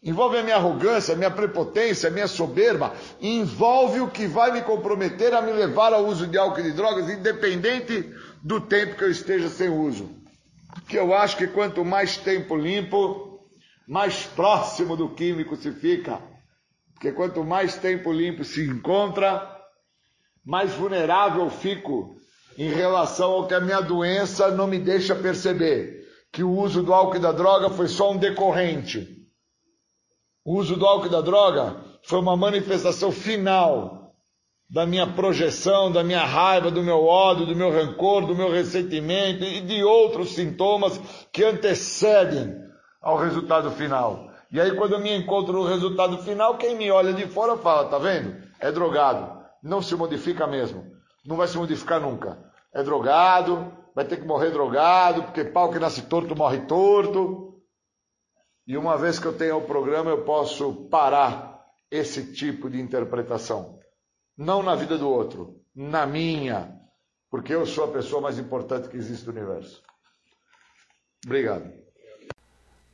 envolve 0.03 0.39
a 0.39 0.43
minha 0.43 0.57
arrogância, 0.57 1.15
a 1.15 1.17
minha 1.17 1.31
prepotência, 1.31 2.09
a 2.09 2.13
minha 2.13 2.29
soberba, 2.29 2.93
envolve 3.21 4.01
o 4.01 4.09
que 4.09 4.27
vai 4.27 4.53
me 4.53 4.63
comprometer 4.63 5.35
a 5.35 5.43
me 5.43 5.53
levar 5.53 5.93
ao 5.93 6.07
uso 6.07 6.27
de 6.27 6.39
álcool 6.39 6.61
e 6.61 6.65
de 6.65 6.73
drogas, 6.73 7.11
independente 7.11 8.15
do 8.41 8.61
tempo 8.61 8.95
que 8.95 9.05
eu 9.05 9.11
esteja 9.11 9.49
sem 9.49 9.69
uso. 9.69 10.09
Porque 10.75 10.97
eu 10.97 11.13
acho 11.13 11.37
que 11.37 11.49
quanto 11.49 11.85
mais 11.85 12.17
tempo 12.17 12.55
limpo, 12.55 13.36
mais 13.87 14.25
próximo 14.25 14.97
do 14.97 15.09
químico 15.11 15.57
se 15.57 15.71
fica. 15.73 16.21
Porque 16.93 17.13
quanto 17.13 17.45
mais 17.45 17.77
tempo 17.77 18.13
limpo 18.13 18.43
se 18.43 18.67
encontra, 18.67 19.55
mais 20.45 20.73
vulnerável 20.73 21.49
fico 21.51 22.17
em 22.59 22.71
relação 22.71 23.33
ao 23.33 23.47
que 23.47 23.55
a 23.55 23.61
minha 23.61 23.81
doença 23.81 24.51
não 24.51 24.67
me 24.67 24.79
deixa 24.79 25.15
perceber. 25.15 26.05
Que 26.33 26.43
o 26.43 26.51
uso 26.51 26.83
do 26.83 26.93
álcool 26.93 27.17
e 27.17 27.21
da 27.21 27.33
droga 27.33 27.71
foi 27.71 27.87
só 27.87 28.13
um 28.13 28.17
decorrente. 28.17 29.07
O 30.45 30.57
uso 30.57 30.77
do 30.77 30.87
álcool 30.87 31.07
e 31.07 31.11
da 31.11 31.21
droga 31.21 31.77
foi 32.03 32.19
uma 32.19 32.37
manifestação 32.37 33.13
final 33.13 34.15
da 34.69 34.85
minha 34.85 35.07
projeção, 35.07 35.93
da 35.93 36.03
minha 36.03 36.25
raiva, 36.25 36.71
do 36.71 36.83
meu 36.83 37.05
ódio, 37.05 37.47
do 37.47 37.55
meu 37.55 37.71
rancor, 37.71 38.27
do 38.27 38.35
meu 38.35 38.51
ressentimento 38.51 39.45
e 39.45 39.61
de 39.61 39.85
outros 39.85 40.31
sintomas 40.31 40.99
que 41.33 41.45
antecedem 41.45 42.66
ao 43.07 43.17
resultado 43.17 43.71
final. 43.71 44.33
E 44.51 44.61
aí, 44.61 44.75
quando 44.75 44.95
eu 44.95 45.01
me 45.01 45.17
encontro 45.17 45.53
no 45.53 45.65
resultado 45.65 46.19
final, 46.19 46.59
quem 46.59 46.77
me 46.77 46.91
olha 46.91 47.13
de 47.13 47.25
fora 47.29 47.57
fala: 47.57 47.89
tá 47.89 47.99
vendo? 47.99 48.37
É 48.59 48.73
drogado. 48.73 49.47
Não 49.63 49.81
se 49.81 49.95
modifica 49.95 50.45
mesmo. 50.45 50.85
Não 51.25 51.37
vai 51.37 51.47
se 51.47 51.57
modificar 51.57 52.01
nunca. 52.01 52.37
É 52.75 52.83
drogado, 52.83 53.73
vai 53.95 54.05
ter 54.05 54.17
que 54.17 54.27
morrer 54.27 54.51
drogado, 54.51 55.23
porque 55.23 55.45
pau 55.45 55.71
que 55.71 55.79
nasce 55.79 56.03
torto 56.03 56.35
morre 56.35 56.67
torto. 56.67 57.63
E 58.67 58.77
uma 58.77 58.99
vez 58.99 59.21
que 59.21 59.27
eu 59.27 59.39
tenho 59.39 59.59
o 59.59 59.67
programa, 59.67 60.11
eu 60.11 60.25
posso 60.25 60.89
parar 60.91 61.65
esse 61.89 62.33
tipo 62.33 62.69
de 62.69 62.81
interpretação. 62.81 63.79
Não 64.37 64.65
na 64.65 64.75
vida 64.75 64.99
do 64.99 65.09
outro, 65.09 65.61
na 65.73 66.05
minha. 66.07 66.77
Porque 67.31 67.55
eu 67.55 67.65
sou 67.67 67.85
a 67.85 67.93
pessoa 67.93 68.21
mais 68.21 68.37
importante 68.37 68.89
que 68.89 68.97
existe 68.97 69.27
no 69.27 69.33
universo. 69.33 69.81
Obrigado. 71.25 71.86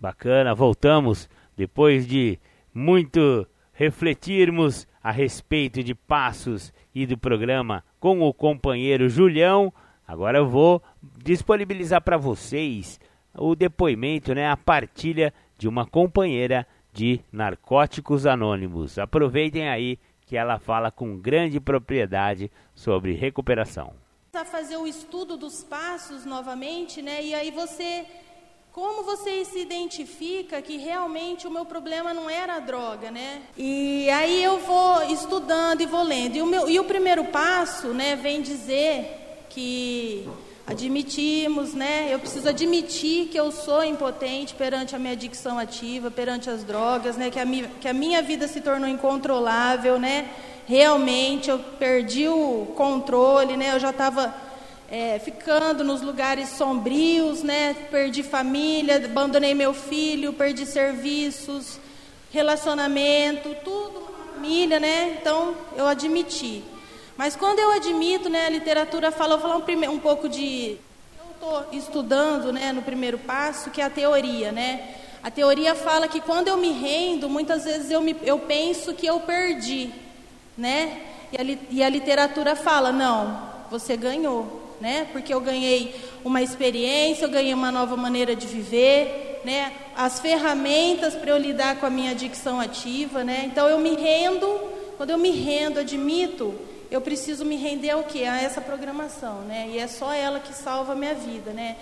Bacana, 0.03 0.53
voltamos 0.53 1.29
depois 1.57 2.09
de 2.09 2.37
muito 2.75 3.47
refletirmos 3.73 4.85
a 5.01 5.13
respeito 5.13 5.81
de 5.81 5.95
passos 5.95 6.73
e 6.93 7.07
do 7.07 7.17
programa 7.17 7.85
com 8.01 8.21
o 8.21 8.35
companheiro 8.35 9.09
Julião. 9.09 9.73
Agora 10.05 10.39
eu 10.39 10.49
vou 10.49 10.83
disponibilizar 11.23 12.03
para 12.03 12.17
vocês 12.17 12.99
o 13.33 13.55
depoimento, 13.55 14.35
né, 14.35 14.51
a 14.51 14.57
partilha 14.57 15.33
de 15.57 15.69
uma 15.69 15.87
companheira 15.87 16.67
de 16.93 17.21
Narcóticos 17.31 18.27
Anônimos. 18.27 18.99
Aproveitem 18.99 19.69
aí 19.69 20.01
que 20.27 20.37
ela 20.37 20.59
fala 20.59 20.91
com 20.91 21.17
grande 21.17 21.61
propriedade 21.61 22.51
sobre 22.75 23.13
recuperação. 23.13 23.95
A 24.35 24.45
fazer 24.45 24.79
o 24.79 24.87
estudo 24.87 25.37
dos 25.37 25.63
passos 25.63 26.25
novamente, 26.25 27.01
né? 27.01 27.23
E 27.23 27.35
aí 27.35 27.53
você 27.53 28.05
como 28.73 29.03
você 29.03 29.45
se 29.45 29.59
identifica 29.59 30.63
que 30.63 30.79
realmente 30.79 31.47
o 31.47 31.51
meu 31.51 31.65
problema 31.65 32.15
não 32.15 32.29
era 32.31 32.57
a 32.57 32.59
droga, 32.59 33.11
né? 33.11 33.43
E 33.57 34.09
aí 34.09 34.43
eu 34.43 34.59
vou 34.61 35.03
estudando 35.05 35.83
e 35.83 35.87
vou 35.87 36.03
lendo. 36.03 36.37
E 36.37 36.43
o, 36.43 36.47
meu, 36.47 36.69
e 36.71 36.81
o 36.81 36.85
primeiro 36.85 37.25
passo, 37.27 37.89
né, 37.89 38.17
vem 38.17 38.41
dizer 38.41 39.45
que 39.51 40.27
admitimos, 40.67 41.75
né? 41.75 42.09
Eu 42.11 42.19
preciso 42.19 42.49
admitir 42.49 43.29
que 43.29 43.39
eu 43.39 43.53
sou 43.53 43.85
impotente 43.85 44.55
perante 44.55 44.97
a 44.97 44.99
minha 44.99 45.13
adicção 45.13 45.59
ativa, 45.59 46.11
perante 46.11 46.49
as 46.49 46.65
drogas, 46.65 47.19
né? 47.19 47.31
Que 47.31 47.41
a, 47.41 47.45
mi, 47.45 47.69
que 47.79 47.89
a 47.89 47.93
minha 47.93 48.23
vida 48.23 48.49
se 48.49 48.63
tornou 48.63 48.89
incontrolável, 48.89 49.99
né? 49.99 50.31
Realmente 50.67 51.51
eu 51.51 51.59
perdi 51.59 52.27
o 52.27 52.73
controle, 52.75 53.55
né? 53.55 53.75
Eu 53.75 53.79
já 53.81 53.91
estava 53.91 54.35
é, 54.93 55.19
ficando 55.19 55.83
nos 55.83 56.03
lugares 56.03 56.51
sombrios, 56.51 57.43
né? 57.43 57.75
Perdi 57.91 58.23
família, 58.23 58.97
abandonei 59.03 59.55
meu 59.55 59.73
filho, 59.73 60.35
perdi 60.35 60.67
serviços, 60.67 61.81
relacionamento, 62.31 63.57
tudo, 63.65 64.07
família, 64.35 64.79
né? 64.79 65.17
Então 65.19 65.57
eu 65.75 65.89
admiti. 65.89 66.63
Mas 67.17 67.35
quando 67.35 67.59
eu 67.59 67.73
admito, 67.73 68.29
né, 68.29 68.45
a 68.45 68.51
literatura 68.51 69.11
fala, 69.11 69.39
vou 69.39 69.49
falar 69.49 69.57
um, 69.57 69.91
um 69.93 69.99
pouco 69.99 70.29
de 70.29 70.77
eu 71.19 71.31
estou 71.37 71.67
estudando, 71.73 72.53
né, 72.53 72.71
no 72.71 72.83
primeiro 72.83 73.17
passo, 73.17 73.71
que 73.71 73.81
é 73.81 73.85
a 73.85 73.91
teoria, 73.91 74.53
né? 74.53 74.97
A 75.23 75.31
teoria 75.31 75.75
fala 75.75 76.07
que 76.07 76.21
quando 76.21 76.49
eu 76.49 76.59
me 76.59 76.71
rendo, 76.71 77.31
muitas 77.31 77.65
vezes 77.65 77.91
eu, 77.91 78.03
me, 78.03 78.15
eu 78.25 78.41
penso 78.41 78.93
que 78.93 79.07
eu 79.07 79.21
perdi, 79.21 79.91
né? 80.59 81.01
E 81.33 81.39
a, 81.39 81.59
e 81.71 81.83
a 81.83 81.89
literatura 81.89 82.55
fala, 82.55 82.93
não, 82.93 83.41
você 83.71 83.97
ganhou, 83.97 84.62
né? 84.83 85.07
Porque 85.13 85.33
eu 85.33 85.41
ganhei 85.41 85.95
uma 86.25 86.43
experiência, 86.43 87.25
eu 87.25 87.31
ganhei 87.31 87.55
uma 87.55 87.71
nova 87.71 87.97
maneira 87.97 88.35
de 88.35 88.49
viver, 88.49 89.41
né? 89.45 89.73
As 89.97 90.19
ferramentas 90.19 91.15
para 91.15 91.31
eu 91.31 91.39
lidar 91.39 91.77
com 91.77 91.87
a 91.87 91.91
minha 91.91 92.11
adicção 92.11 92.61
ativa, 92.61 93.23
né? 93.23 93.45
Então 93.47 93.69
eu 93.69 93.79
me 93.79 93.95
rendo, 93.95 94.47
quando 94.97 95.11
eu 95.11 95.19
me 95.19 95.31
rendo, 95.31 95.79
admito, 95.79 96.53
eu 96.91 97.01
preciso 97.01 97.45
me 97.45 97.55
render 97.57 97.91
ao 97.91 98.03
quê? 98.03 98.25
A 98.25 98.43
essa 98.43 98.61
programação, 98.61 99.43
né? 99.43 99.69
E 99.71 99.79
é 99.79 99.87
só 99.87 100.13
ela 100.13 100.41
que 100.41 100.53
salva 100.53 100.95
a 100.95 100.97
minha 100.97 101.15
vida, 101.15 101.53
né? 101.53 101.77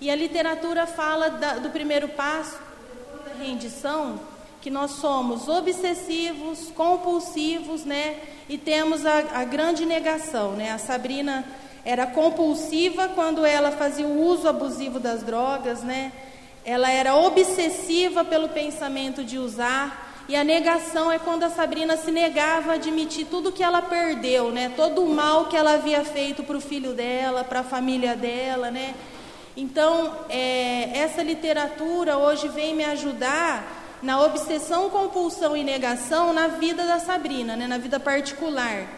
E 0.00 0.10
a 0.10 0.16
literatura 0.16 0.86
fala 0.86 1.28
da, 1.28 1.58
do 1.58 1.68
primeiro 1.68 2.08
passo, 2.08 2.58
da 3.26 3.44
rendição, 3.44 4.18
que 4.62 4.70
nós 4.70 4.92
somos 4.92 5.48
obsessivos, 5.48 6.70
compulsivos, 6.74 7.84
né? 7.84 8.16
E 8.48 8.56
temos 8.56 9.04
a, 9.04 9.18
a 9.34 9.44
grande 9.44 9.84
negação, 9.84 10.52
né? 10.52 10.72
A 10.72 10.78
Sabrina 10.78 11.44
era 11.88 12.06
compulsiva 12.06 13.08
quando 13.08 13.46
ela 13.46 13.70
fazia 13.70 14.06
o 14.06 14.22
uso 14.22 14.46
abusivo 14.46 15.00
das 15.00 15.22
drogas, 15.22 15.82
né? 15.82 16.12
Ela 16.62 16.90
era 16.90 17.16
obsessiva 17.16 18.22
pelo 18.22 18.50
pensamento 18.50 19.24
de 19.24 19.38
usar. 19.38 20.26
E 20.28 20.36
a 20.36 20.44
negação 20.44 21.10
é 21.10 21.18
quando 21.18 21.44
a 21.44 21.48
Sabrina 21.48 21.96
se 21.96 22.10
negava 22.10 22.72
a 22.72 22.74
admitir 22.74 23.24
tudo 23.24 23.50
que 23.50 23.62
ela 23.62 23.80
perdeu, 23.80 24.50
né? 24.50 24.70
Todo 24.76 25.02
o 25.02 25.08
mal 25.08 25.46
que 25.46 25.56
ela 25.56 25.76
havia 25.76 26.04
feito 26.04 26.42
para 26.42 26.58
o 26.58 26.60
filho 26.60 26.92
dela, 26.92 27.42
para 27.42 27.60
a 27.60 27.64
família 27.64 28.14
dela, 28.14 28.70
né? 28.70 28.94
Então, 29.56 30.14
é, 30.28 30.90
essa 30.92 31.22
literatura 31.22 32.18
hoje 32.18 32.48
vem 32.48 32.74
me 32.74 32.84
ajudar 32.84 33.98
na 34.02 34.20
obsessão, 34.20 34.90
compulsão 34.90 35.56
e 35.56 35.64
negação 35.64 36.34
na 36.34 36.48
vida 36.48 36.84
da 36.84 36.98
Sabrina, 36.98 37.56
né? 37.56 37.66
Na 37.66 37.78
vida 37.78 37.98
particular. 37.98 38.97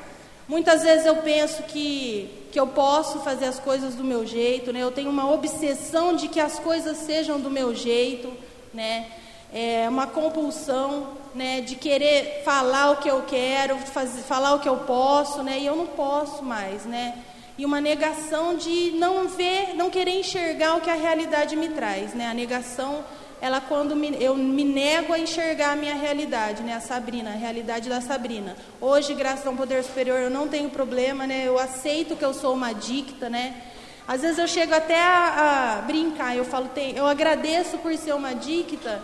Muitas 0.50 0.82
vezes 0.82 1.06
eu 1.06 1.14
penso 1.18 1.62
que, 1.62 2.28
que 2.50 2.58
eu 2.58 2.66
posso 2.66 3.20
fazer 3.20 3.44
as 3.44 3.60
coisas 3.60 3.94
do 3.94 4.02
meu 4.02 4.26
jeito, 4.26 4.72
né? 4.72 4.82
Eu 4.82 4.90
tenho 4.90 5.08
uma 5.08 5.30
obsessão 5.32 6.16
de 6.16 6.26
que 6.26 6.40
as 6.40 6.58
coisas 6.58 6.96
sejam 6.96 7.38
do 7.38 7.48
meu 7.48 7.72
jeito, 7.72 8.32
né? 8.74 9.06
É 9.54 9.88
uma 9.88 10.08
compulsão, 10.08 11.10
né? 11.36 11.60
De 11.60 11.76
querer 11.76 12.42
falar 12.44 12.90
o 12.90 12.96
que 12.96 13.08
eu 13.08 13.22
quero, 13.28 13.78
fazer, 13.78 14.22
falar 14.22 14.54
o 14.54 14.58
que 14.58 14.68
eu 14.68 14.78
posso, 14.78 15.40
né? 15.44 15.56
E 15.60 15.66
eu 15.66 15.76
não 15.76 15.86
posso 15.86 16.42
mais, 16.42 16.84
né? 16.84 17.16
E 17.56 17.64
uma 17.64 17.80
negação 17.80 18.56
de 18.56 18.90
não 18.96 19.28
ver, 19.28 19.76
não 19.76 19.88
querer 19.88 20.18
enxergar 20.18 20.74
o 20.74 20.80
que 20.80 20.90
a 20.90 20.94
realidade 20.94 21.54
me 21.54 21.68
traz, 21.68 22.12
né? 22.12 22.26
A 22.26 22.34
negação 22.34 23.04
ela 23.40 23.60
quando 23.60 23.96
me, 23.96 24.16
eu 24.22 24.34
me 24.34 24.64
nego 24.64 25.12
a 25.12 25.18
enxergar 25.18 25.72
a 25.72 25.76
minha 25.76 25.94
realidade, 25.94 26.62
né? 26.62 26.74
A 26.74 26.80
Sabrina, 26.80 27.30
a 27.30 27.36
realidade 27.36 27.88
da 27.88 28.00
Sabrina. 28.00 28.54
Hoje, 28.80 29.14
graças 29.14 29.46
a 29.46 29.50
um 29.50 29.56
poder 29.56 29.82
superior, 29.82 30.20
eu 30.20 30.30
não 30.30 30.46
tenho 30.46 30.68
problema, 30.68 31.26
né? 31.26 31.44
Eu 31.46 31.58
aceito 31.58 32.16
que 32.16 32.24
eu 32.24 32.34
sou 32.34 32.54
uma 32.54 32.68
adicta, 32.68 33.30
né? 33.30 33.62
Às 34.06 34.22
vezes 34.22 34.38
eu 34.38 34.48
chego 34.48 34.74
até 34.74 35.00
a, 35.00 35.78
a 35.78 35.82
brincar, 35.82 36.36
eu 36.36 36.44
falo, 36.44 36.68
tem, 36.68 36.96
eu 36.96 37.06
agradeço 37.06 37.78
por 37.78 37.96
ser 37.96 38.12
uma 38.12 38.30
adicta, 38.30 39.00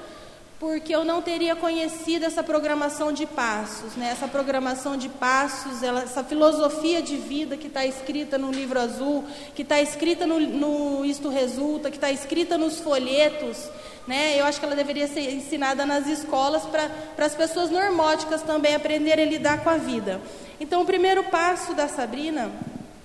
porque 0.59 0.95
eu 0.95 1.05
não 1.05 1.23
teria 1.23 1.55
conhecido 1.55 2.25
essa 2.25 2.43
programação 2.43 3.13
de 3.13 3.25
passos, 3.25 3.95
né? 3.95 4.11
Essa 4.11 4.27
programação 4.27 4.97
de 4.97 5.09
passos, 5.09 5.83
ela, 5.83 6.03
essa 6.03 6.25
filosofia 6.25 7.01
de 7.01 7.17
vida 7.17 7.57
que 7.57 7.69
está 7.69 7.87
escrita 7.87 8.37
no 8.37 8.51
livro 8.51 8.81
azul, 8.81 9.25
que 9.55 9.63
está 9.63 9.81
escrita 9.81 10.27
no, 10.27 10.41
no 10.41 11.05
Isto 11.05 11.29
Resulta, 11.29 11.91
que 11.91 11.97
está 11.97 12.11
escrita 12.11 12.59
nos 12.59 12.81
folhetos, 12.81 13.69
né? 14.07 14.41
Eu 14.41 14.47
acho 14.47 14.59
que 14.61 14.65
ela 14.67 14.77
deveria 14.77 15.07
ser 15.07 15.33
ensinada 15.33 15.85
nas 15.85 16.07
escolas 16.07 16.63
para 16.65 17.25
as 17.25 17.35
pessoas 17.35 17.71
normóticas 17.71 18.43
também 18.43 18.75
aprenderem 18.75 19.25
a 19.25 19.29
lidar 19.29 19.65
com 19.65 19.71
a 19.71 19.77
vida. 19.77 20.21
Então, 20.61 20.83
o 20.83 20.87
primeiro 20.87 21.25
passo 21.25 21.75
da 21.75 21.89
Sabrina, 21.89 22.51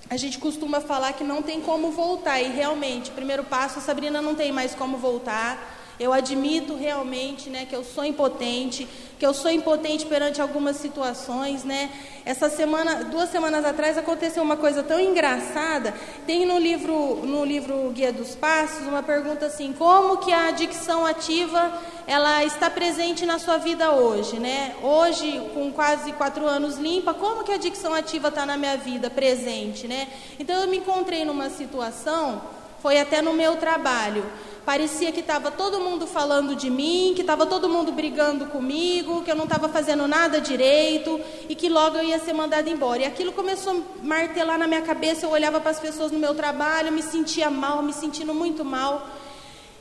a 0.08 0.16
gente 0.16 0.38
costuma 0.38 0.80
falar 0.80 1.12
que 1.12 1.24
não 1.24 1.42
tem 1.42 1.60
como 1.60 1.90
voltar, 1.90 2.40
e 2.40 2.48
realmente, 2.48 3.10
o 3.10 3.14
primeiro 3.14 3.44
passo, 3.44 3.78
a 3.78 3.82
Sabrina 3.82 4.22
não 4.22 4.34
tem 4.34 4.52
mais 4.52 4.74
como 4.74 4.96
voltar. 4.96 5.80
Eu 6.02 6.12
admito 6.12 6.74
realmente, 6.74 7.48
né, 7.48 7.64
que 7.64 7.76
eu 7.76 7.84
sou 7.84 8.04
impotente, 8.04 8.88
que 9.20 9.24
eu 9.24 9.32
sou 9.32 9.52
impotente 9.52 10.04
perante 10.04 10.42
algumas 10.42 10.78
situações, 10.78 11.62
né? 11.62 11.90
Essa 12.24 12.50
semana, 12.50 13.04
duas 13.04 13.30
semanas 13.30 13.64
atrás, 13.64 13.96
aconteceu 13.96 14.42
uma 14.42 14.56
coisa 14.56 14.82
tão 14.82 14.98
engraçada. 14.98 15.94
Tem 16.26 16.44
no 16.44 16.58
livro, 16.58 17.20
no 17.24 17.44
livro 17.44 17.88
Guia 17.90 18.12
dos 18.12 18.34
Passos, 18.34 18.84
uma 18.84 19.00
pergunta 19.00 19.46
assim: 19.46 19.72
como 19.72 20.16
que 20.16 20.32
a 20.32 20.48
adicção 20.48 21.06
ativa 21.06 21.72
ela 22.04 22.44
está 22.44 22.68
presente 22.68 23.24
na 23.24 23.38
sua 23.38 23.58
vida 23.58 23.92
hoje, 23.92 24.40
né? 24.40 24.74
Hoje, 24.82 25.40
com 25.54 25.70
quase 25.70 26.10
quatro 26.14 26.44
anos 26.44 26.78
limpa, 26.78 27.14
como 27.14 27.44
que 27.44 27.52
a 27.52 27.54
adicção 27.54 27.94
ativa 27.94 28.26
está 28.26 28.44
na 28.44 28.56
minha 28.56 28.76
vida 28.76 29.08
presente, 29.08 29.86
né? 29.86 30.08
Então 30.36 30.60
eu 30.62 30.66
me 30.66 30.78
encontrei 30.78 31.24
numa 31.24 31.48
situação, 31.48 32.42
foi 32.80 32.98
até 32.98 33.22
no 33.22 33.32
meu 33.32 33.54
trabalho 33.54 34.24
Parecia 34.64 35.10
que 35.10 35.18
estava 35.18 35.50
todo 35.50 35.80
mundo 35.80 36.06
falando 36.06 36.54
de 36.54 36.70
mim, 36.70 37.12
que 37.16 37.22
estava 37.22 37.44
todo 37.46 37.68
mundo 37.68 37.90
brigando 37.90 38.46
comigo, 38.46 39.22
que 39.22 39.30
eu 39.30 39.34
não 39.34 39.44
estava 39.44 39.68
fazendo 39.68 40.06
nada 40.06 40.40
direito 40.40 41.20
e 41.48 41.54
que 41.56 41.68
logo 41.68 41.96
eu 41.96 42.04
ia 42.04 42.20
ser 42.20 42.32
mandada 42.32 42.70
embora. 42.70 43.02
E 43.02 43.04
aquilo 43.04 43.32
começou 43.32 43.72
a 43.72 44.04
martelar 44.04 44.56
na 44.56 44.68
minha 44.68 44.82
cabeça. 44.82 45.26
Eu 45.26 45.30
olhava 45.30 45.60
para 45.60 45.72
as 45.72 45.80
pessoas 45.80 46.12
no 46.12 46.18
meu 46.18 46.32
trabalho, 46.32 46.92
me 46.92 47.02
sentia 47.02 47.50
mal, 47.50 47.82
me 47.82 47.92
sentindo 47.92 48.32
muito 48.32 48.64
mal. 48.64 49.04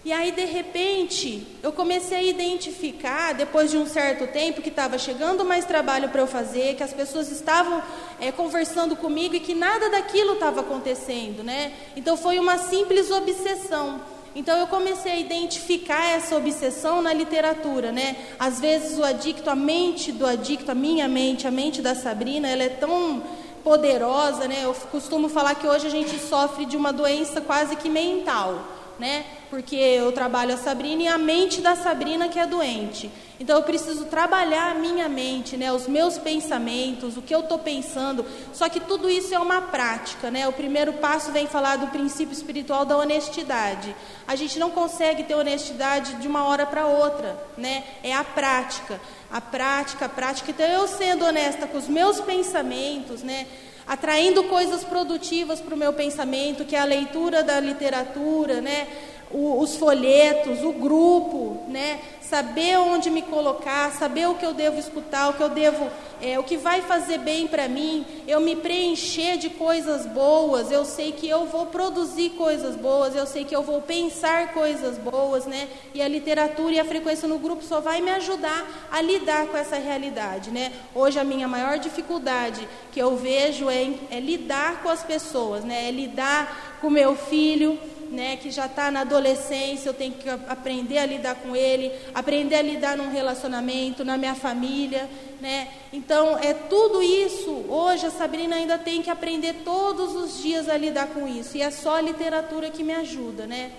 E 0.03 0.11
aí, 0.11 0.31
de 0.31 0.45
repente, 0.45 1.45
eu 1.61 1.71
comecei 1.71 2.17
a 2.17 2.23
identificar, 2.23 3.35
depois 3.35 3.69
de 3.69 3.77
um 3.77 3.85
certo 3.85 4.25
tempo, 4.33 4.59
que 4.59 4.69
estava 4.69 4.97
chegando 4.97 5.45
mais 5.45 5.63
trabalho 5.63 6.09
para 6.09 6.21
eu 6.21 6.27
fazer, 6.27 6.73
que 6.75 6.81
as 6.81 6.91
pessoas 6.91 7.31
estavam 7.31 7.83
é, 8.19 8.31
conversando 8.31 8.95
comigo 8.95 9.35
e 9.35 9.39
que 9.39 9.53
nada 9.53 9.91
daquilo 9.91 10.33
estava 10.33 10.61
acontecendo, 10.61 11.43
né? 11.43 11.71
Então, 11.95 12.17
foi 12.17 12.39
uma 12.39 12.57
simples 12.57 13.11
obsessão. 13.11 14.01
Então 14.35 14.57
eu 14.57 14.67
comecei 14.67 15.11
a 15.11 15.19
identificar 15.19 16.11
essa 16.11 16.37
obsessão 16.37 17.01
na 17.01 17.13
literatura, 17.13 17.91
né? 17.91 18.15
Às 18.39 18.59
vezes 18.59 18.97
o 18.97 19.03
adicto, 19.03 19.49
a 19.49 19.55
mente 19.55 20.11
do 20.11 20.25
adicto, 20.25 20.71
a 20.71 20.75
minha 20.75 21.07
mente, 21.07 21.47
a 21.47 21.51
mente 21.51 21.81
da 21.81 21.93
Sabrina, 21.93 22.47
ela 22.47 22.63
é 22.63 22.69
tão 22.69 23.21
poderosa, 23.63 24.47
né? 24.47 24.61
Eu 24.63 24.73
costumo 24.73 25.27
falar 25.27 25.55
que 25.55 25.67
hoje 25.67 25.87
a 25.87 25.89
gente 25.89 26.17
sofre 26.17 26.65
de 26.65 26.77
uma 26.77 26.93
doença 26.93 27.41
quase 27.41 27.75
que 27.75 27.89
mental 27.89 28.80
né? 29.01 29.25
Porque 29.49 29.75
eu 29.75 30.11
trabalho 30.11 30.53
a 30.53 30.57
Sabrina 30.57 31.01
e 31.01 31.07
a 31.07 31.17
mente 31.17 31.59
da 31.59 31.75
Sabrina 31.75 32.29
que 32.29 32.37
é 32.37 32.45
doente. 32.45 33.11
Então 33.39 33.57
eu 33.57 33.63
preciso 33.63 34.05
trabalhar 34.05 34.69
a 34.69 34.75
minha 34.75 35.09
mente, 35.09 35.57
né? 35.57 35.73
Os 35.73 35.87
meus 35.87 36.19
pensamentos, 36.19 37.17
o 37.17 37.21
que 37.23 37.33
eu 37.33 37.39
estou 37.39 37.57
pensando. 37.57 38.23
Só 38.53 38.69
que 38.69 38.79
tudo 38.79 39.09
isso 39.09 39.33
é 39.33 39.39
uma 39.39 39.59
prática, 39.59 40.29
né? 40.29 40.47
O 40.47 40.53
primeiro 40.53 40.93
passo 40.93 41.31
vem 41.31 41.47
falar 41.47 41.77
do 41.77 41.87
princípio 41.87 42.31
espiritual 42.31 42.85
da 42.85 42.95
honestidade. 42.95 43.95
A 44.27 44.35
gente 44.35 44.59
não 44.59 44.69
consegue 44.69 45.23
ter 45.23 45.33
honestidade 45.33 46.13
de 46.21 46.27
uma 46.27 46.43
hora 46.43 46.67
para 46.67 46.85
outra, 46.85 47.35
né? 47.57 47.83
É 48.03 48.13
a 48.13 48.23
prática, 48.23 49.01
a 49.31 49.41
prática, 49.41 50.05
a 50.05 50.09
prática. 50.09 50.51
Então 50.51 50.67
eu 50.67 50.87
sendo 50.87 51.25
honesta 51.25 51.65
com 51.65 51.79
os 51.79 51.87
meus 51.87 52.21
pensamentos, 52.21 53.23
né? 53.23 53.47
Atraindo 53.91 54.45
coisas 54.45 54.85
produtivas 54.85 55.59
para 55.59 55.75
o 55.75 55.77
meu 55.77 55.91
pensamento, 55.91 56.63
que 56.63 56.77
é 56.77 56.79
a 56.79 56.85
leitura 56.85 57.43
da 57.43 57.59
literatura, 57.59 58.61
né? 58.61 58.87
O, 59.29 59.59
os 59.59 59.75
folhetos, 59.75 60.63
o 60.63 60.71
grupo, 60.71 61.65
né? 61.67 61.99
Saber 62.31 62.77
onde 62.77 63.09
me 63.09 63.21
colocar, 63.21 63.91
saber 63.91 64.25
o 64.29 64.35
que 64.35 64.45
eu 64.45 64.53
devo 64.53 64.79
escutar, 64.79 65.27
o 65.27 65.33
que 65.33 65.43
eu 65.43 65.49
devo, 65.49 65.89
é, 66.21 66.39
o 66.39 66.43
que 66.43 66.55
vai 66.55 66.81
fazer 66.81 67.17
bem 67.17 67.45
para 67.45 67.67
mim, 67.67 68.05
eu 68.25 68.39
me 68.39 68.55
preencher 68.55 69.35
de 69.35 69.49
coisas 69.49 70.05
boas, 70.05 70.71
eu 70.71 70.85
sei 70.85 71.11
que 71.11 71.27
eu 71.27 71.45
vou 71.47 71.65
produzir 71.65 72.29
coisas 72.29 72.77
boas, 72.77 73.17
eu 73.17 73.27
sei 73.27 73.43
que 73.43 73.53
eu 73.53 73.61
vou 73.61 73.81
pensar 73.81 74.53
coisas 74.53 74.97
boas, 74.97 75.45
né? 75.45 75.67
E 75.93 76.01
a 76.01 76.07
literatura 76.07 76.75
e 76.75 76.79
a 76.79 76.85
frequência 76.85 77.27
no 77.27 77.37
grupo 77.37 77.65
só 77.65 77.81
vai 77.81 77.99
me 77.99 78.11
ajudar 78.11 78.65
a 78.89 79.01
lidar 79.01 79.47
com 79.47 79.57
essa 79.57 79.75
realidade, 79.75 80.51
né? 80.51 80.71
Hoje 80.95 81.19
a 81.19 81.25
minha 81.25 81.49
maior 81.49 81.79
dificuldade 81.79 82.65
que 82.93 83.01
eu 83.01 83.17
vejo 83.17 83.69
é, 83.69 83.89
é 84.09 84.21
lidar 84.21 84.81
com 84.81 84.87
as 84.87 85.03
pessoas, 85.03 85.65
né? 85.65 85.89
É 85.89 85.91
lidar 85.91 86.77
com 86.79 86.89
meu 86.89 87.13
filho, 87.13 87.77
né, 88.11 88.35
que 88.35 88.51
já 88.51 88.65
está 88.65 88.91
na 88.91 89.01
adolescência, 89.01 89.89
eu 89.89 89.93
tenho 89.93 90.13
que 90.13 90.29
aprender 90.29 90.97
a 90.97 91.05
lidar 91.05 91.35
com 91.35 91.55
ele, 91.55 91.91
aprender 92.13 92.55
a 92.55 92.61
lidar 92.61 92.97
num 92.97 93.09
relacionamento, 93.09 94.03
na 94.03 94.17
minha 94.17 94.35
família, 94.35 95.09
né? 95.39 95.69
Então, 95.93 96.37
é 96.37 96.53
tudo 96.53 97.01
isso. 97.01 97.65
Hoje 97.69 98.05
a 98.05 98.11
Sabrina 98.11 98.57
ainda 98.57 98.77
tem 98.77 99.01
que 99.01 99.09
aprender 99.09 99.61
todos 99.63 100.13
os 100.13 100.41
dias 100.41 100.67
a 100.67 100.77
lidar 100.77 101.07
com 101.07 101.27
isso. 101.27 101.57
E 101.57 101.61
é 101.61 101.71
só 101.71 101.95
a 101.95 102.01
literatura 102.01 102.69
que 102.69 102.83
me 102.83 102.93
ajuda, 102.93 103.47
né? 103.47 103.71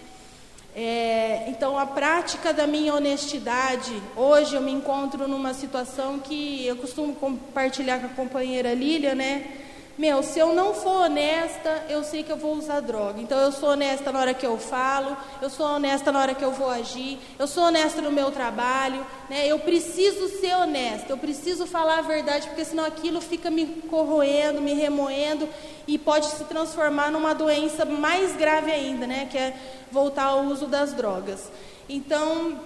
É, 0.74 1.44
então, 1.48 1.78
a 1.78 1.84
prática 1.84 2.52
da 2.52 2.66
minha 2.66 2.94
honestidade. 2.94 3.92
Hoje 4.16 4.54
eu 4.54 4.62
me 4.62 4.72
encontro 4.72 5.28
numa 5.28 5.52
situação 5.52 6.18
que 6.18 6.66
eu 6.66 6.76
costumo 6.76 7.14
compartilhar 7.14 8.00
com 8.00 8.06
a 8.06 8.08
companheira 8.08 8.72
Lília, 8.72 9.14
né? 9.14 9.61
Meu, 9.98 10.22
se 10.22 10.38
eu 10.38 10.54
não 10.54 10.72
for 10.72 11.04
honesta, 11.04 11.84
eu 11.88 12.02
sei 12.02 12.22
que 12.22 12.32
eu 12.32 12.36
vou 12.38 12.54
usar 12.54 12.80
droga. 12.80 13.20
Então 13.20 13.38
eu 13.38 13.52
sou 13.52 13.70
honesta 13.70 14.10
na 14.10 14.20
hora 14.20 14.32
que 14.32 14.46
eu 14.46 14.56
falo, 14.56 15.14
eu 15.40 15.50
sou 15.50 15.66
honesta 15.66 16.10
na 16.10 16.18
hora 16.18 16.34
que 16.34 16.42
eu 16.42 16.50
vou 16.50 16.70
agir, 16.70 17.18
eu 17.38 17.46
sou 17.46 17.64
honesta 17.64 18.00
no 18.00 18.10
meu 18.10 18.30
trabalho, 18.30 19.06
né? 19.28 19.46
Eu 19.46 19.58
preciso 19.58 20.28
ser 20.40 20.56
honesta, 20.56 21.12
eu 21.12 21.18
preciso 21.18 21.66
falar 21.66 21.98
a 21.98 22.02
verdade, 22.02 22.48
porque 22.48 22.64
senão 22.64 22.86
aquilo 22.86 23.20
fica 23.20 23.50
me 23.50 23.66
corroendo, 23.90 24.62
me 24.62 24.72
remoendo 24.72 25.46
e 25.86 25.98
pode 25.98 26.26
se 26.26 26.44
transformar 26.44 27.10
numa 27.10 27.34
doença 27.34 27.84
mais 27.84 28.34
grave 28.34 28.72
ainda, 28.72 29.06
né? 29.06 29.28
Que 29.30 29.36
é 29.36 29.54
voltar 29.90 30.24
ao 30.24 30.44
uso 30.44 30.66
das 30.66 30.94
drogas. 30.94 31.50
Então, 31.86 32.58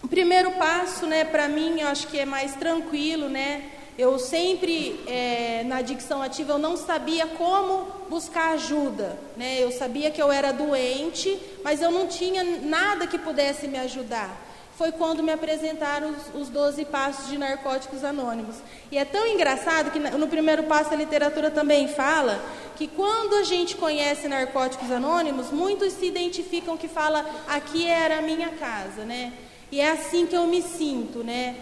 o 0.00 0.06
primeiro 0.06 0.52
passo, 0.52 1.06
né, 1.06 1.24
para 1.24 1.48
mim, 1.48 1.80
eu 1.80 1.88
acho 1.88 2.06
que 2.06 2.20
é 2.20 2.24
mais 2.24 2.54
tranquilo, 2.54 3.28
né? 3.28 3.64
Eu 3.98 4.16
sempre, 4.16 5.00
é, 5.08 5.64
na 5.66 5.78
adicção 5.78 6.22
ativa, 6.22 6.52
eu 6.52 6.58
não 6.58 6.76
sabia 6.76 7.26
como 7.26 7.88
buscar 8.08 8.52
ajuda. 8.52 9.18
Né? 9.36 9.58
Eu 9.60 9.72
sabia 9.72 10.08
que 10.08 10.22
eu 10.22 10.30
era 10.30 10.52
doente, 10.52 11.36
mas 11.64 11.82
eu 11.82 11.90
não 11.90 12.06
tinha 12.06 12.44
nada 12.44 13.08
que 13.08 13.18
pudesse 13.18 13.66
me 13.66 13.76
ajudar. 13.76 14.46
Foi 14.76 14.92
quando 14.92 15.20
me 15.20 15.32
apresentaram 15.32 16.10
os, 16.10 16.42
os 16.42 16.48
12 16.48 16.84
passos 16.84 17.28
de 17.28 17.36
narcóticos 17.36 18.04
anônimos. 18.04 18.54
E 18.92 18.96
é 18.96 19.04
tão 19.04 19.26
engraçado 19.26 19.90
que 19.90 19.98
no 19.98 20.28
primeiro 20.28 20.62
passo 20.62 20.94
a 20.94 20.96
literatura 20.96 21.50
também 21.50 21.88
fala 21.88 22.40
que 22.76 22.86
quando 22.86 23.34
a 23.34 23.42
gente 23.42 23.74
conhece 23.74 24.28
narcóticos 24.28 24.92
anônimos, 24.92 25.50
muitos 25.50 25.94
se 25.94 26.06
identificam 26.06 26.76
que 26.76 26.86
fala 26.86 27.26
aqui 27.48 27.88
era 27.88 28.18
a 28.18 28.22
minha 28.22 28.50
casa, 28.50 29.02
né? 29.04 29.32
E 29.72 29.80
é 29.80 29.90
assim 29.90 30.24
que 30.24 30.36
eu 30.36 30.46
me 30.46 30.62
sinto, 30.62 31.24
né? 31.24 31.56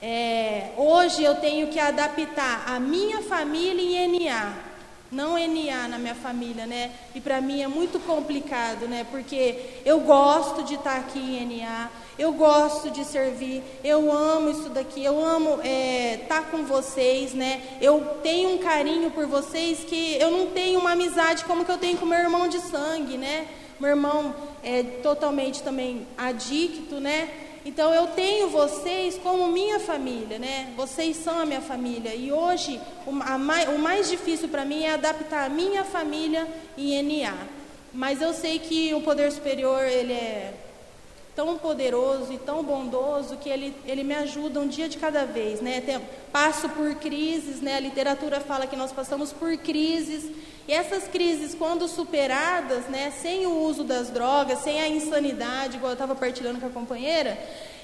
É, 0.00 0.70
hoje 0.76 1.24
eu 1.24 1.34
tenho 1.36 1.66
que 1.68 1.80
adaptar 1.80 2.64
a 2.68 2.78
minha 2.78 3.20
família 3.22 4.04
em 4.04 4.26
NA, 4.26 4.54
não 5.10 5.32
NA 5.32 5.88
na 5.88 5.98
minha 5.98 6.14
família, 6.14 6.66
né? 6.66 6.92
E 7.16 7.20
para 7.20 7.40
mim 7.40 7.62
é 7.62 7.66
muito 7.66 7.98
complicado, 7.98 8.86
né? 8.86 9.04
Porque 9.10 9.80
eu 9.84 9.98
gosto 10.00 10.62
de 10.62 10.74
estar 10.74 10.98
aqui 10.98 11.18
em 11.18 11.62
NA, 11.62 11.90
eu 12.16 12.32
gosto 12.32 12.90
de 12.90 13.04
servir, 13.04 13.60
eu 13.82 14.12
amo 14.12 14.50
isso 14.50 14.68
daqui, 14.68 15.02
eu 15.02 15.24
amo 15.24 15.54
estar 15.54 15.66
é, 15.66 16.16
tá 16.28 16.42
com 16.42 16.64
vocês, 16.64 17.34
né? 17.34 17.60
Eu 17.80 18.18
tenho 18.22 18.50
um 18.50 18.58
carinho 18.58 19.10
por 19.10 19.26
vocês 19.26 19.80
que 19.80 20.16
eu 20.20 20.30
não 20.30 20.46
tenho 20.48 20.78
uma 20.78 20.92
amizade 20.92 21.44
como 21.44 21.64
que 21.64 21.72
eu 21.72 21.78
tenho 21.78 21.98
com 21.98 22.06
meu 22.06 22.20
irmão 22.20 22.46
de 22.46 22.60
sangue, 22.60 23.16
né? 23.16 23.48
Meu 23.80 23.90
irmão 23.90 24.32
é 24.62 24.84
totalmente 25.02 25.60
também 25.60 26.06
adicto, 26.16 27.00
né? 27.00 27.47
Então 27.64 27.92
eu 27.92 28.06
tenho 28.08 28.48
vocês 28.48 29.18
como 29.18 29.48
minha 29.48 29.78
família, 29.80 30.38
né? 30.38 30.72
Vocês 30.76 31.16
são 31.16 31.38
a 31.38 31.46
minha 31.46 31.60
família. 31.60 32.14
E 32.14 32.32
hoje 32.32 32.80
o, 33.06 33.12
mais, 33.12 33.68
o 33.68 33.78
mais 33.78 34.08
difícil 34.08 34.48
para 34.48 34.64
mim 34.64 34.84
é 34.84 34.94
adaptar 34.94 35.46
a 35.46 35.48
minha 35.48 35.84
família 35.84 36.46
em 36.76 37.02
NA. 37.02 37.34
Mas 37.92 38.20
eu 38.20 38.32
sei 38.32 38.58
que 38.58 38.94
o 38.94 39.00
poder 39.00 39.32
superior 39.32 39.82
ele 39.82 40.12
é 40.12 40.54
tão 41.34 41.56
poderoso 41.56 42.32
e 42.32 42.38
tão 42.38 42.64
bondoso 42.64 43.36
que 43.36 43.48
ele, 43.48 43.72
ele 43.86 44.02
me 44.02 44.14
ajuda 44.14 44.58
um 44.58 44.66
dia 44.66 44.88
de 44.88 44.98
cada 44.98 45.24
vez, 45.24 45.60
né? 45.60 45.80
Tem, 45.80 46.00
passo 46.32 46.68
por 46.68 46.96
crises, 46.96 47.60
né? 47.60 47.76
A 47.76 47.80
literatura 47.80 48.40
fala 48.40 48.66
que 48.66 48.74
nós 48.74 48.90
passamos 48.90 49.32
por 49.32 49.56
crises 49.58 50.28
e 50.68 50.72
essas 50.74 51.08
crises, 51.08 51.54
quando 51.54 51.88
superadas, 51.88 52.84
né? 52.88 53.10
Sem 53.22 53.46
o 53.46 53.62
uso 53.62 53.82
das 53.82 54.10
drogas, 54.10 54.58
sem 54.58 54.78
a 54.78 54.86
insanidade, 54.86 55.78
igual 55.78 55.92
eu 55.92 55.94
estava 55.94 56.14
partilhando 56.14 56.60
com 56.60 56.66
a 56.66 56.70
companheira, 56.70 57.38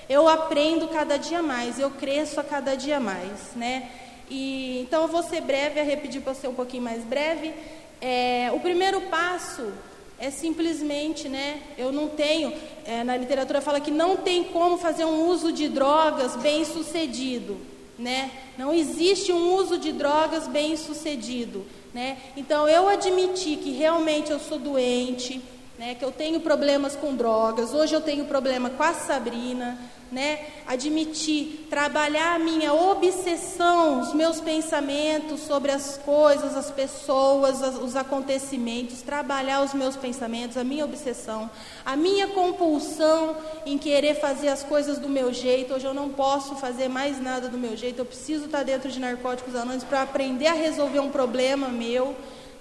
eu 0.06 0.28
aprendo 0.28 0.88
cada 0.88 1.16
dia 1.16 1.42
mais, 1.42 1.78
eu 1.78 1.90
cresço 1.90 2.38
a 2.38 2.44
cada 2.44 2.74
dia 2.74 3.00
mais, 3.00 3.54
né? 3.56 3.90
E 4.30 4.80
então 4.82 5.00
eu 5.00 5.08
vou 5.08 5.22
ser 5.22 5.40
breve, 5.40 5.80
a 5.80 5.82
repetir 5.82 6.20
para 6.20 6.34
ser 6.34 6.48
um 6.48 6.54
pouquinho 6.54 6.82
mais 6.82 7.02
breve. 7.04 7.54
É, 8.02 8.50
o 8.52 8.60
primeiro 8.60 9.00
passo 9.02 9.72
é 10.18 10.30
simplesmente, 10.30 11.26
né? 11.26 11.62
Eu 11.78 11.90
não 11.90 12.10
tenho, 12.10 12.52
é, 12.84 13.02
na 13.02 13.16
literatura 13.16 13.62
fala 13.62 13.80
que 13.80 13.90
não 13.90 14.18
tem 14.18 14.44
como 14.44 14.76
fazer 14.76 15.06
um 15.06 15.26
uso 15.30 15.52
de 15.52 15.70
drogas 15.70 16.36
bem 16.36 16.66
sucedido, 16.66 17.56
né? 17.98 18.30
Não 18.58 18.74
existe 18.74 19.32
um 19.32 19.54
uso 19.54 19.78
de 19.78 19.90
drogas 19.90 20.46
bem 20.46 20.76
sucedido, 20.76 21.64
né? 21.94 22.18
Então 22.36 22.68
eu 22.68 22.88
admiti 22.88 23.56
que 23.56 23.70
realmente 23.70 24.30
eu 24.30 24.40
sou 24.40 24.58
doente, 24.58 25.40
né? 25.78 25.94
Que 25.94 26.04
eu 26.04 26.10
tenho 26.10 26.40
problemas 26.40 26.96
com 26.96 27.14
drogas. 27.14 27.72
Hoje 27.72 27.94
eu 27.94 28.00
tenho 28.00 28.24
problema 28.24 28.68
com 28.68 28.82
a 28.82 28.92
Sabrina, 28.92 29.78
né, 30.14 30.46
admitir, 30.64 31.66
trabalhar 31.68 32.36
a 32.36 32.38
minha 32.38 32.72
obsessão, 32.72 34.00
os 34.00 34.14
meus 34.14 34.40
pensamentos 34.40 35.40
sobre 35.40 35.72
as 35.72 35.98
coisas, 35.98 36.56
as 36.56 36.70
pessoas, 36.70 37.60
os 37.78 37.96
acontecimentos, 37.96 39.02
trabalhar 39.02 39.62
os 39.62 39.74
meus 39.74 39.96
pensamentos, 39.96 40.56
a 40.56 40.62
minha 40.62 40.84
obsessão, 40.84 41.50
a 41.84 41.96
minha 41.96 42.28
compulsão 42.28 43.36
em 43.66 43.76
querer 43.76 44.14
fazer 44.14 44.48
as 44.48 44.62
coisas 44.62 44.98
do 44.98 45.08
meu 45.08 45.32
jeito. 45.32 45.74
Hoje 45.74 45.86
eu 45.86 45.94
não 45.94 46.08
posso 46.08 46.54
fazer 46.54 46.88
mais 46.88 47.20
nada 47.20 47.48
do 47.48 47.58
meu 47.58 47.76
jeito, 47.76 47.98
eu 47.98 48.06
preciso 48.06 48.44
estar 48.44 48.62
dentro 48.62 48.88
de 48.92 49.00
narcóticos 49.00 49.56
anônimos 49.56 49.82
para 49.82 50.02
aprender 50.02 50.46
a 50.46 50.54
resolver 50.54 51.00
um 51.00 51.10
problema 51.10 51.68
meu, 51.68 52.14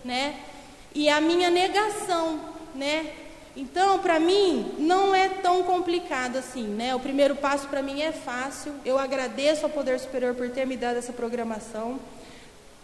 né? 0.04 0.40
E 0.96 1.08
a 1.08 1.22
minha 1.22 1.52
negação, 1.52 2.40
né? 2.74 3.23
Então, 3.56 4.00
para 4.00 4.20
mim, 4.20 4.74
não 4.80 5.14
é 5.14 5.30
tão 5.30 5.62
complicado 5.62 6.38
assim, 6.38 6.64
né? 6.64 6.96
O 6.96 7.00
primeiro 7.00 7.36
passo 7.36 7.68
para 7.68 7.84
mim 7.84 8.02
é 8.02 8.12
fácil. 8.12 8.74
Eu 8.84 8.98
agradeço 8.98 9.64
ao 9.64 9.70
Poder 9.70 10.00
Superior 10.00 10.34
por 10.34 10.50
ter 10.50 10.66
me 10.66 10.76
dado 10.76 10.98
essa 10.98 11.14
programação. 11.14 12.00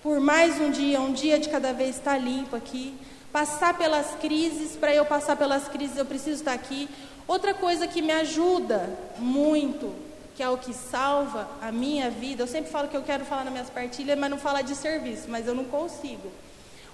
Por 0.03 0.19
mais 0.19 0.61
um 0.61 0.69
dia, 0.69 1.01
um 1.01 1.11
dia 1.11 1.39
de 1.39 1.49
cada 1.49 1.73
vez 1.73 1.95
estar 1.95 2.19
limpo 2.19 2.55
aqui. 2.55 2.95
Passar 3.31 3.77
pelas 3.77 4.11
crises, 4.21 4.75
para 4.75 4.93
eu 4.93 5.05
passar 5.05 5.35
pelas 5.35 5.67
crises, 5.67 5.97
eu 5.97 6.05
preciso 6.05 6.41
estar 6.41 6.53
aqui. 6.53 6.87
Outra 7.27 7.53
coisa 7.53 7.87
que 7.87 8.01
me 8.01 8.11
ajuda 8.11 8.89
muito, 9.17 9.93
que 10.35 10.43
é 10.43 10.49
o 10.49 10.57
que 10.57 10.73
salva 10.73 11.49
a 11.61 11.71
minha 11.71 12.11
vida, 12.11 12.43
eu 12.43 12.47
sempre 12.47 12.71
falo 12.71 12.87
que 12.87 12.97
eu 12.97 13.03
quero 13.03 13.25
falar 13.25 13.43
nas 13.43 13.53
minhas 13.53 13.69
partilhas, 13.71 14.17
mas 14.17 14.29
não 14.29 14.37
falar 14.37 14.61
de 14.61 14.75
serviço, 14.75 15.25
mas 15.27 15.47
eu 15.47 15.55
não 15.55 15.65
consigo. 15.65 16.31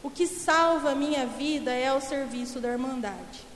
O 0.01 0.09
que 0.09 0.25
salva 0.25 0.91
a 0.91 0.95
minha 0.95 1.25
vida 1.25 1.71
é 1.73 1.93
o 1.93 1.99
serviço 1.99 2.59
da 2.59 2.69
Irmandade. 2.69 3.54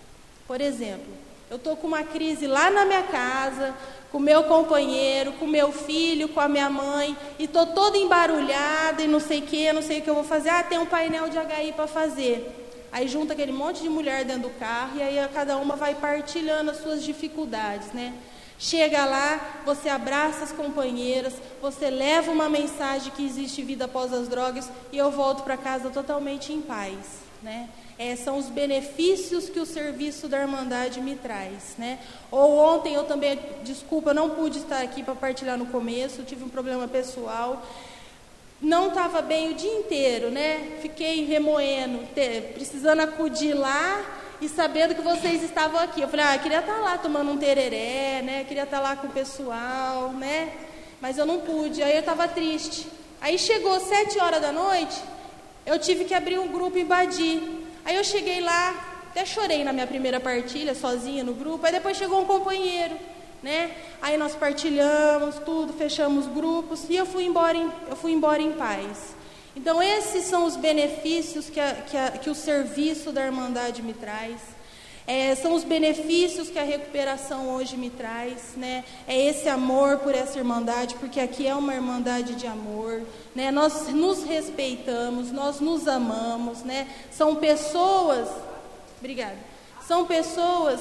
Por 0.49 0.61
exemplo, 0.61 1.13
eu 1.47 1.57
estou 1.57 1.77
com 1.77 1.85
uma 1.85 2.01
crise 2.01 2.47
lá 2.47 2.71
na 2.71 2.83
minha 2.83 3.03
casa, 3.03 3.71
com 4.11 4.17
meu 4.17 4.45
companheiro, 4.45 5.33
com 5.33 5.45
meu 5.45 5.71
filho, 5.71 6.27
com 6.29 6.39
a 6.39 6.47
minha 6.47 6.67
mãe, 6.71 7.15
e 7.37 7.43
estou 7.43 7.67
toda 7.67 7.99
embarulhada 7.99 9.03
e 9.03 9.07
não 9.07 9.19
sei 9.19 9.41
o 9.41 9.41
que, 9.43 9.71
não 9.71 9.83
sei 9.83 9.99
o 9.99 10.01
que 10.01 10.09
eu 10.09 10.15
vou 10.15 10.23
fazer. 10.23 10.49
Ah, 10.49 10.63
tem 10.63 10.79
um 10.79 10.87
painel 10.87 11.29
de 11.29 11.37
HI 11.37 11.71
para 11.73 11.85
fazer. 11.85 12.87
Aí 12.91 13.07
junta 13.07 13.33
aquele 13.33 13.51
monte 13.51 13.83
de 13.83 13.89
mulher 13.89 14.25
dentro 14.25 14.49
do 14.49 14.57
carro 14.57 14.97
e 14.97 15.03
aí 15.03 15.19
cada 15.31 15.55
uma 15.55 15.75
vai 15.75 15.93
partilhando 15.93 16.71
as 16.71 16.77
suas 16.77 17.03
dificuldades, 17.03 17.93
né? 17.93 18.15
Chega 18.57 19.05
lá, 19.05 19.61
você 19.63 19.87
abraça 19.87 20.45
as 20.45 20.51
companheiras, 20.51 21.35
você 21.61 21.91
leva 21.91 22.31
uma 22.31 22.49
mensagem 22.49 23.13
que 23.15 23.23
existe 23.23 23.61
vida 23.61 23.85
após 23.85 24.11
as 24.11 24.27
drogas 24.27 24.67
e 24.91 24.97
eu 24.97 25.11
volto 25.11 25.43
para 25.43 25.55
casa 25.55 25.91
totalmente 25.91 26.51
em 26.51 26.59
paz, 26.59 27.28
né? 27.41 27.69
é, 27.99 28.15
são 28.15 28.37
os 28.37 28.45
benefícios 28.45 29.49
que 29.49 29.59
o 29.59 29.65
serviço 29.65 30.29
da 30.29 30.39
Irmandade 30.39 31.01
me 31.01 31.15
traz. 31.15 31.75
Né? 31.77 31.99
Ou 32.31 32.57
ontem 32.57 32.93
eu 32.93 33.03
também, 33.03 33.37
desculpa, 33.61 34.13
não 34.13 34.29
pude 34.29 34.59
estar 34.59 34.81
aqui 34.81 35.03
para 35.03 35.13
partilhar 35.13 35.57
no 35.57 35.65
começo, 35.65 36.23
tive 36.23 36.45
um 36.45 36.49
problema 36.49 36.87
pessoal. 36.87 37.61
Não 38.61 38.87
estava 38.87 39.21
bem 39.21 39.51
o 39.51 39.53
dia 39.53 39.73
inteiro, 39.73 40.29
né? 40.31 40.77
Fiquei 40.81 41.25
remoendo, 41.25 42.05
te, 42.13 42.41
precisando 42.53 43.01
acudir 43.01 43.53
lá 43.53 44.01
e 44.41 44.49
sabendo 44.49 44.95
que 44.95 45.01
vocês 45.01 45.43
estavam 45.43 45.79
aqui. 45.79 46.01
Eu 46.01 46.09
falei, 46.09 46.25
ah, 46.25 46.37
queria 46.37 46.59
estar 46.59 46.77
lá 46.79 46.97
tomando 46.97 47.31
um 47.31 47.37
tereré, 47.37 48.21
né? 48.21 48.43
Queria 48.45 48.63
estar 48.63 48.81
lá 48.81 48.97
com 48.97 49.07
o 49.07 49.11
pessoal, 49.11 50.11
né? 50.11 50.51
Mas 51.01 51.17
eu 51.17 51.25
não 51.25 51.39
pude, 51.39 51.81
aí 51.81 51.93
eu 51.93 51.99
estava 52.01 52.27
triste. 52.27 52.87
Aí 53.21 53.37
chegou 53.37 53.79
sete 53.79 54.19
horas 54.19 54.41
da 54.41 54.51
noite, 54.51 55.01
eu 55.69 55.77
tive 55.77 56.03
que 56.03 56.15
abrir 56.15 56.39
um 56.39 56.47
grupo 56.47 56.79
e 56.79 56.81
invadir. 56.81 57.43
Aí 57.85 57.95
eu 57.95 58.03
cheguei 58.03 58.41
lá, 58.41 59.03
até 59.11 59.23
chorei 59.23 59.63
na 59.63 59.71
minha 59.71 59.85
primeira 59.85 60.19
partilha, 60.19 60.73
sozinha 60.73 61.23
no 61.23 61.35
grupo. 61.35 61.63
Aí 61.63 61.71
depois 61.71 61.95
chegou 61.95 62.19
um 62.19 62.25
companheiro, 62.25 62.95
né? 63.43 63.69
Aí 64.01 64.17
nós 64.17 64.33
partilhamos 64.33 65.35
tudo, 65.45 65.71
fechamos 65.73 66.25
grupos 66.25 66.89
e 66.89 66.95
eu 66.95 67.05
fui 67.05 67.23
embora 67.23 67.55
em, 67.55 67.71
eu 67.87 67.95
fui 67.95 68.11
embora 68.11 68.41
em 68.41 68.53
paz. 68.53 69.15
Então 69.55 69.81
esses 69.81 70.23
são 70.23 70.43
os 70.45 70.55
benefícios 70.55 71.51
que, 71.51 71.59
a, 71.59 71.75
que, 71.75 71.95
a, 71.95 72.11
que 72.13 72.29
o 72.31 72.35
serviço 72.35 73.11
da 73.11 73.23
Irmandade 73.23 73.83
me 73.83 73.93
traz. 73.93 74.41
É, 75.11 75.33
são 75.33 75.55
os 75.55 75.63
benefícios 75.63 76.49
que 76.49 76.59
a 76.59 76.63
recuperação 76.63 77.55
hoje 77.55 77.75
me 77.75 77.89
traz, 77.89 78.53
né? 78.55 78.85
É 79.07 79.19
esse 79.19 79.49
amor 79.49 79.97
por 79.97 80.13
essa 80.13 80.37
irmandade, 80.37 80.93
porque 80.99 81.19
aqui 81.19 81.47
é 81.47 81.55
uma 81.55 81.73
irmandade 81.73 82.35
de 82.35 82.45
amor, 82.45 83.01
né? 83.33 83.49
Nós 83.49 83.87
nos 83.87 84.23
respeitamos, 84.23 85.31
nós 85.31 85.59
nos 85.59 85.87
amamos, 85.87 86.61
né? 86.61 86.87
São 87.09 87.37
pessoas, 87.37 88.29
obrigada. 88.99 89.37
São 89.87 90.05
pessoas 90.05 90.79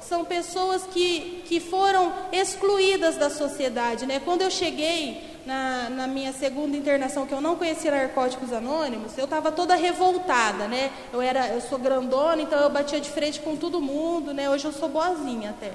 são 0.00 0.24
pessoas 0.24 0.82
que, 0.84 1.44
que 1.46 1.60
foram 1.60 2.12
excluídas 2.32 3.16
da 3.16 3.30
sociedade. 3.30 4.06
Né? 4.06 4.18
Quando 4.18 4.42
eu 4.42 4.50
cheguei 4.50 5.29
na, 5.46 5.88
na 5.90 6.06
minha 6.06 6.32
segunda 6.32 6.76
internação, 6.76 7.26
que 7.26 7.32
eu 7.32 7.40
não 7.40 7.56
conhecia 7.56 7.90
narcóticos 7.90 8.52
anônimos, 8.52 9.16
eu 9.16 9.24
estava 9.24 9.50
toda 9.50 9.74
revoltada, 9.74 10.68
né? 10.68 10.90
Eu, 11.12 11.20
era, 11.20 11.48
eu 11.48 11.60
sou 11.60 11.78
grandona, 11.78 12.42
então 12.42 12.58
eu 12.58 12.70
batia 12.70 13.00
de 13.00 13.10
frente 13.10 13.40
com 13.40 13.56
todo 13.56 13.80
mundo, 13.80 14.34
né? 14.34 14.50
Hoje 14.50 14.64
eu 14.64 14.72
sou 14.72 14.88
boazinha 14.88 15.50
até. 15.50 15.72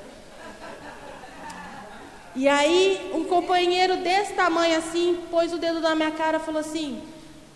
E 2.35 2.49
aí, 2.49 3.11
um 3.13 3.23
companheiro 3.23 3.97
desse 3.97 4.33
tamanho 4.33 4.77
assim, 4.77 5.19
pôs 5.31 5.53
o 5.53 5.57
dedo 5.57 5.79
na 5.79 5.95
minha 5.95 6.11
cara 6.11 6.37
e 6.37 6.41
falou 6.41 6.59
assim: 6.59 7.01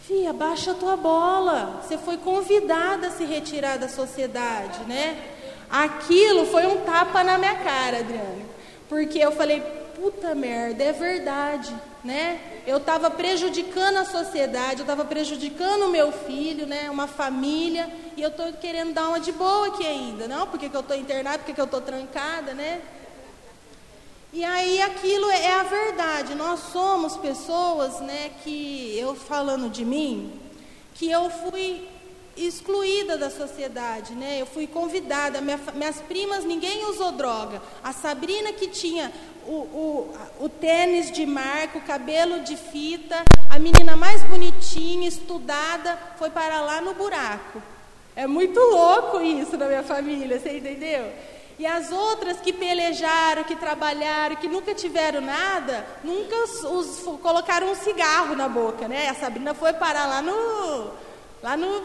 Fia, 0.07 0.31
baixa 0.31 0.71
a 0.71 0.73
tua 0.73 0.95
bola. 0.95 1.81
Você 1.83 1.97
foi 1.97 2.17
convidada 2.17 3.07
a 3.07 3.11
se 3.11 3.25
retirar 3.25 3.77
da 3.77 3.89
sociedade, 3.89 4.79
né? 4.87 5.17
Aquilo 5.69 6.45
foi 6.47 6.65
um 6.65 6.77
tapa 6.77 7.23
na 7.23 7.37
minha 7.37 7.55
cara, 7.55 7.99
Adriana. 7.99 8.49
Porque 8.87 9.19
eu 9.19 9.31
falei, 9.31 9.61
puta 9.99 10.33
merda, 10.33 10.81
é 10.81 10.93
verdade, 10.93 11.75
né? 12.03 12.63
Eu 12.65 12.77
estava 12.77 13.11
prejudicando 13.11 13.97
a 13.97 14.05
sociedade, 14.05 14.77
eu 14.77 14.83
estava 14.83 15.03
prejudicando 15.03 15.83
o 15.83 15.91
meu 15.91 16.11
filho, 16.11 16.65
né? 16.65 16.89
Uma 16.89 17.05
família, 17.05 17.91
e 18.15 18.21
eu 18.21 18.29
estou 18.29 18.53
querendo 18.53 18.93
dar 18.93 19.09
uma 19.09 19.19
de 19.19 19.33
boa 19.33 19.67
aqui 19.67 19.85
ainda, 19.85 20.25
não? 20.25 20.47
Porque 20.47 20.69
que 20.69 20.75
eu 20.75 20.79
estou 20.79 20.95
internada, 20.95 21.39
porque 21.39 21.53
que 21.53 21.59
eu 21.59 21.65
estou 21.65 21.81
trancada, 21.81 22.53
né? 22.53 22.81
E 24.31 24.43
aí 24.43 24.81
aquilo 24.81 25.29
é 25.31 25.59
a 25.59 25.63
verdade. 25.63 26.33
Nós 26.33 26.61
somos 26.71 27.17
pessoas, 27.17 27.99
né, 27.99 28.31
que 28.43 28.97
eu 28.97 29.15
falando 29.15 29.69
de 29.69 29.83
mim, 29.83 30.39
que 30.93 31.11
eu 31.11 31.29
fui 31.29 31.87
excluída 32.47 33.17
da 33.17 33.29
sociedade, 33.29 34.13
né? 34.13 34.39
Eu 34.39 34.45
fui 34.45 34.67
convidada, 34.67 35.41
minha, 35.41 35.59
minhas 35.73 35.97
primas, 36.01 36.45
ninguém 36.45 36.85
usou 36.89 37.11
droga. 37.11 37.61
A 37.83 37.91
Sabrina 37.91 38.53
que 38.53 38.67
tinha 38.67 39.11
o, 39.45 39.51
o, 39.51 40.13
o 40.41 40.49
tênis 40.49 41.11
de 41.11 41.25
marca, 41.25 41.77
o 41.77 41.81
cabelo 41.81 42.41
de 42.41 42.55
fita, 42.55 43.23
a 43.49 43.57
menina 43.59 43.95
mais 43.95 44.23
bonitinha, 44.23 45.07
estudada, 45.07 45.97
foi 46.17 46.29
para 46.29 46.61
lá 46.61 46.81
no 46.81 46.93
buraco. 46.93 47.61
É 48.15 48.27
muito 48.27 48.59
louco 48.59 49.21
isso 49.21 49.57
na 49.57 49.65
minha 49.67 49.83
família, 49.83 50.39
você 50.39 50.57
entendeu? 50.57 51.11
E 51.57 51.65
as 51.65 51.91
outras 51.91 52.39
que 52.39 52.53
pelejaram, 52.53 53.43
que 53.43 53.55
trabalharam, 53.55 54.37
que 54.37 54.47
nunca 54.47 54.73
tiveram 54.73 55.19
nada, 55.19 55.85
nunca 56.03 56.33
os, 56.35 56.63
os, 56.63 57.19
colocaram 57.21 57.69
um 57.69 57.75
cigarro 57.75 58.33
na 58.33 58.47
boca, 58.47 58.87
né? 58.87 59.09
A 59.09 59.13
Sabrina 59.15 59.53
foi 59.53 59.73
parar 59.73 60.05
lá 60.05 60.21
no, 60.21 60.91
lá 61.43 61.57
no, 61.57 61.81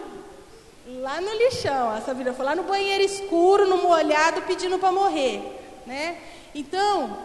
lá 0.87 1.21
no 1.21 1.33
lixão. 1.35 1.91
A 1.91 2.01
Sabrina 2.01 2.33
foi 2.33 2.45
lá 2.45 2.55
no 2.55 2.65
banheiro 2.65 3.03
escuro, 3.03 3.69
no 3.69 3.83
molhado, 3.83 4.43
pedindo 4.43 4.79
para 4.79 4.93
morrer, 4.93 5.41
né? 5.87 6.19
Então, 6.55 7.17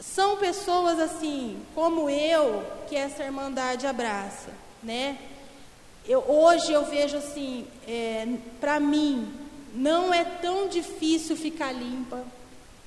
são 0.00 0.36
pessoas 0.36 1.00
assim, 1.00 1.58
como 1.74 2.10
eu, 2.10 2.62
que 2.88 2.96
essa 2.96 3.24
irmandade 3.24 3.86
abraça, 3.86 4.50
né? 4.82 5.18
Eu, 6.06 6.22
hoje 6.28 6.72
eu 6.72 6.84
vejo 6.84 7.16
assim, 7.16 7.66
é, 7.88 8.28
para 8.60 8.78
mim, 8.78 9.32
não 9.74 10.12
é 10.12 10.22
tão 10.24 10.68
difícil 10.68 11.36
ficar 11.36 11.72
limpa, 11.72 12.22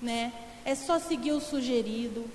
né? 0.02 0.32
É 0.64 0.76
só 0.76 1.00
seguir 1.00 1.32
o 1.32 1.42
sugerido. 1.42 2.26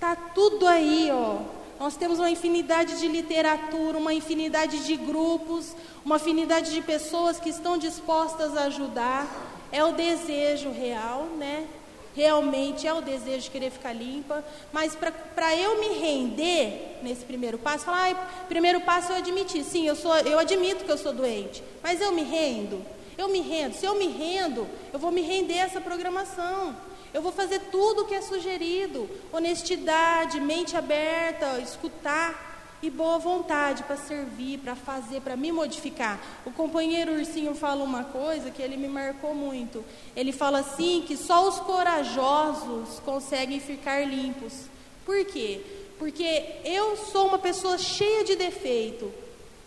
Tá 0.00 0.16
tudo 0.16 0.66
aí, 0.66 1.08
ó. 1.12 1.38
Nós 1.78 1.96
temos 1.96 2.18
uma 2.18 2.30
infinidade 2.30 2.98
de 2.98 3.08
literatura, 3.08 3.98
uma 3.98 4.12
infinidade 4.12 4.84
de 4.84 4.96
grupos, 4.96 5.74
uma 6.04 6.16
infinidade 6.16 6.72
de 6.72 6.82
pessoas 6.82 7.40
que 7.40 7.48
estão 7.48 7.78
dispostas 7.78 8.56
a 8.56 8.64
ajudar. 8.64 9.26
É 9.72 9.82
o 9.82 9.92
desejo 9.92 10.70
real, 10.70 11.24
né? 11.36 11.66
Realmente 12.14 12.86
é 12.86 12.94
o 12.94 13.00
desejo 13.00 13.44
de 13.44 13.50
querer 13.50 13.70
ficar 13.70 13.92
limpa. 13.92 14.44
Mas 14.72 14.94
para 14.94 15.56
eu 15.56 15.80
me 15.80 15.98
render 15.98 16.98
nesse 17.02 17.24
primeiro 17.24 17.58
passo, 17.58 17.84
falar, 17.84 18.12
ah, 18.12 18.44
primeiro 18.46 18.82
passo 18.82 19.12
eu 19.12 19.16
admitir, 19.16 19.64
sim, 19.64 19.86
eu, 19.88 19.96
sou, 19.96 20.14
eu 20.18 20.38
admito 20.38 20.84
que 20.84 20.92
eu 20.92 20.98
sou 20.98 21.12
doente, 21.12 21.62
mas 21.82 22.00
eu 22.00 22.12
me 22.12 22.22
rendo. 22.22 22.84
Eu 23.16 23.28
me 23.28 23.40
rendo. 23.40 23.74
Se 23.74 23.86
eu 23.86 23.96
me 23.96 24.08
rendo, 24.08 24.66
eu 24.92 24.98
vou 24.98 25.10
me 25.10 25.22
render 25.22 25.56
essa 25.56 25.80
programação. 25.80 26.76
Eu 27.12 27.22
vou 27.22 27.32
fazer 27.32 27.60
tudo 27.70 28.02
o 28.02 28.04
que 28.06 28.14
é 28.14 28.20
sugerido: 28.20 29.08
honestidade, 29.32 30.40
mente 30.40 30.76
aberta, 30.76 31.58
escutar 31.60 32.53
e 32.84 32.90
boa 32.90 33.18
vontade 33.18 33.82
para 33.84 33.96
servir, 33.96 34.58
para 34.58 34.76
fazer, 34.76 35.22
para 35.22 35.36
me 35.36 35.50
modificar. 35.50 36.20
O 36.44 36.50
companheiro 36.50 37.14
Ursinho 37.14 37.54
fala 37.54 37.82
uma 37.82 38.04
coisa 38.04 38.50
que 38.50 38.60
ele 38.60 38.76
me 38.76 38.88
marcou 38.88 39.34
muito. 39.34 39.82
Ele 40.14 40.32
fala 40.32 40.58
assim 40.58 41.02
que 41.06 41.16
só 41.16 41.48
os 41.48 41.58
corajosos 41.60 43.00
conseguem 43.00 43.58
ficar 43.58 44.06
limpos. 44.06 44.66
Por 45.06 45.24
quê? 45.24 45.62
Porque 45.98 46.44
eu 46.62 46.94
sou 46.96 47.28
uma 47.28 47.38
pessoa 47.38 47.78
cheia 47.78 48.22
de 48.22 48.36
defeito 48.36 49.10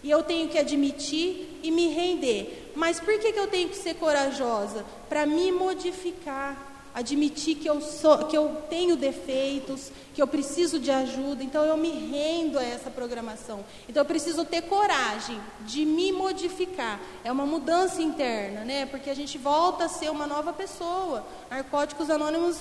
e 0.04 0.12
eu 0.12 0.22
tenho 0.22 0.48
que 0.48 0.60
admitir 0.60 1.60
e 1.64 1.72
me 1.72 1.88
render. 1.88 2.72
Mas 2.76 3.00
por 3.00 3.18
que, 3.18 3.34
que 3.34 3.40
eu 3.40 3.48
tenho 3.48 3.70
que 3.70 3.78
ser 3.78 3.96
corajosa? 3.96 4.86
Para 5.10 5.26
me 5.26 5.52
modificar, 5.52 6.67
admitir 6.98 7.58
que 7.58 7.70
eu, 7.70 7.80
sou, 7.80 8.18
que 8.26 8.36
eu 8.36 8.64
tenho 8.72 8.96
defeitos, 8.96 9.92
que 10.16 10.22
eu 10.22 10.26
preciso 10.26 10.80
de 10.80 10.90
ajuda, 10.90 11.44
então 11.44 11.64
eu 11.64 11.78
me 11.78 11.92
rendo 11.92 12.58
a 12.58 12.64
essa 12.64 12.90
programação. 12.90 13.64
Então 13.88 14.02
eu 14.02 14.06
preciso 14.06 14.44
ter 14.44 14.64
coragem 14.64 15.40
de 15.62 15.86
me 15.86 16.12
modificar. 16.12 17.00
É 17.24 17.32
uma 17.32 17.46
mudança 17.46 18.02
interna, 18.02 18.66
né? 18.66 18.88
Porque 18.88 19.12
a 19.12 19.14
gente 19.14 19.38
volta 19.38 19.86
a 19.86 19.90
ser 19.90 20.10
uma 20.10 20.26
nova 20.26 20.52
pessoa. 20.52 21.24
Narcóticos 21.52 22.10
Anônimos 22.10 22.58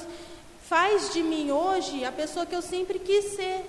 faz 0.69 1.15
de 1.15 1.23
mim 1.23 1.51
hoje 1.51 2.05
a 2.05 2.13
pessoa 2.13 2.45
que 2.45 2.55
eu 2.55 2.61
sempre 2.61 2.99
quis 2.99 3.37
ser, 3.37 3.65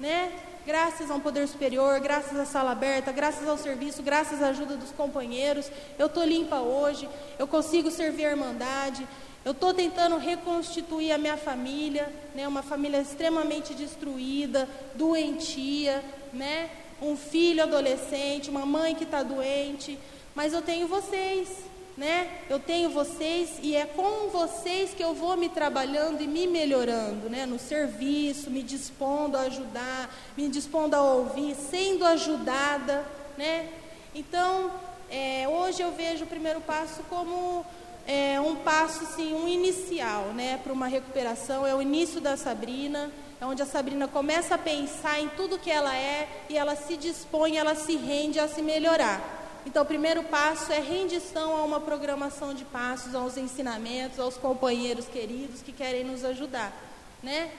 né? 0.00 0.32
graças 0.66 1.08
a 1.12 1.14
um 1.14 1.20
poder 1.20 1.46
superior, 1.46 2.00
graças 2.00 2.36
à 2.36 2.44
sala 2.44 2.72
aberta, 2.72 3.12
graças 3.12 3.48
ao 3.48 3.56
serviço, 3.56 4.02
graças 4.02 4.42
à 4.42 4.48
ajuda 4.48 4.76
dos 4.76 4.90
companheiros, 4.90 5.70
eu 5.96 6.06
estou 6.06 6.24
limpa 6.24 6.56
hoje, 6.56 7.08
eu 7.38 7.46
consigo 7.46 7.88
servir 7.88 8.26
a 8.26 8.30
Irmandade, 8.30 9.06
eu 9.46 9.52
estou 9.52 9.72
tentando 9.72 10.16
reconstituir 10.16 11.12
a 11.12 11.18
minha 11.18 11.36
família, 11.36 12.12
né, 12.34 12.48
uma 12.48 12.64
família 12.64 13.00
extremamente 13.00 13.74
destruída, 13.74 14.68
doentia, 14.96 16.02
né, 16.32 16.68
um 17.00 17.16
filho 17.16 17.62
adolescente, 17.62 18.50
uma 18.50 18.66
mãe 18.66 18.96
que 18.96 19.04
está 19.04 19.22
doente, 19.22 19.96
mas 20.34 20.52
eu 20.52 20.62
tenho 20.62 20.88
vocês, 20.88 21.48
né? 21.96 22.28
Eu 22.50 22.58
tenho 22.58 22.90
vocês 22.90 23.60
e 23.62 23.76
é 23.76 23.86
com 23.86 24.30
vocês 24.30 24.92
que 24.92 25.02
eu 25.02 25.14
vou 25.14 25.36
me 25.36 25.48
trabalhando 25.48 26.20
e 26.20 26.26
me 26.26 26.48
melhorando, 26.48 27.30
né? 27.30 27.46
No 27.46 27.58
serviço, 27.58 28.50
me 28.50 28.64
dispondo 28.64 29.36
a 29.36 29.42
ajudar, 29.42 30.12
me 30.36 30.48
dispondo 30.48 30.94
a 30.94 31.02
ouvir, 31.02 31.54
sendo 31.54 32.04
ajudada, 32.04 33.04
né? 33.38 33.68
Então, 34.12 34.72
é, 35.08 35.46
hoje 35.48 35.82
eu 35.82 35.92
vejo 35.92 36.24
o 36.24 36.26
primeiro 36.26 36.60
passo 36.60 37.02
como 37.04 37.64
é, 38.06 38.40
um 38.40 38.54
passo, 38.56 39.04
sim, 39.16 39.34
um 39.34 39.48
inicial, 39.48 40.26
né? 40.34 40.58
Para 40.62 40.72
uma 40.72 40.86
recuperação, 40.86 41.66
é 41.66 41.74
o 41.74 41.82
início 41.82 42.20
da 42.20 42.36
Sabrina, 42.36 43.10
é 43.40 43.44
onde 43.44 43.62
a 43.62 43.66
Sabrina 43.66 44.06
começa 44.06 44.54
a 44.54 44.58
pensar 44.58 45.20
em 45.20 45.28
tudo 45.30 45.58
que 45.58 45.70
ela 45.70 45.94
é 45.94 46.28
e 46.48 46.56
ela 46.56 46.76
se 46.76 46.96
dispõe, 46.96 47.56
ela 47.56 47.74
se 47.74 47.96
rende 47.96 48.38
a 48.38 48.46
se 48.46 48.62
melhorar. 48.62 49.20
Então, 49.66 49.82
o 49.82 49.86
primeiro 49.86 50.22
passo 50.22 50.72
é 50.72 50.78
rendição 50.78 51.56
a 51.56 51.64
uma 51.64 51.80
programação 51.80 52.54
de 52.54 52.64
passos, 52.64 53.16
aos 53.16 53.36
ensinamentos, 53.36 54.20
aos 54.20 54.36
companheiros 54.36 55.06
queridos 55.06 55.60
que 55.60 55.72
querem 55.72 56.04
nos 56.04 56.24
ajudar, 56.24 56.72
né? 57.20 57.50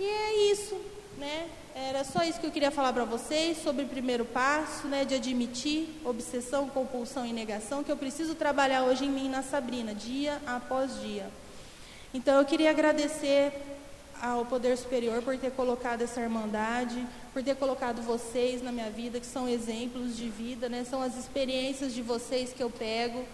E 0.00 0.04
é 0.04 0.50
isso, 0.50 0.76
né? 1.18 1.48
Era 1.74 2.04
só 2.04 2.22
isso 2.22 2.38
que 2.38 2.46
eu 2.46 2.52
queria 2.52 2.70
falar 2.70 2.92
para 2.92 3.04
vocês 3.04 3.58
sobre 3.62 3.84
o 3.84 3.88
primeiro 3.88 4.24
passo, 4.24 4.86
né, 4.86 5.04
de 5.04 5.14
admitir 5.14 5.88
obsessão, 6.04 6.68
compulsão 6.68 7.26
e 7.26 7.32
negação, 7.32 7.82
que 7.82 7.90
eu 7.90 7.96
preciso 7.96 8.34
trabalhar 8.34 8.84
hoje 8.84 9.04
em 9.04 9.10
mim 9.10 9.28
na 9.28 9.42
Sabrina, 9.42 9.92
dia 9.94 10.40
após 10.46 11.00
dia. 11.00 11.28
Então, 12.12 12.38
eu 12.38 12.44
queria 12.44 12.70
agradecer 12.70 13.52
ao 14.22 14.46
Poder 14.46 14.78
Superior 14.78 15.20
por 15.22 15.36
ter 15.36 15.50
colocado 15.50 16.02
essa 16.02 16.20
irmandade, 16.20 17.04
por 17.32 17.42
ter 17.42 17.56
colocado 17.56 18.00
vocês 18.00 18.62
na 18.62 18.70
minha 18.70 18.88
vida, 18.88 19.18
que 19.18 19.26
são 19.26 19.48
exemplos 19.48 20.16
de 20.16 20.28
vida, 20.28 20.68
né? 20.68 20.84
São 20.84 21.02
as 21.02 21.16
experiências 21.16 21.92
de 21.92 22.00
vocês 22.00 22.52
que 22.52 22.62
eu 22.62 22.70
pego, 22.70 23.24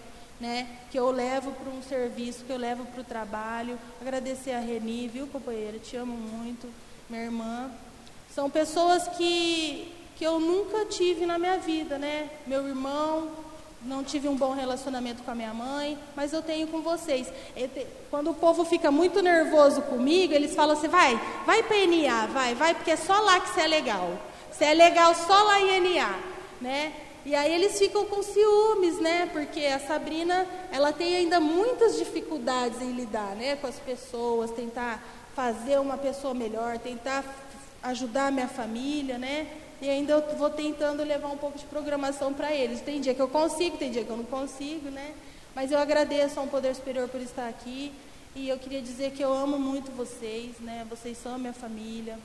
né? 0.40 0.66
Que 0.90 0.98
eu 0.98 1.11
levo 1.11 1.52
para 1.52 1.70
um 1.70 1.82
serviço, 1.82 2.44
que 2.44 2.52
eu 2.52 2.57
levo 2.57 2.86
para 2.86 3.02
o 3.02 3.05
trabalho. 3.05 3.78
Agradecer 4.01 4.52
a 4.52 4.61
Reni, 4.61 5.09
viu, 5.09 5.27
companheira? 5.27 5.78
Te 5.78 5.97
amo 5.97 6.16
muito, 6.16 6.66
minha 7.11 7.24
irmã. 7.24 7.70
São 8.32 8.49
pessoas 8.49 9.09
que 9.09 9.97
que 10.16 10.27
eu 10.27 10.39
nunca 10.39 10.85
tive 10.85 11.24
na 11.24 11.39
minha 11.39 11.57
vida, 11.57 11.97
né? 11.97 12.28
Meu 12.47 12.69
irmão, 12.69 13.31
não 13.82 14.05
tive 14.05 14.28
um 14.28 14.37
bom 14.37 14.53
relacionamento 14.53 15.23
com 15.23 15.31
a 15.31 15.35
minha 15.35 15.55
mãe, 15.55 15.99
mas 16.15 16.35
eu 16.35 16.43
tenho 16.43 16.66
com 16.66 16.82
vocês. 16.82 17.27
Quando 18.11 18.31
o 18.31 18.35
povo 18.35 18.62
fica 18.66 18.91
muito 18.91 19.23
nervoso 19.23 19.81
comigo, 19.81 20.35
eles 20.35 20.55
falam 20.55 20.77
assim: 20.77 20.89
vai, 20.89 21.19
vai 21.47 21.62
para 21.62 21.87
NA, 21.87 22.27
vai, 22.27 22.55
vai, 22.55 22.74
porque 22.74 22.91
é 22.91 22.97
só 22.97 23.19
lá 23.19 23.41
que 23.41 23.49
você 23.49 23.62
é 23.62 23.66
legal. 23.66 24.19
Você 24.53 24.66
é 24.66 24.74
legal 24.74 25.15
só 25.15 25.43
lá 25.43 25.59
em 25.59 25.81
NA, 25.81 26.15
né? 26.61 26.93
E 27.24 27.35
aí 27.35 27.55
eles 27.55 27.78
ficam 27.78 28.05
com 28.05 28.23
ciúmes, 28.23 29.01
né? 29.01 29.28
Porque 29.32 29.65
a 29.65 29.78
Sabrina, 29.78 30.47
ela 30.70 30.93
tem 30.93 31.16
ainda 31.16 31.41
muitas 31.41 31.97
dificuldades 31.97 32.82
em 32.82 32.93
lidar, 32.93 33.35
né, 33.37 33.57
com 33.57 33.66
as 33.66 33.78
pessoas, 33.78 34.51
tentar 34.51 35.03
fazer 35.35 35.78
uma 35.78 35.97
pessoa 35.97 36.35
melhor, 36.35 36.78
tentar 36.78 37.24
ajudar 37.82 38.27
a 38.27 38.31
minha 38.31 38.48
família, 38.48 39.19
né? 39.19 39.47
E 39.81 39.89
ainda 39.89 40.12
eu 40.12 40.36
vou 40.36 40.51
tentando 40.51 41.02
levar 41.02 41.28
um 41.28 41.39
pouco 41.39 41.59
de 41.59 41.65
programação 41.65 42.35
para 42.35 42.52
eles. 42.52 42.82
Tem 42.82 43.01
dia 43.01 43.15
que 43.15 43.23
eu 43.23 43.28
consigo, 43.28 43.78
tem 43.78 43.90
dia 43.90 44.05
que 44.05 44.11
eu 44.11 44.16
não 44.16 44.24
consigo, 44.24 44.90
né? 44.90 45.15
Mas 45.55 45.73
eu 45.73 45.78
agradeço 45.78 46.39
ao 46.39 46.47
Poder 46.47 46.74
Superior 46.74 47.09
por 47.09 47.20
estar 47.20 47.48
aqui. 47.48 47.93
E 48.36 48.48
eu 48.48 48.59
queria 48.59 48.82
dizer 48.82 49.12
que 49.12 49.23
eu 49.23 49.32
amo 49.32 49.59
muito 49.59 49.90
vocês, 49.90 50.59
né? 50.61 50.86
Vocês 50.89 51.16
são 51.16 51.35
a 51.35 51.39
minha 51.39 51.52
família. 51.52 52.19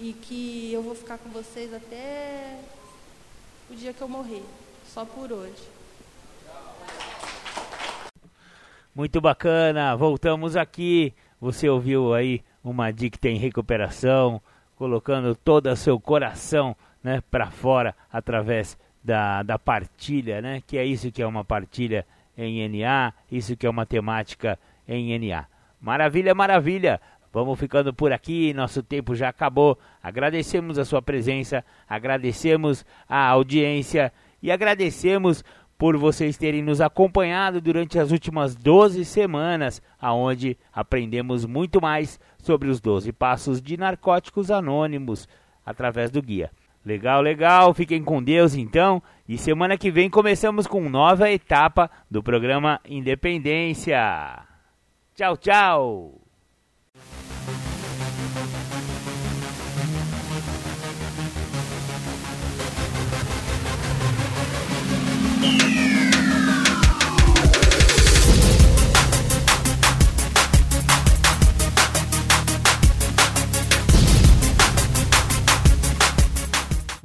E 0.00 0.12
que 0.12 0.72
eu 0.72 0.82
vou 0.82 0.94
ficar 0.94 1.18
com 1.18 1.28
vocês 1.30 1.72
até 1.72 2.56
o 3.70 3.74
dia 3.74 3.92
que 3.92 4.02
eu 4.02 4.08
morrer. 4.08 4.44
Só 4.92 5.04
por 5.04 5.30
hoje. 5.32 5.62
Muito 8.94 9.20
bacana. 9.20 9.96
Voltamos 9.96 10.56
aqui. 10.56 11.14
Você 11.40 11.68
ouviu 11.68 12.14
aí 12.14 12.42
uma 12.62 12.90
dicta 12.90 13.28
em 13.28 13.38
recuperação, 13.38 14.40
colocando 14.76 15.34
todo 15.34 15.70
o 15.70 15.76
seu 15.76 15.98
coração 16.00 16.76
né, 17.02 17.22
para 17.30 17.50
fora 17.50 17.94
através 18.12 18.78
da, 19.02 19.42
da 19.42 19.58
partilha, 19.58 20.42
né? 20.42 20.62
Que 20.66 20.76
é 20.76 20.84
isso 20.84 21.12
que 21.12 21.22
é 21.22 21.26
uma 21.26 21.44
partilha 21.44 22.04
em 22.36 22.68
NA, 22.68 23.12
isso 23.30 23.56
que 23.56 23.66
é 23.66 23.70
uma 23.70 23.86
temática 23.86 24.58
em 24.86 25.18
NA. 25.18 25.46
Maravilha, 25.80 26.34
maravilha! 26.34 27.00
Vamos 27.32 27.58
ficando 27.58 27.92
por 27.92 28.10
aqui, 28.12 28.54
nosso 28.54 28.82
tempo 28.82 29.14
já 29.14 29.28
acabou. 29.28 29.78
Agradecemos 30.02 30.78
a 30.78 30.84
sua 30.84 31.02
presença, 31.02 31.64
agradecemos 31.88 32.84
a 33.08 33.28
audiência 33.28 34.12
e 34.42 34.50
agradecemos 34.50 35.44
por 35.78 35.96
vocês 35.96 36.36
terem 36.36 36.60
nos 36.60 36.80
acompanhado 36.80 37.60
durante 37.60 37.98
as 37.98 38.10
últimas 38.10 38.56
12 38.56 39.04
semanas, 39.04 39.80
aonde 40.00 40.58
aprendemos 40.72 41.46
muito 41.46 41.80
mais 41.80 42.18
sobre 42.38 42.68
os 42.68 42.80
12 42.80 43.12
passos 43.12 43.62
de 43.62 43.76
narcóticos 43.76 44.50
anônimos 44.50 45.28
através 45.64 46.10
do 46.10 46.20
guia. 46.20 46.50
Legal, 46.84 47.20
legal. 47.20 47.72
Fiquem 47.74 48.02
com 48.02 48.22
Deus 48.22 48.54
então. 48.54 49.02
E 49.28 49.38
semana 49.38 49.76
que 49.76 49.90
vem 49.90 50.10
começamos 50.10 50.66
com 50.66 50.88
nova 50.88 51.30
etapa 51.30 51.90
do 52.10 52.22
programa 52.22 52.80
Independência. 52.84 54.42
Tchau, 55.14 55.36
tchau. 55.36 56.27